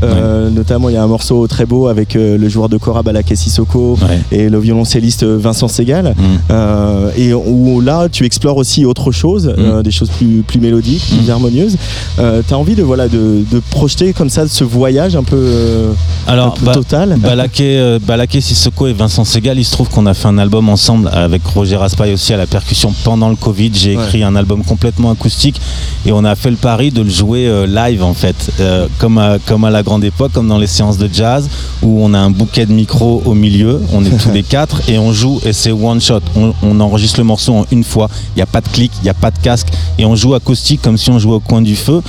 Notamment, 0.55 0.88
il 0.89 0.95
y 0.95 0.97
a 0.97 1.03
un 1.03 1.07
morceau 1.07 1.47
très 1.47 1.67
beau 1.67 1.89
avec 1.89 2.17
euh, 2.17 2.37
le 2.39 2.49
joueur 2.49 2.69
de 2.69 2.77
Cora 2.79 3.03
Balaké 3.03 3.37
Sissoko 3.37 3.99
Ouais. 4.03 4.21
et 4.33 4.49
le 4.49 4.59
violoncelliste 4.59 5.25
Vincent 5.25 5.69
Segal. 5.69 6.15
Mm. 6.17 6.23
Euh, 6.51 7.11
et 7.17 7.33
où 7.35 7.81
là, 7.81 8.09
tu 8.11 8.25
explores 8.25 8.57
aussi 8.57 8.85
autre 8.85 9.11
chose, 9.13 9.53
euh, 9.59 9.83
des 9.83 9.91
choses 9.91 10.11
plus, 10.11 10.43
plus 10.47 10.61
mélodiques, 10.61 11.03
plus 11.09 11.27
Mm. 11.29 11.31
harmonieuses. 11.31 11.77
Euh, 12.19 12.43
tu 12.47 12.55
as 12.55 12.59
envie 12.59 12.75
de, 12.75 12.83
voilà, 12.83 13.09
de, 13.09 13.45
de 13.51 13.61
projeter 13.71 14.13
comme 14.13 14.31
ça 14.31 14.47
ce 14.49 14.65
voyage 14.65 15.17
un 15.17 15.23
peu, 15.23 15.37
euh, 15.37 15.93
Alors, 16.27 16.57
un 16.61 16.65
peu 16.65 16.73
total. 16.73 17.17
Balaké, 17.19 17.79
euh, 17.79 17.99
Balaké 18.05 18.41
Sissoko 18.41 18.87
et 18.87 18.93
Vincent 18.93 19.25
Segal, 19.25 19.59
il 19.59 19.65
se 19.65 19.73
trouve 19.73 19.89
qu'on 19.89 20.07
a 20.07 20.15
fait 20.15 20.29
un 20.29 20.39
album 20.39 20.69
ensemble 20.69 21.09
avec 21.13 21.45
Roger 21.47 21.77
Raspail 21.77 22.13
aussi 22.13 22.33
à 22.33 22.37
la 22.37 22.47
percussion 22.47 22.93
pendant 23.05 23.29
le 23.29 23.37
Covid. 23.37 23.71
J'ai 23.75 23.97
Ouais. 23.97 24.05
écrit 24.05 24.23
un 24.23 24.37
album 24.37 24.63
complètement 24.65 25.11
acoustique 25.11 25.61
et 26.07 26.13
on 26.13 26.25
a 26.25 26.35
fait 26.37 26.51
le 26.51 26.57
pari 26.57 26.91
de 26.91 27.03
le 27.03 27.11
jouer 27.11 27.47
euh, 27.49 27.67
live 27.67 28.03
en 28.03 28.15
fait, 28.15 28.37
Euh, 28.61 28.87
comme, 28.99 29.19
à, 29.19 29.39
comme 29.47 29.65
à 29.65 29.71
la 29.71 29.83
grande 29.83 30.05
époque, 30.05 30.33
comme 30.33 30.49
dans 30.49 30.59
les 30.59 30.67
séances 30.69 30.99
de 30.99 31.09
jazz 31.13 31.49
où 31.83 32.03
on 32.03 32.15
a 32.15 32.19
un 32.19 32.31
bouquet 32.31 32.67
de 32.67 32.73
micros 32.73 33.23
au 33.25 33.35
milieu, 33.35 33.81
on 33.93 34.05
est 34.05 34.11
tous 34.11 34.31
les 34.33 34.43
quatre 34.43 34.89
et 34.89 34.99
on 34.99 35.13
joue 35.13 35.41
et 35.45 35.53
c'est 35.53 35.73
one 35.73 36.01
shot. 36.01 36.21
On, 36.37 36.55
on 36.63 36.81
enregistre 36.81 37.19
le 37.19 37.25
morceau 37.25 37.55
en 37.55 37.67
une 37.71 37.85
fois. 37.85 38.09
Il 38.35 38.39
n'y 38.39 38.43
a 38.43 38.47
pas 38.47 38.61
de 38.61 38.69
clic, 38.69 38.93
il 39.01 39.05
n'y 39.05 39.11
a 39.11 39.15
pas 39.15 39.31
de 39.31 39.39
casque 39.39 39.69
et 39.99 40.05
on 40.05 40.15
joue 40.15 40.35
acoustique 40.35 40.83
comme 40.83 40.99
si 40.99 41.11
on 41.11 41.19
jouait 41.19 41.35
au 41.35 41.41
coin 41.41 41.63
du 41.63 41.77
feu. 41.77 42.03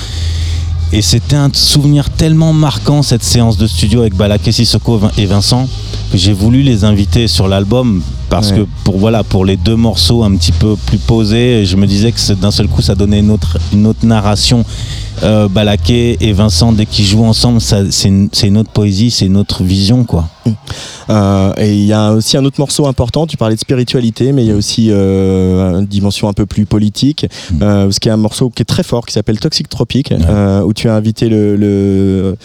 Et 0.91 1.01
c'était 1.03 1.35
un 1.35 1.49
souvenir 1.53 2.09
tellement 2.09 2.51
marquant 2.51 3.03
cette 3.03 3.23
séance 3.23 3.57
de 3.57 3.67
studio 3.67 4.01
avec 4.01 4.15
Balaké 4.15 4.51
Sissoko 4.51 4.99
et 5.17 5.25
Vincent 5.27 5.67
que 6.11 6.17
j'ai 6.17 6.33
voulu 6.33 6.63
les 6.63 6.83
inviter 6.83 7.27
sur 7.27 7.47
l'album 7.47 8.01
parce 8.29 8.51
Ouais. 8.51 8.57
que 8.59 8.65
pour 8.83 8.97
voilà 8.97 9.23
pour 9.23 9.43
les 9.45 9.57
deux 9.57 9.75
morceaux 9.75 10.23
un 10.23 10.35
petit 10.35 10.51
peu 10.51 10.75
plus 10.85 10.97
posés, 10.97 11.65
je 11.65 11.75
me 11.75 11.85
disais 11.87 12.11
que 12.11 12.33
d'un 12.33 12.51
seul 12.51 12.67
coup 12.67 12.81
ça 12.81 12.95
donnait 12.95 13.19
une 13.19 13.31
autre 13.31 13.57
une 13.73 13.85
autre 13.87 14.05
narration. 14.05 14.63
Euh, 15.21 15.49
Balaké 15.49 16.15
et 16.21 16.31
Vincent 16.31 16.71
dès 16.71 16.85
qu'ils 16.85 17.03
jouent 17.03 17.25
ensemble, 17.25 17.59
c'est 17.59 18.07
une, 18.07 18.29
une 18.41 18.57
autre 18.57 18.69
poésie, 18.71 19.11
c'est 19.11 19.25
une 19.25 19.35
autre 19.35 19.63
vision 19.65 20.05
quoi. 20.05 20.29
Euh, 21.09 21.51
et 21.57 21.73
il 21.73 21.83
y 21.85 21.91
a 21.91 22.13
aussi 22.13 22.37
un 22.37 22.45
autre 22.45 22.55
morceau 22.59 22.87
important, 22.87 23.27
tu 23.27 23.35
parlais 23.35 23.55
de 23.55 23.59
spiritualité, 23.59 24.31
mais 24.31 24.43
il 24.45 24.47
y 24.47 24.51
a 24.51 24.55
aussi 24.55 24.87
euh, 24.91 25.79
une 25.79 25.87
dimension 25.87 26.29
un 26.29 26.33
peu 26.33 26.45
plus 26.45 26.65
politique, 26.65 27.25
euh, 27.61 27.83
parce 27.85 27.99
qu'il 27.99 28.09
y 28.09 28.11
a 28.11 28.13
un 28.13 28.17
morceau 28.17 28.49
qui 28.49 28.61
est 28.61 28.65
très 28.65 28.83
fort, 28.83 29.05
qui 29.05 29.13
s'appelle 29.13 29.39
Toxic 29.41 29.67
Tropic, 29.67 30.13
où 30.65 30.73
tu 30.73 30.87
as 30.87 30.95
invité 30.95 31.27
le, 31.27 31.57
le, 31.57 32.37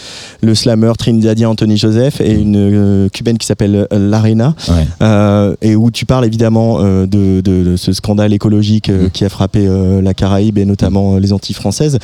le 0.42 0.54
slammer 0.56 0.92
trinidadien 0.98 1.50
Anthony 1.50 1.76
Joseph 1.76 2.20
et 2.20 2.32
une 2.32 2.56
euh, 2.56 3.08
cubaine 3.08 3.38
qui 3.38 3.46
s'appelle 3.46 3.86
Larena, 3.92 4.54
Ouais. 4.68 4.86
euh, 5.02 5.54
et 5.74 5.76
où 5.76 5.90
tu 5.90 6.06
parles 6.06 6.24
évidemment 6.24 6.78
euh, 6.80 7.04
de, 7.06 7.40
de- 7.40 7.64
de 7.64 7.76
ce 7.76 7.92
scandale 7.92 8.32
écologique 8.32 8.88
euh, 8.88 9.08
qui 9.08 9.24
a 9.24 9.28
frappé 9.28 9.66
euh, 9.66 10.00
la 10.00 10.14
Caraïbe 10.14 10.56
et 10.56 10.64
notamment 10.64 11.18
les 11.18 11.32
Antilles 11.32 11.56
françaises. 11.56 11.98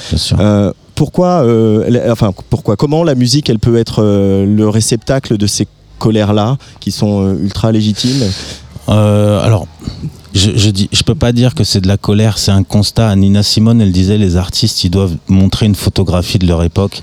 Pourquoi, 0.97 1.45
la- 1.89 2.13
enfin, 2.13 2.33
pourquoi, 2.51 2.77
comment 2.77 3.05
la 3.05 3.15
musique, 3.15 3.49
elle 3.49 3.59
peut 3.59 3.77
être 3.77 4.03
le 4.03 4.69
réceptacle 4.69 5.39
de 5.39 5.47
ces 5.47 5.67
colères-là, 5.99 6.59
qui 6.81 6.91
sont 6.91 7.35
ultra 7.41 7.73
légitimes? 7.73 8.23
Alors, 8.89 9.67
je, 10.35 10.51
je 10.57 10.71
dis, 10.71 10.89
je 10.93 11.03
peux 11.03 11.15
pas 11.15 11.33
dire 11.33 11.55
que 11.55 11.65
c'est 11.65 11.81
de 11.81 11.89
la 11.89 11.97
colère, 11.97 12.39
c'est 12.39 12.53
un 12.53 12.63
constat. 12.63 13.15
Nina 13.17 13.43
Simone, 13.43 13.81
elle 13.81 13.93
disait, 13.93 14.19
les 14.19 14.37
artistes, 14.37 14.85
ils 14.85 14.91
doivent 14.91 15.17
montrer 15.29 15.67
une 15.67 15.75
photographie 15.75 16.39
de 16.39 16.47
leur 16.47 16.63
époque. 16.63 17.03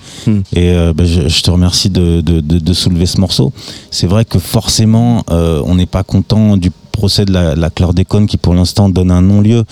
Et 0.53 0.71
euh, 0.71 0.93
ben, 0.93 1.05
je, 1.05 1.27
je 1.27 1.41
te 1.41 1.51
remercie 1.51 1.89
de, 1.89 2.21
de- 2.21 2.39
de- 2.39 2.59
de 2.59 2.73
soulever 2.73 3.05
ce 3.05 3.19
morceau. 3.19 3.51
C'est 3.91 4.07
vrai 4.07 4.23
que 4.25 4.39
forcément, 4.39 5.23
euh, 5.29 5.61
on 5.65 5.75
n'est 5.75 5.85
pas 5.85 6.03
content 6.03 6.57
du 6.57 6.71
procès 6.91 7.25
de 7.25 7.33
la, 7.33 7.53
la 7.55 7.69
chlordécone 7.69 8.25
qui, 8.27 8.37
pour 8.37 8.53
l'instant, 8.55 8.89
donne 8.89 9.11
un 9.11 9.21
non-lieu. 9.21 9.63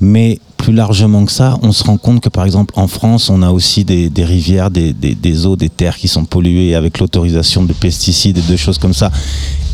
Mais 0.00 0.38
plus 0.60 0.72
largement 0.74 1.24
que 1.24 1.32
ça, 1.32 1.58
on 1.62 1.72
se 1.72 1.82
rend 1.84 1.96
compte 1.96 2.20
que, 2.20 2.28
par 2.28 2.44
exemple, 2.44 2.74
en 2.76 2.86
France, 2.86 3.30
on 3.30 3.42
a 3.42 3.50
aussi 3.50 3.84
des, 3.84 4.10
rivières, 4.24 4.70
des 4.70 5.46
eaux, 5.46 5.56
des 5.56 5.70
terres 5.70 5.96
qui 5.96 6.06
sont 6.06 6.26
polluées 6.26 6.74
avec 6.74 6.98
l'autorisation 6.98 7.62
de 7.62 7.72
pesticides 7.72 8.36
et 8.36 8.42
de 8.42 8.56
choses 8.56 8.76
comme 8.76 8.92
ça. 8.92 9.10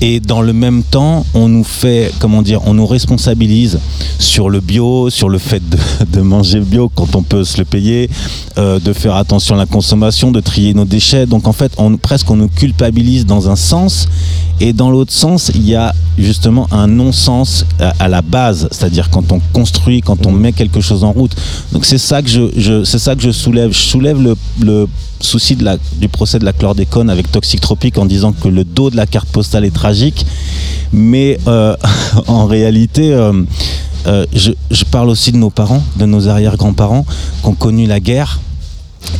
Et 0.02 0.20
dans 0.20 0.42
le 0.42 0.52
même 0.52 0.82
temps, 0.82 1.24
on 1.32 1.48
nous 1.48 1.64
fait, 1.64 2.12
comment 2.18 2.42
dire, 2.42 2.60
on 2.66 2.74
nous 2.74 2.86
responsabilise 2.86 3.78
sur 4.18 4.50
le 4.50 4.60
bio, 4.60 5.08
sur 5.08 5.30
le 5.30 5.38
fait 5.38 5.66
de, 5.66 5.78
de 6.12 6.20
manger 6.20 6.60
bio 6.60 6.90
quand 6.94 7.16
on 7.16 7.22
peut 7.22 7.44
se 7.44 7.56
le 7.56 7.64
payer, 7.64 8.10
euh, 8.58 8.78
de 8.78 8.92
faire 8.92 9.16
attention 9.16 9.54
à 9.54 9.58
la 9.58 9.66
consommation, 9.66 10.30
de 10.30 10.40
trier 10.40 10.74
nos 10.74 10.84
déchets. 10.84 11.24
Donc 11.24 11.48
en 11.48 11.52
fait, 11.52 11.72
on, 11.78 11.96
presque 11.96 12.30
on 12.30 12.36
nous 12.36 12.48
culpabilise 12.48 13.24
dans 13.24 13.48
un 13.48 13.56
sens. 13.56 14.08
Et 14.60 14.74
dans 14.74 14.90
l'autre 14.90 15.12
sens, 15.12 15.50
il 15.54 15.66
y 15.66 15.74
a 15.74 15.94
justement 16.18 16.66
un 16.72 16.86
non-sens 16.86 17.64
à, 17.78 17.92
à 17.98 18.08
la 18.08 18.22
base, 18.22 18.68
c'est-à-dire 18.70 19.08
quand 19.10 19.32
on 19.32 19.40
construit, 19.52 20.02
quand 20.02 20.26
on 20.26 20.32
met 20.32 20.52
quelque 20.52 20.75
chose 20.80 21.04
en 21.04 21.12
route. 21.12 21.32
Donc 21.72 21.84
c'est 21.84 21.98
ça 21.98 22.22
que 22.22 22.28
je, 22.28 22.84
c'est 22.84 22.98
ça 22.98 23.14
que 23.14 23.22
je 23.22 23.30
soulève. 23.30 23.72
Je 23.72 23.78
soulève 23.78 24.18
le, 24.20 24.86
souci 25.20 25.56
du 25.56 26.08
procès 26.08 26.38
de 26.38 26.44
la 26.44 26.52
chlordécone 26.52 27.08
avec 27.08 27.32
Toxic 27.32 27.58
Tropic 27.60 27.96
en 27.96 28.04
disant 28.04 28.32
que 28.32 28.48
le 28.48 28.64
dos 28.64 28.90
de 28.90 28.96
la 28.96 29.06
carte 29.06 29.28
postale 29.28 29.64
est 29.64 29.74
tragique, 29.74 30.26
mais 30.92 31.38
euh, 31.48 31.74
en 32.26 32.46
réalité, 32.46 33.14
euh, 33.14 33.32
euh, 34.06 34.26
je, 34.34 34.84
parle 34.84 35.08
aussi 35.08 35.32
de 35.32 35.38
nos 35.38 35.50
parents, 35.50 35.82
de 35.96 36.04
nos 36.04 36.28
arrière-grands-parents 36.28 37.06
qui 37.40 37.48
ont 37.48 37.54
connu 37.54 37.86
la 37.86 37.98
guerre 37.98 38.40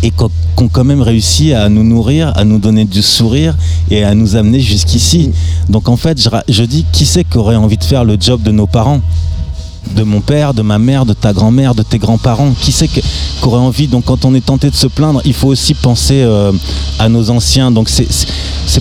et 0.03 0.11
qui 0.11 0.23
ont 0.23 0.31
qui 0.57 0.62
ont 0.62 0.69
quand 0.69 0.85
même 0.85 1.03
réussi 1.03 1.53
à 1.53 1.69
nous 1.69 1.85
nourrir, 1.85 2.33
à 2.35 2.45
nous 2.45 2.59
donner 2.59 2.87
du 2.87 3.03
sourire 3.03 3.55
et 3.91 4.05
à 4.05 4.15
nous 4.15 4.37
amener 4.37 4.61
jusqu'ici. 4.61 5.31
Donc 5.69 5.89
en 5.89 5.97
fait, 5.97 6.19
je 6.49 6.62
dis, 6.62 6.87
qui 6.93 7.05
c'est 7.05 7.24
qui 7.24 7.37
aurait 7.37 7.57
envie 7.57 7.77
de 7.77 7.85
faire 7.85 8.05
le 8.05 8.16
job 8.19 8.43
de 8.43 8.51
nos 8.51 8.66
parents? 8.66 9.03
De 9.95 10.03
mon 10.03 10.21
père, 10.21 10.55
de 10.55 10.63
ma 10.63 10.79
mère, 10.79 11.07
de 11.07 11.13
ta 11.13 11.33
grand-mère, 11.33 11.75
de 11.75 11.83
tes 11.83 11.99
grands-parents. 11.99 12.53
Qui 12.61 12.73
c'est 12.73 12.89
que- 12.89 13.01
qui 13.01 13.45
aurait 13.45 13.61
envie 13.61 13.87
Donc 13.87 14.05
quand 14.05 14.25
on 14.25 14.35
est 14.35 14.45
tenté 14.45 14.71
de 14.71 14.75
se 14.77 14.87
plaindre, 14.87 15.21
il 15.25 15.33
faut 15.35 15.49
aussi 15.49 15.75
penser 15.75 16.23
euh, 16.23 16.53
à 16.99 17.09
nos 17.09 17.31
anciens. 17.31 17.71
Donc 17.71 17.89
c'est- 17.89 18.07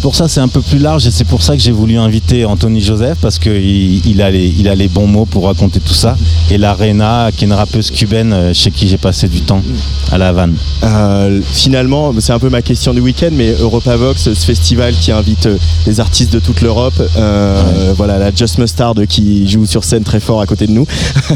pour 0.01 0.15
ça 0.15 0.27
c'est 0.27 0.39
un 0.41 0.47
peu 0.47 0.61
plus 0.61 0.77
large 0.79 1.07
et 1.07 1.11
c'est 1.11 1.23
pour 1.23 1.41
ça 1.41 1.55
que 1.55 1.61
j'ai 1.61 1.71
voulu 1.71 1.97
inviter 1.97 2.45
Anthony 2.45 2.81
Joseph 2.81 3.17
parce 3.21 3.39
qu'il 3.39 4.05
il 4.05 4.21
a, 4.21 4.29
les, 4.29 4.53
il 4.59 4.67
a 4.67 4.75
les 4.75 4.87
bons 4.87 5.07
mots 5.07 5.25
pour 5.25 5.45
raconter 5.45 5.79
tout 5.79 5.93
ça. 5.93 6.17
Et 6.51 6.57
la 6.57 6.73
Rena, 6.73 7.29
qui 7.35 7.45
est 7.45 7.47
une 7.47 7.53
rappeuse 7.53 7.91
cubaine 7.91 8.33
euh, 8.33 8.53
chez 8.53 8.71
qui 8.71 8.87
j'ai 8.87 8.97
passé 8.97 9.27
du 9.27 9.41
temps 9.41 9.61
à 10.11 10.17
La 10.17 10.29
Havane. 10.29 10.55
Euh, 10.83 11.41
finalement, 11.51 12.13
c'est 12.19 12.33
un 12.33 12.39
peu 12.39 12.49
ma 12.49 12.61
question 12.61 12.93
du 12.93 12.99
week-end, 12.99 13.29
mais 13.33 13.53
Europavox, 13.59 14.23
ce 14.33 14.45
festival 14.45 14.93
qui 14.99 15.11
invite 15.11 15.47
des 15.85 15.99
artistes 15.99 16.31
de 16.33 16.39
toute 16.39 16.61
l'Europe, 16.61 17.01
euh, 17.17 17.93
voilà, 17.95 18.17
la 18.19 18.33
Just 18.33 18.57
Mustard 18.57 18.95
qui 19.09 19.47
joue 19.49 19.65
sur 19.65 19.83
scène 19.83 20.03
très 20.03 20.19
fort 20.19 20.41
à 20.41 20.45
côté 20.45 20.67
de 20.67 20.71
nous, 20.71 20.85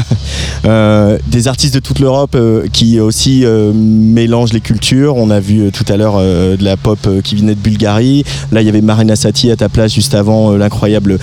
Euh, 0.66 1.16
des 1.26 1.48
artistes 1.48 1.72
de 1.74 1.80
toute 1.80 2.00
l'Europe 2.00 2.34
euh, 2.34 2.66
qui 2.70 3.00
aussi 3.00 3.46
euh, 3.46 3.72
mélangent 3.74 4.52
les 4.52 4.60
cultures. 4.60 5.16
On 5.16 5.30
a 5.30 5.40
vu 5.40 5.70
tout 5.72 5.90
à 5.90 5.96
l'heure 5.96 6.18
de 6.18 6.62
la 6.62 6.76
pop 6.76 6.98
qui 7.24 7.34
venait 7.34 7.54
de 7.54 7.60
Bulgarie. 7.60 8.24
Là, 8.52 8.60
il 8.60 8.66
y 8.66 8.68
avait 8.68 8.82
Marina 8.82 9.16
Sati 9.16 9.50
à 9.50 9.56
ta 9.56 9.70
place 9.70 9.94
juste 9.94 10.14
avant, 10.14 10.52
l'incroyable 10.52 11.18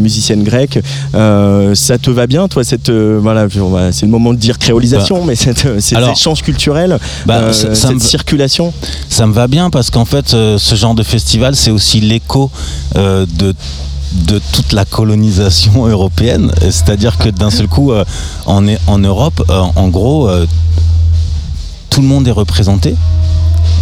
musicienne 0.00 0.44
grecque. 0.44 0.78
Ça 1.12 1.98
te 2.00 2.10
va 2.10 2.26
bien, 2.28 2.46
toi, 2.46 2.62
cette 2.62 2.90
voilà, 2.90 3.48
c'est 3.90 4.06
le 4.06 4.12
moment 4.12 4.32
de 4.32 4.38
dire 4.38 4.58
créolisation, 4.58 5.18
Bah, 5.18 5.24
mais 5.28 5.34
cette, 5.34 5.80
ces 5.80 5.96
alors, 5.96 6.10
échanges 6.10 6.42
culturels, 6.42 6.98
Bah, 7.26 7.52
ça- 7.52 7.74
ça 7.74 7.88
cette 7.88 7.96
me- 7.96 8.00
circulation. 8.00 8.72
Ça 9.08 9.26
me 9.26 9.32
va 9.32 9.48
bien 9.48 9.68
parce 9.70 9.90
qu'en 9.90 10.04
fait, 10.04 10.28
ce 10.28 10.74
genre 10.74 10.94
de 10.94 11.02
festival, 11.02 11.56
c'est 11.56 11.72
aussi 11.72 12.00
l'écho 12.00 12.50
de 12.94 13.54
de 14.12 14.40
toute 14.52 14.72
la 14.72 14.84
colonisation 14.84 15.86
européenne, 15.86 16.52
c'est-à-dire 16.60 17.16
que 17.18 17.28
d'un 17.28 17.50
seul 17.50 17.68
coup, 17.68 17.92
euh, 17.92 18.04
en, 18.46 18.64
en 18.86 18.98
Europe, 18.98 19.42
euh, 19.50 19.60
en 19.74 19.88
gros, 19.88 20.28
euh, 20.28 20.46
tout 21.90 22.00
le 22.00 22.08
monde 22.08 22.26
est 22.28 22.32
représenté. 22.32 22.94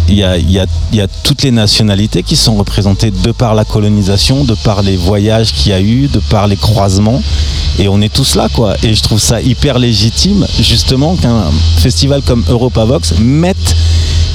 Il 0.07 0.15
y, 0.15 0.23
a, 0.23 0.37
il, 0.37 0.51
y 0.51 0.59
a, 0.59 0.67
il 0.91 0.99
y 0.99 1.01
a 1.01 1.07
toutes 1.23 1.41
les 1.41 1.49
nationalités 1.49 2.21
qui 2.21 2.35
sont 2.35 2.55
représentées 2.55 3.09
de 3.09 3.31
par 3.31 3.55
la 3.55 3.65
colonisation, 3.65 4.43
de 4.43 4.53
par 4.53 4.83
les 4.83 4.97
voyages 4.97 5.51
qu'il 5.51 5.71
y 5.71 5.75
a 5.75 5.81
eu, 5.81 6.07
de 6.07 6.19
par 6.19 6.47
les 6.47 6.57
croisements. 6.57 7.23
Et 7.79 7.87
on 7.87 7.99
est 8.01 8.13
tous 8.13 8.35
là, 8.35 8.47
quoi. 8.53 8.75
Et 8.83 8.93
je 8.93 9.01
trouve 9.01 9.19
ça 9.19 9.41
hyper 9.41 9.79
légitime, 9.79 10.45
justement, 10.59 11.15
qu'un 11.15 11.45
festival 11.77 12.21
comme 12.21 12.43
Europavox 12.47 13.13
mette 13.19 13.75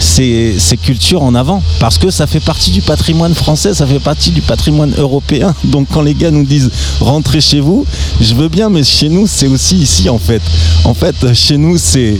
ces, 0.00 0.56
ces 0.58 0.76
cultures 0.76 1.22
en 1.22 1.34
avant. 1.34 1.62
Parce 1.78 1.98
que 1.98 2.10
ça 2.10 2.26
fait 2.26 2.40
partie 2.40 2.70
du 2.70 2.80
patrimoine 2.80 3.34
français, 3.34 3.74
ça 3.74 3.86
fait 3.86 4.00
partie 4.00 4.30
du 4.30 4.40
patrimoine 4.40 4.92
européen. 4.96 5.54
Donc 5.64 5.88
quand 5.92 6.02
les 6.02 6.14
gars 6.14 6.30
nous 6.30 6.44
disent 6.44 6.70
rentrez 7.00 7.40
chez 7.40 7.60
vous, 7.60 7.86
je 8.20 8.34
veux 8.34 8.48
bien, 8.48 8.68
mais 8.68 8.82
chez 8.82 9.08
nous, 9.08 9.26
c'est 9.26 9.46
aussi 9.46 9.76
ici, 9.76 10.08
en 10.08 10.18
fait. 10.18 10.42
En 10.84 10.94
fait, 10.94 11.14
chez 11.34 11.56
nous, 11.56 11.76
c'est 11.78 12.18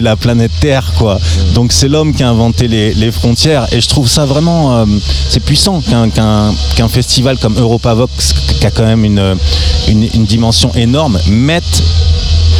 la 0.00 0.16
planète 0.16 0.52
Terre, 0.60 0.92
quoi. 0.96 1.18
Donc 1.54 1.72
c'est 1.72 1.88
l'homme 1.88 2.14
qui 2.14 2.22
a 2.22 2.30
inventé 2.30 2.68
les, 2.68 3.12
frontières. 3.12 3.66
Et 3.72 3.80
je 3.80 3.88
trouve 3.88 4.06
ça 4.08 4.26
vraiment, 4.26 4.76
euh, 4.76 4.84
c'est 5.28 5.40
puissant 5.40 5.80
qu'un 5.80 6.88
festival 6.88 7.38
comme 7.38 7.56
Europavox, 7.58 8.34
qui 8.60 8.66
a 8.66 8.70
quand 8.70 8.84
même 8.84 9.04
une 9.04 10.24
dimension 10.26 10.72
énorme, 10.74 11.18
mette 11.26 11.82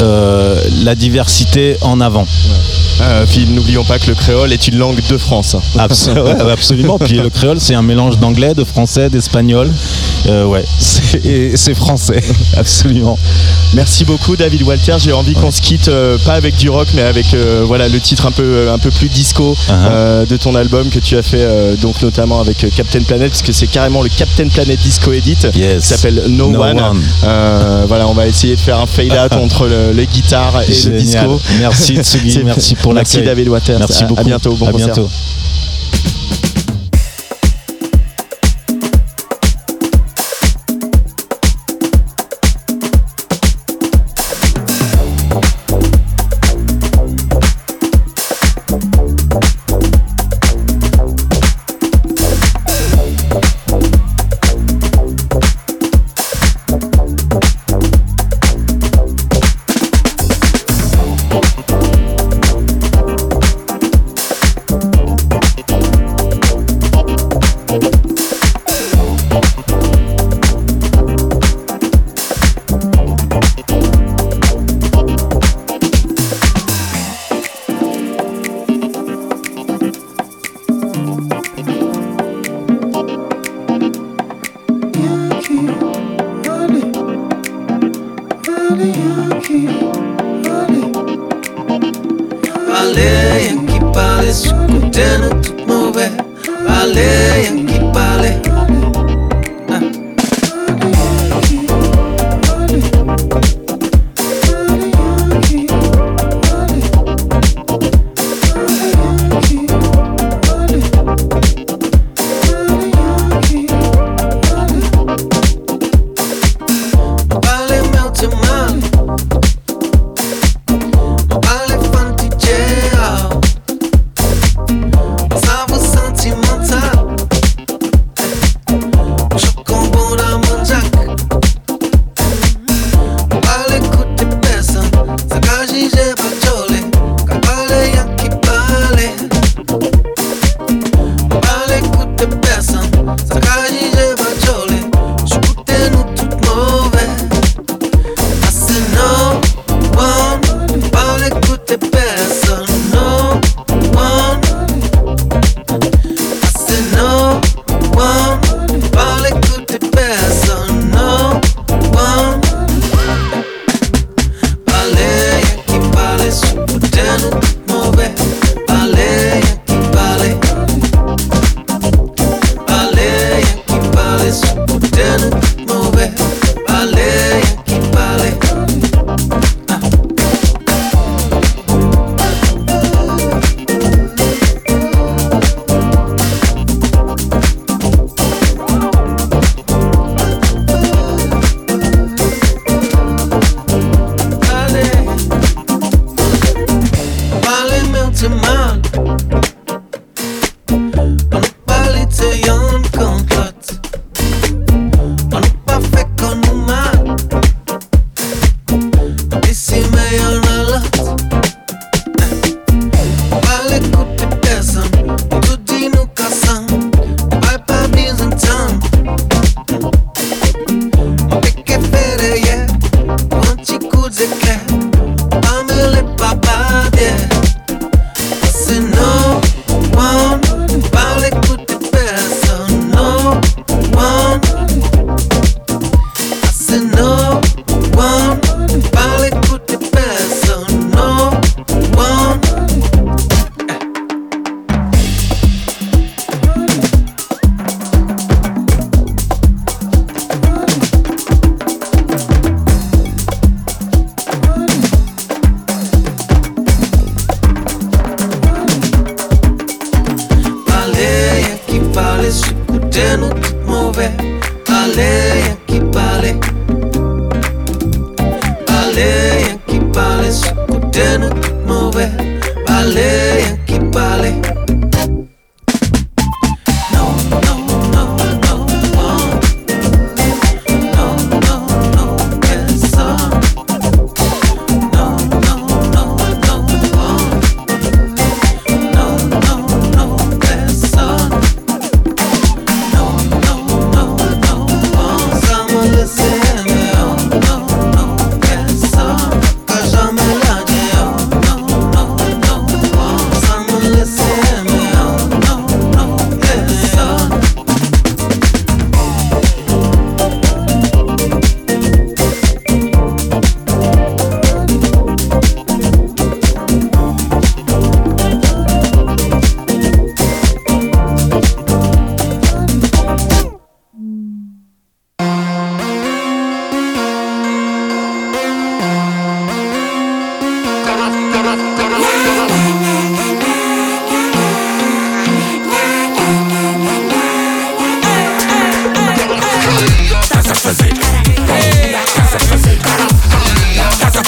euh, 0.00 0.62
la 0.82 0.94
diversité 0.94 1.76
en 1.80 2.00
avant. 2.00 2.26
Euh, 3.00 3.24
puis 3.28 3.46
n'oublions 3.46 3.84
pas 3.84 3.98
que 3.98 4.08
le 4.08 4.14
créole 4.14 4.52
est 4.52 4.68
une 4.68 4.78
langue 4.78 5.00
de 5.08 5.16
France. 5.16 5.56
Ouais, 6.22 6.50
absolument. 6.52 6.98
Puis 6.98 7.16
le 7.16 7.30
créole, 7.30 7.60
c'est 7.60 7.74
un 7.74 7.82
mélange 7.82 8.18
d'anglais, 8.18 8.54
de 8.54 8.64
français, 8.64 9.10
d'espagnol. 9.10 9.70
Euh, 10.28 10.44
ouais, 10.44 10.64
c'est 10.78 11.74
français, 11.74 12.20
absolument. 12.56 13.18
Merci 13.74 14.04
beaucoup 14.04 14.36
David 14.36 14.62
Walter. 14.62 14.96
J'ai 14.98 15.12
envie 15.12 15.32
qu'on 15.34 15.50
se 15.50 15.60
quitte 15.62 15.88
euh, 15.88 16.18
pas 16.24 16.34
avec 16.34 16.56
du 16.56 16.68
rock, 16.68 16.88
mais 16.94 17.02
avec 17.02 17.32
euh, 17.34 17.62
voilà 17.66 17.88
le 17.88 17.98
titre 18.00 18.26
un 18.26 18.30
peu 18.30 18.68
un 18.70 18.78
peu 18.78 18.90
plus 18.90 19.08
disco 19.08 19.54
Uh-huh. 19.68 19.72
euh, 19.90 20.26
de 20.26 20.36
ton 20.36 20.54
album 20.54 20.88
que 20.90 20.98
tu 20.98 21.16
as 21.16 21.22
fait 21.22 21.46
donc 21.80 22.00
notamment 22.02 22.40
avec 22.40 22.58
Captain 22.74 23.00
Planet, 23.02 23.30
puisque 23.30 23.54
c'est 23.54 23.66
carrément 23.66 24.02
le 24.02 24.08
Captain 24.08 24.48
Planet 24.48 24.78
Disco 24.78 25.12
Edit 25.12 25.36
qui 25.52 25.62
s'appelle 25.80 26.22
No, 26.28 26.50
No 26.50 26.62
One. 26.62 26.80
One. 26.80 27.02
Voilà, 27.86 28.06
on 28.08 28.12
va 28.14 28.26
essayer 28.26 28.56
de 28.56 28.60
faire 28.60 28.78
un 28.80 28.86
fade 28.86 29.12
out 29.12 29.32
entre 29.40 29.66
le- 29.66 29.92
les 29.92 30.06
guitares 30.06 30.62
et 30.62 30.68
le 30.90 30.98
disco. 30.98 31.40
Merci 31.60 31.96
Tsugi, 31.96 32.42
merci 32.44 32.74
pour 32.74 32.92
Merci 32.92 33.16
l'accueil. 33.18 33.28
David 33.34 33.48
Walter. 33.48 33.76
Merci 33.78 34.04
À- 34.04 34.06
beaucoup. 34.06 34.20
À 34.20 34.24
bientôt. 34.24 34.52
Bon 34.54 34.66
à 34.68 34.72
concert. 34.72 34.86
bientôt. 34.94 35.08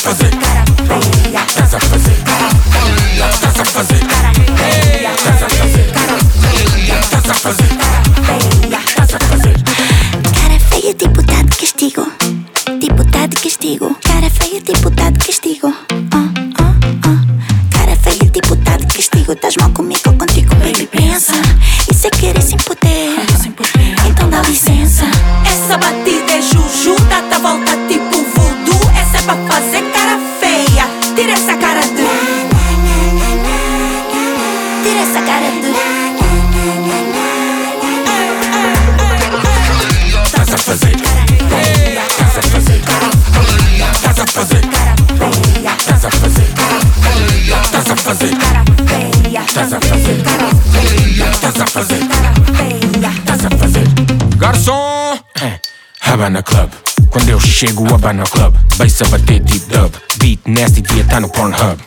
Fazer 0.02 0.39
Havana 58.00 58.24
Club. 58.24 58.54
Bass 58.78 59.02
a 59.02 59.04
bater 59.08 59.40
deep 59.40 59.66
dub. 59.68 59.92
Beat 60.18 60.40
nasty, 60.46 60.80
devia 60.80 61.04
tá 61.04 61.20
no 61.20 61.28
Pornhub. 61.28 61.78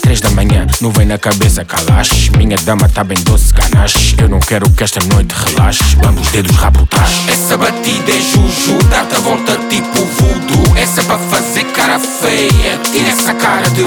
Três 0.00 0.18
da 0.18 0.30
manhã, 0.30 0.66
nuvem 0.80 1.04
na 1.04 1.18
cabeça, 1.18 1.62
calache. 1.62 2.30
Minha 2.38 2.56
dama 2.64 2.88
tá 2.88 3.04
bem 3.04 3.18
doce, 3.22 3.52
ganache. 3.52 4.16
Eu 4.18 4.30
não 4.30 4.40
quero 4.40 4.68
que 4.70 4.82
esta 4.82 5.04
noite 5.04 5.34
relaxe. 5.44 5.96
Lambo 6.02 6.22
os 6.22 6.28
dedos, 6.28 6.56
rabo 6.56 6.86
trás. 6.86 7.10
Essa 7.28 7.58
batida 7.58 8.12
é 8.12 8.20
juju, 8.20 8.78
dá-te 8.88 9.14
a 9.14 9.20
volta 9.20 9.58
tipo 9.68 10.02
voodoo. 10.02 10.76
Essa 10.76 11.02
é 11.02 11.04
pra 11.04 11.18
fazer 11.18 11.64
cara 11.64 11.98
feia. 11.98 12.78
Tira 12.90 13.10
essa 13.10 13.34
cara 13.34 13.68
de. 13.68 13.84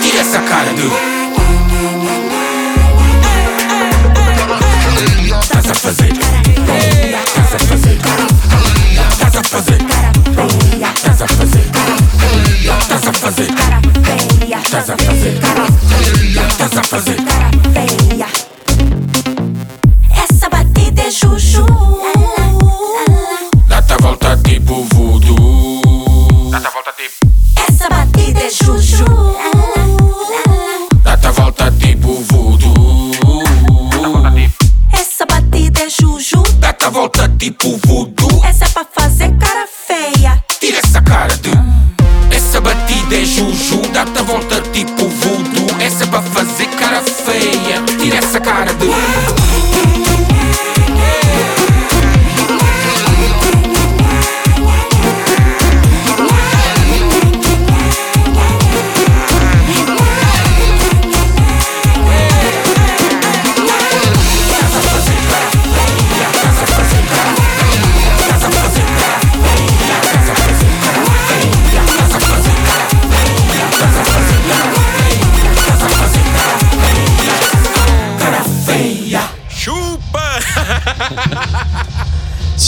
Tira 0.00 0.20
essa 0.20 0.40
cara 0.42 0.72
de. 0.74 0.86
Estás 5.42 5.70
a 5.70 5.74
fazer. 5.74 6.12
Estás 6.12 7.54
a 7.54 7.58
fazer. 7.58 8.35
Fazer. 9.56 9.78
Estás 10.94 11.22
a 11.22 11.26
fazer. 11.28 11.64
Estás 12.78 13.06
a 13.06 13.12
fazer. 13.14 13.48
Estás 14.62 14.90
a 14.90 14.96
fazer. 14.98 15.40
Estás 16.46 16.76
a 16.76 16.82
fazer. 16.82 18.05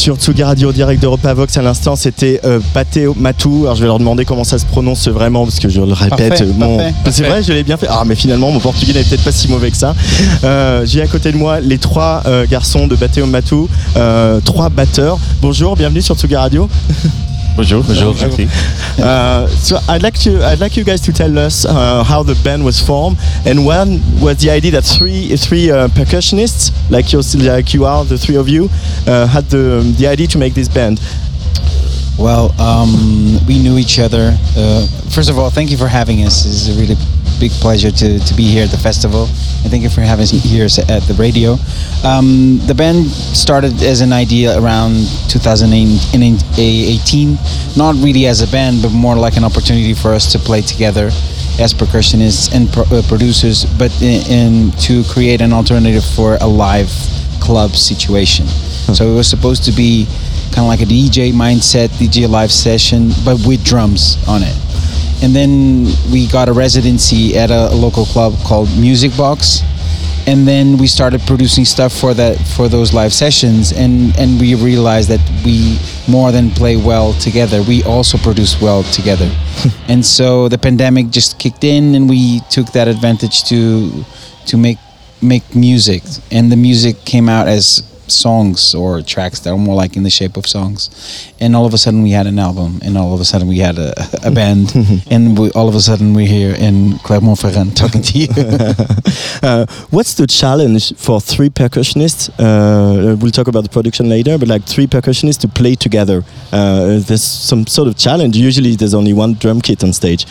Sur 0.08 0.16
Tsugi 0.16 0.42
Radio 0.42 0.72
direct 0.72 1.02
d'Europa 1.02 1.34
Vox. 1.34 1.54
À 1.58 1.60
l'instant 1.60 1.94
c'était 1.94 2.40
euh, 2.42 2.60
Pateo 2.72 3.14
Matou. 3.20 3.64
Alors 3.64 3.74
je 3.74 3.82
vais 3.82 3.88
leur 3.88 3.98
demander 3.98 4.24
comment 4.24 4.42
ça 4.42 4.58
se 4.58 4.64
prononce 4.64 5.06
vraiment 5.06 5.44
parce 5.44 5.60
que 5.60 5.68
je 5.68 5.82
le 5.82 5.92
répète 5.92 6.30
Parfait, 6.30 6.46
mon- 6.56 6.78
c'est 7.10 7.24
vrai 7.24 7.42
je 7.42 7.52
l'ai 7.52 7.62
bien 7.62 7.76
fait. 7.76 7.88
Ah 7.90 8.04
mais 8.06 8.14
finalement 8.14 8.50
mon 8.50 8.58
portugais 8.58 8.94
n'est 8.94 9.04
peut-être 9.04 9.22
pas 9.22 9.32
si 9.32 9.48
mauvais 9.48 9.70
que 9.70 9.76
ça. 9.76 9.94
Euh, 10.44 10.86
j'ai 10.86 11.02
à 11.02 11.06
côté 11.08 11.30
de 11.30 11.36
moi 11.36 11.60
les 11.60 11.76
trois 11.76 12.22
euh, 12.24 12.46
garçons 12.50 12.86
de 12.86 12.96
Pateo 12.96 13.26
Matou 13.26 13.68
euh, 13.98 14.40
trois 14.40 14.70
batteurs. 14.70 15.18
Bonjour 15.42 15.76
bienvenue 15.76 16.00
sur 16.00 16.16
Tsugi 16.16 16.36
Radio 16.36 16.70
Bonjour, 17.58 17.82
bonjour, 17.82 18.14
merci. 18.14 18.46
Uh, 19.00 19.48
so 19.48 19.78
I'd 19.88 20.00
like 20.00 20.16
to 20.20 20.44
I'd 20.44 20.60
like 20.60 20.76
you 20.76 20.84
guys 20.84 21.00
to 21.00 21.12
tell 21.12 21.36
us 21.40 21.64
uh, 21.64 22.04
how 22.04 22.22
the 22.22 22.36
band 22.44 22.64
was 22.64 22.80
formed 22.80 23.18
and 23.44 23.66
when 23.66 24.00
was 24.20 24.36
the 24.36 24.48
idea 24.48 24.70
that 24.70 24.84
three 24.84 25.36
three 25.36 25.68
uh, 25.68 25.88
percussionists 25.88 26.70
like 26.88 27.12
you 27.12 27.20
like 27.42 27.74
you 27.74 27.84
are 27.84 28.04
the 28.04 28.16
three 28.16 28.36
of 28.36 28.48
you 28.48 28.68
uh, 29.08 29.26
had 29.26 29.50
the 29.50 29.82
the 29.98 30.06
idea 30.06 30.28
to 30.28 30.38
make 30.38 30.54
this 30.54 30.68
band. 30.68 31.00
Well, 32.16 32.54
um, 32.60 33.38
we 33.48 33.58
knew 33.58 33.76
each 33.76 33.98
other. 33.98 34.38
Uh, 34.56 34.86
first 35.10 35.28
of 35.28 35.36
all, 35.36 35.50
thank 35.50 35.72
you 35.72 35.76
for 35.76 35.88
having 35.88 36.22
us. 36.24 36.46
It's 36.46 36.68
a 36.68 36.78
really 36.78 36.94
big 37.38 37.52
pleasure 37.52 37.90
to, 37.90 38.18
to 38.18 38.34
be 38.34 38.44
here 38.44 38.64
at 38.64 38.70
the 38.70 38.78
festival. 38.78 39.26
And 39.62 39.70
thank 39.70 39.82
you 39.82 39.90
for 39.90 40.00
having 40.00 40.22
us 40.24 40.30
here 40.30 40.64
at 40.64 41.02
the 41.04 41.14
radio. 41.14 41.56
Um, 42.04 42.58
the 42.66 42.74
band 42.74 43.06
started 43.06 43.80
as 43.82 44.00
an 44.00 44.12
idea 44.12 44.58
around 44.58 45.06
2018, 45.28 47.38
not 47.76 47.94
really 47.96 48.26
as 48.26 48.40
a 48.42 48.46
band, 48.50 48.82
but 48.82 48.92
more 48.92 49.16
like 49.16 49.36
an 49.36 49.44
opportunity 49.44 49.94
for 49.94 50.12
us 50.12 50.30
to 50.32 50.38
play 50.38 50.60
together 50.60 51.10
as 51.58 51.74
percussionists 51.74 52.54
and 52.54 52.72
pro- 52.72 52.84
uh, 52.96 53.02
producers, 53.08 53.64
but 53.78 53.90
in, 54.00 54.22
in 54.30 54.70
to 54.78 55.02
create 55.04 55.40
an 55.40 55.52
alternative 55.52 56.04
for 56.04 56.36
a 56.40 56.46
live 56.46 56.90
club 57.40 57.70
situation. 57.70 58.46
So 58.94 59.10
it 59.10 59.14
was 59.14 59.28
supposed 59.28 59.64
to 59.64 59.72
be 59.72 60.06
kind 60.52 60.58
of 60.58 60.66
like 60.66 60.80
a 60.80 60.86
DJ 60.86 61.32
mindset, 61.32 61.88
DJ 61.98 62.28
live 62.28 62.50
session, 62.50 63.10
but 63.24 63.38
with 63.46 63.64
drums 63.64 64.16
on 64.28 64.42
it. 64.42 64.56
And 65.22 65.34
then 65.34 65.86
we 66.12 66.28
got 66.28 66.48
a 66.48 66.52
residency 66.52 67.36
at 67.36 67.50
a, 67.50 67.74
local 67.74 68.04
club 68.04 68.34
called 68.46 68.68
Music 68.78 69.16
Box. 69.16 69.62
And 70.26 70.46
then 70.46 70.76
we 70.76 70.86
started 70.86 71.20
producing 71.22 71.64
stuff 71.64 71.92
for 71.92 72.12
that 72.14 72.36
for 72.56 72.68
those 72.68 72.92
live 72.92 73.12
sessions. 73.12 73.72
And 73.72 74.16
and 74.18 74.38
we 74.40 74.54
realized 74.54 75.08
that 75.08 75.22
we 75.44 75.78
more 76.06 76.30
than 76.32 76.50
play 76.50 76.76
well 76.76 77.14
together. 77.14 77.62
We 77.62 77.82
also 77.84 78.18
produce 78.18 78.60
well 78.60 78.82
together. 78.84 79.30
And 79.88 80.04
so 80.04 80.48
the 80.48 80.58
pandemic 80.58 81.08
just 81.10 81.38
kicked 81.38 81.64
in 81.64 81.94
and 81.94 82.08
we 82.10 82.40
took 82.50 82.66
that 82.72 82.88
advantage 82.88 83.44
to 83.44 84.04
to 84.46 84.56
make 84.56 84.78
make 85.22 85.54
music. 85.54 86.02
And 86.30 86.52
the 86.52 86.56
music 86.56 87.04
came 87.04 87.28
out 87.28 87.48
as 87.48 87.82
songs 88.10 88.74
or 88.74 89.02
tracks 89.02 89.40
that 89.40 89.50
are 89.50 89.58
more 89.58 89.74
like 89.74 89.96
in 89.96 90.02
the 90.02 90.10
shape 90.10 90.36
of 90.36 90.46
songs 90.46 90.90
and 91.40 91.54
all 91.54 91.66
of 91.66 91.74
a 91.74 91.78
sudden 91.78 92.02
we 92.02 92.10
had 92.10 92.26
an 92.26 92.38
album 92.38 92.80
and 92.82 92.96
all 92.98 93.14
of 93.14 93.20
a 93.20 93.24
sudden 93.24 93.48
we 93.48 93.58
had 93.58 93.78
a, 93.78 93.92
a 94.24 94.30
band 94.30 94.72
and 95.10 95.38
we, 95.38 95.50
all 95.52 95.68
of 95.68 95.74
a 95.74 95.80
sudden 95.80 96.14
we're 96.14 96.26
here 96.26 96.54
in 96.54 96.98
Clermont-Ferrand 96.98 97.76
talking 97.76 98.02
to 98.02 98.18
you 98.18 98.28
Uh, 99.42 99.66
what's 99.90 100.14
the 100.14 100.26
challenge 100.26 100.94
for 100.96 101.20
three 101.20 101.48
percussionists? 101.48 102.28
Uh, 102.38 103.16
we'll 103.16 103.30
talk 103.30 103.48
about 103.48 103.62
the 103.62 103.68
production 103.68 104.08
later, 104.08 104.36
but 104.38 104.48
like 104.48 104.64
three 104.64 104.86
percussionists 104.86 105.40
to 105.40 105.48
play 105.48 105.74
together. 105.74 106.24
Uh, 106.52 106.98
there's 107.00 107.22
some 107.22 107.66
sort 107.66 107.88
of 107.88 107.96
challenge. 107.96 108.36
Usually, 108.36 108.74
there's 108.74 108.94
only 108.94 109.12
one 109.12 109.34
drum 109.34 109.60
kit 109.60 109.84
on 109.84 109.92
stage. 109.92 110.26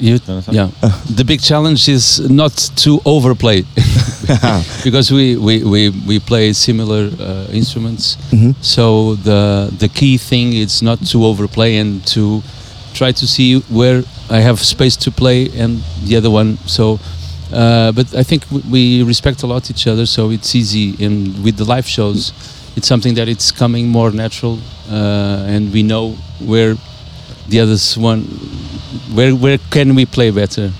You, 0.00 0.18
yeah. 0.50 0.68
The 1.16 1.24
big 1.24 1.40
challenge 1.40 1.88
is 1.88 2.20
not 2.30 2.52
to 2.76 3.00
overplay 3.04 3.64
because 4.84 5.10
we, 5.12 5.36
we, 5.36 5.62
we, 5.64 5.90
we 6.06 6.18
play 6.18 6.52
similar 6.52 7.10
uh, 7.20 7.46
instruments. 7.52 8.16
Mhm. 8.30 8.54
So 8.60 9.14
the 9.16 9.70
the 9.78 9.88
key 9.88 10.18
thing 10.18 10.52
is 10.52 10.82
not 10.82 10.98
to 11.12 11.24
overplay 11.24 11.76
and 11.76 12.04
to 12.14 12.42
try 12.94 13.12
to 13.12 13.26
see 13.26 13.60
where 13.68 14.02
I 14.30 14.40
have 14.40 14.58
space 14.60 14.96
to 15.04 15.10
play 15.10 15.50
and 15.58 15.82
the 16.04 16.16
other 16.16 16.30
one. 16.30 16.56
So, 16.66 16.98
uh, 17.52 17.92
but 17.92 18.14
I 18.14 18.22
think 18.22 18.44
we 18.70 19.02
respect 19.02 19.42
a 19.42 19.46
lot 19.46 19.70
each 19.70 19.86
other, 19.86 20.06
so 20.06 20.30
it's 20.30 20.54
easy. 20.54 20.94
And 21.04 21.44
with 21.44 21.56
the 21.56 21.64
live 21.64 21.86
shows, 21.86 22.32
it's 22.76 22.86
something 22.88 23.14
that 23.16 23.28
it's 23.28 23.50
coming 23.52 23.88
more 23.88 24.10
natural, 24.10 24.58
uh, 24.90 25.54
and 25.54 25.72
we 25.72 25.82
know 25.82 26.16
where 26.40 26.76
the 27.48 27.60
others 27.60 27.98
one 27.98 28.24
where 29.14 29.34
where 29.34 29.58
can 29.70 29.94
we 29.94 30.04
play 30.06 30.30
better 30.30 30.70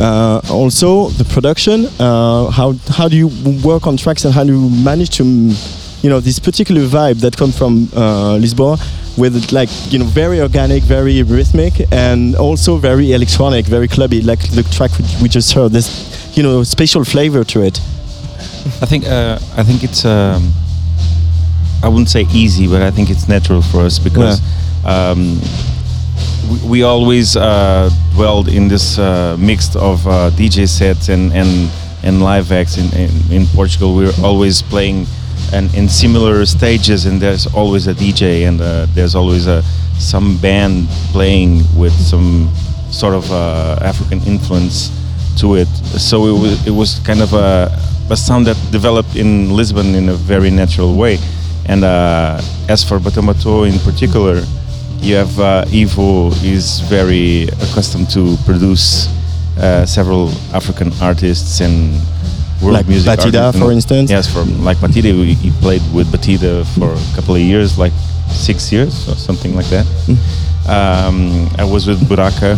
Uh, 0.00 0.40
also, 0.48 1.08
the 1.18 1.24
production. 1.24 1.86
Uh, 1.98 2.48
how 2.50 2.72
how 2.96 3.08
do 3.08 3.16
you 3.16 3.28
work 3.64 3.84
on 3.86 3.96
tracks 3.96 4.24
and 4.24 4.32
how 4.32 4.44
do 4.44 4.52
you 4.52 4.70
manage 4.84 5.10
to, 5.10 5.24
you 5.24 6.08
know, 6.08 6.20
this 6.20 6.38
particular 6.38 6.82
vibe 6.86 7.18
that 7.20 7.36
comes 7.36 7.58
from 7.58 7.88
uh, 7.96 8.38
Lisboa, 8.38 8.78
with 9.18 9.50
like 9.50 9.68
you 9.90 9.98
know 9.98 10.04
very 10.04 10.40
organic, 10.40 10.84
very 10.84 11.22
rhythmic, 11.24 11.72
and 11.90 12.36
also 12.36 12.76
very 12.76 13.12
electronic, 13.12 13.66
very 13.66 13.88
clubby, 13.88 14.22
like 14.22 14.38
the 14.54 14.62
track 14.62 14.92
we, 14.98 15.04
we 15.22 15.28
just 15.28 15.52
heard. 15.52 15.72
This, 15.72 15.88
you 16.36 16.44
know, 16.44 16.62
special 16.64 17.04
flavor 17.04 17.42
to 17.44 17.62
it. 17.62 17.80
I 18.80 18.86
think 18.86 19.04
uh, 19.04 19.38
I 19.56 19.64
think 19.64 19.82
it's 19.82 20.04
um, 20.04 20.52
I 21.82 21.88
wouldn't 21.88 22.08
say 22.10 22.24
easy, 22.32 22.68
but 22.68 22.82
I 22.82 22.92
think 22.92 23.10
it's 23.10 23.26
natural 23.28 23.62
for 23.62 23.80
us 23.80 23.98
because 23.98 24.40
um, 24.84 25.40
we, 26.64 26.82
always 26.82 27.36
uh, 27.36 27.90
dwelled 28.14 28.48
in 28.48 28.68
this 28.68 28.98
uh, 28.98 29.36
mix 29.38 29.74
of 29.76 30.06
uh, 30.06 30.30
DJ 30.30 30.68
sets 30.68 31.08
and 31.08 31.32
and, 31.32 31.70
and 32.02 32.22
live 32.22 32.52
acts 32.52 32.78
in, 32.78 32.86
in, 32.98 33.10
in 33.30 33.46
Portugal. 33.48 33.94
We're 33.94 34.12
always 34.22 34.62
playing 34.62 35.06
and 35.52 35.72
in 35.74 35.88
similar 35.88 36.44
stages, 36.46 37.06
and 37.06 37.20
there's 37.20 37.46
always 37.54 37.86
a 37.86 37.94
DJ 37.94 38.46
and 38.48 38.60
uh, 38.60 38.86
there's 38.94 39.14
always 39.14 39.46
a 39.46 39.62
some 39.98 40.38
band 40.38 40.86
playing 41.12 41.62
with 41.76 41.92
some 41.92 42.50
sort 42.90 43.14
of 43.14 43.30
uh, 43.32 43.78
African 43.82 44.20
influence 44.22 44.90
to 45.40 45.56
it. 45.56 45.68
So 45.98 46.26
it 46.26 46.40
was, 46.40 46.66
it 46.66 46.70
was 46.70 47.00
kind 47.00 47.20
of 47.20 47.32
a 47.32 47.70
a 48.10 48.16
sound 48.16 48.46
that 48.46 48.56
developed 48.72 49.16
in 49.16 49.50
Lisbon 49.50 49.94
in 49.94 50.08
a 50.08 50.14
very 50.14 50.50
natural 50.50 50.94
way. 50.96 51.18
And 51.66 51.84
uh, 51.84 52.40
as 52.68 52.82
for 52.82 52.98
Batomato 52.98 53.70
in 53.70 53.78
particular, 53.80 54.42
you 55.00 55.14
have 55.16 55.38
uh, 55.40 55.64
Ivo 55.72 56.28
is 56.42 56.80
very 56.80 57.44
accustomed 57.62 58.10
to 58.10 58.36
produce 58.44 59.08
uh, 59.58 59.86
several 59.86 60.30
African 60.52 60.92
artists 61.00 61.60
and 61.60 61.92
world 62.62 62.74
Like 62.74 62.88
music. 62.88 63.08
Batida, 63.18 63.46
artists. 63.46 63.60
for 63.64 63.72
instance? 63.72 64.10
Yes, 64.10 64.32
for 64.32 64.44
like 64.62 64.76
Batida, 64.78 65.12
we, 65.18 65.34
he 65.34 65.50
played 65.60 65.82
with 65.94 66.08
Batida 66.08 66.64
for 66.78 66.92
a 66.92 67.14
couple 67.16 67.34
of 67.34 67.40
years, 67.40 67.78
like 67.78 67.92
six 68.30 68.70
years 68.72 69.08
or 69.08 69.14
something 69.14 69.54
like 69.54 69.66
that. 69.66 69.86
Um, 70.68 71.48
I 71.58 71.64
was 71.64 71.86
with 71.86 72.00
Buraka. 72.08 72.54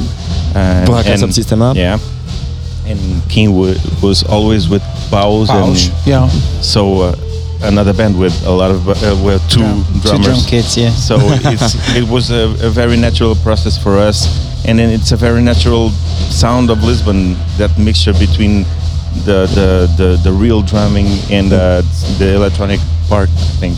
Uh, 0.55 0.85
Buraka 0.87 1.07
and- 1.15 1.23
Subsistema. 1.23 1.75
Yeah. 1.77 1.99
And 2.87 3.23
King 3.31 3.55
was 3.55 4.25
always 4.25 4.69
with 4.69 4.83
Baus. 5.13 5.47
Baus, 5.47 5.89
and 5.91 6.07
yeah. 6.07 6.27
So 6.61 7.03
uh, 7.03 7.17
another 7.63 7.93
band 7.93 8.19
with 8.19 8.35
a 8.47 8.51
lot 8.51 8.71
of 8.71 8.89
uh, 8.89 8.95
with 9.25 9.43
two 9.51 9.61
Yeah, 9.61 10.17
two 10.17 10.23
drum 10.23 10.41
kits, 10.47 10.77
yeah. 10.77 10.91
So 10.91 11.17
it's, 11.21 11.75
it 11.97 12.09
was 12.09 12.31
a, 12.31 12.55
a 12.67 12.71
very 12.71 12.97
natural 12.97 13.35
process 13.37 13.77
for 13.83 13.99
us, 13.99 14.27
and 14.67 14.79
then 14.79 14.91
it's 14.91 15.13
a 15.13 15.17
very 15.17 15.43
natural 15.43 15.91
sound 16.31 16.71
of 16.71 16.83
Lisbon. 16.83 17.35
That 17.59 17.77
mixture 17.79 18.13
between 18.13 18.65
the 19.25 19.47
the 19.55 19.89
the, 19.97 20.21
the 20.25 20.33
real 20.33 20.63
drumming 20.63 21.07
and 21.31 21.53
uh, 21.53 21.83
the 22.19 22.35
electronic 22.35 22.81
part. 23.09 23.29
I 23.29 23.57
think. 23.61 23.77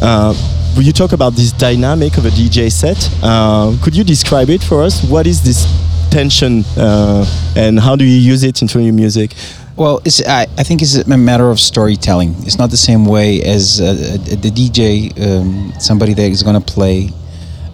Uh, 0.00 0.34
you 0.80 0.92
talk 0.92 1.12
about 1.12 1.34
this 1.34 1.52
dynamic 1.52 2.16
of 2.18 2.26
a 2.26 2.30
DJ 2.30 2.70
set? 2.72 3.08
Uh, 3.22 3.76
could 3.82 3.94
you 3.94 4.02
describe 4.02 4.50
it 4.50 4.62
for 4.62 4.82
us? 4.82 5.04
What 5.04 5.26
is 5.26 5.42
this 5.42 5.66
tension 6.10 6.64
uh, 6.76 7.24
and 7.56 7.78
how 7.78 7.96
do 7.96 8.04
you 8.04 8.18
use 8.18 8.42
it 8.42 8.62
into 8.62 8.82
your 8.82 8.92
music? 8.92 9.34
Well, 9.74 10.02
I, 10.26 10.46
I 10.58 10.62
think 10.64 10.82
it's 10.82 10.96
a 10.96 11.16
matter 11.16 11.48
of 11.48 11.58
storytelling. 11.58 12.34
It's 12.40 12.58
not 12.58 12.70
the 12.70 12.76
same 12.76 13.06
way 13.06 13.42
as 13.42 13.80
uh, 13.80 13.84
uh, 13.84 13.92
the 14.36 14.50
DJ, 14.50 15.10
um, 15.18 15.72
somebody 15.80 16.12
that 16.12 16.30
is 16.30 16.42
going 16.42 16.60
to 16.60 16.72
play 16.72 17.08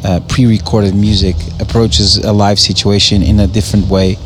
uh, 0.04 0.20
pre-recorded 0.28 0.94
music, 0.94 1.34
approaches 1.60 2.18
a 2.18 2.32
live 2.32 2.60
situation 2.60 3.20
in 3.22 3.40
a 3.40 3.48
different 3.48 3.86
way 3.88 4.16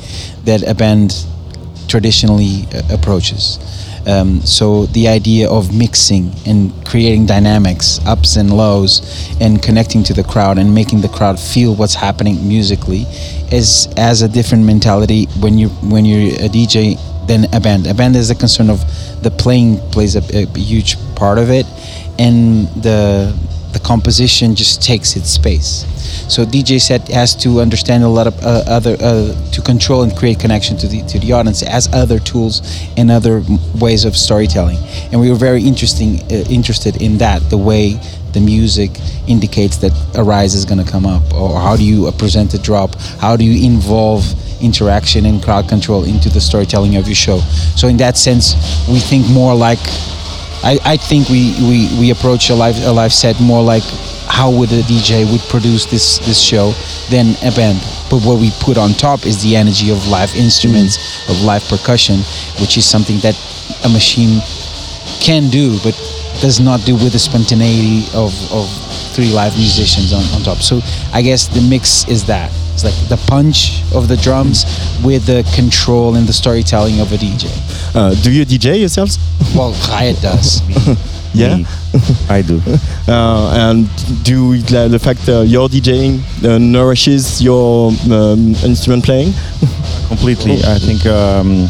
that 0.44 0.62
a 0.68 0.74
band 0.74 1.24
traditionally 1.88 2.66
uh, 2.74 2.82
approaches. 2.90 3.58
Um, 4.06 4.42
so 4.42 4.86
the 4.86 5.08
idea 5.08 5.48
of 5.48 5.74
mixing 5.74 6.32
and 6.44 6.72
creating 6.84 7.24
dynamics, 7.24 8.00
ups 8.04 8.36
and 8.36 8.54
lows, 8.54 9.00
and 9.40 9.62
connecting 9.62 10.02
to 10.04 10.12
the 10.12 10.24
crowd 10.24 10.58
and 10.58 10.74
making 10.74 11.00
the 11.00 11.08
crowd 11.08 11.40
feel 11.40 11.74
what's 11.74 11.94
happening 11.94 12.46
musically, 12.46 13.06
is 13.50 13.88
as 13.96 14.20
a 14.20 14.28
different 14.28 14.64
mentality 14.64 15.24
when 15.40 15.56
you 15.56 15.68
when 15.88 16.04
you're 16.04 16.34
a 16.34 16.48
DJ 16.48 16.98
than 17.26 17.52
a 17.54 17.60
band. 17.60 17.86
A 17.86 17.94
band 17.94 18.16
is 18.16 18.30
a 18.30 18.34
concern 18.34 18.70
of 18.70 18.80
the 19.22 19.30
playing 19.30 19.78
plays 19.90 20.16
a, 20.16 20.22
a 20.36 20.46
huge 20.58 20.96
part 21.14 21.38
of 21.38 21.50
it, 21.50 21.66
and 22.18 22.68
the 22.82 23.34
the 23.72 23.80
composition 23.80 24.54
just 24.54 24.82
takes 24.82 25.16
its 25.16 25.30
space. 25.30 25.86
So 26.28 26.44
DJ 26.44 26.80
set 26.80 27.08
has 27.08 27.34
to 27.36 27.60
understand 27.60 28.04
a 28.04 28.08
lot 28.08 28.26
of 28.26 28.38
uh, 28.42 28.64
other 28.66 28.96
uh, 29.00 29.50
to 29.50 29.62
control 29.62 30.02
and 30.02 30.14
create 30.14 30.38
connection 30.38 30.76
to 30.78 30.86
the 30.86 31.02
to 31.06 31.18
the 31.18 31.32
audience 31.32 31.62
as 31.62 31.92
other 31.92 32.18
tools 32.18 32.60
and 32.96 33.10
other 33.10 33.42
ways 33.80 34.04
of 34.04 34.16
storytelling. 34.16 34.78
And 35.10 35.20
we 35.20 35.30
were 35.30 35.36
very 35.36 35.62
interesting 35.62 36.20
uh, 36.30 36.44
interested 36.50 37.00
in 37.00 37.18
that 37.18 37.48
the 37.50 37.58
way 37.58 37.98
the 38.32 38.40
music 38.40 38.90
indicates 39.26 39.76
that 39.78 39.92
a 40.16 40.22
rise 40.22 40.54
is 40.54 40.64
going 40.64 40.82
to 40.84 40.90
come 40.90 41.06
up, 41.06 41.34
or 41.34 41.60
how 41.60 41.76
do 41.76 41.84
you 41.84 42.06
uh, 42.06 42.12
present 42.12 42.54
a 42.54 42.58
drop? 42.58 42.94
How 43.20 43.36
do 43.36 43.44
you 43.44 43.66
involve 43.66 44.24
interaction 44.62 45.26
and 45.26 45.42
crowd 45.42 45.68
control 45.68 46.04
into 46.04 46.28
the 46.28 46.40
storytelling 46.40 46.96
of 46.96 47.06
your 47.06 47.14
show? 47.14 47.38
So 47.76 47.88
in 47.88 47.96
that 47.98 48.16
sense, 48.16 48.54
we 48.88 48.98
think 48.98 49.28
more 49.30 49.54
like 49.54 49.80
I, 50.64 50.78
I 50.84 50.96
think 50.96 51.28
we, 51.28 51.54
we, 51.60 51.90
we 51.98 52.10
approach 52.10 52.48
a 52.50 52.54
live 52.54 52.76
a 52.84 52.92
live 52.92 53.12
set 53.12 53.40
more 53.40 53.62
like 53.62 53.82
how 54.28 54.48
would 54.50 54.70
a 54.70 54.82
DJ 54.82 55.30
would 55.30 55.40
produce 55.50 55.86
this 55.86 56.18
this 56.20 56.40
show 56.40 56.70
than 57.10 57.34
a 57.42 57.50
band. 57.50 57.82
But 58.08 58.22
what 58.22 58.38
we 58.38 58.50
put 58.60 58.78
on 58.78 58.90
top 58.90 59.26
is 59.26 59.42
the 59.42 59.56
energy 59.56 59.90
of 59.90 60.06
live 60.06 60.34
instruments, 60.36 60.96
mm-hmm. 60.96 61.32
of 61.32 61.42
live 61.42 61.64
percussion, 61.64 62.18
which 62.60 62.76
is 62.76 62.88
something 62.88 63.18
that 63.20 63.34
a 63.84 63.88
machine 63.88 64.40
can 65.20 65.50
do, 65.50 65.78
but 65.82 65.98
does 66.40 66.60
not 66.60 66.80
do 66.86 66.94
with 66.94 67.12
the 67.12 67.18
spontaneity 67.18 68.06
of, 68.14 68.32
of 68.52 68.66
three 69.14 69.32
live 69.32 69.54
musicians 69.56 70.12
on, 70.12 70.22
on 70.34 70.42
top. 70.42 70.58
So 70.58 70.80
I 71.12 71.22
guess 71.22 71.46
the 71.48 71.60
mix 71.60 72.08
is 72.08 72.24
that. 72.26 72.50
It's 72.84 72.84
like 72.84 73.08
the 73.08 73.24
punch 73.30 73.82
of 73.94 74.08
the 74.08 74.16
drums 74.16 74.64
with 75.04 75.26
the 75.26 75.44
control 75.54 76.16
and 76.16 76.26
the 76.26 76.32
storytelling 76.32 77.00
of 77.00 77.12
a 77.12 77.16
DJ. 77.16 77.46
Uh, 77.94 78.14
do 78.22 78.32
you 78.32 78.44
DJ 78.44 78.80
yourselves? 78.80 79.18
Well, 79.54 79.72
Riot 79.88 80.20
does. 80.20 80.60
Yeah, 81.34 81.64
I 82.28 82.42
do. 82.42 82.60
Uh, 83.08 83.52
and 83.56 83.88
do 84.22 84.52
you- 84.52 84.60
the 84.62 84.98
fact 84.98 85.26
uh, 85.30 85.40
your 85.40 85.66
DJing 85.66 86.20
uh, 86.44 86.58
nourishes 86.58 87.40
your 87.40 87.90
um, 88.12 88.54
instrument 88.62 89.02
playing? 89.02 89.32
Completely. 90.08 90.56
I 90.62 90.78
think 90.78 91.06
um, 91.06 91.68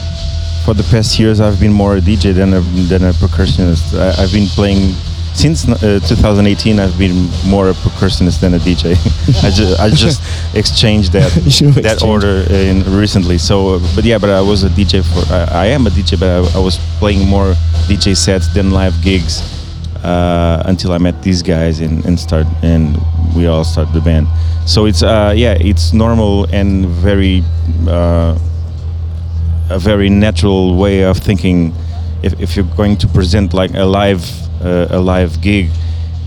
for 0.65 0.75
the 0.75 0.83
past 0.91 1.17
years 1.21 1.39
I've 1.41 1.61
been 1.61 1.73
more 1.73 1.97
a 1.97 2.01
DJ 2.01 2.35
than 2.35 2.55
a, 2.55 2.61
than 2.89 3.05
a 3.05 3.13
percussionist. 3.13 3.95
I, 3.97 4.21
I've 4.21 4.33
been 4.33 4.49
playing 4.49 4.95
since 5.35 5.69
uh, 5.69 6.01
2018. 6.07 6.79
I've 6.79 6.99
been 6.99 7.29
more 7.47 7.71
a 7.71 7.73
percussionist 7.75 8.41
than 8.41 8.55
a 8.55 8.59
DJ. 8.59 8.95
I, 9.45 9.51
ju- 9.51 9.75
I 9.79 9.91
just 9.91 10.23
exchanged 10.55 11.13
that 11.13 11.31
that 11.33 11.47
exchange. 11.47 12.03
order 12.03 12.45
in 12.51 12.83
recently. 12.97 13.39
So, 13.39 13.75
uh, 13.75 13.81
but 13.95 14.05
yeah, 14.05 14.19
but 14.19 14.31
I 14.31 14.41
was 14.41 14.65
a 14.65 14.69
DJ 14.69 15.03
for. 15.03 15.33
I, 15.33 15.65
I 15.65 15.67
am 15.67 15.87
a 15.87 15.91
DJ, 15.91 16.19
but 16.19 16.29
I, 16.29 16.59
I 16.59 16.63
was 16.63 16.79
playing 16.99 17.27
more 17.29 17.55
DJ 17.89 18.17
sets 18.17 18.53
than 18.55 18.71
live 18.71 18.95
gigs 19.03 19.41
uh, 20.05 20.63
until 20.67 20.93
I 20.93 20.99
met 20.99 21.23
these 21.23 21.43
guys 21.43 21.81
and, 21.81 22.05
and 22.05 22.19
start 22.19 22.47
and 22.63 22.97
we 23.37 23.47
all 23.47 23.65
started 23.65 23.95
the 23.95 24.01
band. 24.01 24.27
So 24.67 24.87
it's 24.87 25.03
uh, 25.03 25.33
yeah, 25.37 25.55
it's 25.61 25.93
normal 25.93 26.45
and 26.53 26.87
very 26.87 27.43
uh, 27.89 28.39
a 29.71 29.79
very 29.79 30.11
natural 30.11 30.77
way 30.77 31.03
of 31.05 31.19
thinking. 31.19 31.73
If, 32.23 32.41
if 32.41 32.55
you're 32.55 32.77
going 32.77 32.97
to 32.99 33.09
present 33.09 33.53
like 33.53 33.75
a 33.75 33.85
live 33.85 34.23
a 34.91 35.01
live 35.01 35.41
gig, 35.41 35.71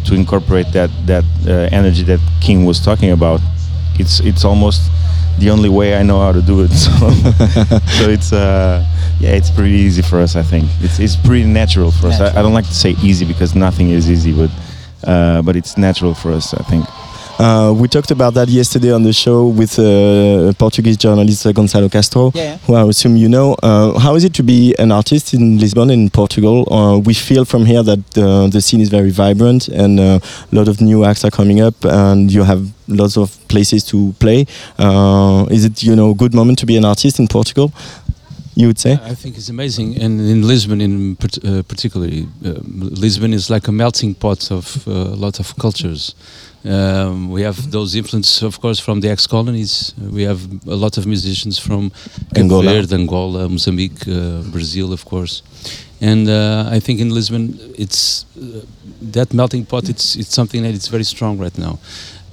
to 0.06 0.16
incorporate 0.16 0.72
that 0.74 0.90
that 1.06 1.26
uh, 1.48 1.76
energy 1.76 2.04
that 2.04 2.20
King 2.42 2.66
was 2.66 2.80
talking 2.80 3.12
about, 3.12 3.42
it's 4.00 4.20
it's 4.20 4.46
almost 4.46 4.82
the 5.40 5.50
only 5.50 5.70
way 5.70 5.96
I 5.96 6.04
know 6.04 6.20
how 6.20 6.32
to 6.32 6.42
do 6.42 6.64
it. 6.64 6.72
So, 6.76 7.10
so 7.98 8.10
it's 8.10 8.32
uh, 8.32 8.86
yeah, 9.20 9.32
it's 9.32 9.50
pretty 9.50 9.76
easy 9.76 10.02
for 10.02 10.20
us. 10.20 10.36
I 10.36 10.44
think 10.44 10.70
it's 10.82 11.00
it's 11.00 11.16
pretty 11.16 11.46
natural 11.46 11.92
for 11.92 12.08
us. 12.08 12.20
I, 12.20 12.40
I 12.40 12.42
don't 12.42 12.54
like 12.54 12.68
to 12.68 12.74
say 12.74 12.96
easy 13.02 13.26
because 13.26 13.56
nothing 13.56 13.90
is 13.90 14.10
easy, 14.10 14.34
but 14.34 14.52
uh, 15.10 15.42
but 15.42 15.56
it's 15.56 15.78
natural 15.78 16.14
for 16.14 16.32
us. 16.32 16.54
I 16.54 16.64
think. 16.64 16.86
Uh, 17.38 17.74
we 17.76 17.88
talked 17.90 18.12
about 18.12 18.34
that 18.34 18.48
yesterday 18.48 18.92
on 18.94 19.04
the 19.04 19.12
show 19.12 19.48
with 19.48 19.78
uh, 19.78 20.54
Portuguese 20.58 20.96
journalist 20.96 21.46
uh, 21.46 21.52
Gonçalo 21.52 21.92
Castro, 21.92 22.32
Yeah. 22.34 22.58
who 22.66 22.76
I 22.76 22.84
assume 22.88 23.18
you 23.18 23.28
know. 23.28 23.56
Uh, 23.62 24.00
how 24.00 24.16
is 24.16 24.24
it 24.24 24.34
to 24.36 24.44
be 24.44 24.74
an 24.80 24.90
artist 24.92 25.34
in 25.34 25.58
Lisbon, 25.60 25.90
in 25.90 26.10
Portugal? 26.10 26.66
Uh, 26.74 26.98
we 27.00 27.14
feel 27.14 27.44
from 27.44 27.66
here 27.66 27.84
that 27.84 28.00
uh, 28.18 28.48
the 28.48 28.62
scene 28.62 28.80
is 28.80 28.88
very 28.90 29.10
vibrant 29.12 29.68
and 29.68 30.00
uh, 30.00 30.20
a 30.52 30.56
lot 30.56 30.70
of 30.70 30.80
new 30.80 31.04
acts 31.04 31.26
are 31.26 31.32
coming 31.32 31.60
up, 31.60 31.76
and 31.84 32.32
you 32.32 32.44
have 32.44 32.72
lots 32.88 33.18
of 33.18 33.38
places 33.50 33.84
to 33.86 34.14
play. 34.20 34.46
Uh, 34.80 35.46
is 35.52 35.66
it 35.66 35.84
you 35.84 35.94
know 35.96 36.12
a 36.12 36.16
good 36.16 36.34
moment 36.34 36.58
to 36.60 36.66
be 36.66 36.78
an 36.78 36.86
artist 36.86 37.20
in 37.20 37.28
Portugal? 37.28 37.72
You 38.58 38.68
would 38.68 38.80
say? 38.80 38.94
I 38.94 39.16
think 39.16 39.36
it's 39.38 39.50
amazing, 39.50 40.02
and 40.02 40.20
in 40.22 40.48
Lisbon, 40.48 40.80
in 40.82 41.18
uh, 41.44 41.62
particularly, 41.68 42.28
um 42.46 42.90
Lisbon 43.02 43.34
is 43.34 43.50
like 43.50 43.68
a 43.68 43.72
melting 43.72 44.16
pot 44.16 44.52
of 44.52 44.88
uh, 44.88 44.92
a 44.92 45.18
lot 45.26 45.40
of 45.40 45.54
cultures. 45.58 46.16
Um, 46.64 47.30
we 47.32 47.44
have 47.44 47.70
those 47.70 47.98
influences, 47.98 48.42
of 48.44 48.60
course, 48.60 48.80
from 48.82 49.02
the 49.02 49.10
ex-colonies. 49.10 49.94
Uh, 50.02 50.10
We 50.18 50.24
have 50.26 50.40
a 50.68 50.76
lot 50.76 50.98
of 50.98 51.06
musicians 51.06 51.60
from 51.60 51.92
Angola. 52.36 52.72
Verde, 52.72 52.96
Angola, 52.96 53.48
Mozambique, 53.50 54.08
uh, 54.08 54.42
Brazil, 54.52 54.92
of 54.92 55.04
course. 55.06 55.44
And 56.02 56.28
uh, 56.28 56.76
I 56.76 56.80
think 56.82 57.00
in 57.00 57.10
Lisbon, 57.14 57.60
it's 57.78 58.26
uh, 58.38 58.62
that 59.14 59.34
melting 59.34 59.66
pot. 59.66 59.90
It's 59.90 60.16
it's 60.16 60.34
something 60.34 60.64
that 60.64 60.74
is 60.74 60.88
very 60.90 61.04
strong 61.04 61.42
right 61.42 61.58
now. 61.58 61.78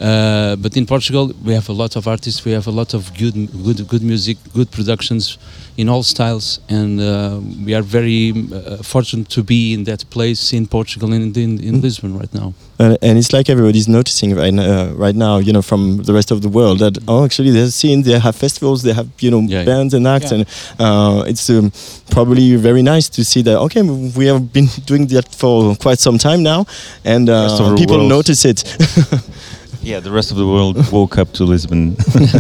Uh, 0.03 0.57
but 0.57 0.77
in 0.77 0.85
Portugal, 0.87 1.31
we 1.45 1.55
have 1.55 1.69
a 1.69 1.73
lot 1.73 1.95
of 1.97 2.07
artists. 2.09 2.45
We 2.45 2.53
have 2.53 2.67
a 2.67 2.73
lot 2.73 2.93
of 2.95 3.03
good, 3.17 3.35
good, 3.67 3.87
good 3.87 4.03
music, 4.03 4.37
good 4.53 4.69
productions 4.71 5.39
in 5.77 5.89
all 5.89 6.03
styles, 6.03 6.59
and 6.69 7.01
uh, 7.01 7.39
we 7.67 7.73
are 7.75 7.83
very 7.83 8.33
uh, 8.53 8.83
fortunate 8.83 9.29
to 9.31 9.43
be 9.43 9.73
in 9.73 9.85
that 9.85 10.05
place 10.11 10.53
in 10.53 10.67
Portugal 10.67 11.13
and 11.13 11.37
in, 11.37 11.61
in 11.63 11.81
Lisbon 11.81 12.19
right 12.19 12.33
now. 12.35 12.53
Uh, 12.81 12.97
and 13.01 13.17
it's 13.17 13.33
like 13.33 13.49
everybody's 13.49 13.87
noticing 13.89 14.35
right, 14.35 14.49
n- 14.53 14.59
uh, 14.59 14.93
right 14.97 15.15
now, 15.15 15.39
you 15.39 15.53
know, 15.53 15.63
from 15.63 15.99
the 16.03 16.13
rest 16.13 16.31
of 16.33 16.43
the 16.43 16.49
world 16.49 16.81
that 16.81 16.99
oh, 17.07 17.25
actually 17.25 17.51
they're 17.53 17.71
seeing 17.71 18.03
they 18.03 18.19
have 18.19 18.35
festivals, 18.37 18.83
they 18.83 18.93
have 18.93 19.09
you 19.21 19.31
know 19.31 19.41
Yeah, 19.41 19.59
yeah. 19.61 19.65
bands 19.65 19.95
and 19.95 20.07
acts, 20.07 20.31
Yeah. 20.33 20.39
and 20.39 20.47
uh, 20.81 21.25
it's 21.31 21.49
um, 21.49 21.71
probably 22.11 22.57
very 22.57 22.83
nice 22.83 23.09
to 23.11 23.25
see 23.25 23.43
that. 23.43 23.57
Okay, 23.67 23.83
we 24.19 24.27
have 24.27 24.53
been 24.53 24.67
doing 24.87 25.07
that 25.09 25.33
for 25.35 25.77
quite 25.77 26.01
some 26.01 26.19
time 26.19 26.43
now, 26.43 26.67
and 27.05 27.29
uh, 27.31 27.75
people 27.77 27.97
world. 27.99 28.09
notice 28.09 28.45
it. 28.45 28.65
Yeah, 29.83 29.99
the 30.01 30.13
rest 30.13 30.31
of 30.31 30.37
the 30.37 30.47
world 30.47 30.77
woke 30.93 31.19
up 31.19 31.33
to 31.33 31.45
Lisbon 31.45 31.97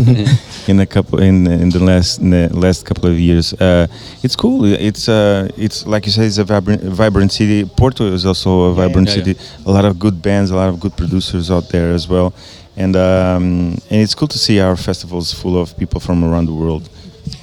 in 0.68 0.78
a 0.78 0.86
couple 0.86 1.20
in 1.20 1.46
in 1.46 1.70
the 1.70 1.80
last 1.80 2.20
in 2.20 2.30
the 2.30 2.48
last 2.54 2.86
couple 2.86 3.10
of 3.10 3.18
years. 3.18 3.52
Uh, 3.54 3.88
it's 4.22 4.36
cool. 4.36 4.64
It's 4.64 5.08
uh, 5.08 5.48
it's 5.56 5.84
like 5.84 6.06
you 6.06 6.12
say, 6.12 6.26
it's 6.26 6.38
a 6.38 6.44
vibrant 6.44 6.82
vibrant 6.82 7.32
city. 7.32 7.64
Porto 7.64 8.04
is 8.12 8.24
also 8.24 8.70
a 8.70 8.74
vibrant 8.74 9.08
yeah, 9.08 9.16
yeah. 9.16 9.24
city. 9.24 9.40
A 9.66 9.70
lot 9.72 9.84
of 9.84 9.98
good 9.98 10.22
bands, 10.22 10.50
a 10.50 10.56
lot 10.56 10.68
of 10.68 10.78
good 10.78 10.96
producers 10.96 11.50
out 11.50 11.68
there 11.70 11.90
as 11.92 12.06
well, 12.06 12.32
and 12.76 12.94
um, 12.94 13.76
and 13.90 14.00
it's 14.00 14.14
cool 14.14 14.28
to 14.28 14.38
see 14.38 14.60
our 14.60 14.76
festivals 14.76 15.32
full 15.32 15.60
of 15.60 15.76
people 15.76 16.00
from 16.00 16.24
around 16.24 16.46
the 16.46 16.54
world 16.54 16.88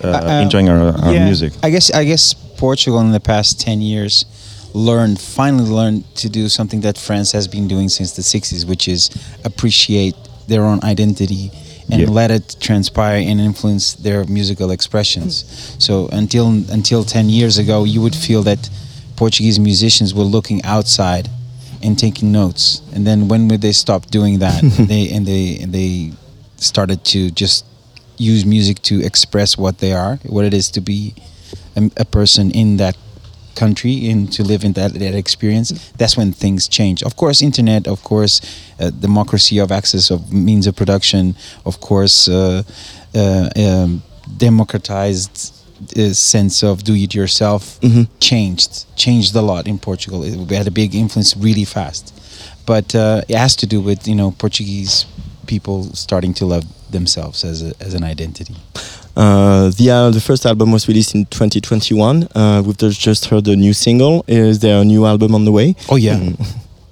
uh, 0.03 0.07
Uh, 0.07 0.41
enjoying 0.43 0.69
our, 0.69 0.95
our 0.97 1.13
yeah, 1.13 1.25
music. 1.25 1.53
I 1.61 1.69
guess 1.69 1.91
I 1.91 2.05
guess 2.05 2.33
Portugal 2.57 2.99
in 3.01 3.11
the 3.11 3.19
past 3.19 3.59
ten 3.59 3.81
years 3.81 4.25
learned 4.73 5.19
finally 5.19 5.69
learned 5.69 6.03
to 6.15 6.29
do 6.29 6.47
something 6.49 6.81
that 6.81 6.97
France 6.97 7.31
has 7.31 7.47
been 7.47 7.67
doing 7.67 7.89
since 7.89 8.11
the 8.13 8.21
'60s, 8.21 8.65
which 8.65 8.87
is 8.87 9.09
appreciate 9.43 10.15
their 10.47 10.63
own 10.63 10.79
identity 10.83 11.51
and 11.91 12.01
Yeah. 12.01 12.09
let 12.09 12.29
it 12.31 12.55
transpire 12.59 13.17
and 13.29 13.39
influence 13.41 13.93
their 13.93 14.23
musical 14.25 14.69
expressions. 14.71 15.41
Hmm. 15.41 15.79
So 15.79 16.07
until 16.11 16.47
until 16.71 17.03
ten 17.03 17.29
years 17.29 17.57
ago, 17.57 17.83
you 17.83 18.01
would 18.01 18.15
feel 18.15 18.43
that 18.43 18.69
Portuguese 19.15 19.59
musicians 19.59 20.13
were 20.13 20.23
looking 20.37 20.63
outside 20.63 21.29
and 21.81 21.97
taking 21.97 22.31
notes, 22.31 22.81
and 22.93 23.05
then 23.07 23.27
when 23.27 23.47
would 23.47 23.61
they 23.61 23.71
stop 23.73 24.01
doing 24.11 24.39
that? 24.39 24.61
and 24.63 24.87
they 24.93 25.09
and 25.09 25.25
they 25.25 25.57
and 25.61 25.73
they 25.73 26.11
started 26.57 27.03
to 27.05 27.31
just 27.31 27.65
use 28.17 28.45
music 28.45 28.81
to 28.81 29.01
express 29.01 29.57
what 29.57 29.77
they 29.79 29.93
are, 29.93 30.19
what 30.25 30.43
it 30.45 30.53
is 30.53 30.69
to 30.69 30.81
be 30.81 31.13
a, 31.75 31.89
a 31.97 32.05
person 32.05 32.51
in 32.51 32.77
that 32.77 32.95
country 33.55 34.09
and 34.09 34.31
to 34.33 34.43
live 34.43 34.63
in 34.63 34.73
that, 34.73 34.93
that 34.93 35.15
experience. 35.15 35.91
That's 35.97 36.17
when 36.17 36.31
things 36.31 36.67
change. 36.67 37.03
Of 37.03 37.15
course, 37.15 37.41
internet. 37.41 37.87
Of 37.87 38.03
course, 38.03 38.41
uh, 38.79 38.89
democracy 38.91 39.59
of 39.59 39.71
access 39.71 40.11
of 40.11 40.31
means 40.31 40.67
of 40.67 40.75
production. 40.75 41.35
Of 41.65 41.79
course, 41.79 42.27
uh, 42.27 42.63
uh, 43.15 43.49
um, 43.55 44.01
democratized. 44.37 45.55
uh 45.95 46.13
sense 46.13 46.61
of 46.61 46.83
do 46.83 46.93
it 46.93 47.13
yourself 47.15 47.79
changed 48.19 48.71
changed 48.95 49.33
a 49.35 49.41
lot 49.41 49.65
in 49.65 49.79
Portugal. 49.79 50.19
It, 50.23 50.35
we 50.35 50.55
had 50.57 50.67
a 50.67 50.71
big 50.71 50.93
influence 50.93 51.37
really 51.37 51.65
fast, 51.65 52.11
but 52.65 52.93
uh, 52.93 53.21
it 53.29 53.37
has 53.37 53.55
to 53.55 53.65
do 53.65 53.79
with 53.79 54.05
you 54.05 54.15
know 54.15 54.31
Portuguese 54.31 55.05
people 55.47 55.83
starting 55.95 56.33
to 56.35 56.45
love 56.45 56.63
themselves 56.91 57.43
as 57.43 57.61
a, 57.63 57.71
as 57.79 57.93
an 57.93 58.03
identity. 58.03 58.55
Uh, 59.15 59.69
the 59.77 59.89
uh, 59.91 60.09
the 60.11 60.21
first 60.21 60.45
album 60.45 60.71
was 60.71 60.87
released 60.87 61.13
in 61.15 61.25
2021. 61.25 62.27
Uh, 62.35 62.61
we've 62.65 62.77
just- 62.77 63.25
heard 63.25 63.47
a 63.47 63.55
new 63.55 63.73
single. 63.73 64.23
Is 64.27 64.59
there 64.59 64.81
a 64.81 64.85
new 64.85 65.05
album 65.05 65.35
on 65.35 65.45
the 65.45 65.51
way? 65.51 65.75
Oh 65.89 65.95
yeah, 65.97 66.17
Mm. 66.17 66.45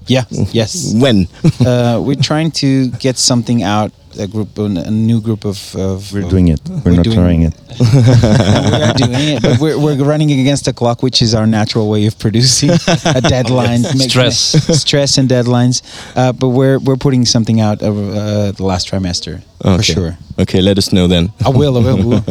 yeah, 0.08 0.24
yes. 0.52 0.94
When? 1.04 1.28
uh, 1.66 2.02
we're 2.04 2.16
trying 2.22 2.52
to 2.64 2.90
get 3.00 3.18
something 3.18 3.64
out. 3.64 3.92
A 4.20 4.26
group, 4.26 4.58
a 4.58 4.90
new 4.90 5.22
group 5.22 5.46
of. 5.46 5.76
of 5.76 6.12
We're 6.12 6.24
of- 6.24 6.30
doing 6.30 6.48
it. 6.48 6.60
We're 6.84 6.96
not 6.96 7.06
trying 7.06 7.44
it. 7.44 7.54
we 7.80 7.86
are 7.86 8.94
doing 8.94 9.14
it, 9.36 9.42
but 9.44 9.60
we're, 9.60 9.78
we're 9.78 10.04
running 10.04 10.32
against 10.32 10.66
the 10.66 10.74
clock, 10.74 11.04
which 11.04 11.22
is 11.22 11.36
our 11.36 11.46
natural 11.46 11.88
way 11.90 12.08
of 12.08 12.18
producing 12.18 12.72
a 13.06 13.22
deadline, 13.22 13.84
Stress. 14.10 14.38
stress, 14.82 15.18
and 15.20 15.30
deadlines. 15.30 15.82
Uh, 16.16 16.32
but 16.34 16.50
we're 16.50 16.80
we're 16.80 16.96
putting 16.98 17.26
something 17.26 17.60
out 17.62 17.82
of 17.84 17.96
uh, 17.98 18.52
the 18.54 18.64
last 18.64 18.90
trimester 18.90 19.42
for 19.62 19.70
Okay. 19.70 19.94
sure. 19.94 20.18
Okay, 20.40 20.62
let 20.62 20.78
us 20.78 20.92
know 20.92 21.08
then. 21.08 21.32
I 21.46 21.50
will, 21.50 21.78
I 21.78 21.82
will, 21.82 22.00
I 22.00 22.04
will. 22.04 22.24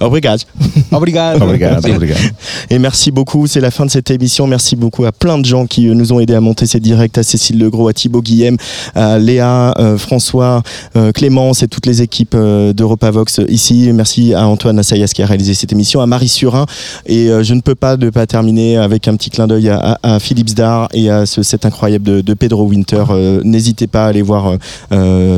Obrigado. 0.00 0.44
Obrigado. 0.92 1.40
Obrigado, 1.44 1.88
obrigado. 1.88 2.20
Et 2.70 2.78
merci 2.78 3.10
beaucoup, 3.10 3.46
c'est 3.48 3.60
la 3.60 3.70
fin 3.72 3.84
de 3.84 3.90
cette 3.90 4.10
émission. 4.10 4.46
Merci 4.46 4.76
beaucoup 4.76 5.04
à 5.04 5.10
plein 5.12 5.38
de 5.38 5.44
gens 5.44 5.66
qui 5.66 5.88
euh, 5.88 5.94
nous 5.94 6.12
ont 6.12 6.20
aidés 6.20 6.34
à 6.34 6.40
monter 6.40 6.66
ces 6.66 6.78
directs, 6.80 7.18
à 7.18 7.22
Cécile 7.24 7.58
Legros, 7.58 7.88
à 7.88 7.92
Thibaut 7.92 8.22
Guillem, 8.22 8.56
à 8.94 9.18
Léa, 9.18 9.74
euh, 9.78 9.98
François, 9.98 10.62
euh, 10.96 11.10
Clémence 11.28 11.62
et 11.62 11.68
toutes 11.68 11.84
les 11.84 12.00
équipes 12.00 12.34
euh, 12.34 12.72
d'EuropaVox 12.72 13.40
euh, 13.40 13.44
ici. 13.50 13.90
Merci 13.92 14.32
à 14.32 14.48
Antoine 14.48 14.78
Assayas 14.78 15.08
qui 15.08 15.22
a 15.22 15.26
réalisé 15.26 15.52
cette 15.52 15.72
émission, 15.72 16.00
à 16.00 16.06
Marie 16.06 16.26
Surin. 16.26 16.64
Et 17.04 17.28
euh, 17.28 17.42
je 17.42 17.52
ne 17.52 17.60
peux 17.60 17.74
pas 17.74 17.98
ne 17.98 18.08
pas 18.08 18.26
terminer 18.26 18.78
avec 18.78 19.08
un 19.08 19.14
petit 19.14 19.28
clin 19.28 19.46
d'œil 19.46 19.68
à, 19.68 19.98
à, 20.02 20.16
à 20.16 20.18
et 20.94 21.10
à 21.10 21.26
ce 21.26 21.42
set 21.42 21.66
incroyable 21.66 22.22
de, 22.22 22.34
Pedro 22.34 22.64
Winter. 22.64 23.04
N'hésitez 23.44 23.88
pas 23.88 24.06
à 24.06 24.08
aller 24.08 24.22
voir 24.22 24.56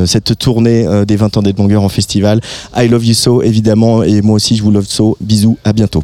cette 0.05 0.37
tournée 0.37 0.85
des 1.05 1.15
20 1.15 1.37
ans 1.37 1.41
d'Edmonger 1.41 1.77
en 1.77 1.89
festival. 1.89 2.39
I 2.77 2.87
love 2.87 3.05
you 3.05 3.13
so, 3.13 3.41
évidemment, 3.41 4.03
et 4.03 4.21
moi 4.21 4.35
aussi 4.35 4.55
je 4.55 4.63
vous 4.63 4.71
love 4.71 4.85
so. 4.87 5.17
Bisous, 5.19 5.57
à 5.65 5.73
bientôt. 5.73 6.03